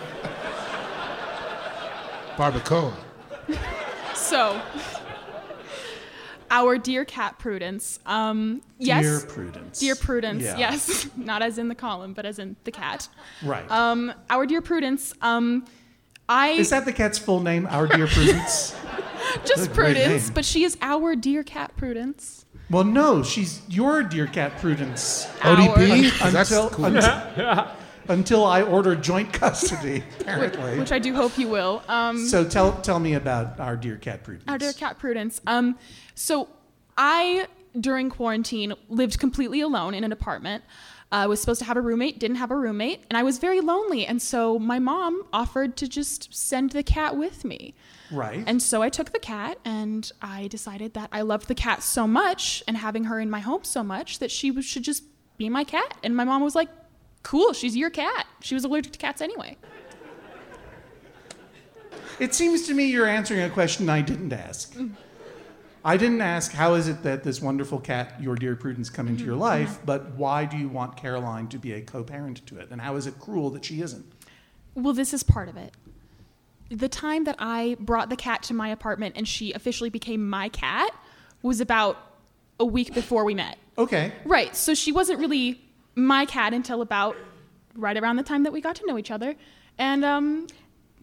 Barbacoa. 2.37 2.95
So, 4.15 4.61
our 6.51 6.79
dear 6.79 7.05
cat 7.05 7.39
Prudence. 7.39 7.99
Um, 8.07 8.63
yes. 8.79 9.03
Dear 9.05 9.21
Prudence. 9.29 9.81
Dear 9.81 9.95
Prudence. 9.97 10.43
Yeah. 10.45 10.57
Yes, 10.59 11.09
not 11.17 11.43
as 11.43 11.59
in 11.59 11.69
the 11.69 11.75
column, 11.75 12.13
but 12.13 12.25
as 12.27 12.39
in 12.39 12.57
the 12.65 12.71
cat. 12.71 13.09
Right. 13.43 13.69
Um, 13.71 14.13
our 14.31 14.47
dear 14.47 14.61
Prudence. 14.63 15.13
Um, 15.21 15.65
I 16.29 16.51
Is 16.51 16.71
that 16.71 16.85
the 16.85 16.93
cat's 16.93 17.19
full 17.19 17.41
name? 17.41 17.67
Our 17.71 17.87
dear 17.87 18.07
Prudence. 18.07 18.75
just 19.45 19.57
That's 19.57 19.67
a 19.67 19.69
great 19.69 19.97
Prudence, 19.97 20.31
but 20.31 20.45
she 20.45 20.65
is 20.65 20.77
our 20.83 21.17
dear 21.17 21.43
cat 21.43 21.77
Prudence. 21.77 22.45
Well, 22.71 22.85
no, 22.85 23.23
she's 23.23 23.63
your 23.69 24.03
dear 24.03 24.27
cat 24.27 24.59
Prudence. 24.61 25.27
ODP? 25.41 26.11
'Cause 26.19 26.33
that's 26.33 26.51
Until- 26.51 26.71
cool. 26.71 26.85
until- 26.87 27.03
until, 27.37 27.67
until 28.09 28.45
I 28.47 28.63
order 28.63 28.95
joint 28.95 29.33
custody, 29.33 30.03
apparently. 30.21 30.79
Which 30.79 30.93
I 30.93 30.99
do 30.99 31.15
hope 31.15 31.39
you 31.39 31.49
will. 31.49 31.83
Um, 31.89 32.27
so 32.27 32.45
tell 32.45 32.73
tell 32.83 32.99
me 33.01 33.15
about 33.15 33.59
our 33.59 33.77
dear 33.77 33.97
cat 33.97 34.23
Prudence. 34.23 34.45
Our 34.49 34.59
dear 34.59 34.73
cat 34.75 34.99
Prudence. 34.99 35.41
Um, 35.47 35.79
so 36.15 36.49
I 36.97 37.47
during 37.79 38.11
quarantine 38.11 38.75
lived 38.89 39.19
completely 39.19 39.61
alone 39.61 39.95
in 39.95 40.05
an 40.05 40.13
apartment. 40.13 40.65
I 41.11 41.27
was 41.27 41.41
supposed 41.41 41.61
to 41.61 41.65
have 41.65 41.77
a 41.77 41.81
roommate, 41.81 42.19
didn't 42.19 42.37
have 42.37 42.51
a 42.51 42.57
roommate, 42.57 43.05
and 43.09 43.17
I 43.17 43.23
was 43.23 43.39
very 43.39 43.61
lonely. 43.61 44.05
And 44.05 44.21
so 44.21 44.59
my 44.59 44.79
mom 44.79 45.25
offered 45.33 45.77
to 45.79 45.89
just 45.89 46.35
send 46.35 46.73
the 46.73 46.83
cat 46.83 47.17
with 47.17 47.45
me. 47.45 47.75
Right. 48.11 48.45
And 48.47 48.63
so 48.63 48.83
I 48.83 48.91
took 48.91 49.13
the 49.13 49.19
cat 49.19 49.59
and 49.65 50.11
I 50.21 50.49
decided 50.49 50.95
that 50.95 51.09
I 51.11 51.23
loved 51.23 51.49
the 51.49 51.55
cat 51.55 51.83
so 51.83 52.07
much 52.07 52.63
and 52.69 52.77
having 52.77 53.05
her 53.05 53.19
in 53.21 53.31
my 53.31 53.41
home 53.41 53.65
so 53.65 53.83
much 53.83 54.19
that 54.19 54.31
she 54.31 54.61
should 54.61 54.83
just 54.85 55.03
be 55.39 55.49
my 55.49 55.65
cat. 55.65 55.97
And 56.03 56.15
my 56.15 56.25
mom 56.25 56.43
was 56.43 56.55
like, 56.55 56.69
cool, 57.23 57.55
she's 57.55 57.77
your 57.77 57.91
cat. 57.91 58.27
She 58.41 58.55
was 58.55 58.65
allergic 58.65 58.93
to 58.93 58.99
cats 58.99 59.23
anyway. 59.23 59.57
It 62.19 62.35
seems 62.35 62.67
to 62.67 62.75
me 62.75 62.87
you're 62.87 63.07
answering 63.07 63.43
a 63.43 63.51
question 63.51 63.89
I 63.89 64.03
didn't 64.03 64.33
ask. 64.33 64.75
Mm. 64.75 64.93
I 65.85 65.97
didn't 65.97 66.21
ask 66.21 66.53
how 66.53 66.75
is 66.75 66.89
it 66.89 67.03
that 67.03 67.23
this 67.25 67.41
wonderful 67.41 67.79
cat, 67.79 68.21
your 68.21 68.35
dear 68.35 68.57
Prudence, 68.57 68.91
come 68.91 69.09
into 69.09 69.25
your 69.25 69.37
Mhm, 69.37 69.41
life, 69.41 69.79
but 69.85 70.11
why 70.17 70.45
do 70.45 70.57
you 70.57 70.69
want 70.69 70.97
Caroline 70.97 71.49
to 71.49 71.59
be 71.59 71.73
a 71.73 71.81
co-parent 71.81 72.45
to 72.47 72.59
it, 72.59 72.69
and 72.71 72.81
how 72.81 72.97
is 72.97 73.07
it 73.07 73.19
cruel 73.19 73.51
that 73.51 73.65
she 73.65 73.81
isn't? 73.81 74.05
Well, 74.75 74.93
this 74.93 75.15
is 75.15 75.23
part 75.23 75.49
of 75.49 75.57
it. 75.57 75.73
The 76.71 76.89
time 76.89 77.25
that 77.25 77.37
I 77.39 77.77
brought 77.81 78.11
the 78.11 78.17
cat 78.17 78.43
to 78.45 78.55
my 78.55 78.69
apartment 78.69 79.15
and 79.17 79.27
she 79.27 79.53
officially 79.53 79.89
became 79.91 80.29
my 80.29 80.49
cat 80.51 80.91
was 81.43 81.61
about 81.61 81.97
a 82.61 82.65
week 82.65 82.93
before 82.93 83.25
we 83.25 83.35
met. 83.35 83.57
Okay. 83.79 84.13
Right. 84.25 84.55
So 84.55 84.75
she 84.75 84.93
wasn't 84.93 85.19
really 85.21 85.61
my 85.95 86.27
cat 86.27 86.53
until 86.53 86.83
about 86.83 87.17
right 87.75 87.97
around 87.97 88.17
the 88.17 88.23
time 88.23 88.43
that 88.43 88.53
we 88.53 88.61
got 88.61 88.77
to 88.77 88.87
know 88.87 88.99
each 88.99 89.11
other. 89.11 89.35
And 89.79 90.05
um, 90.05 90.47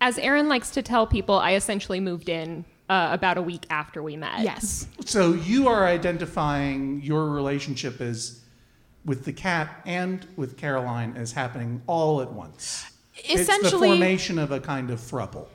As 0.01 0.19
Erin 0.19 0.47
likes 0.49 0.69
to 0.71 0.81
tell 0.83 1.07
people, 1.07 1.35
I 1.39 1.55
essentially 1.55 1.99
moved 1.99 2.29
in 2.29 2.65
uh, 2.89 3.09
about 3.11 3.37
a 3.37 3.41
week 3.41 3.65
after 3.69 4.01
we 4.03 4.15
met. 4.15 4.41
Yes. 4.41 4.87
So 5.05 5.33
you 5.33 5.67
are 5.67 5.85
identifying 5.85 7.01
your 7.01 7.29
relationship 7.31 7.99
as 8.01 8.41
with 9.05 9.25
the 9.25 9.33
cat 9.33 9.81
and 9.85 10.25
with 10.35 10.57
Caroline 10.57 11.15
as 11.15 11.31
happening 11.31 11.81
all 11.87 12.21
at 12.21 12.31
once. 12.31 12.85
it's 13.15 13.47
the 13.47 13.69
formation 13.77 14.39
of 14.39 14.51
a 14.51 14.59
kind 14.59 14.89
of 14.89 14.99
thruple. 14.99 15.47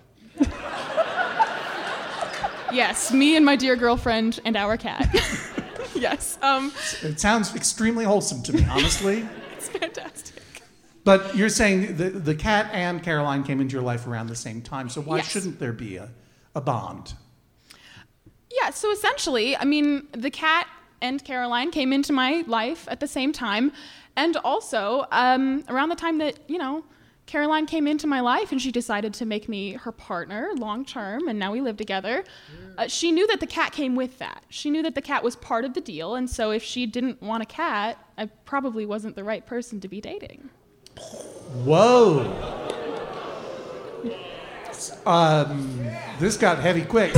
yes, 2.73 3.13
me 3.13 3.37
and 3.37 3.45
my 3.45 3.57
dear 3.57 3.77
girlfriend 3.77 4.41
and 4.45 4.57
our 4.57 4.77
cat. 4.77 5.09
yes. 5.95 6.39
Um, 6.43 6.73
It 7.03 7.21
sounds 7.21 7.55
extremely 7.55 8.05
wholesome 8.05 8.43
to 8.45 8.53
me, 8.53 8.65
honestly. 8.71 9.29
it's 9.57 9.69
fantastic. 9.69 10.43
But 11.03 11.35
you're 11.35 11.49
saying 11.49 11.97
the, 11.97 12.11
the 12.11 12.35
cat 12.35 12.71
and 12.73 13.03
Caroline 13.03 13.43
came 13.43 13.61
into 13.61 13.73
your 13.73 13.83
life 13.83 14.07
around 14.07 14.27
the 14.29 14.37
same 14.37 14.61
time, 14.63 14.89
so 14.89 15.01
why 15.01 15.17
Yes. 15.19 15.29
shouldn't 15.31 15.59
there 15.59 15.73
be 15.73 15.97
a, 15.97 16.11
a 16.55 16.61
bond? 16.61 17.15
Yeah, 18.51 18.71
so 18.71 18.91
essentially, 18.91 19.57
I 19.57 19.65
mean, 19.65 20.09
the 20.13 20.31
cat 20.31 20.67
and 21.01 21.25
Caroline 21.25 21.71
came 21.71 21.93
into 21.93 22.13
my 22.13 22.45
life 22.47 22.87
at 22.91 23.01
the 23.01 23.09
same 23.09 23.33
time. 23.33 23.73
And 24.17 24.37
also, 24.39 25.07
um, 25.13 25.65
around 25.69 25.89
the 25.89 25.97
time 25.97 26.19
that, 26.19 26.39
you 26.49 26.59
know, 26.59 26.85
Caroline 27.27 27.65
came 27.67 27.87
into 27.87 28.09
my 28.09 28.19
life 28.21 28.51
and 28.51 28.61
she 28.61 28.73
decided 28.73 29.15
to 29.15 29.25
make 29.25 29.49
me 29.49 29.75
her 29.75 29.93
partner 29.93 30.51
long 30.57 30.85
term, 30.85 31.29
and 31.29 31.39
now 31.39 31.53
we 31.53 31.61
live 31.61 31.77
together. 31.77 32.25
Uh, 32.77 32.89
she 32.89 33.13
knew 33.13 33.25
that 33.29 33.39
the 33.39 33.47
cat 33.47 33.73
came 33.73 33.95
with 33.95 34.19
that. 34.19 34.43
She 34.49 34.69
knew 34.69 34.83
that 34.83 34.97
the 34.97 35.01
cat 35.01 35.23
was 35.23 35.37
part 35.37 35.65
of 35.65 35.75
the 35.75 35.81
deal, 35.81 36.17
and 36.17 36.29
so 36.29 36.51
if 36.51 36.63
she 36.63 36.87
didn't 36.87 37.23
want 37.23 37.45
a 37.45 37.47
cat, 37.47 37.99
I 38.19 38.27
probably 38.27 38.85
wasn't 38.85 39.15
the 39.15 39.23
right 39.23 39.47
person 39.47 39.79
to 39.81 39.87
be 39.87 40.01
dating. 40.01 40.51
Whoa. 41.65 42.25
Um, 45.07 45.87
this 46.19 46.37
got 46.37 46.59
heavy 46.59 46.83
quick. 46.83 47.15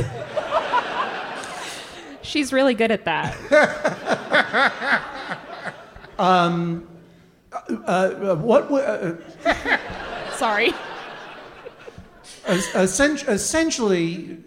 She's 2.23 2.53
really 2.53 2.75
good 2.75 2.91
at 2.91 3.05
that. 3.05 3.37
um, 6.19 6.89
uh, 7.53 7.57
uh, 7.87 8.37
what? 8.37 8.71
wa- 8.71 8.79
Uh, 8.79 9.17
Sorry. 10.37 10.73
es- 12.47 12.71
essen- 12.75 13.19
essentially, 13.29 14.39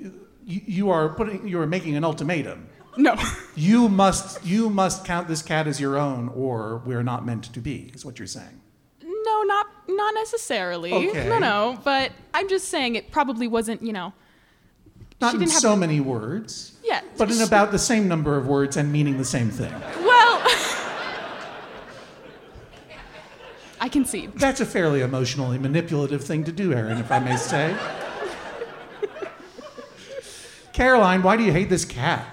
you, 0.46 0.62
you 0.66 0.90
are 0.90 1.10
putting, 1.10 1.48
you 1.48 1.60
are 1.60 1.68
making 1.68 1.96
an 1.96 2.04
ultimatum. 2.04 2.68
No. 2.98 3.16
You 3.56 3.90
must, 3.90 4.44
you 4.46 4.70
must 4.70 5.04
count 5.06 5.28
this 5.28 5.42
cat 5.42 5.68
as 5.68 5.80
your 5.82 5.98
own, 5.98 6.30
or 6.30 6.82
we're 6.86 7.04
not 7.04 7.26
meant 7.26 7.44
to 7.54 7.60
be. 7.60 7.92
Is 7.94 8.06
what 8.06 8.20
you're 8.20 8.28
saying. 8.28 8.62
No, 9.26 9.44
not 9.44 9.68
not 9.88 10.14
necessarily. 10.14 10.94
Okay. 10.94 11.28
No, 11.28 11.40
no. 11.40 11.80
But 11.84 12.12
I'm 12.34 12.48
just 12.48 12.68
saying 12.70 12.96
it 12.96 13.12
probably 13.12 13.48
wasn't. 13.48 13.82
You 13.82 13.94
know. 13.94 14.14
Not 15.22 15.32
she 15.32 15.36
in 15.36 15.40
didn't 15.42 15.52
have 15.54 15.62
so 15.62 15.72
to- 15.72 15.78
many 15.78 16.00
words, 16.02 16.74
Yeah. 16.84 17.00
but 17.18 17.32
in 17.32 17.42
about 17.42 17.72
the 17.72 17.80
same 17.80 18.08
number 18.08 18.38
of 18.38 18.48
words 18.48 18.76
and 18.76 18.92
meaning 18.92 19.18
the 19.18 19.24
same 19.26 19.50
thing. 19.50 19.74
Well. 20.04 20.42
I 23.80 23.88
can 23.90 24.04
see. 24.06 24.28
That's 24.28 24.62
a 24.62 24.66
fairly 24.66 25.02
emotionally 25.02 25.58
manipulative 25.58 26.24
thing 26.24 26.44
to 26.46 26.52
do, 26.52 26.74
Erin, 26.74 26.98
if 26.98 27.12
I 27.12 27.20
may 27.20 27.36
say. 27.38 27.76
Caroline, 30.74 31.22
why 31.24 31.38
do 31.38 31.44
you 31.44 31.52
hate 31.52 31.70
this 31.70 31.86
cat? 31.86 32.26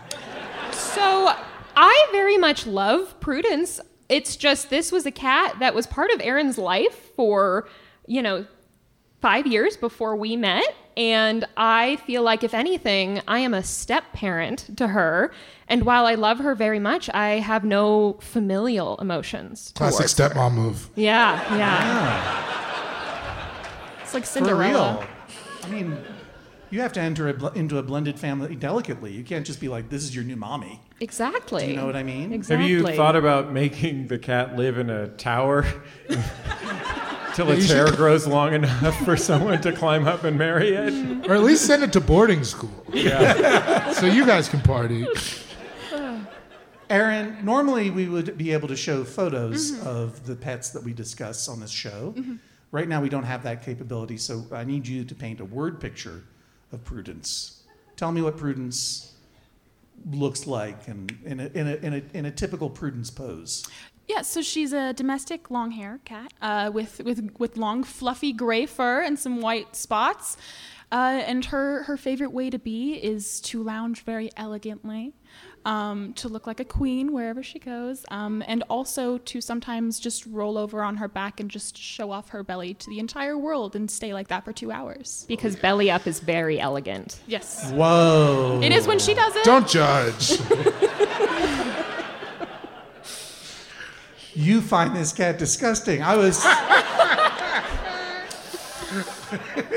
So 0.73 1.33
I 1.77 2.09
very 2.11 2.37
much 2.39 2.67
love 2.67 3.19
Prudence. 3.21 3.81
It's 4.13 4.37
just 4.37 4.69
this 4.69 4.93
was 4.93 5.07
a 5.07 5.11
cat 5.11 5.59
that 5.61 5.75
was 5.75 5.87
part 5.87 6.11
of 6.11 6.21
Erin's 6.21 6.59
life 6.59 6.95
for, 7.17 7.67
you 8.07 8.21
know, 8.21 8.45
five 9.23 9.47
years 9.47 9.77
before 9.77 10.15
we 10.17 10.37
met. 10.37 10.65
And 10.99 11.47
I 11.57 11.97
feel 12.07 12.23
like, 12.23 12.45
if 12.45 12.53
anything, 12.53 13.23
I 13.27 13.39
am 13.39 13.55
a 13.55 13.63
step 13.63 14.13
parent 14.13 14.77
to 14.77 14.89
her. 14.89 15.33
And 15.67 15.85
while 15.85 16.05
I 16.05 16.17
love 16.17 16.39
her 16.41 16.55
very 16.55 16.79
much, 16.79 17.09
I 17.15 17.39
have 17.39 17.65
no 17.65 18.19
familial 18.21 18.99
emotions. 18.99 19.73
Classic 19.75 20.01
towards 20.01 20.19
her. 20.19 20.29
stepmom 20.29 20.53
move. 20.53 20.91
Yeah, 20.95 21.57
yeah. 21.57 22.43
It's 24.03 24.13
like 24.13 24.25
For 24.25 24.29
Cinderella. 24.31 24.99
real. 24.99 25.05
I 25.65 25.69
mean, 25.71 25.97
you 26.69 26.83
have 26.83 26.93
to 26.93 27.01
enter 27.01 27.29
a 27.29 27.33
bl- 27.35 27.47
into 27.49 27.79
a 27.79 27.83
blended 27.83 28.19
family 28.21 28.55
delicately. 28.57 29.13
You 29.13 29.25
can't 29.25 29.47
just 29.47 29.61
be 29.61 29.69
like, 29.69 29.89
this 29.89 30.03
is 30.05 30.15
your 30.15 30.25
new 30.25 30.37
mommy. 30.37 30.83
Exactly. 31.03 31.65
Do 31.67 31.71
you 31.73 31.77
know 31.77 31.87
what 31.87 31.97
I 31.97 32.05
mean? 32.05 32.33
Exactly. 32.33 32.63
Have 32.63 32.71
you 32.71 32.97
thought 32.97 33.17
about 33.17 33.53
making 33.53 34.07
the 34.07 34.19
cat 34.19 34.57
live 34.57 34.79
in 34.79 34.89
a 34.89 35.09
tower 35.09 35.65
till 37.35 37.51
its 37.51 37.69
You 37.69 37.75
hair 37.75 37.91
grows 37.91 38.25
long 38.27 38.55
enough 38.55 38.97
for 39.05 39.17
someone 39.17 39.61
to 39.63 39.73
climb 39.73 40.07
up 40.07 40.23
and 40.23 40.39
marry 40.39 40.71
it? 40.71 40.93
Or 41.29 41.35
at 41.35 41.43
least 41.43 41.67
send 41.67 41.83
it 41.83 41.93
to 41.95 42.01
boarding 42.01 42.45
school. 42.45 42.85
Yeah. 42.93 43.93
so 43.93 44.07
you 44.07 44.25
guys 44.25 44.49
can 44.49 44.61
party. 44.61 45.07
Erin, 46.89 47.39
normally 47.45 47.91
we 47.91 48.07
would 48.09 48.37
be 48.39 48.53
able 48.53 48.69
to 48.69 48.77
show 48.77 49.03
photos 49.03 49.73
Mm-hmm. 49.73 49.87
of 49.89 50.25
the 50.27 50.37
pets 50.37 50.71
that 50.71 50.83
we 50.85 50.93
discuss 50.93 51.49
on 51.49 51.59
this 51.61 51.71
show. 51.71 52.15
Mhm. 52.17 52.39
Right 52.71 52.89
now, 52.89 53.03
we 53.03 53.09
don't 53.09 53.25
have 53.25 53.43
that 53.43 53.63
capability, 53.65 54.17
so 54.19 54.47
I 54.53 54.65
need 54.65 54.87
you 54.87 55.05
to 55.05 55.15
paint 55.15 55.41
a 55.41 55.45
word 55.45 55.79
picture 55.81 56.23
of 56.73 56.85
Prudence. 56.85 57.63
Tell 57.97 58.13
me 58.13 58.23
what 58.23 58.37
Prudence 58.39 59.12
looks 60.11 60.47
like 60.47 60.89
and 60.89 61.17
in 61.25 61.41
a, 61.41 61.47
in 61.47 61.69
a, 61.69 61.75
in 61.77 61.95
a, 61.95 62.03
in 62.15 62.27
a 62.27 62.31
typical 62.31 62.71
Prudence 62.71 63.11
pose. 63.11 63.65
Yeah, 64.09 64.23
so 64.23 64.43
she's 64.43 64.73
a 64.73 64.93
domestic 64.93 65.51
long 65.51 65.71
hair 65.71 66.01
cat 66.05 66.33
uh, 66.43 66.71
with, 66.73 67.01
with, 67.05 67.31
with 67.39 67.57
long, 67.57 67.85
fluffy 67.85 68.33
gray 68.33 68.67
fur 68.67 69.01
and 69.01 69.19
some 69.19 69.41
white 69.41 69.77
spots. 69.77 70.37
Uh, 70.91 71.23
and 71.27 71.47
her, 71.47 71.85
her 71.85 71.97
favorite 71.97 72.33
way 72.33 72.51
to 72.51 72.59
be 72.59 72.95
is 72.95 73.41
to 73.41 73.63
lounge 73.63 74.03
very 74.03 74.31
elegantly, 74.37 75.15
um, 75.65 76.13
to 76.15 76.29
look 76.29 76.47
like 76.47 76.61
a 76.61 76.65
queen 76.65 77.13
wherever 77.13 77.43
she 77.43 77.59
goes, 77.59 78.05
um, 78.11 78.43
and 78.47 78.63
also 78.69 79.19
to 79.19 79.41
sometimes 79.41 80.01
just 80.01 80.27
roll 80.27 80.59
over 80.59 80.83
on 80.83 80.97
her 80.97 81.09
back 81.09 81.41
and 81.41 81.51
just 81.51 81.77
show 81.77 82.11
off 82.11 82.31
her 82.31 82.43
belly 82.43 82.75
to 82.75 82.91
the 82.91 82.99
entire 82.99 83.39
world 83.39 83.77
and 83.77 83.91
stay 83.91 84.13
like 84.13 84.29
that 84.29 84.45
for 84.45 84.53
two 84.53 84.71
hours. 84.71 85.25
Because 85.29 85.57
belly 85.57 85.91
up 85.91 86.07
is 86.07 86.21
very 86.21 86.61
elegant. 86.61 87.21
Yes. 87.27 87.71
Whoa. 87.73 88.61
It 88.63 88.73
is 88.73 88.87
when 88.87 88.99
she 88.99 89.15
does 89.15 89.35
it. 89.37 89.45
Don't 89.45 89.69
judge. 89.69 90.39
You 94.35 94.63
find 94.63 94.97
this 94.97 95.13
cat 95.13 95.39
disgusting. 95.39 96.03
I 96.03 96.17
was. 96.17 96.43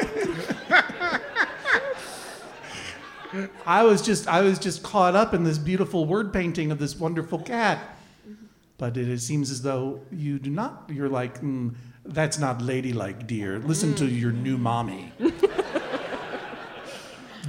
I 3.66 3.84
was 3.84 4.02
just 4.02 4.28
I 4.28 4.42
was 4.42 4.60
just 4.60 4.84
caught 4.84 5.16
up 5.16 5.34
in 5.34 5.44
this 5.44 5.58
beautiful 5.58 6.06
word 6.06 6.32
painting 6.34 6.72
of 6.72 6.80
this 6.80 6.96
wonderful 6.96 7.40
cat. 7.40 7.98
But 8.78 8.98
it, 8.98 9.20
seems 9.20 9.52
as 9.52 9.62
though 9.62 10.02
you 10.12 10.38
do 10.38 10.50
not. 10.50 10.90
You're 10.90 11.10
like, 11.10 11.42
"Mm, 11.42 11.76
that's 12.06 12.38
not 12.38 12.62
ladylike, 12.62 13.26
dear. 13.26 13.60
Listen 13.60 13.96
to 13.96 14.06
your 14.06 14.32
new 14.32 14.58
mommy. 14.58 15.14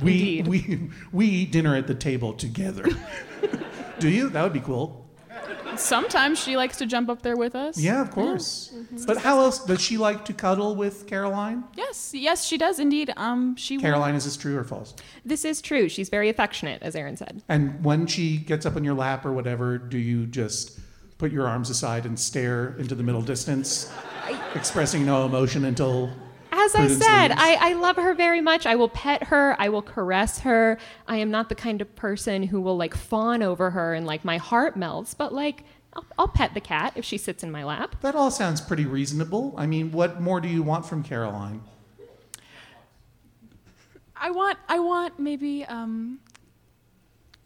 we 0.02 0.42
we 0.46 0.90
we 1.12 1.26
eat 1.26 1.52
dinner 1.52 1.74
at 1.74 1.86
the 1.86 1.94
table 1.94 2.32
together. 2.32 2.84
do 3.98 4.08
you? 4.08 4.28
That 4.28 4.42
would 4.42 4.52
be 4.52 4.60
cool. 4.60 5.06
Sometimes 5.78 6.39
she 6.39 6.57
likes 6.57 6.77
to 6.78 6.86
jump 6.86 7.09
up 7.09 7.23
there 7.23 7.36
with 7.36 7.55
us. 7.55 7.78
Yeah, 7.78 8.01
of 8.01 8.11
course. 8.11 8.73
Mm-hmm. 8.74 9.05
But 9.07 9.19
how 9.19 9.39
else 9.40 9.65
does 9.65 9.81
she 9.81 9.97
like 9.97 10.24
to 10.27 10.32
cuddle 10.32 10.74
with 10.74 11.07
Caroline? 11.07 11.65
Yes, 11.77 12.12
yes, 12.15 12.47
she 12.47 12.59
does 12.59 12.78
indeed. 12.78 13.12
Um, 13.16 13.57
she 13.57 13.77
will- 13.77 13.82
Caroline, 13.82 14.15
is 14.15 14.24
this 14.24 14.36
true 14.36 14.57
or 14.57 14.65
false? 14.65 14.94
This 15.24 15.44
is 15.44 15.61
true. 15.61 15.89
She's 15.89 16.09
very 16.09 16.28
affectionate, 16.28 16.82
as 16.82 16.94
Erin 16.97 17.16
said. 17.16 17.43
And 17.48 17.85
when 17.85 18.07
she 18.07 18.36
gets 18.39 18.66
up 18.66 18.77
on 18.77 18.85
your 18.85 18.94
lap 18.94 19.24
or 19.24 19.32
whatever, 19.32 19.78
do 19.78 19.98
you 19.98 20.27
just 20.27 20.78
put 21.19 21.32
your 21.32 21.47
arms 21.48 21.70
aside 21.70 22.05
and 22.07 22.19
stare 22.19 22.74
into 22.78 22.94
the 22.94 23.03
middle 23.03 23.23
distance, 23.23 23.90
expressing 24.55 25.07
no 25.07 25.24
emotion 25.24 25.65
until 25.65 26.11
As 26.66 26.74
I 26.74 26.88
said. 26.88 27.32
I, 27.32 27.70
I 27.70 27.72
love 27.74 27.97
her 27.97 28.14
very 28.14 28.40
much. 28.40 28.66
I 28.66 28.74
will 28.74 28.88
pet 28.88 29.24
her. 29.24 29.55
I 29.59 29.68
will 29.68 29.82
caress 29.82 30.40
her. 30.40 30.78
I 31.06 31.16
am 31.16 31.30
not 31.30 31.48
the 31.48 31.55
kind 31.55 31.80
of 31.80 31.94
person 31.94 32.43
who 32.43 32.60
will 32.60 32.76
like 32.76 32.94
fawn 32.94 33.43
over 33.43 33.70
her 33.70 33.94
and 33.94 34.06
like 34.06 34.24
my 34.24 34.36
heart 34.36 34.76
melts, 34.76 35.14
but 35.14 35.32
like 35.32 35.64
I'll, 35.94 36.05
I'll 36.18 36.28
pet 36.28 36.55
the 36.55 36.60
cat 36.60 36.93
if 36.97 37.05
she 37.05 37.18
sits 37.18 37.43
in 37.43 37.51
my 37.51 37.64
lap. 37.64 37.97
That 38.02 38.14
all 38.14 38.30
sounds 38.30 38.60
pretty 38.60 38.84
reasonable. 38.84 39.55
I 39.56 39.66
mean, 39.66 39.93
what 39.93 40.20
more 40.20 40.40
do 40.40 40.48
you 40.48 40.62
want 40.62 40.86
from 40.86 41.02
Caroline? 41.02 41.62
I 44.18 44.30
want 44.30 44.59
I 44.68 44.78
want 44.78 45.18
maybe 45.18 45.64
um, 45.66 46.20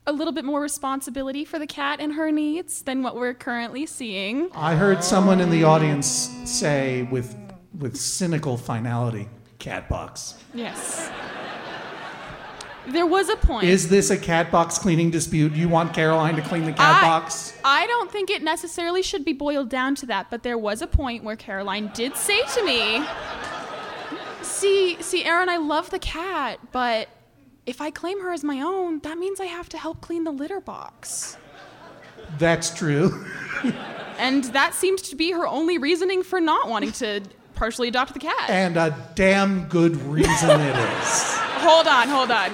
a 0.06 0.12
little 0.12 0.32
bit 0.32 0.44
more 0.44 0.60
responsibility 0.60 1.44
for 1.44 1.58
the 1.58 1.66
cat 1.66 2.00
and 2.00 2.14
her 2.14 2.30
needs 2.30 2.82
than 2.82 3.02
what 3.02 3.16
we're 3.16 3.34
currently 3.34 3.86
seeing. 3.86 4.50
I 4.54 4.74
heard 4.74 5.04
someone 5.04 5.40
in 5.40 5.50
the 5.50 5.64
audience 5.64 6.06
say 6.44 7.02
with 7.10 7.36
with 7.78 7.96
cynical 7.96 8.56
finality, 8.56 9.28
cat 9.58 9.88
box. 9.88 10.34
Yes. 10.54 11.10
There 12.88 13.06
was 13.06 13.28
a 13.28 13.36
point. 13.36 13.68
Is 13.68 13.88
this 13.88 14.10
a 14.10 14.16
cat 14.16 14.50
box 14.50 14.78
cleaning 14.78 15.10
dispute? 15.10 15.52
You 15.52 15.68
want 15.68 15.94
Caroline 15.94 16.34
to 16.36 16.42
clean 16.42 16.64
the 16.64 16.72
cat 16.72 17.02
I- 17.02 17.06
box? 17.06 17.56
I 17.64 17.86
don't 17.86 18.10
think 18.10 18.30
it 18.30 18.42
necessarily 18.42 19.02
should 19.02 19.24
be 19.24 19.32
boiled 19.32 19.68
down 19.68 19.94
to 19.96 20.06
that, 20.06 20.30
but 20.30 20.42
there 20.42 20.58
was 20.58 20.82
a 20.82 20.86
point 20.86 21.22
where 21.22 21.36
Caroline 21.36 21.90
did 21.94 22.16
say 22.16 22.42
to 22.54 22.64
me, 22.64 23.04
"See, 24.42 24.96
see, 25.00 25.24
Erin, 25.24 25.48
I 25.48 25.58
love 25.58 25.90
the 25.90 25.98
cat, 25.98 26.58
but 26.72 27.08
if 27.66 27.80
I 27.80 27.90
claim 27.90 28.20
her 28.22 28.32
as 28.32 28.42
my 28.42 28.60
own, 28.60 29.00
that 29.00 29.18
means 29.18 29.40
I 29.40 29.44
have 29.44 29.68
to 29.68 29.78
help 29.78 30.00
clean 30.00 30.24
the 30.24 30.32
litter 30.32 30.60
box." 30.60 31.36
That's 32.38 32.70
true. 32.70 33.26
And 34.18 34.44
that 34.52 34.74
seemed 34.74 34.98
to 34.98 35.16
be 35.16 35.30
her 35.32 35.46
only 35.46 35.78
reasoning 35.78 36.22
for 36.22 36.42
not 36.42 36.68
wanting 36.68 36.92
to 36.92 37.22
partially 37.60 37.88
adopt 37.88 38.14
the 38.14 38.18
cat. 38.18 38.48
And 38.48 38.78
a 38.78 38.96
damn 39.14 39.68
good 39.68 39.94
reason 39.96 40.60
it 40.62 40.76
is. 40.76 41.08
hold 41.60 41.86
on, 41.86 42.08
hold 42.08 42.30
on. 42.30 42.50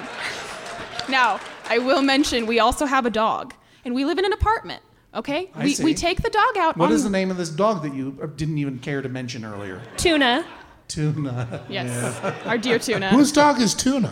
Now, 1.09 1.39
I 1.69 1.77
will 1.79 2.01
mention 2.01 2.45
we 2.45 2.59
also 2.59 2.85
have 2.85 3.05
a 3.05 3.09
dog, 3.09 3.53
and 3.85 3.95
we 3.95 4.03
live 4.03 4.19
in 4.19 4.25
an 4.25 4.33
apartment. 4.33 4.83
Okay, 5.15 5.49
I 5.55 5.63
we, 5.63 5.73
see. 5.75 5.83
we 5.85 5.93
take 5.93 6.21
the 6.21 6.29
dog 6.29 6.57
out. 6.57 6.75
What 6.75 6.87
on, 6.87 6.91
is 6.91 7.05
the 7.05 7.09
name 7.09 7.31
of 7.31 7.37
this 7.37 7.47
dog 7.47 7.83
that 7.83 7.95
you 7.95 8.19
uh, 8.21 8.25
didn't 8.25 8.57
even 8.57 8.79
care 8.79 9.01
to 9.01 9.07
mention 9.07 9.45
earlier? 9.45 9.81
Tuna. 9.95 10.45
Tuna. 10.89 11.65
Yes, 11.69 11.87
Yeah. 12.21 12.35
our 12.45 12.57
dear 12.57 12.77
tuna. 12.77 13.07
Whose 13.07 13.31
dog 13.31 13.61
is 13.61 13.73
Tuna? 13.73 14.11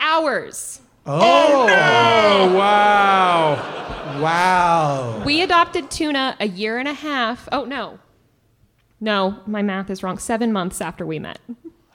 Ours. 0.00 0.80
Oh, 1.06 1.66
wow. 2.56 4.20
Wow. 4.20 5.22
We 5.24 5.42
adopted 5.42 5.92
Tuna 5.92 6.36
a 6.40 6.48
year 6.48 6.78
and 6.78 6.88
a 6.88 6.92
half. 6.92 7.48
Oh, 7.52 7.64
no. 7.64 8.00
No, 9.00 9.40
my 9.46 9.62
math 9.62 9.90
is 9.90 10.02
wrong. 10.02 10.18
Seven 10.18 10.52
months 10.52 10.80
after 10.80 11.06
we 11.06 11.18
met. 11.18 11.38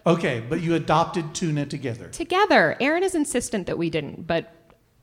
Okay, 0.06 0.44
but 0.48 0.62
you 0.62 0.76
adopted 0.76 1.34
Tuna 1.34 1.66
together. 1.66 2.10
Together. 2.10 2.76
Erin 2.80 3.04
is 3.04 3.16
insistent 3.16 3.68
that 3.68 3.78
we 3.78 3.90
didn't, 3.90 4.28
but 4.28 4.54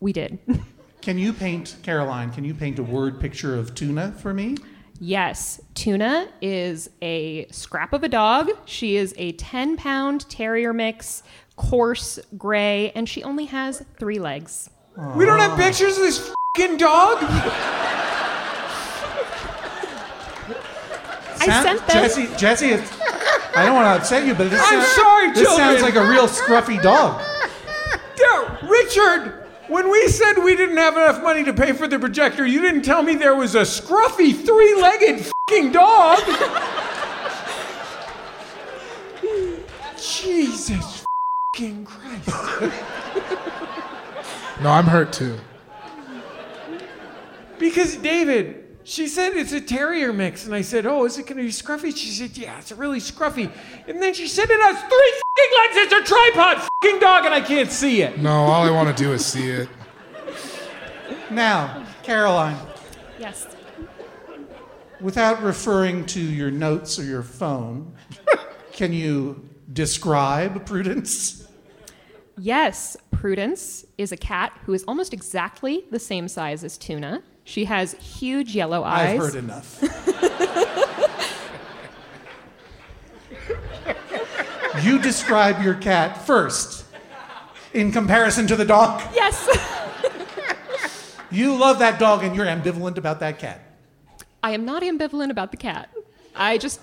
we 0.00 0.12
did. 0.12 0.38
Can 1.00 1.18
you 1.18 1.32
paint, 1.32 1.76
Caroline, 1.82 2.30
can 2.30 2.44
you 2.44 2.52
paint 2.52 2.78
a 2.78 2.82
word 2.82 3.18
picture 3.20 3.56
of 3.56 3.74
Tuna 3.74 4.12
for 4.12 4.34
me? 4.34 4.58
Yes, 4.98 5.58
Tuna 5.72 6.28
is 6.42 6.90
a 7.00 7.46
scrap 7.50 7.94
of 7.94 8.04
a 8.04 8.08
dog. 8.08 8.50
She 8.66 8.96
is 8.96 9.14
a 9.16 9.32
10 9.32 9.78
pound 9.78 10.28
terrier 10.28 10.74
mix, 10.74 11.22
coarse, 11.56 12.18
gray, 12.36 12.92
and 12.94 13.08
she 13.08 13.22
only 13.22 13.46
has 13.46 13.82
three 13.98 14.18
legs. 14.18 14.68
We 15.16 15.24
don't 15.24 15.38
have 15.38 15.58
pictures 15.58 15.96
of 15.96 16.02
this 16.02 16.34
fing 16.54 16.76
dog. 16.76 17.18
I 21.40 21.62
sent 21.62 21.86
them. 21.86 21.88
Jesse, 21.88 22.28
Jesse, 22.36 22.68
it's, 22.68 23.00
I 23.56 23.64
don't 23.64 23.74
want 23.74 23.86
to 23.86 24.00
upset 24.00 24.26
you, 24.26 24.34
but 24.34 24.50
this, 24.50 24.60
I'm 24.62 24.80
sounds, 24.80 24.92
sorry, 24.92 25.32
this 25.32 25.56
sounds 25.56 25.82
like 25.82 25.94
a 25.94 26.08
real 26.08 26.26
scruffy 26.28 26.80
dog. 26.82 27.22
Yeah, 28.18 28.68
Richard, 28.68 29.48
when 29.68 29.90
we 29.90 30.08
said 30.08 30.34
we 30.42 30.54
didn't 30.54 30.76
have 30.76 30.96
enough 30.96 31.22
money 31.22 31.42
to 31.44 31.52
pay 31.54 31.72
for 31.72 31.88
the 31.88 31.98
projector, 31.98 32.46
you 32.46 32.60
didn't 32.60 32.82
tell 32.82 33.02
me 33.02 33.14
there 33.14 33.34
was 33.34 33.54
a 33.54 33.62
scruffy 33.62 34.34
three-legged 34.34 35.30
fing 35.48 35.72
dog. 35.72 36.18
Jesus 39.96 41.04
fing 41.56 41.84
Christ. 41.84 42.28
No, 44.62 44.70
I'm 44.70 44.84
hurt 44.84 45.12
too. 45.12 45.38
Because 47.58 47.96
David, 47.96 48.59
she 48.90 49.06
said 49.06 49.34
it's 49.34 49.52
a 49.52 49.60
terrier 49.60 50.12
mix, 50.12 50.46
and 50.46 50.54
I 50.54 50.62
said, 50.62 50.84
"Oh, 50.84 51.04
is 51.04 51.16
it 51.16 51.22
going 51.22 51.36
to 51.36 51.44
be 51.44 51.50
scruffy?" 51.50 51.96
She 51.96 52.08
said, 52.10 52.36
"Yeah, 52.36 52.58
it's 52.58 52.72
really 52.72 52.98
scruffy." 52.98 53.48
And 53.86 54.02
then 54.02 54.12
she 54.14 54.26
said 54.26 54.50
it 54.50 54.60
has 54.60 54.80
three 54.80 55.12
fing 55.36 55.58
legs. 55.58 55.92
It's 55.92 56.10
a 56.10 56.12
tripod 56.12 56.68
fing 56.82 56.98
dog, 56.98 57.24
and 57.24 57.32
I 57.32 57.40
can't 57.40 57.70
see 57.70 58.02
it. 58.02 58.18
No, 58.18 58.32
all 58.32 58.64
I 58.66 58.70
want 58.72 58.94
to 58.94 59.02
do 59.02 59.12
is 59.12 59.24
see 59.24 59.48
it. 59.48 59.68
Now, 61.30 61.86
Caroline, 62.02 62.56
Yes. 63.20 63.46
without 65.00 65.40
referring 65.40 66.04
to 66.06 66.20
your 66.20 66.50
notes 66.50 66.98
or 66.98 67.04
your 67.04 67.22
phone, 67.22 67.92
can 68.72 68.92
you 68.92 69.48
describe 69.72 70.66
Prudence? 70.66 71.46
Yes, 72.36 72.96
Prudence 73.12 73.84
is 73.98 74.10
a 74.10 74.16
cat 74.16 74.58
who 74.64 74.72
is 74.72 74.82
almost 74.88 75.12
exactly 75.12 75.84
the 75.92 76.00
same 76.00 76.26
size 76.26 76.64
as 76.64 76.76
Tuna. 76.76 77.22
She 77.50 77.64
has 77.64 77.94
huge 77.94 78.54
yellow 78.54 78.84
eyes. 78.84 79.08
I've 79.08 79.18
heard 79.18 79.34
enough. 79.34 79.82
you 84.84 85.00
describe 85.00 85.60
your 85.60 85.74
cat 85.74 86.24
first 86.24 86.84
in 87.74 87.90
comparison 87.90 88.46
to 88.46 88.54
the 88.54 88.64
dog. 88.64 89.02
Yes. 89.12 89.48
You 91.32 91.56
love 91.56 91.80
that 91.80 91.98
dog 91.98 92.22
and 92.22 92.36
you're 92.36 92.46
ambivalent 92.46 92.98
about 92.98 93.18
that 93.18 93.40
cat. 93.40 93.60
I 94.44 94.52
am 94.52 94.64
not 94.64 94.84
ambivalent 94.84 95.32
about 95.32 95.50
the 95.50 95.56
cat. 95.56 95.90
I 96.36 96.56
just 96.56 96.80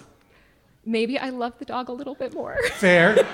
maybe 0.85 1.17
I 1.17 1.29
love 1.29 1.53
the 1.59 1.65
dog 1.65 1.87
a 1.87 1.93
little 1.93 2.15
bit 2.15 2.33
more. 2.33 2.57
Fair. 2.73 3.25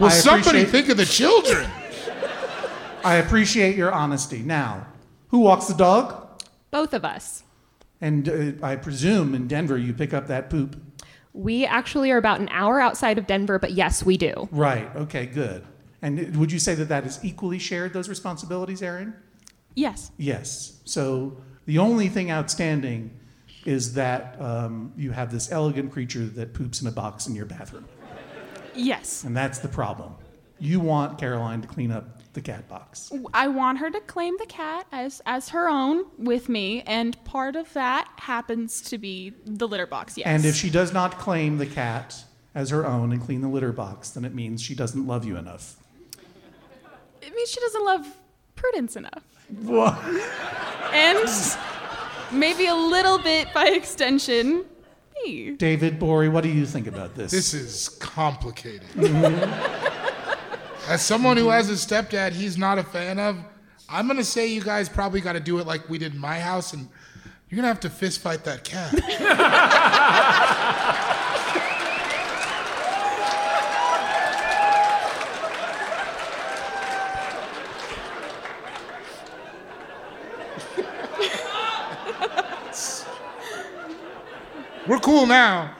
Well, 0.00 0.10
somebody 0.10 0.64
think 0.64 0.88
of 0.88 0.96
the 0.96 1.06
children. 1.06 1.70
I 3.04 3.16
appreciate 3.16 3.76
your 3.76 3.92
honesty. 3.92 4.40
Now, 4.40 4.88
who 5.28 5.38
walks 5.38 5.66
the 5.66 5.74
dog? 5.74 6.26
Both 6.70 6.94
of 6.94 7.04
us. 7.04 7.44
And 8.00 8.28
uh, 8.28 8.66
I 8.66 8.76
presume 8.76 9.34
in 9.34 9.46
Denver 9.46 9.76
you 9.76 9.92
pick 9.92 10.14
up 10.14 10.26
that 10.28 10.50
poop. 10.50 10.80
We 11.32 11.64
actually 11.66 12.10
are 12.10 12.16
about 12.16 12.40
an 12.40 12.48
hour 12.50 12.80
outside 12.80 13.18
of 13.18 13.26
Denver, 13.26 13.58
but 13.58 13.72
yes, 13.72 14.04
we 14.04 14.16
do. 14.16 14.48
Right. 14.50 14.94
Okay, 14.96 15.26
good. 15.26 15.64
And 16.02 16.36
would 16.36 16.50
you 16.50 16.58
say 16.58 16.74
that 16.74 16.88
that 16.88 17.04
is 17.04 17.20
equally 17.22 17.58
shared, 17.58 17.92
those 17.92 18.08
responsibilities, 18.08 18.82
Erin? 18.82 19.14
Yes. 19.74 20.10
Yes. 20.16 20.80
So 20.84 21.36
the 21.66 21.78
only 21.78 22.08
thing 22.08 22.30
outstanding 22.30 23.10
is 23.64 23.92
that 23.94 24.40
um, 24.40 24.92
you 24.96 25.10
have 25.10 25.30
this 25.30 25.52
elegant 25.52 25.92
creature 25.92 26.24
that 26.24 26.54
poops 26.54 26.80
in 26.80 26.88
a 26.88 26.90
box 26.90 27.26
in 27.26 27.34
your 27.34 27.46
bathroom. 27.46 27.86
Yes. 28.74 29.24
And 29.24 29.36
that's 29.36 29.58
the 29.58 29.68
problem. 29.68 30.14
You 30.58 30.80
want 30.80 31.18
Caroline 31.18 31.60
to 31.62 31.68
clean 31.68 31.92
up 31.92 32.19
the 32.32 32.40
cat 32.40 32.68
box. 32.68 33.12
I 33.34 33.48
want 33.48 33.78
her 33.78 33.90
to 33.90 34.00
claim 34.00 34.36
the 34.38 34.46
cat 34.46 34.86
as 34.92 35.20
as 35.26 35.48
her 35.50 35.68
own 35.68 36.04
with 36.18 36.48
me, 36.48 36.82
and 36.82 37.22
part 37.24 37.56
of 37.56 37.72
that 37.74 38.08
happens 38.18 38.80
to 38.82 38.98
be 38.98 39.32
the 39.44 39.66
litter 39.66 39.86
box. 39.86 40.16
Yes. 40.16 40.26
And 40.26 40.44
if 40.44 40.54
she 40.54 40.70
does 40.70 40.92
not 40.92 41.18
claim 41.18 41.58
the 41.58 41.66
cat 41.66 42.24
as 42.54 42.70
her 42.70 42.86
own 42.86 43.12
and 43.12 43.20
clean 43.22 43.40
the 43.40 43.48
litter 43.48 43.72
box, 43.72 44.10
then 44.10 44.24
it 44.24 44.34
means 44.34 44.62
she 44.62 44.74
doesn't 44.74 45.06
love 45.06 45.24
you 45.24 45.36
enough. 45.36 45.76
it 47.22 47.34
means 47.34 47.50
she 47.50 47.60
doesn't 47.60 47.84
love 47.84 48.06
Prudence 48.56 48.94
enough, 48.96 49.22
What? 49.62 49.96
and 50.92 51.28
maybe 52.30 52.66
a 52.66 52.74
little 52.74 53.18
bit 53.18 53.48
by 53.54 53.68
extension, 53.68 54.64
me. 55.24 55.52
David 55.52 55.98
Gborie, 55.98 56.30
what 56.30 56.42
do 56.44 56.50
you 56.50 56.66
think 56.66 56.86
about 56.86 57.14
this? 57.14 57.30
This 57.30 57.54
is 57.54 57.88
complicated. 57.88 58.82
Mhm. 58.96 59.99
As 60.90 61.02
someone 61.02 61.36
who 61.36 61.44
mm-hmm. 61.44 61.52
has 61.52 61.70
a 61.70 61.74
stepdad 61.74 62.32
he's 62.32 62.58
not 62.58 62.76
a 62.76 62.82
fan 62.82 63.20
of, 63.20 63.38
I'm 63.88 64.08
gonna 64.08 64.24
say 64.24 64.48
you 64.48 64.60
guys 64.60 64.88
probably 64.88 65.20
got 65.20 65.34
to 65.34 65.40
do 65.40 65.60
it 65.60 65.66
like 65.66 65.88
we 65.88 65.98
did 65.98 66.14
in 66.14 66.18
my 66.18 66.40
house, 66.40 66.72
and 66.72 66.88
you're 67.48 67.56
gonna 67.56 67.68
have 67.68 67.78
to 67.80 67.90
fist 67.90 68.20
fight 68.20 68.42
that 68.42 68.64
cat. 68.64 68.92
We're 84.88 84.98
cool 84.98 85.26
now. 85.26 85.76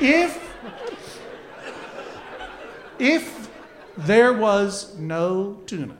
if 0.00 0.41
if 3.02 3.50
there 3.96 4.32
was 4.32 4.96
no 4.96 5.60
tuna, 5.66 5.96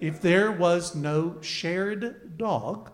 if 0.00 0.20
there 0.20 0.52
was 0.52 0.94
no 0.94 1.36
shared 1.40 2.38
dog, 2.38 2.92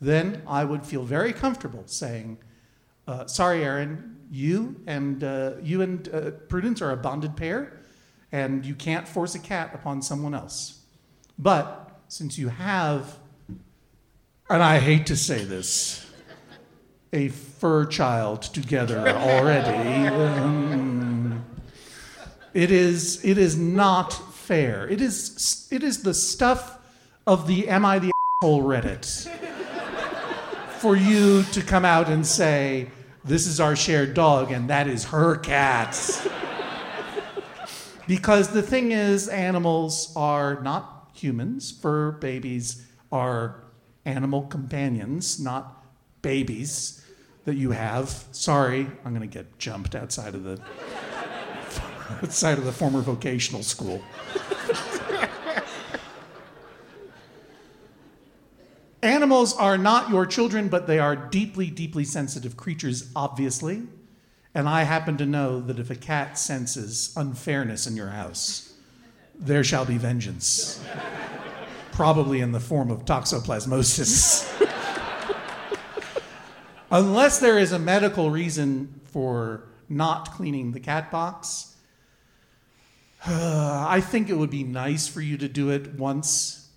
then 0.00 0.42
I 0.46 0.64
would 0.64 0.86
feel 0.86 1.02
very 1.02 1.34
comfortable 1.34 1.82
saying, 1.84 2.38
uh, 3.06 3.26
"Sorry, 3.26 3.62
Erin, 3.62 4.16
you 4.30 4.80
and 4.86 5.22
uh, 5.22 5.52
you 5.62 5.82
and 5.82 6.08
uh, 6.08 6.30
Prudence 6.48 6.80
are 6.80 6.90
a 6.90 6.96
bonded 6.96 7.36
pair, 7.36 7.78
and 8.32 8.64
you 8.64 8.74
can't 8.74 9.06
force 9.06 9.34
a 9.34 9.38
cat 9.38 9.74
upon 9.74 10.00
someone 10.00 10.34
else." 10.34 10.80
But 11.38 12.00
since 12.08 12.38
you 12.38 12.48
have, 12.48 13.18
and 14.48 14.62
I 14.62 14.78
hate 14.78 15.04
to 15.06 15.16
say 15.16 15.44
this, 15.44 16.06
a 17.12 17.28
fur 17.28 17.84
child 17.84 18.42
together 18.42 19.06
already. 19.10 20.08
um, 20.16 21.07
it 22.54 22.70
is 22.70 23.24
it 23.24 23.38
is 23.38 23.56
not 23.56 24.12
fair. 24.34 24.88
It 24.88 25.00
is 25.00 25.68
it 25.70 25.82
is 25.82 26.02
the 26.02 26.14
stuff 26.14 26.78
of 27.26 27.46
the 27.46 27.68
am 27.68 27.84
I 27.84 27.98
the 27.98 28.10
asshole 28.42 28.62
Reddit 28.62 29.28
for 30.78 30.96
you 30.96 31.42
to 31.42 31.60
come 31.60 31.84
out 31.84 32.08
and 32.08 32.24
say 32.24 32.88
this 33.24 33.46
is 33.46 33.60
our 33.60 33.74
shared 33.74 34.14
dog 34.14 34.52
and 34.52 34.70
that 34.70 34.86
is 34.86 35.06
her 35.06 35.36
cat. 35.36 35.96
because 38.06 38.48
the 38.48 38.62
thing 38.62 38.92
is 38.92 39.28
animals 39.28 40.12
are 40.16 40.62
not 40.62 41.10
humans. 41.12 41.70
Fur 41.70 42.12
babies 42.12 42.86
are 43.12 43.62
animal 44.04 44.42
companions, 44.42 45.38
not 45.40 45.84
babies 46.22 47.04
that 47.44 47.56
you 47.56 47.72
have. 47.72 48.24
Sorry, 48.32 48.86
I'm 49.04 49.14
going 49.14 49.28
to 49.28 49.34
get 49.38 49.58
jumped 49.58 49.94
outside 49.94 50.34
of 50.34 50.44
the 50.44 50.60
outside 52.22 52.58
of 52.58 52.64
the 52.64 52.72
former 52.72 53.00
vocational 53.00 53.62
school. 53.62 54.02
Animals 59.02 59.56
are 59.56 59.78
not 59.78 60.10
your 60.10 60.26
children, 60.26 60.68
but 60.68 60.86
they 60.86 60.98
are 60.98 61.14
deeply, 61.14 61.70
deeply 61.70 62.04
sensitive 62.04 62.56
creatures, 62.56 63.10
obviously. 63.14 63.84
And 64.54 64.68
I 64.68 64.82
happen 64.82 65.16
to 65.18 65.26
know 65.26 65.60
that 65.60 65.78
if 65.78 65.88
a 65.90 65.94
cat 65.94 66.36
senses 66.38 67.12
unfairness 67.16 67.86
in 67.86 67.94
your 67.96 68.08
house, 68.08 68.74
there 69.38 69.62
shall 69.62 69.84
be 69.84 69.98
vengeance. 69.98 70.82
Probably 71.92 72.40
in 72.40 72.50
the 72.52 72.60
form 72.60 72.90
of 72.90 73.04
toxoplasmosis. 73.04 74.46
Unless 76.90 77.40
there 77.40 77.58
is 77.58 77.70
a 77.72 77.78
medical 77.78 78.30
reason 78.30 79.00
for 79.04 79.68
not 79.88 80.32
cleaning 80.32 80.72
the 80.72 80.80
cat 80.80 81.10
box, 81.10 81.76
I 83.26 84.00
think 84.00 84.30
it 84.30 84.34
would 84.34 84.50
be 84.50 84.62
nice 84.62 85.08
for 85.08 85.20
you 85.20 85.36
to 85.38 85.48
do 85.48 85.70
it 85.70 85.94
once 85.94 86.68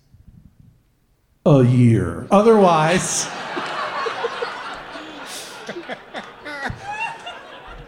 a 1.46 1.62
year. 1.62 2.26
Otherwise, 2.30 3.28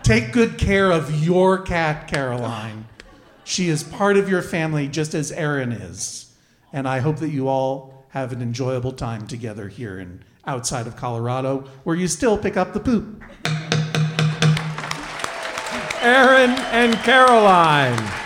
take 0.02 0.32
good 0.32 0.56
care 0.56 0.92
of 0.92 1.24
your 1.24 1.58
cat, 1.58 2.06
Caroline. 2.08 2.86
She 3.42 3.68
is 3.68 3.82
part 3.82 4.16
of 4.16 4.28
your 4.28 4.42
family 4.42 4.86
just 4.88 5.14
as 5.14 5.32
Erin 5.32 5.72
is. 5.72 6.32
And 6.72 6.88
I 6.88 7.00
hope 7.00 7.18
that 7.18 7.30
you 7.30 7.48
all 7.48 8.06
have 8.10 8.32
an 8.32 8.40
enjoyable 8.40 8.92
time 8.92 9.26
together 9.26 9.68
here 9.68 9.98
in 9.98 10.24
outside 10.46 10.86
of 10.86 10.96
Colorado, 10.96 11.64
where 11.84 11.96
you 11.96 12.06
still 12.06 12.38
pick 12.38 12.56
up 12.56 12.72
the 12.72 12.80
poop. 12.80 13.22
Erin 16.00 16.50
and 16.70 16.94
Caroline. 16.96 18.23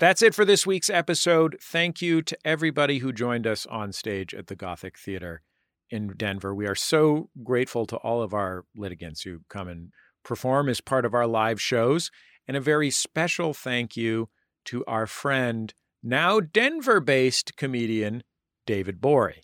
That's 0.00 0.22
it 0.22 0.34
for 0.34 0.46
this 0.46 0.66
week's 0.66 0.88
episode. 0.88 1.58
Thank 1.60 2.00
you 2.00 2.22
to 2.22 2.38
everybody 2.42 3.00
who 3.00 3.12
joined 3.12 3.46
us 3.46 3.66
on 3.66 3.92
stage 3.92 4.32
at 4.32 4.46
the 4.46 4.56
Gothic 4.56 4.96
Theatre 4.96 5.42
in 5.90 6.14
Denver. 6.16 6.54
We 6.54 6.66
are 6.66 6.74
so 6.74 7.28
grateful 7.44 7.84
to 7.84 7.96
all 7.98 8.22
of 8.22 8.32
our 8.32 8.64
litigants 8.74 9.20
who 9.20 9.40
come 9.50 9.68
and 9.68 9.90
perform 10.24 10.70
as 10.70 10.80
part 10.80 11.04
of 11.04 11.12
our 11.12 11.26
live 11.26 11.60
shows. 11.60 12.10
And 12.48 12.56
a 12.56 12.62
very 12.62 12.90
special 12.90 13.52
thank 13.52 13.94
you 13.94 14.30
to 14.64 14.82
our 14.86 15.06
friend, 15.06 15.74
now 16.02 16.40
Denver 16.40 17.00
based 17.00 17.58
comedian, 17.58 18.22
David 18.64 19.02
Gborie. 19.02 19.42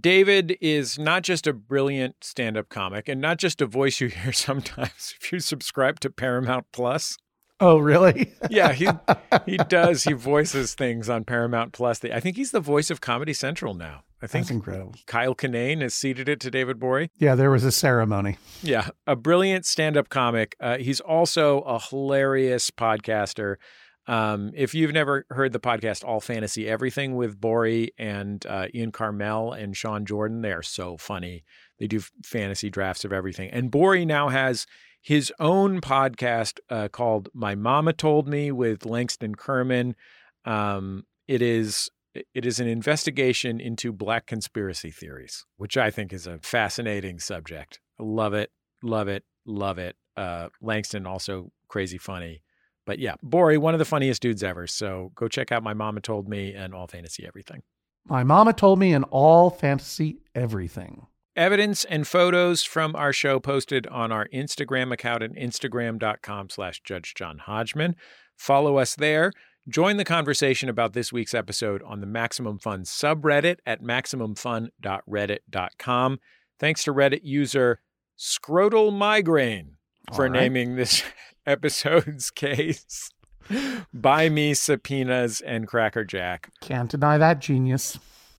David 0.00 0.56
is 0.60 0.96
not 0.96 1.24
just 1.24 1.48
a 1.48 1.52
brilliant 1.52 2.22
stand 2.22 2.56
up 2.56 2.68
comic 2.68 3.08
and 3.08 3.20
not 3.20 3.38
just 3.38 3.60
a 3.60 3.66
voice 3.66 4.00
you 4.00 4.06
hear 4.10 4.32
sometimes 4.32 5.16
if 5.20 5.32
you 5.32 5.40
subscribe 5.40 5.98
to 5.98 6.08
Paramount 6.08 6.66
Plus. 6.72 7.18
Oh, 7.60 7.78
really? 7.78 8.32
yeah, 8.50 8.72
he 8.72 8.88
he 9.46 9.56
does. 9.56 10.04
He 10.04 10.12
voices 10.12 10.74
things 10.74 11.08
on 11.08 11.24
Paramount 11.24 11.72
Plus. 11.72 12.04
I 12.04 12.20
think 12.20 12.36
he's 12.36 12.52
the 12.52 12.60
voice 12.60 12.90
of 12.90 13.00
Comedy 13.00 13.32
Central 13.32 13.74
now. 13.74 14.04
I 14.20 14.26
think 14.26 14.46
That's 14.46 14.50
incredible. 14.50 14.94
Kyle 15.06 15.34
Kinane 15.34 15.80
has 15.80 15.94
ceded 15.94 16.28
it 16.28 16.40
to 16.40 16.50
David 16.50 16.80
Gborie. 16.80 17.10
Yeah, 17.18 17.36
there 17.36 17.50
was 17.50 17.64
a 17.64 17.70
ceremony. 17.70 18.36
Yeah, 18.62 18.88
a 19.06 19.14
brilliant 19.14 19.64
stand-up 19.64 20.08
comic. 20.08 20.56
Uh, 20.60 20.78
he's 20.78 20.98
also 20.98 21.60
a 21.60 21.78
hilarious 21.80 22.70
podcaster. 22.70 23.56
Um, 24.08 24.52
if 24.56 24.74
you've 24.74 24.92
never 24.92 25.24
heard 25.30 25.52
the 25.52 25.60
podcast 25.60 26.04
All 26.04 26.20
Fantasy 26.20 26.68
Everything 26.68 27.14
with 27.14 27.40
Gborie 27.40 27.90
and 27.98 28.44
uh, 28.46 28.66
Ian 28.74 28.90
Karmel 28.90 29.52
and 29.52 29.76
Sean 29.76 30.04
Jordan, 30.04 30.40
they 30.42 30.52
are 30.52 30.62
so 30.62 30.96
funny. 30.96 31.44
They 31.78 31.86
do 31.86 32.00
fantasy 32.24 32.70
drafts 32.70 33.04
of 33.04 33.12
everything. 33.12 33.50
And 33.50 33.70
Gborie 33.70 34.06
now 34.06 34.30
has 34.30 34.66
his 35.08 35.32
own 35.40 35.80
podcast 35.80 36.58
uh, 36.68 36.86
called 36.88 37.30
My 37.32 37.54
Mama 37.54 37.94
Told 37.94 38.28
Me 38.28 38.52
with 38.52 38.84
Langston 38.84 39.36
Kerman. 39.36 39.96
Um, 40.44 41.06
it 41.26 41.40
is 41.40 41.88
it 42.14 42.44
is 42.44 42.60
an 42.60 42.68
investigation 42.68 43.58
into 43.58 43.90
black 43.90 44.26
conspiracy 44.26 44.90
theories, 44.90 45.46
which 45.56 45.78
I 45.78 45.90
think 45.90 46.12
is 46.12 46.26
a 46.26 46.38
fascinating 46.42 47.20
subject. 47.20 47.80
Love 47.98 48.34
it, 48.34 48.50
love 48.82 49.08
it, 49.08 49.24
love 49.46 49.78
it. 49.78 49.96
Uh, 50.14 50.48
Langston 50.60 51.06
also 51.06 51.52
crazy 51.68 51.96
funny. 51.96 52.42
But 52.84 52.98
yeah, 52.98 53.14
Gborie, 53.24 53.56
one 53.56 53.74
of 53.74 53.78
the 53.78 53.86
funniest 53.86 54.20
dudes 54.20 54.42
ever. 54.42 54.66
So 54.66 55.12
go 55.14 55.26
check 55.26 55.50
out 55.50 55.62
My 55.62 55.72
Mama 55.72 56.02
Told 56.02 56.28
Me 56.28 56.52
and 56.52 56.74
All 56.74 56.86
Fantasy 56.86 57.26
Everything. 57.26 57.62
My 58.04 58.24
mama 58.24 58.52
told 58.52 58.78
me 58.78 58.92
in 58.92 59.04
all 59.04 59.48
fantasy 59.48 60.18
everything. 60.34 61.06
Evidence 61.38 61.84
and 61.84 62.06
photos 62.06 62.62
from 62.64 62.94
our 62.96 63.12
show 63.12 63.38
posted 63.38 63.86
on 63.86 64.10
our 64.10 64.26
Instagram 64.34 64.92
account 64.92 65.22
at 65.22 65.32
instagram.com 65.34 66.50
slash 66.50 66.80
Judge 66.82 67.14
John 67.14 67.38
Hodgman. 67.38 67.94
Follow 68.36 68.78
us 68.78 68.96
there. 68.96 69.32
Join 69.68 69.98
the 69.98 70.04
conversation 70.04 70.68
about 70.68 70.94
this 70.94 71.12
week's 71.12 71.34
episode 71.34 71.80
on 71.84 72.00
the 72.00 72.08
Maximum 72.08 72.58
Fun 72.58 72.82
subreddit 72.82 73.58
at 73.64 73.80
maximumfun.reddit.com. 73.80 76.18
Thanks 76.58 76.82
to 76.82 76.92
Reddit 76.92 77.20
user 77.22 77.78
Scrotal 78.18 78.92
Migraine 78.92 79.76
for 80.12 80.24
right. 80.24 80.32
naming 80.32 80.74
this 80.74 81.04
episode's 81.46 82.32
case. 82.32 83.10
Buy 83.94 84.28
me 84.28 84.54
subpoenas 84.54 85.40
and 85.40 85.68
Cracker 85.68 86.04
Jack. 86.04 86.50
Can't 86.62 86.90
deny 86.90 87.16
that 87.16 87.38
genius. 87.38 87.96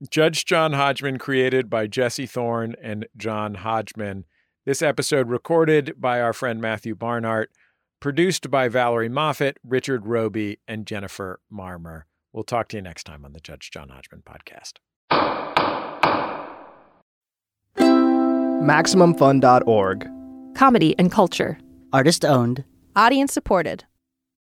Judge 0.07 0.45
John 0.45 0.73
Hodgman, 0.73 1.17
created 1.17 1.69
by 1.69 1.87
Jesse 1.87 2.25
Thorn 2.25 2.75
and 2.81 3.05
John 3.17 3.55
Hodgman. 3.55 4.23
This 4.65 4.81
episode 4.81 5.29
recorded 5.29 5.95
by 5.97 6.21
our 6.21 6.31
friend 6.31 6.61
Matthew 6.61 6.95
Barnhart, 6.95 7.51
produced 7.99 8.49
by 8.49 8.69
Valerie 8.69 9.09
Moffat, 9.09 9.57
Richard 9.63 10.05
Robey, 10.05 10.59
and 10.67 10.85
Jennifer 10.85 11.41
Marmor. 11.51 12.03
We'll 12.31 12.45
talk 12.45 12.69
to 12.69 12.77
you 12.77 12.81
next 12.81 13.03
time 13.03 13.25
on 13.25 13.33
the 13.33 13.41
Judge 13.41 13.71
John 13.71 13.89
Hodgman 13.89 14.21
podcast. 14.21 14.75
MaximumFun.org. 17.77 20.09
Comedy 20.55 20.95
and 20.97 21.11
culture. 21.11 21.59
Artist 21.91 22.23
owned. 22.23 22.63
Audience 22.95 23.33
supported. 23.33 23.83